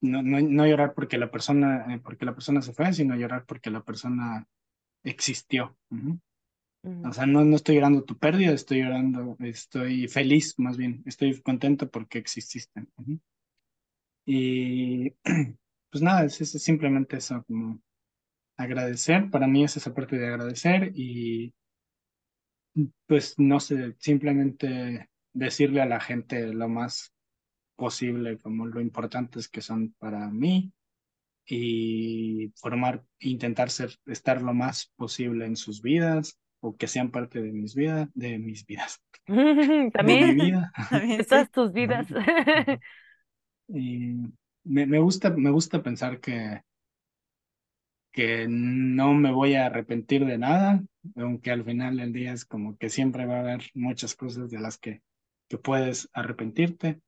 no, 0.00 0.22
no, 0.22 0.40
no 0.40 0.66
llorar 0.66 0.94
porque 0.94 1.18
la 1.18 1.30
persona 1.30 1.94
eh, 1.94 2.00
porque 2.02 2.26
la 2.26 2.34
persona 2.34 2.62
se 2.62 2.72
fue, 2.72 2.92
sino 2.92 3.16
llorar 3.16 3.44
porque 3.46 3.70
la 3.70 3.82
persona 3.82 4.46
existió. 5.04 5.76
Ujú. 5.90 6.20
O 6.84 6.88
ujú, 6.88 7.12
sea, 7.12 7.26
no, 7.26 7.44
no 7.44 7.56
estoy 7.56 7.76
llorando 7.76 8.04
tu 8.04 8.18
pérdida, 8.18 8.52
estoy 8.52 8.82
llorando, 8.82 9.36
estoy 9.40 10.08
feliz 10.08 10.54
más 10.58 10.76
bien, 10.76 11.02
estoy 11.06 11.40
contento 11.42 11.90
porque 11.90 12.18
exististe. 12.18 12.86
Ujú. 12.96 13.20
Y 14.26 15.10
pues 15.90 16.02
nada, 16.02 16.24
es, 16.24 16.40
es 16.40 16.62
simplemente 16.62 17.16
eso, 17.16 17.44
como 17.44 17.80
agradecer, 18.58 19.30
para 19.30 19.46
mí 19.48 19.64
es 19.64 19.76
esa 19.76 19.94
parte 19.94 20.18
de 20.18 20.28
agradecer 20.28 20.92
y 20.94 21.54
pues 23.06 23.34
no 23.38 23.60
sé, 23.60 23.94
simplemente 23.98 25.08
decirle 25.32 25.80
a 25.82 25.86
la 25.86 26.00
gente 26.00 26.46
lo 26.52 26.68
más 26.68 27.12
posible, 27.76 28.38
como 28.38 28.66
lo 28.66 28.80
importantes 28.80 29.48
que 29.48 29.60
son 29.60 29.94
para 29.98 30.28
mí 30.30 30.72
y 31.46 32.52
formar, 32.56 33.04
intentar 33.20 33.70
ser, 33.70 33.90
estar 34.06 34.42
lo 34.42 34.54
más 34.54 34.92
posible 34.96 35.46
en 35.46 35.56
sus 35.56 35.82
vidas 35.82 36.38
o 36.60 36.76
que 36.76 36.86
sean 36.86 37.10
parte 37.10 37.42
de 37.42 37.52
mis 37.52 37.74
vidas, 37.74 38.08
de 38.14 38.38
mis 38.38 38.64
vidas, 38.66 39.02
de 39.26 39.34
mi 39.34 39.90
También 39.90 40.36
vida. 40.36 40.72
También 40.88 41.24
todas 41.24 41.50
tus 41.50 41.72
vidas. 41.72 42.06
Y 43.68 44.16
me, 44.64 44.86
me 44.86 44.98
gusta, 44.98 45.30
me 45.30 45.50
gusta 45.50 45.82
pensar 45.82 46.20
que, 46.20 46.62
que 48.12 48.46
no 48.48 49.14
me 49.14 49.32
voy 49.32 49.54
a 49.54 49.66
arrepentir 49.66 50.26
de 50.26 50.38
nada, 50.38 50.84
aunque 51.16 51.50
al 51.50 51.64
final 51.64 51.96
del 51.96 52.12
día 52.12 52.32
es 52.32 52.44
como 52.44 52.76
que 52.76 52.90
siempre 52.90 53.26
va 53.26 53.36
a 53.36 53.40
haber 53.40 53.62
muchas 53.74 54.14
cosas 54.14 54.50
de 54.50 54.60
las 54.60 54.78
que, 54.78 55.02
que 55.48 55.58
puedes 55.58 56.08
arrepentirte, 56.12 57.00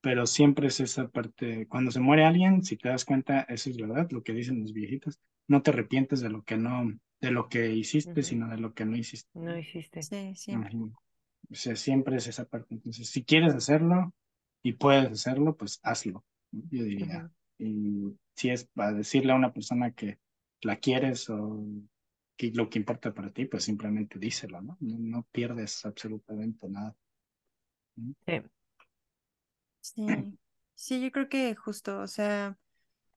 pero 0.00 0.26
siempre 0.26 0.68
es 0.68 0.80
esa 0.80 1.08
parte, 1.08 1.66
cuando 1.68 1.90
se 1.90 2.00
muere 2.00 2.24
alguien, 2.24 2.62
si 2.62 2.76
te 2.76 2.88
das 2.88 3.04
cuenta, 3.04 3.40
eso 3.42 3.70
es 3.70 3.76
verdad, 3.76 4.08
lo 4.10 4.22
que 4.22 4.32
dicen 4.32 4.60
los 4.60 4.72
viejitos, 4.72 5.20
no 5.46 5.62
te 5.62 5.70
arrepientes 5.70 6.20
de 6.20 6.30
lo 6.30 6.42
que 6.42 6.56
no, 6.56 6.98
de 7.20 7.30
lo 7.30 7.48
que 7.48 7.74
hiciste, 7.74 8.22
sino 8.22 8.48
de 8.48 8.58
lo 8.58 8.72
que 8.72 8.84
no 8.84 8.96
hiciste. 8.96 9.30
No 9.38 9.56
hiciste. 9.56 10.02
Sí, 10.02 10.34
siempre. 10.34 10.74
O 10.76 11.54
sea, 11.54 11.76
siempre 11.76 12.16
es 12.16 12.26
esa 12.26 12.44
parte. 12.46 12.74
Entonces, 12.74 13.08
si 13.08 13.24
quieres 13.24 13.54
hacerlo 13.54 14.12
y 14.62 14.72
puedes 14.72 15.10
hacerlo, 15.10 15.56
pues 15.56 15.78
hazlo, 15.82 16.24
yo 16.50 16.82
diría. 16.82 17.30
Y 17.58 18.16
si 18.34 18.50
es 18.50 18.64
para 18.64 18.92
decirle 18.92 19.32
a 19.32 19.36
una 19.36 19.52
persona 19.52 19.92
que 19.92 20.18
la 20.62 20.76
quieres 20.76 21.30
o 21.30 21.64
que 22.36 22.50
lo 22.52 22.68
que 22.68 22.78
importa 22.78 23.14
para 23.14 23.32
ti, 23.32 23.46
pues 23.46 23.64
simplemente 23.64 24.18
díselo, 24.18 24.60
¿no? 24.62 24.76
No, 24.80 24.96
no 24.98 25.22
pierdes 25.32 25.84
absolutamente 25.86 26.68
nada. 26.68 26.94
¿no? 27.96 28.14
Sí. 28.26 28.42
Sí, 29.80 30.38
sí, 30.74 31.00
yo 31.00 31.12
creo 31.12 31.28
que 31.28 31.54
justo, 31.54 32.00
o 32.00 32.08
sea, 32.08 32.58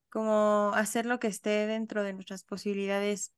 como 0.10 0.72
hacer 0.76 1.06
lo 1.06 1.20
que 1.20 1.28
esté 1.28 1.68
dentro 1.68 2.04
de 2.04 2.14
nuestras 2.14 2.44
posibilidades 2.44 3.34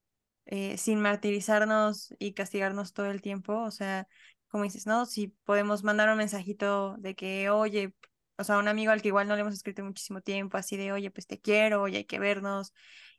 eh, 0.45 0.77
sin 0.77 1.01
martirizarnos 1.01 2.13
y 2.19 2.33
castigarnos 2.33 2.93
todo 2.93 3.07
el 3.07 3.21
tiempo, 3.21 3.61
o 3.63 3.71
sea, 3.71 4.07
como 4.49 4.65
dices, 4.65 4.87
¿no? 4.87 5.05
Si 5.05 5.29
podemos 5.45 5.83
mandar 5.83 6.09
un 6.09 6.17
mensajito 6.17 6.97
de 6.99 7.15
que, 7.15 7.49
oye, 7.49 7.95
o 8.37 8.43
sea, 8.43 8.57
un 8.59 8.67
amigo 8.67 8.91
al 8.91 9.01
que 9.01 9.09
igual 9.09 9.27
no 9.27 9.35
le 9.35 9.41
hemos 9.41 9.53
escrito 9.55 9.83
muchísimo 9.83 10.21
tiempo, 10.21 10.57
así 10.57 10.77
de, 10.77 10.91
oye, 10.93 11.11
pues 11.11 11.27
te 11.27 11.39
quiero, 11.41 11.81
oye, 11.83 11.97
hay 11.99 12.05
que 12.05 12.19
vernos. 12.19 12.73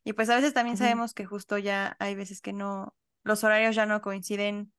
Y 0.05 0.15
pues 0.15 0.29
a 0.31 0.37
veces 0.37 0.55
también 0.55 0.77
sabemos 0.77 1.15
que 1.15 1.25
justo 1.27 1.59
ya 1.59 1.97
hay 2.01 2.15
veces 2.15 2.41
que 2.41 2.53
no, 2.53 2.95
los 3.23 3.45
horarios 3.45 3.77
ya 3.77 3.87
no 3.87 4.01
coinciden 4.03 4.73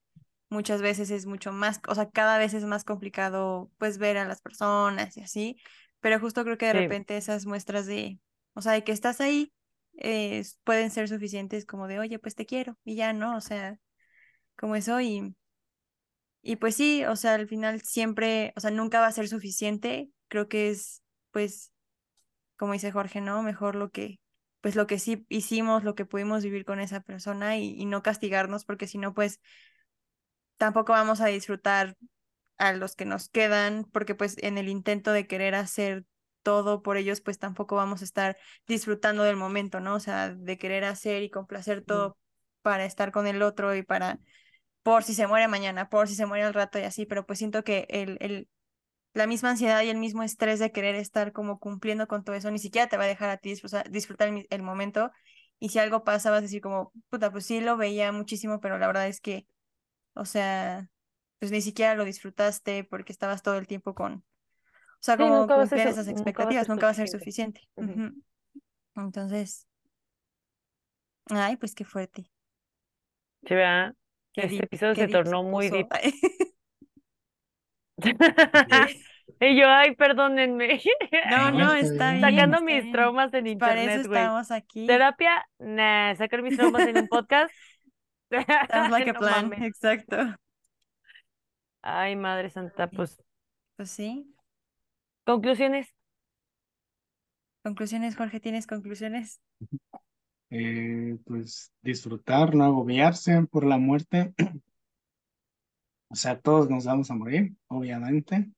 muchas 0.50 0.82
veces 0.82 1.12
es 1.12 1.26
mucho 1.26 1.52
más, 1.52 1.82
o 1.88 1.96
sea, 1.96 2.10
cada 2.10 2.38
vez 2.38 2.54
es 2.54 2.66
más 2.66 2.84
complicado 2.86 3.72
pues 3.78 3.98
ver 3.98 4.18
a 4.18 4.26
las 4.26 4.42
personas 4.42 5.18
y 5.18 5.22
así, 5.22 5.58
pero 6.00 6.20
justo 6.20 6.44
creo 6.44 6.58
que 6.58 6.68
de 6.68 6.74
Sí. 6.74 6.78
repente 6.80 7.18
esas 7.18 7.46
muestras 7.46 7.86
de, 7.88 8.20
o 8.54 8.62
sea, 8.62 8.74
de 8.74 8.84
que 8.84 8.92
estás 8.92 9.22
ahí, 9.22 9.54
eh, 9.98 10.44
pueden 10.64 10.92
ser 10.92 11.08
suficientes 11.10 11.66
como 11.66 11.88
de, 11.88 12.00
oye, 12.00 12.20
pues 12.20 12.36
te 12.36 12.46
quiero 12.46 12.78
y 12.84 12.96
ya, 12.96 13.14
¿no? 13.14 13.36
O 13.38 13.42
sea, 13.42 13.80
como 14.58 14.76
eso 14.76 15.02
y, 15.02 15.36
y 16.42 16.58
pues 16.58 16.76
sí, 16.76 17.06
o 17.06 17.16
sea, 17.16 17.36
al 17.36 17.48
final 17.48 17.82
siempre, 17.82 18.54
o 18.56 18.60
sea, 18.60 18.72
nunca 18.72 19.00
va 19.00 19.08
a 19.08 19.12
ser 19.12 19.28
suficiente, 19.28 20.10
creo 20.28 20.48
que 20.48 20.70
es 20.70 21.02
pues, 21.32 21.72
como 22.58 22.74
dice 22.74 22.92
Jorge, 22.92 23.22
¿no? 23.22 23.44
Mejor 23.44 23.76
lo 23.76 23.92
que, 23.92 24.20
pues 24.64 24.78
lo 24.78 24.88
que 24.88 24.98
sí 24.98 25.26
hicimos, 25.28 25.84
lo 25.84 25.94
que 25.94 26.06
pudimos 26.06 26.42
vivir 26.42 26.64
con 26.64 26.80
esa 26.80 27.02
persona 27.02 27.58
y, 27.58 27.76
y 27.78 27.86
no 27.86 28.02
castigarnos, 28.02 28.64
porque 28.64 28.88
si 28.88 28.98
no, 28.98 29.14
pues 29.14 29.42
tampoco 30.56 30.94
vamos 30.94 31.20
a 31.20 31.26
disfrutar 31.26 31.98
a 32.58 32.72
los 32.72 32.96
que 32.96 33.04
nos 33.04 33.28
quedan, 33.28 33.84
porque 33.92 34.16
pues 34.16 34.38
en 34.40 34.58
el 34.58 34.70
intento 34.70 35.12
de 35.12 35.28
querer 35.28 35.54
hacer 35.54 36.06
todo 36.44 36.82
por 36.82 36.96
ellos, 36.96 37.20
pues 37.20 37.40
tampoco 37.40 37.76
vamos 37.76 38.02
a 38.02 38.06
estar 38.06 38.38
disfrutando 38.66 39.24
del 39.24 39.36
momento, 39.36 39.82
¿no? 39.82 39.96
O 39.96 40.00
sea, 40.00 40.34
de 40.34 40.58
querer 40.58 40.86
hacer 40.86 41.24
y 41.24 41.30
complacer 41.30 41.84
todo 41.84 42.18
para 42.62 42.86
estar 42.86 43.12
con 43.12 43.28
el 43.28 43.42
otro 43.42 43.76
y 43.76 43.84
para, 43.84 44.20
por 44.82 45.04
si 45.04 45.14
se 45.14 45.28
muere 45.28 45.50
mañana, 45.50 45.90
por 45.90 46.08
si 46.08 46.16
se 46.16 46.26
muere 46.26 46.46
al 46.46 46.54
rato 46.54 46.80
y 46.80 46.84
así, 46.84 47.06
pero 47.06 47.26
pues 47.26 47.40
siento 47.40 47.66
que 47.66 47.86
el, 47.90 48.18
el, 48.22 48.48
la 49.14 49.28
misma 49.28 49.52
ansiedad 49.52 49.82
y 49.84 49.90
el 49.90 49.98
mismo 49.98 50.24
estrés 50.24 50.60
de 50.60 50.72
querer 50.72 50.96
estar 50.96 51.32
como 51.34 51.60
cumpliendo 51.60 52.08
con 52.08 52.24
todo 52.24 52.36
eso, 52.36 52.52
ni 52.52 52.60
siquiera 52.60 52.88
te 52.90 52.98
va 52.98 53.04
a 53.06 53.08
dejar 53.08 53.30
a 53.30 53.38
ti 53.38 53.50
disfrutar, 53.50 53.90
disfrutar 53.92 54.30
el, 54.30 54.48
el 54.50 54.64
momento. 54.64 55.12
Y 55.60 55.70
si 55.70 55.80
algo 55.80 56.04
pasa, 56.04 56.32
vas 56.32 56.40
a 56.40 56.42
decir 56.42 56.62
como, 56.62 56.92
puta, 57.10 57.32
pues 57.32 57.46
sí 57.46 57.62
lo 57.62 57.78
veía 57.78 58.12
muchísimo, 58.12 58.60
pero 58.60 58.78
la 58.78 58.88
verdad 58.88 59.08
es 59.08 59.22
que, 59.22 59.48
o 60.16 60.26
sea, 60.26 60.90
pues 61.40 61.52
ni 61.52 61.62
siquiera 61.62 61.96
lo 61.96 62.06
disfrutaste 62.06 62.84
porque 62.86 63.12
estabas 63.14 63.44
todo 63.44 63.58
el 63.58 63.68
tiempo 63.68 63.96
con, 63.96 64.14
o 64.16 64.24
sea, 65.02 65.18
Sí, 65.18 65.24
como 65.24 65.46
ser 65.46 65.52
cumplir 65.52 65.88
esas 65.88 66.08
expectativas, 66.10 66.70
nunca 66.70 66.88
va 66.88 66.92
a 66.92 66.96
ser 66.96 67.10
suficiente. 67.10 67.62
Entonces, 68.96 69.68
ay, 71.30 71.58
pues 71.58 71.76
qué 71.76 71.84
fuerte, 71.86 72.32
Sí, 73.48 73.56
¿verdad? 73.56 73.96
qué 74.34 74.44
Este 74.46 74.64
episodio 74.66 74.96
se 74.96 75.08
tornó 75.10 75.44
muy 75.44 75.70
deep. 75.70 75.90
Y 79.40 79.60
yo, 79.60 79.68
ay, 79.70 79.96
perdónenme. 79.96 80.82
No, 81.24 81.52
No, 81.52 81.74
está 81.74 82.14
bien. 82.14 82.20
Sacando 82.20 82.58
está 82.58 82.62
mis 82.62 82.76
bien. 82.78 82.92
traumas 82.92 83.34
en 83.34 83.48
Pues 83.48 83.58
Para 83.58 83.84
eso 83.84 84.00
internet, 84.00 84.02
estamos 84.02 84.52
aquí. 84.52 84.86
Terapia, 84.86 85.46
nah, 85.60 86.16
sacar 86.16 86.42
mis 86.44 86.56
traumas 86.56 86.86
en 86.88 86.98
un 86.98 87.08
podcast. 87.08 87.54
Sounds 88.72 88.90
like 88.92 89.10
a 89.10 89.14
plan, 89.16 89.52
mames. 89.52 89.62
exacto. 89.62 90.18
Ay, 91.82 92.16
madre 92.16 92.50
santa, 92.50 92.90
pues, 92.90 93.22
Pues 93.76 93.92
sí. 93.92 94.34
conclusiones. 95.26 95.94
Conclusiones, 97.62 98.16
Jorge, 98.16 98.40
¿tienes 98.40 98.68
conclusiones? 98.68 99.42
Eh, 100.50 101.18
pues 101.26 101.72
disfrutar, 101.82 102.54
no 102.56 102.64
agobiarse 102.66 103.44
por 103.48 103.66
la 103.66 103.78
muerte. 103.78 104.34
O 106.14 106.16
sea, 106.16 106.40
todos 106.40 106.70
nos 106.70 106.86
vamos 106.86 107.12
a 107.12 107.16
morir, 107.16 107.54
obviamente. 107.68 108.52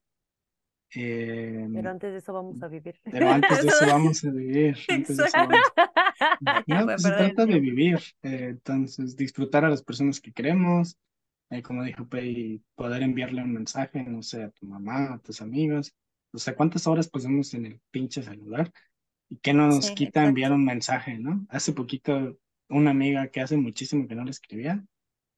Eh, 0.94 1.68
Pero 1.74 1.90
antes 1.90 2.12
de 2.14 2.20
eso 2.20 2.34
vamos 2.34 2.62
a 2.64 2.68
vivir. 2.68 2.96
pero 3.10 3.30
antes 3.30 3.62
de 3.62 3.68
eso 3.70 3.86
vamos 3.88 4.24
a 4.24 4.32
vivir. 4.32 4.78
Antes 4.88 5.18
de 5.18 5.26
eso 5.26 5.34
Exacto. 5.38 5.48
vamos 5.48 5.74
Hay 6.46 6.64
No, 6.68 6.86
pues 6.86 7.02
se 7.04 7.12
trata 7.12 7.46
de 7.46 7.60
vivir, 7.60 8.00
eh, 8.24 8.48
entonces 8.52 9.16
disfrutar 9.16 9.66
a 9.66 9.70
las 9.70 9.84
personas 9.84 10.22
que 10.22 10.32
queremos, 10.34 10.98
eh, 11.50 11.62
como 11.62 11.84
dijo 11.84 12.08
Pei, 12.08 12.62
poder 12.76 13.04
enviarle 13.04 13.44
un 13.44 13.54
mensaje, 13.54 14.04
no 14.04 14.22
sé, 14.24 14.44
a 14.44 14.52
tu 14.52 14.66
mamá, 14.68 15.14
a 15.16 15.20
tus 15.20 15.42
amigos, 15.42 15.94
o 16.34 16.38
sea, 16.38 16.56
cuántas 16.56 16.88
horas 16.88 17.10
pasamos 17.10 17.54
en 17.54 17.66
el 17.68 17.82
pinche 17.92 18.24
celular 18.24 18.72
y 19.30 19.38
qué 19.40 19.54
no 19.54 19.68
nos 19.68 19.92
Sí, 19.92 19.94
quita 19.94 20.22
exacto. 20.22 20.30
enviar 20.30 20.54
un 20.54 20.66
mensaje, 20.66 21.20
¿no? 21.20 21.46
Hace 21.50 21.74
poquito 21.74 22.40
una 22.70 22.92
amiga 22.92 23.28
que 23.30 23.42
hace 23.42 23.58
muchísimo 23.58 24.08
que 24.08 24.16
no 24.16 24.24
le 24.26 24.32
escribía, 24.32 24.84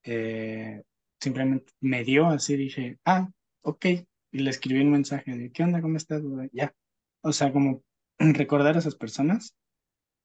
eh, 0.03 0.83
simplemente 1.19 1.73
me 1.81 2.03
dio 2.03 2.27
así, 2.27 2.55
dije, 2.57 2.99
ah, 3.05 3.29
ok, 3.61 3.85
y 4.31 4.39
le 4.39 4.49
escribí 4.49 4.81
un 4.81 4.91
mensaje 4.91 5.35
de, 5.37 5.51
¿qué 5.51 5.63
onda? 5.63 5.81
¿Cómo 5.81 5.97
estás? 5.97 6.21
Ya, 6.53 6.73
o 7.21 7.33
sea, 7.33 7.51
como 7.53 7.83
recordar 8.19 8.75
a 8.75 8.79
esas 8.79 8.95
personas 8.95 9.55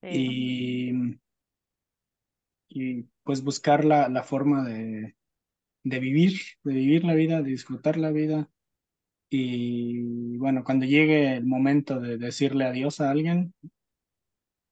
Sí. 0.03 0.09
y, 0.11 0.93
y 2.69 3.05
pues 3.25 3.43
buscar 3.45 3.85
la, 3.85 4.09
la 4.09 4.23
forma 4.23 4.65
de, 4.69 5.17
de 5.85 6.01
vivir, 6.01 6.41
de 6.65 6.75
vivir 6.75 7.05
la 7.05 7.15
vida, 7.15 7.43
de 7.43 7.51
disfrutar 7.51 7.99
la 7.99 8.11
vida. 8.13 8.51
Y 9.31 10.37
bueno, 10.39 10.65
cuando 10.65 10.87
llegue 10.87 11.37
el 11.37 11.47
momento 11.47 12.01
de 12.01 12.19
decirle 12.19 12.67
adiós 12.67 13.01
a 13.01 13.11
alguien, 13.11 13.55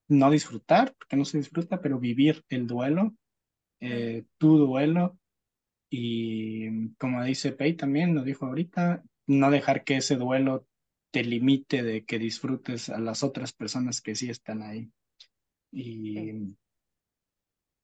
no 0.07 0.29
disfrutar, 0.31 0.93
porque 0.97 1.15
no 1.15 1.25
se 1.25 1.37
disfruta, 1.37 1.81
pero 1.81 1.99
vivir 1.99 2.43
el 2.49 2.67
duelo, 2.67 3.13
eh, 3.81 4.25
tu 4.39 4.57
duelo. 4.59 5.19
Y 5.93 6.93
como 6.95 7.21
dice 7.21 7.51
Pei 7.51 7.75
también, 7.75 8.15
lo 8.15 8.23
dijo 8.23 8.45
ahorita, 8.45 9.03
no 9.27 9.51
dejar 9.51 9.83
que 9.83 9.97
ese 9.97 10.15
duelo 10.15 10.65
te 11.11 11.21
limite 11.23 11.83
de 11.83 12.05
que 12.05 12.17
disfrutes 12.17 12.89
a 12.89 12.97
las 12.97 13.23
otras 13.23 13.51
personas 13.51 13.99
que 13.99 14.15
sí 14.15 14.29
están 14.29 14.63
ahí. 14.63 14.89
Y 15.69 16.55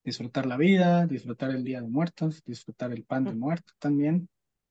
disfrutar 0.02 0.46
la 0.46 0.56
vida, 0.56 1.06
disfrutar 1.06 1.50
el 1.50 1.64
Día 1.64 1.82
de 1.82 1.88
Muertos, 1.88 2.42
disfrutar 2.44 2.92
el 2.92 3.04
pan 3.04 3.24
de 3.24 3.34
muerto 3.34 3.74
también. 3.78 4.26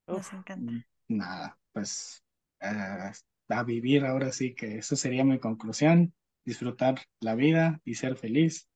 Nos 0.08 0.34
encanta. 0.34 0.72
Mm, 0.72 0.84
Nada, 1.10 1.60
pues 1.72 2.24
eh, 2.60 3.12
a 3.50 3.64
vivir 3.64 4.04
ahora 4.04 4.32
sí 4.32 4.56
que 4.56 4.80
eso 4.80 4.96
sería 4.96 5.24
mi 5.24 5.38
conclusión, 5.38 6.12
disfrutar 6.44 7.00
la 7.20 7.36
vida 7.36 7.80
y 7.86 7.94
ser 7.94 8.16
feliz. 8.18 8.68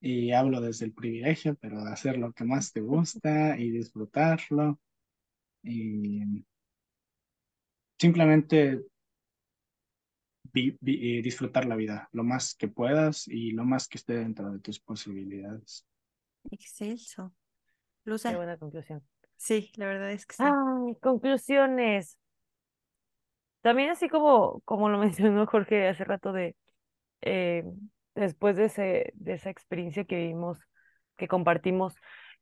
Y 0.00 0.32
hablo 0.32 0.60
desde 0.60 0.86
el 0.86 0.92
privilegio, 0.94 1.56
pero 1.56 1.80
hacer 1.80 2.18
lo 2.18 2.32
que 2.32 2.44
más 2.44 2.72
te 2.72 2.80
gusta 2.80 3.58
y 3.58 3.70
disfrutarlo. 3.70 4.80
Y 5.62 6.44
simplemente 8.00 8.80
vi- 10.52 10.76
vi- 10.80 11.18
eh, 11.18 11.22
disfrutar 11.22 11.66
la 11.66 11.76
vida 11.76 12.08
lo 12.12 12.24
más 12.24 12.54
que 12.54 12.68
puedas 12.68 13.26
y 13.28 13.52
lo 13.52 13.64
más 13.64 13.88
que 13.88 13.98
esté 13.98 14.14
dentro 14.14 14.50
de 14.52 14.58
tus 14.60 14.80
posibilidades. 14.80 15.86
Excelso. 16.50 17.32
qué 18.04 18.36
buena 18.36 18.56
conclusión. 18.58 19.02
sí, 19.36 19.72
la 19.76 19.86
verdad 19.86 20.12
es 20.12 20.26
que 20.26 20.34
sí. 20.36 20.44
Ay, 20.44 20.96
conclusiones. 21.00 22.18
También 23.62 23.90
así 23.90 24.08
como, 24.08 24.60
como 24.64 24.88
lo 24.88 24.98
mencionó 24.98 25.46
Jorge 25.46 25.88
hace 25.88 26.04
rato 26.04 26.32
de 26.32 26.56
eh, 27.22 27.64
después 28.14 28.56
de 28.56 28.66
ese, 28.66 29.12
de 29.14 29.34
esa 29.34 29.50
experiencia 29.50 30.04
que 30.04 30.16
vivimos, 30.16 30.58
que 31.16 31.28
compartimos, 31.28 31.94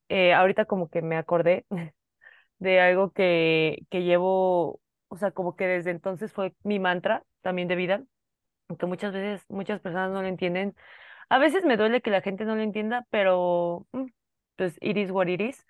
eh, 0.08 0.34
ahorita 0.34 0.64
como 0.66 0.88
que 0.90 1.02
me 1.02 1.16
acordé 1.16 1.66
de 2.58 2.80
algo 2.80 3.12
que, 3.12 3.86
que 3.90 4.02
llevo, 4.04 4.80
o 5.08 5.16
sea, 5.16 5.30
como 5.32 5.56
que 5.56 5.66
desde 5.66 5.90
entonces 5.90 6.32
fue 6.32 6.54
mi 6.64 6.78
mantra 6.78 7.24
también 7.42 7.68
de 7.68 7.76
vida, 7.76 8.04
aunque 8.68 8.86
muchas 8.86 9.12
veces 9.14 9.44
muchas 9.48 9.80
personas 9.80 10.10
no 10.12 10.22
lo 10.22 10.28
entienden. 10.28 10.76
A 11.30 11.38
veces 11.38 11.64
me 11.64 11.76
duele 11.76 12.02
que 12.02 12.10
la 12.10 12.22
gente 12.22 12.44
no 12.44 12.56
lo 12.56 12.62
entienda, 12.62 13.06
pero 13.10 13.86
mm, 13.92 14.06
pues 14.56 14.76
it 14.80 14.96
is 14.96 15.10
what 15.10 15.28
it 15.28 15.40
is. 15.40 15.66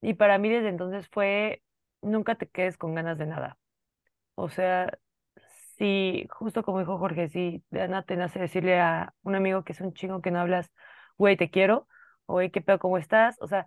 Y 0.00 0.14
para 0.14 0.38
mí 0.38 0.48
desde 0.50 0.68
entonces 0.68 1.08
fue, 1.10 1.62
nunca 2.02 2.36
te 2.36 2.48
quedes 2.48 2.76
con 2.78 2.94
ganas 2.94 3.18
de 3.18 3.26
nada. 3.26 3.58
O 4.36 4.48
sea, 4.50 4.98
si, 5.76 6.26
justo 6.30 6.62
como 6.62 6.80
dijo 6.80 6.98
Jorge, 6.98 7.28
si 7.28 7.62
nada 7.70 8.02
te 8.02 8.16
nace 8.16 8.38
decirle 8.38 8.80
a 8.80 9.14
un 9.22 9.34
amigo 9.34 9.64
que 9.64 9.72
es 9.72 9.80
un 9.80 9.92
chingo 9.94 10.20
que 10.22 10.30
no 10.30 10.40
hablas, 10.40 10.70
güey, 11.18 11.36
te 11.36 11.50
quiero, 11.50 11.88
o 12.26 12.34
güey, 12.34 12.50
qué 12.50 12.60
pedo, 12.60 12.78
¿cómo 12.78 12.98
estás? 12.98 13.36
O 13.40 13.46
sea, 13.46 13.66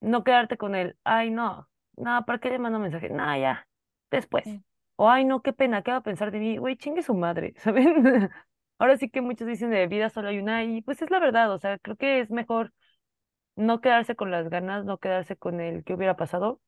no 0.00 0.24
quedarte 0.24 0.56
con 0.56 0.74
el, 0.74 0.96
ay, 1.04 1.30
no, 1.30 1.68
no, 1.96 2.24
¿para 2.24 2.38
qué 2.38 2.50
le 2.50 2.58
mando 2.58 2.78
mensaje? 2.78 3.10
No, 3.10 3.36
ya, 3.36 3.66
después. 4.10 4.44
Sí. 4.44 4.62
O, 4.96 5.08
ay, 5.08 5.24
no, 5.24 5.42
qué 5.42 5.52
pena, 5.52 5.82
¿qué 5.82 5.90
va 5.92 5.98
a 5.98 6.02
pensar 6.02 6.30
de 6.30 6.38
mí? 6.40 6.56
Güey, 6.58 6.76
chingue 6.76 7.02
su 7.02 7.14
madre, 7.14 7.54
¿saben? 7.58 8.30
Ahora 8.78 8.96
sí 8.96 9.10
que 9.10 9.20
muchos 9.20 9.46
dicen 9.46 9.70
de 9.70 9.86
vida 9.86 10.08
solo 10.10 10.28
hay 10.28 10.38
una, 10.38 10.64
y 10.64 10.82
pues 10.82 11.02
es 11.02 11.10
la 11.10 11.18
verdad, 11.20 11.52
o 11.52 11.58
sea, 11.58 11.78
creo 11.78 11.96
que 11.96 12.20
es 12.20 12.30
mejor 12.30 12.72
no 13.56 13.80
quedarse 13.80 14.16
con 14.16 14.30
las 14.30 14.48
ganas, 14.48 14.84
no 14.84 14.98
quedarse 14.98 15.36
con 15.36 15.60
el 15.60 15.84
que 15.84 15.94
hubiera 15.94 16.16
pasado, 16.16 16.60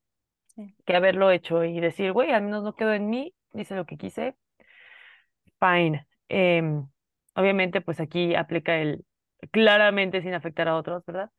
Sí. 0.54 0.74
que 0.84 0.94
haberlo 0.94 1.30
hecho 1.30 1.64
y 1.64 1.80
decir, 1.80 2.12
güey, 2.12 2.30
al 2.32 2.42
menos 2.42 2.62
no 2.62 2.74
quedó 2.74 2.92
en 2.92 3.08
mí, 3.08 3.34
hice 3.54 3.74
lo 3.74 3.86
que 3.86 3.96
quise, 3.96 4.36
fine. 5.60 6.06
Em, 6.28 6.86
obviamente, 7.34 7.80
pues 7.80 8.00
aquí 8.00 8.34
aplica 8.34 8.76
el 8.78 9.04
claramente 9.50 10.22
sin 10.22 10.34
afectar 10.34 10.68
a 10.68 10.76
otros, 10.76 11.04
¿verdad? 11.06 11.30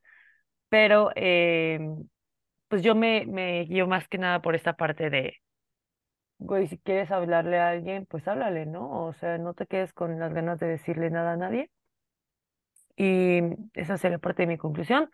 Pero, 0.69 1.11
em, 1.15 2.09
pues 2.69 2.83
yo 2.83 2.95
me, 2.95 3.25
me 3.27 3.63
guío 3.65 3.87
más 3.87 4.07
que 4.07 4.17
nada 4.19 4.41
por 4.41 4.55
esta 4.55 4.75
parte 4.75 5.09
de, 5.09 5.35
güey, 6.37 6.67
si 6.67 6.77
quieres 6.77 7.09
hablarle 7.11 7.57
a 7.59 7.69
alguien, 7.69 8.05
pues 8.05 8.27
háblale, 8.27 8.65
¿no? 8.67 9.05
O 9.07 9.13
sea, 9.13 9.37
no 9.39 9.53
te 9.55 9.65
quedes 9.67 9.93
con 9.93 10.19
las 10.19 10.31
ganas 10.33 10.59
de 10.59 10.67
decirle 10.67 11.09
nada 11.09 11.33
a 11.33 11.37
nadie. 11.37 11.71
Y 12.95 13.39
esa 13.73 13.97
sería 13.97 14.19
parte 14.19 14.43
de 14.43 14.47
mi 14.47 14.57
conclusión. 14.57 15.09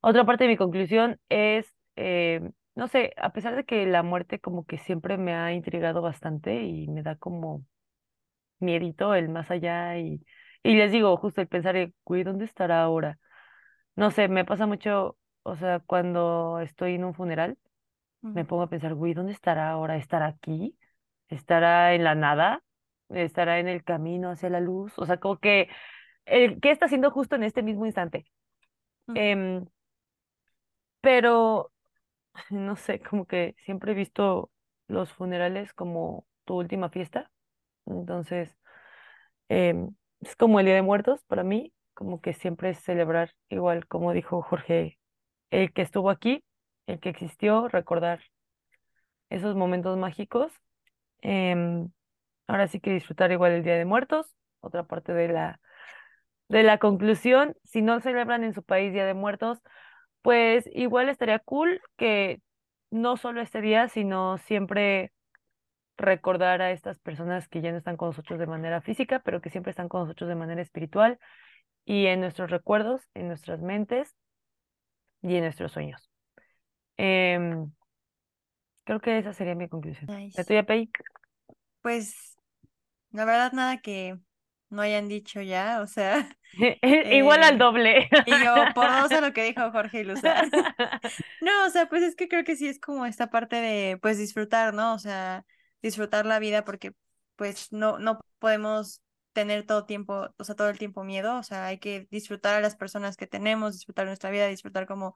Otra 0.00 0.26
parte 0.26 0.44
de 0.44 0.50
mi 0.50 0.56
conclusión 0.56 1.20
es, 1.28 1.66
eh, 1.96 2.40
no 2.74 2.88
sé, 2.88 3.12
a 3.16 3.32
pesar 3.32 3.56
de 3.56 3.64
que 3.64 3.86
la 3.86 4.02
muerte 4.02 4.40
como 4.40 4.64
que 4.66 4.78
siempre 4.78 5.18
me 5.18 5.34
ha 5.34 5.52
intrigado 5.52 6.02
bastante 6.02 6.64
y 6.64 6.88
me 6.88 7.02
da 7.02 7.16
como 7.16 7.64
miedito 8.58 9.14
el 9.14 9.28
más 9.28 9.50
allá 9.50 9.98
y, 9.98 10.24
y 10.62 10.74
les 10.76 10.92
digo, 10.92 11.16
justo 11.16 11.40
el 11.40 11.48
pensar, 11.48 11.76
güey, 12.04 12.24
¿dónde 12.24 12.44
estará 12.44 12.82
ahora? 12.82 13.18
No 13.96 14.10
sé, 14.10 14.28
me 14.28 14.44
pasa 14.44 14.66
mucho, 14.66 15.18
o 15.42 15.56
sea, 15.56 15.80
cuando 15.80 16.60
estoy 16.60 16.94
en 16.96 17.04
un 17.04 17.14
funeral, 17.14 17.58
me 18.22 18.44
pongo 18.44 18.62
a 18.62 18.68
pensar, 18.70 18.94
güey, 18.94 19.14
¿dónde 19.14 19.32
estará 19.32 19.70
ahora? 19.70 19.96
¿Estará 19.96 20.26
aquí? 20.26 20.78
¿Estará 21.28 21.94
en 21.94 22.04
la 22.04 22.14
nada? 22.14 22.62
¿Estará 23.10 23.58
en 23.60 23.68
el 23.68 23.84
camino 23.84 24.30
hacia 24.30 24.50
la 24.50 24.60
luz? 24.60 24.98
O 24.98 25.06
sea, 25.06 25.18
como 25.18 25.38
que 25.38 25.68
el 26.24 26.60
qué 26.60 26.70
está 26.70 26.86
haciendo 26.86 27.10
justo 27.10 27.36
en 27.36 27.44
este 27.44 27.62
mismo 27.62 27.86
instante. 27.86 28.24
Em, 29.14 29.66
pero, 31.00 31.70
no 32.50 32.76
sé, 32.76 33.00
como 33.00 33.26
que 33.26 33.54
siempre 33.64 33.92
he 33.92 33.94
visto 33.94 34.50
los 34.88 35.12
funerales 35.12 35.72
como 35.72 36.26
tu 36.44 36.54
última 36.56 36.90
fiesta. 36.90 37.30
Entonces, 37.86 38.56
em, 39.48 39.94
es 40.20 40.36
como 40.36 40.60
el 40.60 40.66
Día 40.66 40.74
de 40.76 40.82
Muertos 40.82 41.24
para 41.26 41.44
mí, 41.44 41.72
como 41.94 42.20
que 42.20 42.34
siempre 42.34 42.70
es 42.70 42.78
celebrar, 42.80 43.32
igual 43.48 43.86
como 43.88 44.12
dijo 44.12 44.42
Jorge, 44.42 44.98
el 45.50 45.72
que 45.72 45.82
estuvo 45.82 46.10
aquí, 46.10 46.44
el 46.86 47.00
que 47.00 47.10
existió, 47.10 47.68
recordar 47.68 48.20
esos 49.30 49.56
momentos 49.56 49.96
mágicos. 49.98 50.52
Em, 51.22 51.90
ahora 52.48 52.68
sí 52.68 52.80
que 52.80 52.92
disfrutar 52.92 53.32
igual 53.32 53.52
el 53.52 53.64
Día 53.64 53.76
de 53.76 53.84
Muertos, 53.84 54.26
otra 54.60 54.84
parte 54.86 55.12
de 55.14 55.28
la, 55.28 55.60
de 56.48 56.62
la 56.62 56.78
conclusión, 56.78 57.56
si 57.64 57.82
no 57.82 58.00
celebran 58.00 58.44
en 58.44 58.54
su 58.54 58.62
país 58.62 58.92
Día 58.92 59.06
de 59.06 59.14
Muertos, 59.14 59.60
pues 60.24 60.64
igual 60.72 61.10
estaría 61.10 61.38
cool 61.38 61.82
que 61.98 62.40
no 62.90 63.18
solo 63.18 63.42
este 63.42 63.60
día, 63.60 63.88
sino 63.88 64.38
siempre 64.38 65.12
recordar 65.98 66.62
a 66.62 66.70
estas 66.70 66.98
personas 66.98 67.46
que 67.46 67.60
ya 67.60 67.72
no 67.72 67.76
están 67.76 67.98
con 67.98 68.08
nosotros 68.08 68.38
de 68.38 68.46
manera 68.46 68.80
física, 68.80 69.20
pero 69.22 69.42
que 69.42 69.50
siempre 69.50 69.68
están 69.68 69.90
con 69.90 70.00
nosotros 70.00 70.26
de 70.30 70.34
manera 70.34 70.62
espiritual 70.62 71.18
y 71.84 72.06
en 72.06 72.20
nuestros 72.20 72.50
recuerdos, 72.50 73.02
en 73.12 73.28
nuestras 73.28 73.60
mentes 73.60 74.16
y 75.20 75.34
en 75.34 75.42
nuestros 75.42 75.72
sueños. 75.72 76.08
Em, 76.96 77.70
creo 78.84 79.00
que 79.00 79.18
esa 79.18 79.34
sería 79.34 79.54
mi 79.54 79.68
conclusión. 79.68 80.10
¿La 80.34 80.44
tuya, 80.44 80.62
Pei? 80.62 80.90
Pues, 81.82 82.38
la 83.10 83.26
verdad, 83.26 83.52
nada 83.52 83.76
que 83.76 84.16
no 84.74 84.82
hayan 84.82 85.08
dicho 85.08 85.40
ya, 85.40 85.80
o 85.80 85.86
sea, 85.86 86.28
Igual 87.12 87.42
al 87.42 87.54
eh, 87.54 87.58
doble. 87.58 88.08
y 88.26 88.44
yo 88.44 88.54
por 88.74 88.88
dos 88.88 89.12
a 89.12 89.20
lo 89.20 89.32
que 89.32 89.44
dijo 89.44 89.70
Jorge 89.72 90.00
y 90.00 90.04
Luza. 90.04 90.42
No, 91.40 91.66
o 91.66 91.70
sea, 91.70 91.88
pues 91.88 92.02
es 92.02 92.14
que 92.14 92.28
creo 92.28 92.44
que 92.44 92.56
sí 92.56 92.68
es 92.68 92.78
como 92.78 93.06
esta 93.06 93.30
parte 93.30 93.56
de, 93.56 93.98
pues, 93.98 94.18
disfrutar, 94.18 94.74
¿no? 94.74 94.94
O 94.94 94.98
sea, 94.98 95.44
disfrutar 95.82 96.26
la 96.26 96.38
vida 96.38 96.64
porque, 96.64 96.92
pues, 97.36 97.72
no, 97.72 97.98
no 97.98 98.20
podemos 98.38 99.02
tener 99.32 99.66
todo 99.66 99.84
tiempo, 99.84 100.28
o 100.36 100.44
sea, 100.44 100.54
todo 100.54 100.68
el 100.68 100.78
tiempo 100.78 101.02
miedo, 101.04 101.36
o 101.38 101.42
sea, 101.42 101.66
hay 101.66 101.78
que 101.78 102.06
disfrutar 102.10 102.56
a 102.56 102.60
las 102.60 102.76
personas 102.76 103.16
que 103.16 103.26
tenemos, 103.26 103.74
disfrutar 103.74 104.06
nuestra 104.06 104.30
vida, 104.30 104.46
disfrutar 104.46 104.86
como 104.86 105.14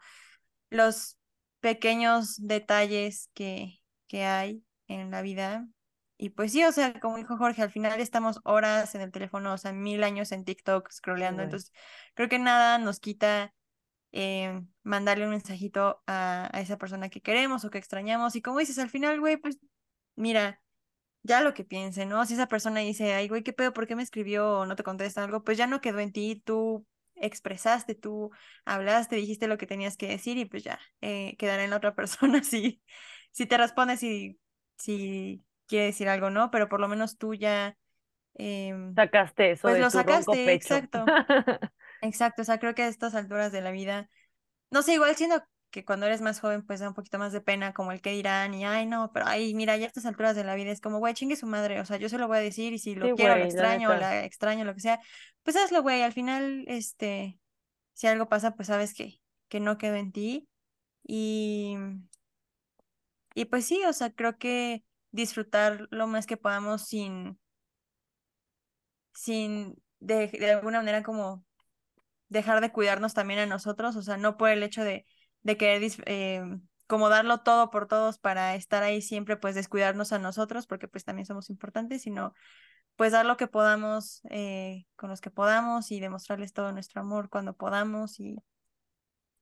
los 0.71 1.19
pequeños 1.61 2.37
detalles 2.39 3.31
que, 3.35 3.81
que 4.09 4.25
hay 4.25 4.65
en 4.89 5.11
la 5.11 5.23
vida. 5.23 5.69
Y 6.19 6.31
pues 6.31 6.53
sí, 6.53 6.65
o 6.65 6.73
sea, 6.73 6.99
como 7.01 7.16
dijo 7.16 7.36
Jorge, 7.36 7.62
al 7.62 7.70
final 7.70 8.01
estamos 8.01 8.40
horas 8.45 8.95
en 8.97 9.03
el 9.03 9.12
teléfono, 9.12 9.55
o 9.55 9.59
sea, 9.59 9.73
mil 9.73 10.03
años 10.03 10.32
en 10.32 10.45
TikTok 10.45 10.90
scrolleando, 10.90 11.45
entonces 11.45 11.73
creo 12.15 12.28
que 12.28 12.40
nada 12.40 12.78
nos 12.78 12.99
quita 12.99 13.55
eh, 14.11 14.61
mandarle 14.82 15.24
un 15.24 15.31
mensajito 15.31 16.03
a, 16.09 16.51
a 16.53 16.61
esa 16.61 16.77
persona 16.77 17.09
que 17.09 17.20
queremos 17.23 17.65
o 17.65 17.70
que 17.70 17.78
extrañamos. 17.78 18.35
Y 18.35 18.43
como 18.43 18.59
dices, 18.59 18.78
al 18.81 18.90
final, 18.90 19.20
güey, 19.20 19.36
pues 19.36 19.59
mira, 20.16 20.61
ya 21.23 21.40
lo 21.40 21.55
que 21.55 21.65
piense, 21.65 22.07
¿no? 22.07 22.24
Si 22.27 22.35
esa 22.35 22.49
persona 22.49 22.81
dice, 22.81 23.15
ay, 23.15 23.28
güey, 23.28 23.43
¿qué 23.43 23.53
pedo? 23.53 23.73
¿Por 23.73 23.86
qué 23.86 23.97
me 23.97 24.03
escribió 24.03 24.61
o 24.61 24.66
no 24.66 24.77
te 24.77 24.82
contesta 24.82 25.23
algo? 25.24 25.45
Pues 25.45 25.59
ya 25.59 25.66
no 25.66 25.81
quedó 25.81 26.01
en 26.01 26.12
ti, 26.12 26.43
tú 26.45 26.86
expresaste, 27.15 27.95
tú 27.95 28.31
hablaste, 28.65 29.16
dijiste 29.16 29.49
lo 29.49 29.59
que 29.59 29.66
tenías 29.66 29.97
que 29.97 30.09
decir 30.09 30.39
y 30.39 30.45
pues 30.47 30.65
ya, 30.65 30.81
eh, 31.01 31.36
quedará 31.39 31.65
en 31.65 31.70
la 31.70 31.77
otra 31.77 31.95
persona 31.97 32.43
si, 32.43 32.82
si 33.31 33.47
te 33.47 33.57
responde, 33.59 33.97
si, 33.97 34.40
si 34.77 35.45
quiere 35.69 35.86
decir 35.86 36.09
algo, 36.11 36.31
¿no? 36.31 36.51
Pero 36.53 36.69
por 36.70 36.81
lo 36.81 36.89
menos 36.89 37.19
tú 37.19 37.35
ya... 37.35 37.77
em, 38.35 38.97
Sacaste 38.97 39.53
eso 39.53 39.69
Pues 39.69 39.78
de 39.78 39.85
lo 39.85 39.90
tu 39.90 40.05
sacaste, 40.07 40.39
pecho. 40.43 40.51
exacto. 40.55 41.15
Exacto, 42.01 42.43
o 42.43 42.45
sea, 42.45 42.59
creo 42.61 42.74
que 42.74 42.82
a 42.82 42.89
estas 42.89 43.15
alturas 43.15 43.51
de 43.53 43.61
la 43.61 43.73
vida, 43.73 44.09
no 44.70 44.82
sé, 44.82 44.95
igual 44.95 45.16
siendo 45.16 45.43
que 45.70 45.85
cuando 45.85 46.07
eres 46.07 46.20
más 46.23 46.40
joven, 46.40 46.65
pues 46.66 46.81
da 46.81 46.89
un 46.89 46.95
poquito 46.95 47.19
más 47.19 47.32
de 47.32 47.40
pena, 47.43 47.74
como 47.74 47.93
el 47.93 48.01
que 48.03 48.12
dirán, 48.12 48.55
y 48.55 48.65
ay, 48.66 48.86
no, 48.86 49.12
pero 49.12 49.27
ay, 49.28 49.55
mira, 49.55 49.77
ya 49.77 49.85
a 49.86 49.89
estas 49.89 50.07
alturas 50.07 50.36
de 50.36 50.45
la 50.45 50.55
vida 50.57 50.70
es 50.73 50.81
como, 50.81 50.99
güey, 51.01 51.15
chingue 51.15 51.36
su 51.36 51.47
madre, 51.47 51.81
o 51.81 51.85
sea, 51.86 51.99
yo 51.99 52.09
se 52.09 52.19
lo 52.19 52.28
voy 52.28 52.39
a 52.39 52.40
decir, 52.40 52.73
y 52.74 52.78
si 52.78 52.95
lo 52.97 53.11
Sí, 53.11 53.12
quiero, 53.15 53.36
lo 53.36 53.39
güey, 53.39 53.53
la 53.53 53.66
extraño, 53.66 53.93
o 53.93 53.97
neta. 53.97 53.97
la 53.97 54.24
extraño, 54.24 54.65
lo 54.65 54.74
que 54.74 54.81
sea, 54.81 55.01
pues 55.45 55.57
hazlo, 55.57 55.82
güey, 55.82 56.03
al 56.03 56.12
final, 56.15 56.65
este, 56.69 57.40
si 57.95 58.07
algo 58.09 58.28
pasa, 58.28 58.55
pues 58.57 58.69
sabes 58.69 58.95
que, 58.95 59.20
que 59.49 59.61
no 59.61 59.78
quedó 59.78 59.97
en 59.97 60.12
ti, 60.12 60.49
y, 61.07 61.77
y 63.35 63.45
pues 63.47 63.66
sí, 63.66 63.82
o 63.86 63.93
sea, 63.93 64.11
creo 64.12 64.39
que 64.39 64.85
disfrutar 65.11 65.89
lo 65.91 66.07
más 66.07 66.27
que 66.27 66.37
podamos 66.37 66.87
sin, 66.87 67.39
sin, 69.15 69.77
de, 70.01 70.29
de 70.29 70.53
alguna 70.53 70.79
manera 70.79 71.03
como 71.03 71.45
dejar 72.29 72.61
de 72.61 72.73
cuidarnos 72.73 73.15
también 73.15 73.41
a 73.41 73.47
nosotros, 73.47 73.97
o 73.97 74.03
sea, 74.03 74.17
no 74.17 74.37
por 74.37 74.51
el 74.51 74.63
hecho 74.63 74.85
de, 74.85 75.07
de 75.43 75.57
querer 75.57 75.91
eh, 76.07 76.43
como 76.87 77.09
darlo 77.09 77.39
todo 77.43 77.71
por 77.71 77.87
todos 77.87 78.19
para 78.19 78.55
estar 78.55 78.83
ahí 78.83 79.03
siempre, 79.03 79.37
pues 79.37 79.55
descuidarnos 79.55 80.13
a 80.13 80.19
nosotros, 80.19 80.67
porque 80.67 80.89
pues 80.89 81.05
también 81.05 81.27
somos 81.27 81.51
importantes, 81.51 82.03
sino 82.03 82.35
pues 82.97 83.13
dar 83.13 83.27
lo 83.27 83.37
que 83.37 83.47
podamos 83.47 84.23
eh, 84.31 84.87
con 84.97 85.11
los 85.11 85.21
que 85.21 85.31
podamos 85.31 85.91
y 85.93 86.01
demostrarles 86.01 86.53
todo 86.53 86.73
nuestro 86.73 87.01
amor 87.01 87.29
cuando 87.31 87.55
podamos 87.55 88.21
y, 88.21 88.39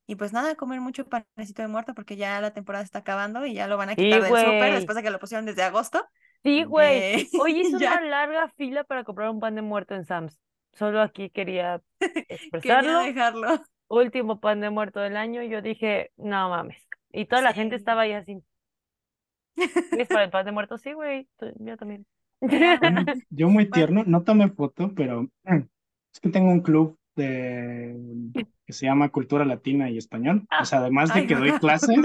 y 0.07 0.17
pues 0.17 0.33
nada, 0.33 0.55
comer 0.57 0.81
mucho 0.81 1.05
panecito 1.09 1.63
de 1.63 1.69
muerto 1.69 1.95
porque 1.95 2.17
ya 2.17 2.41
la 2.41 2.53
temporada 2.53 2.85
está 2.85 3.01
acabando 3.01 3.45
y 3.47 3.55
ya 3.55 3.67
lo 3.69 3.77
van 3.77 3.91
a 3.91 3.95
Sí, 3.95 4.03
quitar 4.05 4.23
del 4.23 4.31
súper 4.31 4.75
después 4.75 4.97
de 4.97 5.03
que 5.03 5.11
lo 5.11 5.19
pusieron 5.19 5.47
desde 5.47 5.63
agosto. 5.63 6.05
Sí, 6.43 6.65
güey. 6.65 6.99
Eh, 6.99 7.29
Hoy 7.41 7.53
hice 7.61 7.79
ya. 7.79 7.93
una 7.93 8.01
larga 8.03 8.49
fila 8.57 8.85
para 8.85 9.05
comprar 9.05 9.31
un 9.31 9.41
pan 9.41 9.55
de 9.55 9.63
muerto 9.63 9.95
en 9.95 10.05
Sam's. 10.05 10.39
Solo 10.73 11.01
aquí 11.03 11.31
quería 11.31 11.83
Quería 11.99 12.27
expresarlo. 12.29 13.01
dejarlo. 13.03 13.63
Último 13.89 14.41
pan 14.41 14.61
de 14.61 14.71
muerto 14.71 15.01
del 15.01 15.17
año. 15.17 15.43
Y 15.43 15.49
yo 15.49 15.63
dije, 15.63 16.13
no 16.17 16.51
mames. 16.51 16.87
Y 17.11 17.27
toda 17.27 17.43
la 17.43 17.53
gente 17.53 17.77
Sí. 17.77 17.77
estaba 17.77 18.03
ahí 18.03 18.13
así. 18.13 18.43
¿Es 19.57 20.09
para 20.09 20.25
el 20.25 20.31
pan 20.31 20.45
de 20.47 20.53
muerto? 20.53 20.79
Sí, 20.79 20.93
güey. 20.93 21.29
Yo 21.59 21.77
también. 21.77 22.07
Yo 23.31 23.49
muy 23.49 23.71
tierno, 23.71 24.05
no 24.07 24.23
tomé 24.25 24.51
foto, 24.51 24.93
pero 24.95 25.29
es 26.13 26.21
que 26.21 26.29
tengo 26.31 26.51
un 26.51 26.61
club 26.61 26.99
de 27.17 27.97
que 28.67 28.73
se 28.73 28.87
llama 28.87 29.09
Cultura 29.11 29.45
Latina 29.45 29.91
y 29.91 29.99
Español. 29.99 30.47
O 30.61 30.65
sea, 30.65 30.79
además 30.81 31.13
de 31.13 31.21
Ay, 31.21 31.27
que 31.27 31.35
doy 31.35 31.53
clases, 31.53 31.99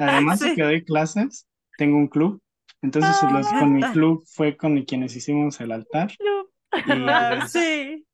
además 0.00 0.40
de 0.40 0.54
que 0.54 0.62
doy 0.62 0.84
clases, 0.84 1.46
tengo 1.76 1.96
un 1.96 2.08
club. 2.08 2.40
Entonces, 2.82 3.16
los, 3.32 3.52
me 3.52 3.58
con 3.58 3.72
mi 3.72 3.82
club 3.82 4.24
fue 4.26 4.56
con 4.56 4.82
quienes 4.84 5.16
hicimos 5.16 5.60
el 5.60 5.72
altar 5.72 6.12
y, 6.72 7.48
sí. 7.48 8.06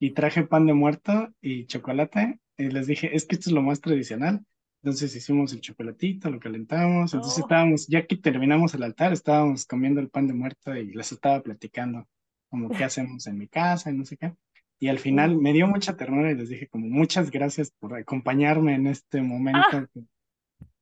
y 0.00 0.10
traje 0.12 0.44
pan 0.44 0.66
de 0.66 0.74
muerto 0.74 1.28
y 1.40 1.66
chocolate. 1.66 2.40
Y 2.56 2.68
les 2.70 2.86
dije, 2.86 3.14
es 3.14 3.26
que 3.26 3.36
esto 3.36 3.50
es 3.50 3.54
lo 3.54 3.62
más 3.62 3.80
tradicional. 3.80 4.44
Entonces 4.82 5.14
hicimos 5.16 5.52
el 5.52 5.60
chocolatito, 5.60 6.30
lo 6.30 6.38
calentamos. 6.40 7.12
Entonces 7.12 7.38
Oh. 7.38 7.46
estábamos, 7.46 7.86
ya 7.88 8.06
que 8.06 8.16
terminamos 8.16 8.72
el 8.74 8.82
altar, 8.84 9.12
estábamos 9.12 9.66
comiendo 9.66 10.00
el 10.00 10.08
pan 10.08 10.26
de 10.28 10.34
muerto 10.34 10.74
y 10.76 10.92
les 10.92 11.12
estaba 11.12 11.42
platicando 11.42 12.06
como 12.48 12.70
qué 12.70 12.84
hacemos 12.84 13.26
en 13.26 13.36
mi 13.36 13.48
casa 13.48 13.90
y 13.90 13.94
no 13.96 14.04
sé 14.04 14.16
qué. 14.16 14.32
Y 14.78 14.88
al 14.88 14.98
final 14.98 15.36
me 15.38 15.52
dio 15.52 15.66
mucha 15.66 15.96
ternura 15.96 16.30
y 16.30 16.34
les 16.34 16.48
dije 16.50 16.68
como 16.68 16.86
muchas 16.86 17.30
gracias 17.30 17.70
por 17.78 17.94
acompañarme 17.94 18.74
en 18.74 18.86
este 18.86 19.22
momento 19.22 19.86
que- 19.92 20.00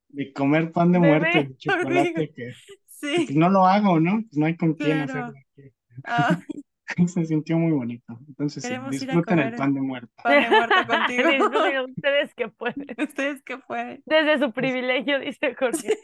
de 0.09 0.33
comer 0.33 0.71
pan 0.73 0.93
de 0.93 0.99
muerto 1.01 1.29
Bebé. 1.39 1.51
y 1.51 1.57
chocolate 1.59 2.33
que, 2.35 2.53
Sí, 2.87 3.25
pues, 3.27 3.37
no 3.37 3.51
lo 3.51 3.67
hago, 3.67 4.01
¿no? 4.01 4.23
Pues 4.23 4.37
no 4.37 4.47
hay 4.47 4.57
con 4.57 4.75
quién 4.75 5.07
claro. 5.07 5.27
hacerlo. 5.27 5.35
Ay, 6.05 6.37
Se 7.09 7.25
sintió 7.25 7.59
muy 7.59 7.73
bonito. 7.73 8.19
Entonces 8.29 8.63
sí, 8.63 8.75
disfruten 8.91 9.39
el 9.39 9.55
pan 9.57 9.73
de 9.75 9.81
muerto. 9.81 10.13
pan 10.23 10.43
de 10.43 10.51
muerto 10.51 10.75
contigo. 10.87 11.29
Disfruten 11.31 11.91
ustedes 11.91 12.35
que 12.35 12.49
pueden. 12.49 12.87
Ustedes 12.99 13.43
que 13.43 13.59
pueden. 13.59 14.03
Desde 14.07 14.39
su 14.39 14.53
privilegio, 14.53 15.19
dice 15.19 15.55
Jorge. 15.59 15.97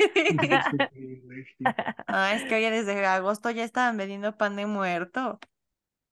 Privilegio. 0.90 1.64
Ah, 2.06 2.32
es 2.34 2.44
que 2.44 2.54
oye, 2.56 2.70
desde 2.70 3.04
agosto 3.06 3.50
ya 3.50 3.62
estaban 3.64 3.96
vendiendo 3.98 4.36
pan 4.36 4.56
de 4.56 4.66
muerto. 4.66 5.38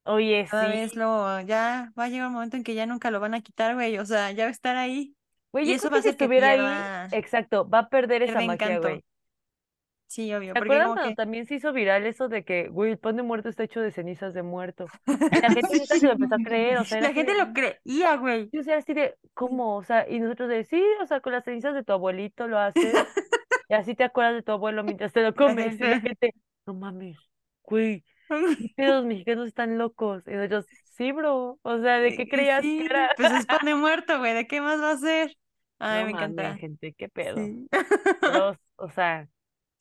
Oye, 0.04 0.46
Cada 0.50 0.68
vez 0.68 0.92
sí. 0.92 0.98
lo, 0.98 1.40
ya 1.40 1.92
va 1.98 2.04
a 2.04 2.08
llegar 2.08 2.28
un 2.28 2.34
momento 2.34 2.56
en 2.56 2.64
que 2.64 2.74
ya 2.74 2.86
nunca 2.86 3.10
lo 3.10 3.20
van 3.20 3.34
a 3.34 3.40
quitar, 3.40 3.74
güey. 3.74 3.98
O 3.98 4.06
sea, 4.06 4.32
ya 4.32 4.44
va 4.44 4.48
a 4.48 4.52
estar 4.52 4.76
ahí. 4.76 5.14
Güey, 5.52 5.68
Y 5.68 5.72
eso 5.72 5.90
va 5.90 5.96
a 5.96 6.00
hacer 6.00 6.16
que 6.16 6.24
estuviera 6.24 6.50
ahí, 7.04 7.08
exacto, 7.12 7.68
va 7.68 7.80
a 7.80 7.88
perder 7.88 8.22
esa 8.22 8.40
magia, 8.40 8.78
güey. 8.78 9.04
Sí, 10.06 10.32
obvio. 10.32 10.54
¿Te 10.54 10.60
acuerdas 10.60 10.86
cuando 10.86 11.08
que. 11.10 11.14
también 11.14 11.46
se 11.46 11.56
hizo 11.56 11.72
viral 11.72 12.06
eso 12.06 12.28
de 12.30 12.42
que, 12.42 12.68
güey, 12.68 12.92
el 12.92 12.98
pan 12.98 13.16
de 13.16 13.22
muerto 13.22 13.50
está 13.50 13.64
hecho 13.64 13.80
de 13.80 13.92
cenizas 13.92 14.32
de 14.32 14.42
muerto? 14.42 14.86
La 15.06 15.50
gente 15.50 15.84
se 15.86 16.06
lo 16.06 16.12
empezó 16.12 16.34
a 16.34 16.38
creer, 16.38 16.78
o 16.78 16.84
sea, 16.84 17.00
La 17.02 17.12
gente 17.12 17.34
lo 17.34 17.52
creía, 17.52 18.16
güey. 18.16 18.48
yo 18.50 18.62
sea 18.62 18.78
así 18.78 18.94
de, 18.94 19.16
¿cómo? 19.34 19.76
O 19.76 19.82
sea, 19.84 20.08
y 20.08 20.18
nosotros 20.18 20.48
de, 20.48 20.64
sí, 20.64 20.82
o 21.02 21.06
sea, 21.06 21.20
con 21.20 21.32
las 21.34 21.44
cenizas 21.44 21.74
de 21.74 21.84
tu 21.84 21.92
abuelito 21.92 22.48
lo 22.48 22.58
haces, 22.58 22.74
y 23.68 23.74
así 23.74 23.94
te 23.94 24.04
acuerdas 24.04 24.34
de 24.34 24.42
tu 24.42 24.52
abuelo 24.52 24.82
mientras 24.82 25.12
te 25.12 25.22
lo 25.22 25.34
comes, 25.34 25.78
y 25.78 25.84
la 25.84 26.00
gente. 26.00 26.34
no 26.66 26.72
mames, 26.72 27.18
güey, 27.64 28.02
¿qué 28.02 28.06
pedos 28.06 28.17
los 28.76 29.04
mexicanos 29.04 29.48
están 29.48 29.78
locos? 29.78 30.26
Y 30.26 30.32
nosotros, 30.32 30.66
sí, 30.96 31.12
bro, 31.12 31.58
o 31.62 31.78
sea, 31.80 31.98
¿de 32.00 32.14
qué 32.14 32.28
creías 32.28 32.70
que 32.70 32.82
Sí, 32.82 32.86
era? 32.86 33.10
pues 33.14 33.30
es 33.32 33.46
pan 33.46 33.60
de 33.64 33.74
muerto, 33.74 34.18
güey. 34.18 34.34
¿De 34.34 34.46
qué 34.46 34.60
más 34.60 34.80
va 34.80 34.92
a 34.92 34.96
ser? 34.98 35.36
Ay, 35.78 36.04
No 36.04 36.04
me 36.04 36.12
encanta. 36.12 36.56
gente, 36.56 36.94
qué 36.94 37.08
pedo. 37.08 37.36
Sí. 37.36 37.68
O 38.76 38.90
sea, 38.90 39.28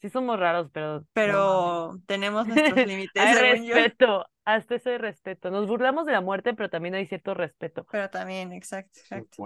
Sí 0.01 0.09
somos 0.09 0.39
raros, 0.39 0.69
pero... 0.73 0.99
no 0.99 1.05
pero 1.13 2.01
tenemos 2.05 2.47
nuestros 2.47 2.83
límites, 2.85 3.29
Hay 3.29 3.33
según 3.33 3.65
yo. 3.65 3.75
respeto, 3.75 4.25
hasta 4.45 4.75
eso 4.75 4.89
hay 4.89 4.97
respeto. 4.97 5.49
Nos 5.51 5.67
burlamos 5.67 6.05
de 6.05 6.11
la 6.13 6.21
muerte, 6.21 6.53
pero 6.53 6.69
también 6.69 6.95
hay 6.95 7.07
cierto 7.07 7.33
respeto. 7.33 7.87
Pero 7.91 8.09
también, 8.09 8.53
exacto, 8.53 8.99
exacto. 8.99 9.37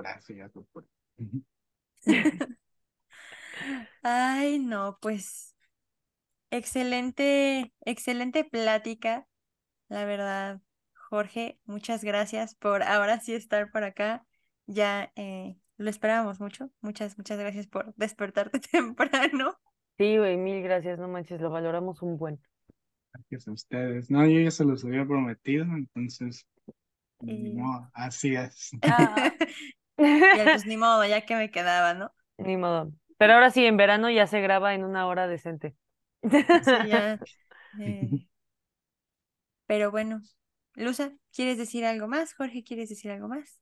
Ay, 4.04 4.60
no, 4.60 4.98
pues 5.02 5.51
excelente, 6.52 7.74
excelente 7.86 8.44
plática, 8.44 9.28
la 9.90 10.06
verdad. 10.06 10.62
Jorge, 11.10 11.60
muchas 11.66 12.04
gracias 12.04 12.56
por 12.56 12.84
ahora 12.84 13.20
sí 13.20 13.34
estar 13.34 13.72
por 13.72 13.84
acá. 13.84 14.26
Ya 14.68 15.12
eh, 15.16 15.58
lo 15.78 15.90
esperábamos 15.90 16.40
mucho. 16.40 16.70
Muchas, 16.82 17.18
muchas 17.18 17.40
gracias 17.40 17.68
por 17.68 17.94
despertarte 17.96 18.60
temprano. 18.72 19.58
Sí, 19.98 20.18
güey, 20.18 20.38
mil 20.38 20.64
gracias, 20.64 21.00
no 21.00 21.08
manches, 21.08 21.42
lo 21.42 21.50
valoramos 21.50 22.02
un 22.02 22.18
buen. 22.18 22.40
Gracias 23.14 23.48
a 23.48 23.52
ustedes. 23.52 24.10
No, 24.10 24.26
yo 24.26 24.40
ya 24.40 24.52
se 24.52 24.64
los 24.64 24.86
había 24.86 25.06
prometido, 25.06 25.64
entonces, 25.66 26.46
Y- 27.22 27.54
no, 27.54 27.90
así 27.94 28.36
es. 28.36 28.72
Ah. 28.84 29.34
Ya, 29.98 30.46
pues 30.46 30.66
ni 30.66 30.78
modo, 30.78 31.06
ya 31.06 31.22
que 31.22 31.36
me 31.36 31.52
quedaba, 31.52 31.94
¿no? 31.94 32.12
Ni 32.40 32.58
modo. 32.58 32.92
Pero 33.20 33.34
ahora 33.34 33.52
sí, 33.52 33.64
en 33.66 33.78
verano 33.78 34.10
ya 34.10 34.26
se 34.26 34.42
graba 34.42 34.74
en 34.74 34.84
una 34.84 35.06
hora 35.06 35.28
decente. 35.28 35.76
Ya. 36.82 37.20
eh, 37.80 38.14
Pero 39.66 39.90
bueno, 39.92 40.22
Luza, 40.76 41.14
¿quieres 41.34 41.58
decir 41.58 41.86
algo 41.86 42.08
más? 42.08 42.34
Jorge, 42.36 42.64
¿quieres 42.64 42.90
decir 42.90 43.12
algo 43.12 43.28
más? 43.28 43.62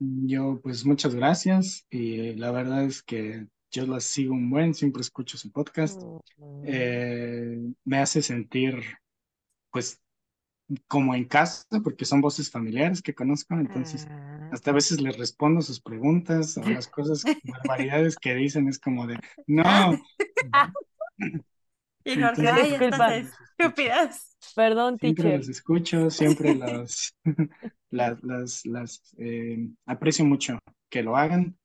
Yo, 0.00 0.60
pues, 0.62 0.84
muchas 0.86 1.14
gracias 1.14 1.86
y 1.90 2.34
la 2.34 2.52
verdad 2.52 2.84
es 2.84 3.02
que 3.02 3.46
yo 3.72 3.84
las 3.86 4.04
sigo 4.04 4.32
un 4.34 4.48
buen, 4.50 4.72
siempre 4.74 5.00
escucho 5.02 5.36
su 5.36 5.50
podcast. 5.50 6.04
Mm. 6.38 6.60
Eh, 6.62 7.58
me 7.84 7.98
hace 7.98 8.22
sentir, 8.22 8.80
pues, 9.70 10.00
como 10.88 11.14
en 11.14 11.26
casa, 11.26 11.64
porque 11.84 12.04
son 12.06 12.20
voces 12.22 12.50
familiares 12.50 13.02
que 13.02 13.14
conozco, 13.14 13.54
entonces 13.56 14.08
Ah. 14.10 14.50
hasta 14.50 14.70
a 14.72 14.74
veces 14.74 15.00
les 15.00 15.18
respondo 15.18 15.62
sus 15.62 15.80
preguntas 15.80 16.56
o 16.58 16.62
las 16.70 16.88
cosas, 16.88 17.28
barbaridades 17.42 18.16
que 18.18 18.34
dicen, 18.34 18.68
es 18.68 18.78
como 18.80 19.06
de, 19.06 19.18
no. 19.48 19.98
Y 22.04 22.14
Jorge, 22.20 22.48
Entonces, 22.48 22.96
ay, 23.00 23.26
estúpidas. 23.58 24.36
Perdón, 24.54 24.98
Siempre 24.98 25.24
teacher. 25.24 25.38
los 25.40 25.48
escucho, 25.48 26.10
siempre 26.10 26.54
los, 26.54 27.14
las, 27.90 28.22
las, 28.22 28.64
las 28.66 29.14
eh, 29.18 29.68
aprecio 29.84 30.24
mucho 30.24 30.58
que 30.88 31.02
lo 31.02 31.16
hagan. 31.16 31.58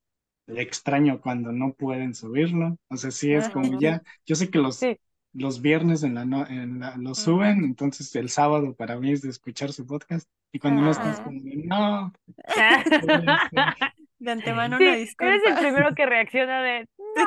Extraño 0.47 1.21
cuando 1.21 1.53
no 1.53 1.73
pueden 1.73 2.13
subirlo. 2.13 2.77
O 2.89 2.97
sea, 2.97 3.11
sí 3.11 3.31
es 3.33 3.47
como 3.49 3.67
Ajá. 3.67 3.77
ya, 3.79 4.01
yo 4.25 4.35
sé 4.35 4.49
que 4.49 4.59
los, 4.59 4.77
Sí. 4.77 4.97
los 5.33 5.61
viernes 5.61 6.03
en 6.03 6.15
la 6.15 6.25
no, 6.25 6.45
en 6.45 6.79
la, 6.81 6.97
lo 6.97 7.11
Ajá. 7.11 7.21
suben, 7.21 7.63
entonces 7.63 8.13
el 8.15 8.27
sábado 8.29 8.75
para 8.75 8.99
mí 8.99 9.11
es 9.13 9.21
de 9.21 9.29
escuchar 9.29 9.71
su 9.71 9.85
podcast. 9.87 10.27
Y 10.51 10.59
cuando 10.59 10.81
no 10.81 10.91
están, 10.91 11.11
es 11.11 11.19
Ah. 11.19 11.23
como 11.23 11.39
de, 11.41 11.55
no, 11.65 12.13
De 14.19 14.31
antemano 14.31 14.77
Sí, 14.77 14.83
una 14.83 14.93
eres 14.93 15.01
disculpa. 15.07 15.33
el 15.47 15.55
primero 15.57 15.95
que 15.95 16.05
reacciona 16.05 16.61
de 16.61 16.87
no, 17.15 17.25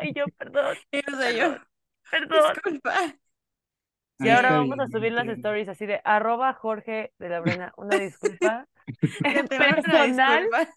y 0.04 0.12
yo, 0.14 0.24
perdón, 0.38 0.76
Y 0.92 1.00
no 1.10 1.30
yo. 1.30 1.56
perdón. 2.10 2.52
Disculpa. 2.54 2.94
Y 4.20 4.28
ahora 4.30 4.50
vamos 4.58 4.78
a 4.80 4.88
subir 4.88 5.12
las 5.12 5.28
stories 5.28 5.68
así 5.68 5.86
de 5.86 6.00
arroba 6.04 6.52
Jorge 6.54 7.12
de 7.18 7.28
la 7.28 7.40
Brena, 7.40 7.72
una 7.76 7.96
disculpa. 7.98 8.66
Personal. 9.48 10.48
disculpa. 10.50 10.68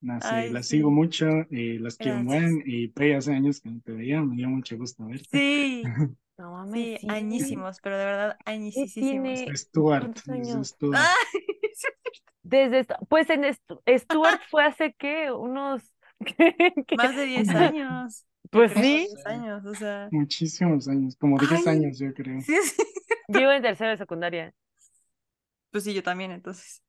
No, 0.00 0.20
sí, 0.20 0.28
Ay, 0.30 0.50
las 0.50 0.66
sí. 0.66 0.76
sigo 0.78 0.90
mucho 0.90 1.26
y 1.50 1.78
las 1.78 1.96
quiero 1.96 2.22
buen. 2.24 2.62
Y 2.66 2.88
Pe, 2.88 3.14
hace 3.14 3.32
años 3.34 3.60
que 3.60 3.70
no 3.70 3.80
te 3.80 3.92
veía, 3.92 4.20
me 4.20 4.34
dio 4.36 4.48
mucho 4.48 4.76
gusto 4.76 5.06
verte. 5.06 5.28
Sí, 5.30 5.82
No 6.38 6.52
mames, 6.52 7.00
sí, 7.00 7.08
sí. 7.08 7.08
añísimos, 7.08 7.80
pero 7.80 7.98
de 7.98 8.04
verdad 8.04 8.36
¿Qué 8.44 8.52
añísimos. 8.52 9.50
Stuart. 9.54 10.18
Stuart. 10.64 10.96
Ay. 10.96 11.40
Desde 12.42 12.80
esta- 12.80 12.98
pues 13.08 13.30
en 13.30 13.42
Stu- 13.44 13.80
Stuart 13.98 14.40
fue 14.50 14.64
hace 14.64 14.94
qué, 14.94 15.30
unos. 15.32 15.91
Más 16.92 17.14
de 17.16 17.24
10 17.26 17.54
años. 17.54 18.26
Pues 18.50 18.72
creo, 18.72 18.82
sí, 18.82 19.08
10 19.08 19.26
años, 19.26 19.64
o 19.64 19.74
sea. 19.74 20.12
Muchísimos 20.12 20.86
años, 20.88 21.16
como 21.16 21.38
10 21.38 21.66
Ay. 21.66 21.66
años, 21.66 21.98
yo 21.98 22.14
creo. 22.14 22.46
Sí, 22.46 22.56
sí. 22.64 22.82
yo 23.28 23.40
iba 23.40 23.56
en 23.56 23.62
tercero 23.62 23.90
de 23.90 23.96
secundaria. 23.98 24.54
Pues 25.70 25.84
sí, 25.84 25.94
yo 25.94 26.02
también, 26.02 26.30
entonces. 26.32 26.82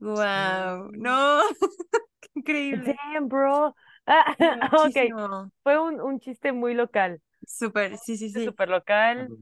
Wow, 0.00 0.90
no, 0.94 1.42
qué 2.20 2.28
increíble. 2.36 3.00
Damn, 3.14 3.28
bro. 3.28 3.74
Ah, 4.06 4.34
ok, 4.86 4.96
fue 5.62 5.78
un, 5.78 6.00
un 6.00 6.20
chiste 6.20 6.52
muy 6.52 6.74
local, 6.74 7.20
Súper, 7.46 7.96
sí, 7.98 8.16
sí, 8.16 8.30
sí. 8.30 8.44
súper 8.44 8.68
local, 8.68 9.32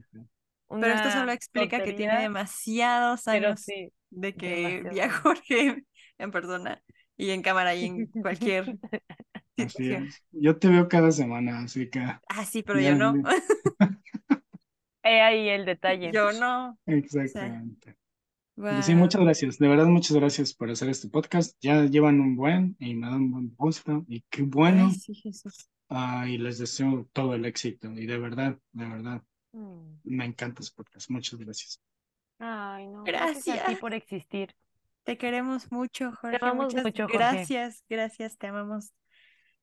Pero 0.79 0.93
esto 0.93 1.11
solo 1.11 1.31
explica 1.31 1.81
que 1.81 1.93
tiene 1.93 2.21
demasiados 2.21 3.27
pero 3.27 3.55
años 3.55 3.61
sí, 3.61 3.91
de 4.09 4.35
que 4.35 4.83
demasiados 4.83 4.85
vi 4.85 4.99
a 4.99 5.09
años. 5.09 5.21
Jorge 5.21 5.85
en 6.17 6.31
persona 6.31 6.83
y 7.17 7.31
en 7.31 7.41
cámara 7.41 7.75
y 7.75 7.85
en 7.85 8.07
cualquier 8.07 8.77
Así 9.57 9.67
situación. 9.69 10.03
es. 10.07 10.23
Yo 10.31 10.57
te 10.57 10.67
veo 10.69 10.87
cada 10.87 11.11
semana, 11.11 11.59
así 11.59 11.89
que 11.89 11.99
Ah, 11.99 12.45
sí, 12.45 12.61
pero 12.63 12.79
Ya, 12.79 12.89
yo 12.89 12.95
no. 12.97 13.13
He 15.03 15.21
ahí 15.21 15.49
el 15.49 15.65
detalle. 15.65 16.11
Yo 16.13 16.31
no. 16.33 16.77
exactamente. 16.85 17.95
Wow. 18.57 18.81
Sí, 18.81 18.95
muchas 18.95 19.21
gracias. 19.21 19.57
De 19.59 19.67
verdad, 19.67 19.85
muchas 19.85 20.17
gracias 20.17 20.53
por 20.53 20.69
hacer 20.69 20.89
este 20.89 21.09
podcast. 21.09 21.55
Ya 21.61 21.85
llevan 21.85 22.19
un 22.19 22.35
buen 22.35 22.75
y 22.79 22.93
me 22.95 23.07
dan 23.07 23.15
un 23.21 23.31
buen 23.31 23.55
gusto. 23.55 24.03
Y 24.07 24.21
qué 24.29 24.41
bueno. 24.41 24.87
Ay, 24.87 24.95
sí, 24.95 25.13
Jesús. 25.15 25.69
Ah, 25.89 26.25
y 26.27 26.37
les 26.37 26.57
deseo 26.57 27.07
todo 27.13 27.35
el 27.35 27.45
éxito. 27.45 27.91
Y 27.93 28.05
de 28.05 28.17
verdad, 28.17 28.57
de 28.73 28.85
verdad, 28.85 29.23
Mm. 29.53 29.99
me 30.03 30.25
encanta 30.25 30.61
este 30.61 30.75
podcast. 30.75 31.09
Muchas 31.09 31.39
gracias. 31.39 31.81
Ay, 32.39 32.87
no, 32.87 33.03
gracias 33.03 33.47
a 33.47 33.51
ti 33.51 33.57
Gracias. 33.59 33.79
por 33.79 33.93
existir. 33.93 34.53
Te 35.07 35.17
queremos 35.17 35.71
mucho, 35.71 36.11
Jorge. 36.11 36.37
amamos 36.41 36.65
Muchas 36.65 36.83
mucho, 36.83 37.03
Jorge. 37.03 37.17
gracias, 37.17 37.85
gracias, 37.89 38.37
te 38.37 38.47
amamos. 38.47 38.91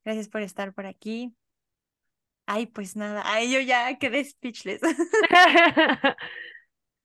Gracias 0.03 0.29
por 0.29 0.41
estar 0.41 0.73
por 0.73 0.87
aquí. 0.87 1.37
Ay, 2.47 2.65
pues 2.65 2.97
nada. 2.97 3.23
Ay, 3.27 3.53
yo 3.53 3.61
ya 3.61 3.99
quedé 3.99 4.25
speechless. 4.25 4.81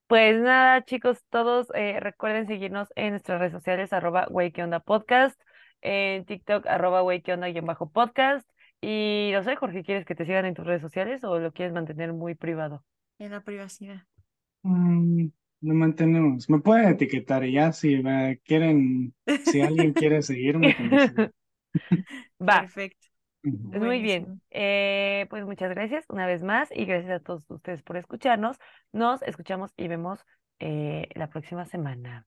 Pues 0.08 0.42
nada, 0.42 0.84
chicos, 0.86 1.24
todos 1.30 1.68
eh, 1.76 2.00
recuerden 2.00 2.48
seguirnos 2.48 2.88
en 2.96 3.12
nuestras 3.12 3.40
redes 3.40 3.54
sociales, 3.54 3.94
arroba 3.94 4.26
wey, 4.32 4.52
¿qué 4.52 4.64
onda 4.64 4.80
podcast, 4.80 5.40
en 5.82 6.26
TikTok, 6.26 6.66
arroba 6.66 7.04
wey, 7.04 7.22
¿qué 7.22 7.34
onda 7.34 7.48
guion 7.48 7.68
bajo 7.68 7.92
podcast. 7.92 8.50
Y 8.82 9.30
no 9.34 9.44
sé, 9.44 9.56
Jorge, 9.56 9.84
¿quieres 9.84 10.06
que 10.06 10.16
te 10.16 10.26
sigan 10.26 10.46
en 10.46 10.56
tus 10.56 10.66
redes 10.66 10.82
sociales 10.82 11.24
o 11.24 11.38
lo 11.38 11.52
quieres 11.52 11.76
mantener 11.76 12.14
muy 12.14 12.34
privado? 12.34 12.84
En 13.20 13.30
la 13.30 13.42
privacidad. 13.42 14.02
Mm, 14.64 15.28
lo 15.62 15.74
mantenemos. 15.74 16.50
Me 16.50 16.60
pueden 16.60 16.90
etiquetar 16.90 17.46
y 17.46 17.54
ya 17.54 17.72
si 17.74 17.98
me 18.02 18.40
quieren, 18.46 19.14
si 19.46 19.62
alguien 19.62 19.94
quiere 19.94 20.22
seguirme, 20.22 20.74
siga. 20.76 21.32
Va, 22.40 22.62
Perfecto. 22.62 23.08
Pues 23.42 23.82
muy 23.82 24.02
bien. 24.02 24.42
Eh, 24.50 25.26
pues 25.30 25.46
muchas 25.46 25.70
gracias 25.70 26.06
una 26.10 26.28
vez 26.28 26.44
más 26.44 26.70
y 26.74 26.86
gracias 26.86 27.12
a 27.12 27.24
todos 27.24 27.50
ustedes 27.50 27.82
por 27.84 27.98
escucharnos. 27.98 28.58
Nos 28.92 29.22
escuchamos 29.22 29.72
y 29.78 29.88
vemos 29.88 30.26
eh, 30.60 31.08
la 31.16 31.30
próxima 31.30 31.66
semana. 31.66 32.26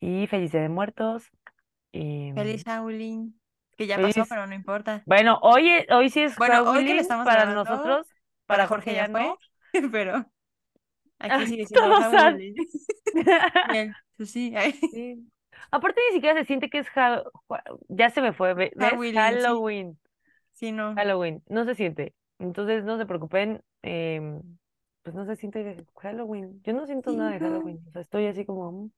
Y 0.00 0.26
feliz 0.26 0.52
Día 0.52 0.62
de 0.62 0.68
Muertos. 0.68 1.28
y- 1.92 2.32
Feliz 2.34 2.64
Halloween. 2.64 3.38
Que 3.76 3.86
ya 3.86 3.96
Feliz- 3.96 4.14
pasó, 4.16 4.28
pero 4.28 4.46
no 4.46 4.54
importa. 4.54 5.02
Bueno, 5.04 5.38
hoy, 5.42 5.68
hoy 5.90 6.08
sí 6.08 6.22
es 6.22 6.36
Bueno, 6.36 6.62
hoy 6.70 6.86
que 6.86 6.96
estamos 6.98 7.26
para 7.26 7.52
nosotros, 7.52 8.06
para 8.46 8.66
Jorge 8.68 8.94
ya 8.94 9.08
fue, 9.08 9.22
no. 9.22 9.38
pero 9.92 10.26
aquí 11.30 11.64
todos 11.66 12.00
saben. 12.10 12.54
Bien, 13.70 13.94
pues 14.16 14.30
sí, 14.30 14.54
ay, 14.56 14.72
Sí. 14.72 15.26
Aparte 15.70 16.00
ni 16.08 16.14
siquiera 16.14 16.38
se 16.38 16.46
siente 16.46 16.68
que 16.68 16.78
es 16.78 16.86
ha- 16.96 17.22
ya 17.88 18.10
se 18.10 18.20
me 18.20 18.32
fue, 18.32 18.54
ve- 18.54 18.72
¿ves? 18.76 18.90
Halloween. 18.92 19.14
Halloween, 19.14 19.98
sí, 20.52 20.72
no. 20.72 20.94
Halloween, 20.94 21.42
no 21.48 21.64
se 21.64 21.74
siente. 21.74 22.14
Entonces 22.38 22.84
no 22.84 22.98
se 22.98 23.06
preocupen, 23.06 23.62
em, 23.82 24.40
pues 25.02 25.14
no 25.14 25.24
se 25.24 25.36
siente 25.36 25.84
Halloween. 26.00 26.60
Yo 26.64 26.72
no 26.72 26.86
siento 26.86 27.12
nada 27.12 27.32
de. 27.32 27.38
Halloween, 27.40 27.80
o 27.88 27.90
sea, 27.92 28.02
estoy 28.02 28.26
así 28.26 28.44
como 28.44 28.72
mm. 28.72 28.90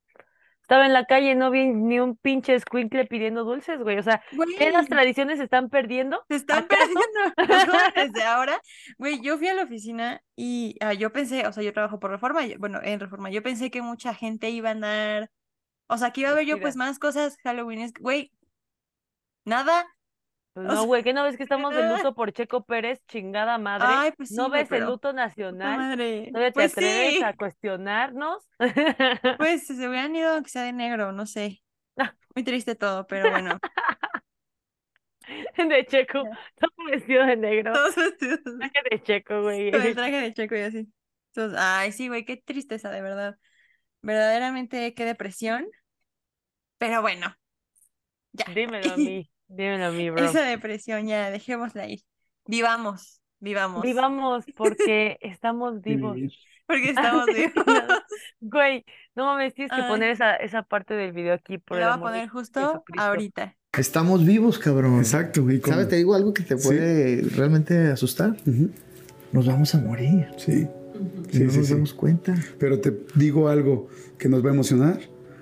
Estaba 0.67 0.87
en 0.87 0.93
la 0.93 1.05
calle, 1.07 1.35
no 1.37 1.51
vi 1.51 1.67
ni 1.69 2.01
un 2.01 2.17
pinche 2.17 2.55
escuincle 2.55 3.07
pidiendo 3.07 3.45
dulces, 3.45 3.81
güey. 3.81 3.99
O 3.99 4.03
sea, 4.03 4.23
¿qué 4.57 4.71
las 4.73 4.89
Güey, 4.89 4.89
tradiciones 4.89 5.39
se 5.39 5.45
están 5.45 5.69
perdiendo? 5.71 6.25
se 6.29 6.37
están 6.37 6.65
¿Acaso? 6.65 6.91
perdiendo 7.07 7.21
los 7.47 7.65
jóvenes 7.65 8.13
de 8.13 8.23
ahora. 8.25 8.61
Güey, 8.99 9.21
yo 9.23 9.39
fui 9.39 9.49
a 9.49 9.55
la 9.55 9.63
oficina 9.65 10.23
y 10.37 10.77
ah, 10.81 10.93
yo 10.95 11.13
pensé, 11.13 11.47
o 11.47 11.53
sea, 11.53 11.63
yo 11.63 11.73
trabajo 11.73 11.99
por 12.01 12.11
Reforma, 12.11 12.41
bueno, 12.59 12.81
en 12.83 13.01
Reforma, 13.01 13.31
yo 13.31 13.43
pensé 13.43 13.71
que 13.71 13.83
mucha 13.83 14.15
gente 14.15 14.51
iba 14.51 14.71
a 14.71 14.73
andar, 14.73 15.31
o 15.89 15.99
sea, 15.99 16.13
que 16.13 16.23
iba 16.23 16.31
a 16.31 16.33
haber 16.35 16.47
yo 16.47 16.61
pues 16.61 16.77
más 16.77 16.99
cosas 16.99 17.37
Halloween. 17.45 17.93
Güey, 18.01 18.33
nada. 19.45 19.87
Pues 20.57 20.67
no, 20.67 20.85
güey, 20.87 21.03
que 21.03 21.13
no 21.13 21.23
ves 21.23 21.37
que 21.37 21.43
estamos 21.43 21.75
de 21.75 21.87
luto 21.87 22.15
por 22.15 22.33
Checo 22.33 22.65
Pérez, 22.65 23.05
chingada 23.07 23.59
madre. 23.59 23.87
Ay, 23.89 24.13
pues 24.17 24.31
sí, 24.31 24.37
¿No 24.37 24.49
ves 24.49 24.73
el 24.73 24.85
luto 24.85 25.13
nacional? 25.13 25.77
madre. 25.79 26.29
¿Todavía 26.33 26.49
te 26.51 26.55
Pues 26.55 26.73
atreves 26.73 27.15
sí, 27.17 27.23
a 27.23 27.37
cuestionarnos? 27.37 28.43
pues 29.37 29.67
se 29.67 29.75
hubieran 29.89 30.17
ido 30.17 30.31
aunque 30.35 30.51
sea 30.51 30.63
de 30.63 30.73
negro, 30.73 31.13
no 31.13 31.27
sé. 31.27 31.63
Ah. 31.99 32.15
Muy 32.35 32.43
triste 32.45 32.75
todo, 32.75 33.07
pero 33.09 33.31
bueno. 33.31 33.59
De 35.57 35.85
Checo, 35.87 36.23
todo 36.59 36.71
vestido 36.91 37.27
de 37.27 37.37
negro. 37.37 37.73
Todos 37.73 37.97
vestidos 37.97 38.41
Traje 38.45 38.81
de 38.91 39.03
Checo, 39.03 39.43
güey. 39.43 39.71
con 39.73 39.83
el 39.83 39.95
traje 39.95 40.17
de 40.21 40.35
Checo 40.35 40.57
y 40.57 40.61
así. 40.61 40.89
Entonces, 41.35 41.59
ay, 41.61 41.93
sí, 41.93 42.09
güey, 42.09 42.25
qué 42.25 42.37
tristeza, 42.37 42.91
de 42.91 43.03
verdad. 43.03 43.39
Verdaderamente, 44.03 44.95
qué 44.95 45.05
depresión. 45.05 45.67
Pero 46.79 47.03
bueno, 47.03 47.35
ya. 48.33 48.45
Dímelo 48.55 48.95
a 48.95 48.97
mí, 48.97 49.29
dímelo 49.49 49.87
a 49.87 49.91
mí, 49.91 50.11
bro. 50.11 50.25
Esa 50.25 50.43
depresión 50.43 51.07
ya, 51.07 51.31
dejémosla 51.31 51.89
ir. 51.89 52.01
Vivamos, 52.47 53.21
vivamos. 53.41 53.83
Vivamos 53.83 54.45
porque 54.57 55.19
estamos 55.21 55.81
vivos. 55.83 56.17
Porque 56.67 56.91
estamos 56.91 57.27
vivos. 57.27 57.65
Güey, 58.41 58.85
no 59.15 59.27
mames, 59.27 59.55
tienes 59.55 59.73
que 59.73 59.83
Ay. 59.83 59.89
poner 59.89 60.11
esa, 60.11 60.35
esa 60.37 60.63
parte 60.63 60.95
del 60.95 61.13
video 61.13 61.35
aquí 61.35 61.59
por 61.59 61.79
Lo 61.79 61.85
voy 61.85 61.95
a 61.95 61.99
poner 62.01 62.29
justo 62.29 62.85
ahorita. 62.97 63.57
Estamos 63.77 64.25
vivos, 64.25 64.59
cabrón. 64.59 64.99
Exacto. 64.99 65.51
Y 65.51 65.61
como- 65.61 65.75
¿Sabes? 65.75 65.89
Te 65.89 65.97
digo 65.97 66.15
algo 66.15 66.33
que 66.33 66.43
te 66.43 66.57
Sí. 66.57 66.67
puede 66.67 67.23
realmente 67.37 67.89
asustar. 67.89 68.37
Nos 69.33 69.47
vamos 69.47 69.75
a 69.75 69.79
morir. 69.79 70.29
Sí. 70.39 70.67
Sí, 71.31 71.41
no 71.45 71.51
sí, 71.51 71.59
nos 71.59 71.67
sí. 71.67 71.75
damos 71.75 71.93
cuenta. 71.93 72.35
Pero 72.59 72.81
te 72.81 72.97
digo 73.15 73.49
algo 73.49 73.89
que 74.19 74.29
nos 74.29 74.43
va 74.45 74.51
a 74.51 74.55
emocionar. 74.55 74.99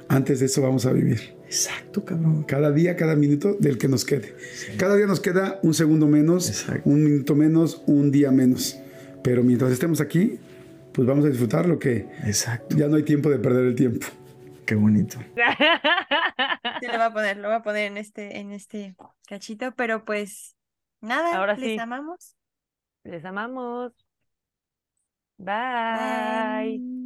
Antes 0.09 0.41
de 0.41 0.47
eso 0.47 0.63
vamos 0.63 0.85
a 0.85 0.93
vivir. 0.93 1.34
Exacto, 1.55 2.05
cabrón. 2.05 2.43
Cada 2.43 2.73
día, 2.73 2.97
cada 2.97 3.15
minuto 3.15 3.55
del 3.61 3.79
que 3.79 3.87
nos 3.87 4.05
quede. 4.05 4.35
Cada 4.77 4.97
día 4.97 5.07
nos 5.07 5.21
queda 5.21 5.61
un 5.63 5.73
segundo 5.73 6.09
menos, 6.09 6.49
Exacto. 6.49 6.89
un 6.91 7.05
minuto 7.05 7.37
menos, 7.37 7.83
un 7.87 8.11
día 8.11 8.33
menos. 8.33 8.77
Pero 9.23 9.45
mientras 9.45 9.71
estemos 9.71 10.01
aquí, 10.01 10.39
pues 10.93 11.07
vamos 11.07 11.25
a 11.25 11.29
disfrutar 11.29 11.67
lo 11.67 11.79
que 11.79 12.09
Exacto. 12.25 12.77
ya 12.77 12.89
no 12.89 12.97
hay 12.97 13.05
tiempo 13.05 13.31
de 13.31 13.39
perder 13.39 13.67
el 13.67 13.75
tiempo. 13.77 14.07
Qué 14.67 14.75
bonito. 14.75 15.19
Sí, 16.81 16.87
lo 16.89 16.95
voy 16.95 17.03
a 17.03 17.13
poner, 17.13 17.37
lo 17.37 17.49
voy 17.49 17.57
a 17.57 17.63
poner 17.63 17.87
en 17.87 17.97
este, 17.99 18.39
en 18.39 18.51
este 18.51 18.97
cachito, 19.29 19.73
pero 19.77 20.05
pues 20.05 20.57
nada, 21.01 21.37
Ahora 21.37 21.55
les 21.57 21.75
sí. 21.75 21.79
amamos. 21.79 22.37
Les 23.05 23.25
amamos. 23.25 23.93
Bye. 25.39 26.79
Bye. 26.79 27.04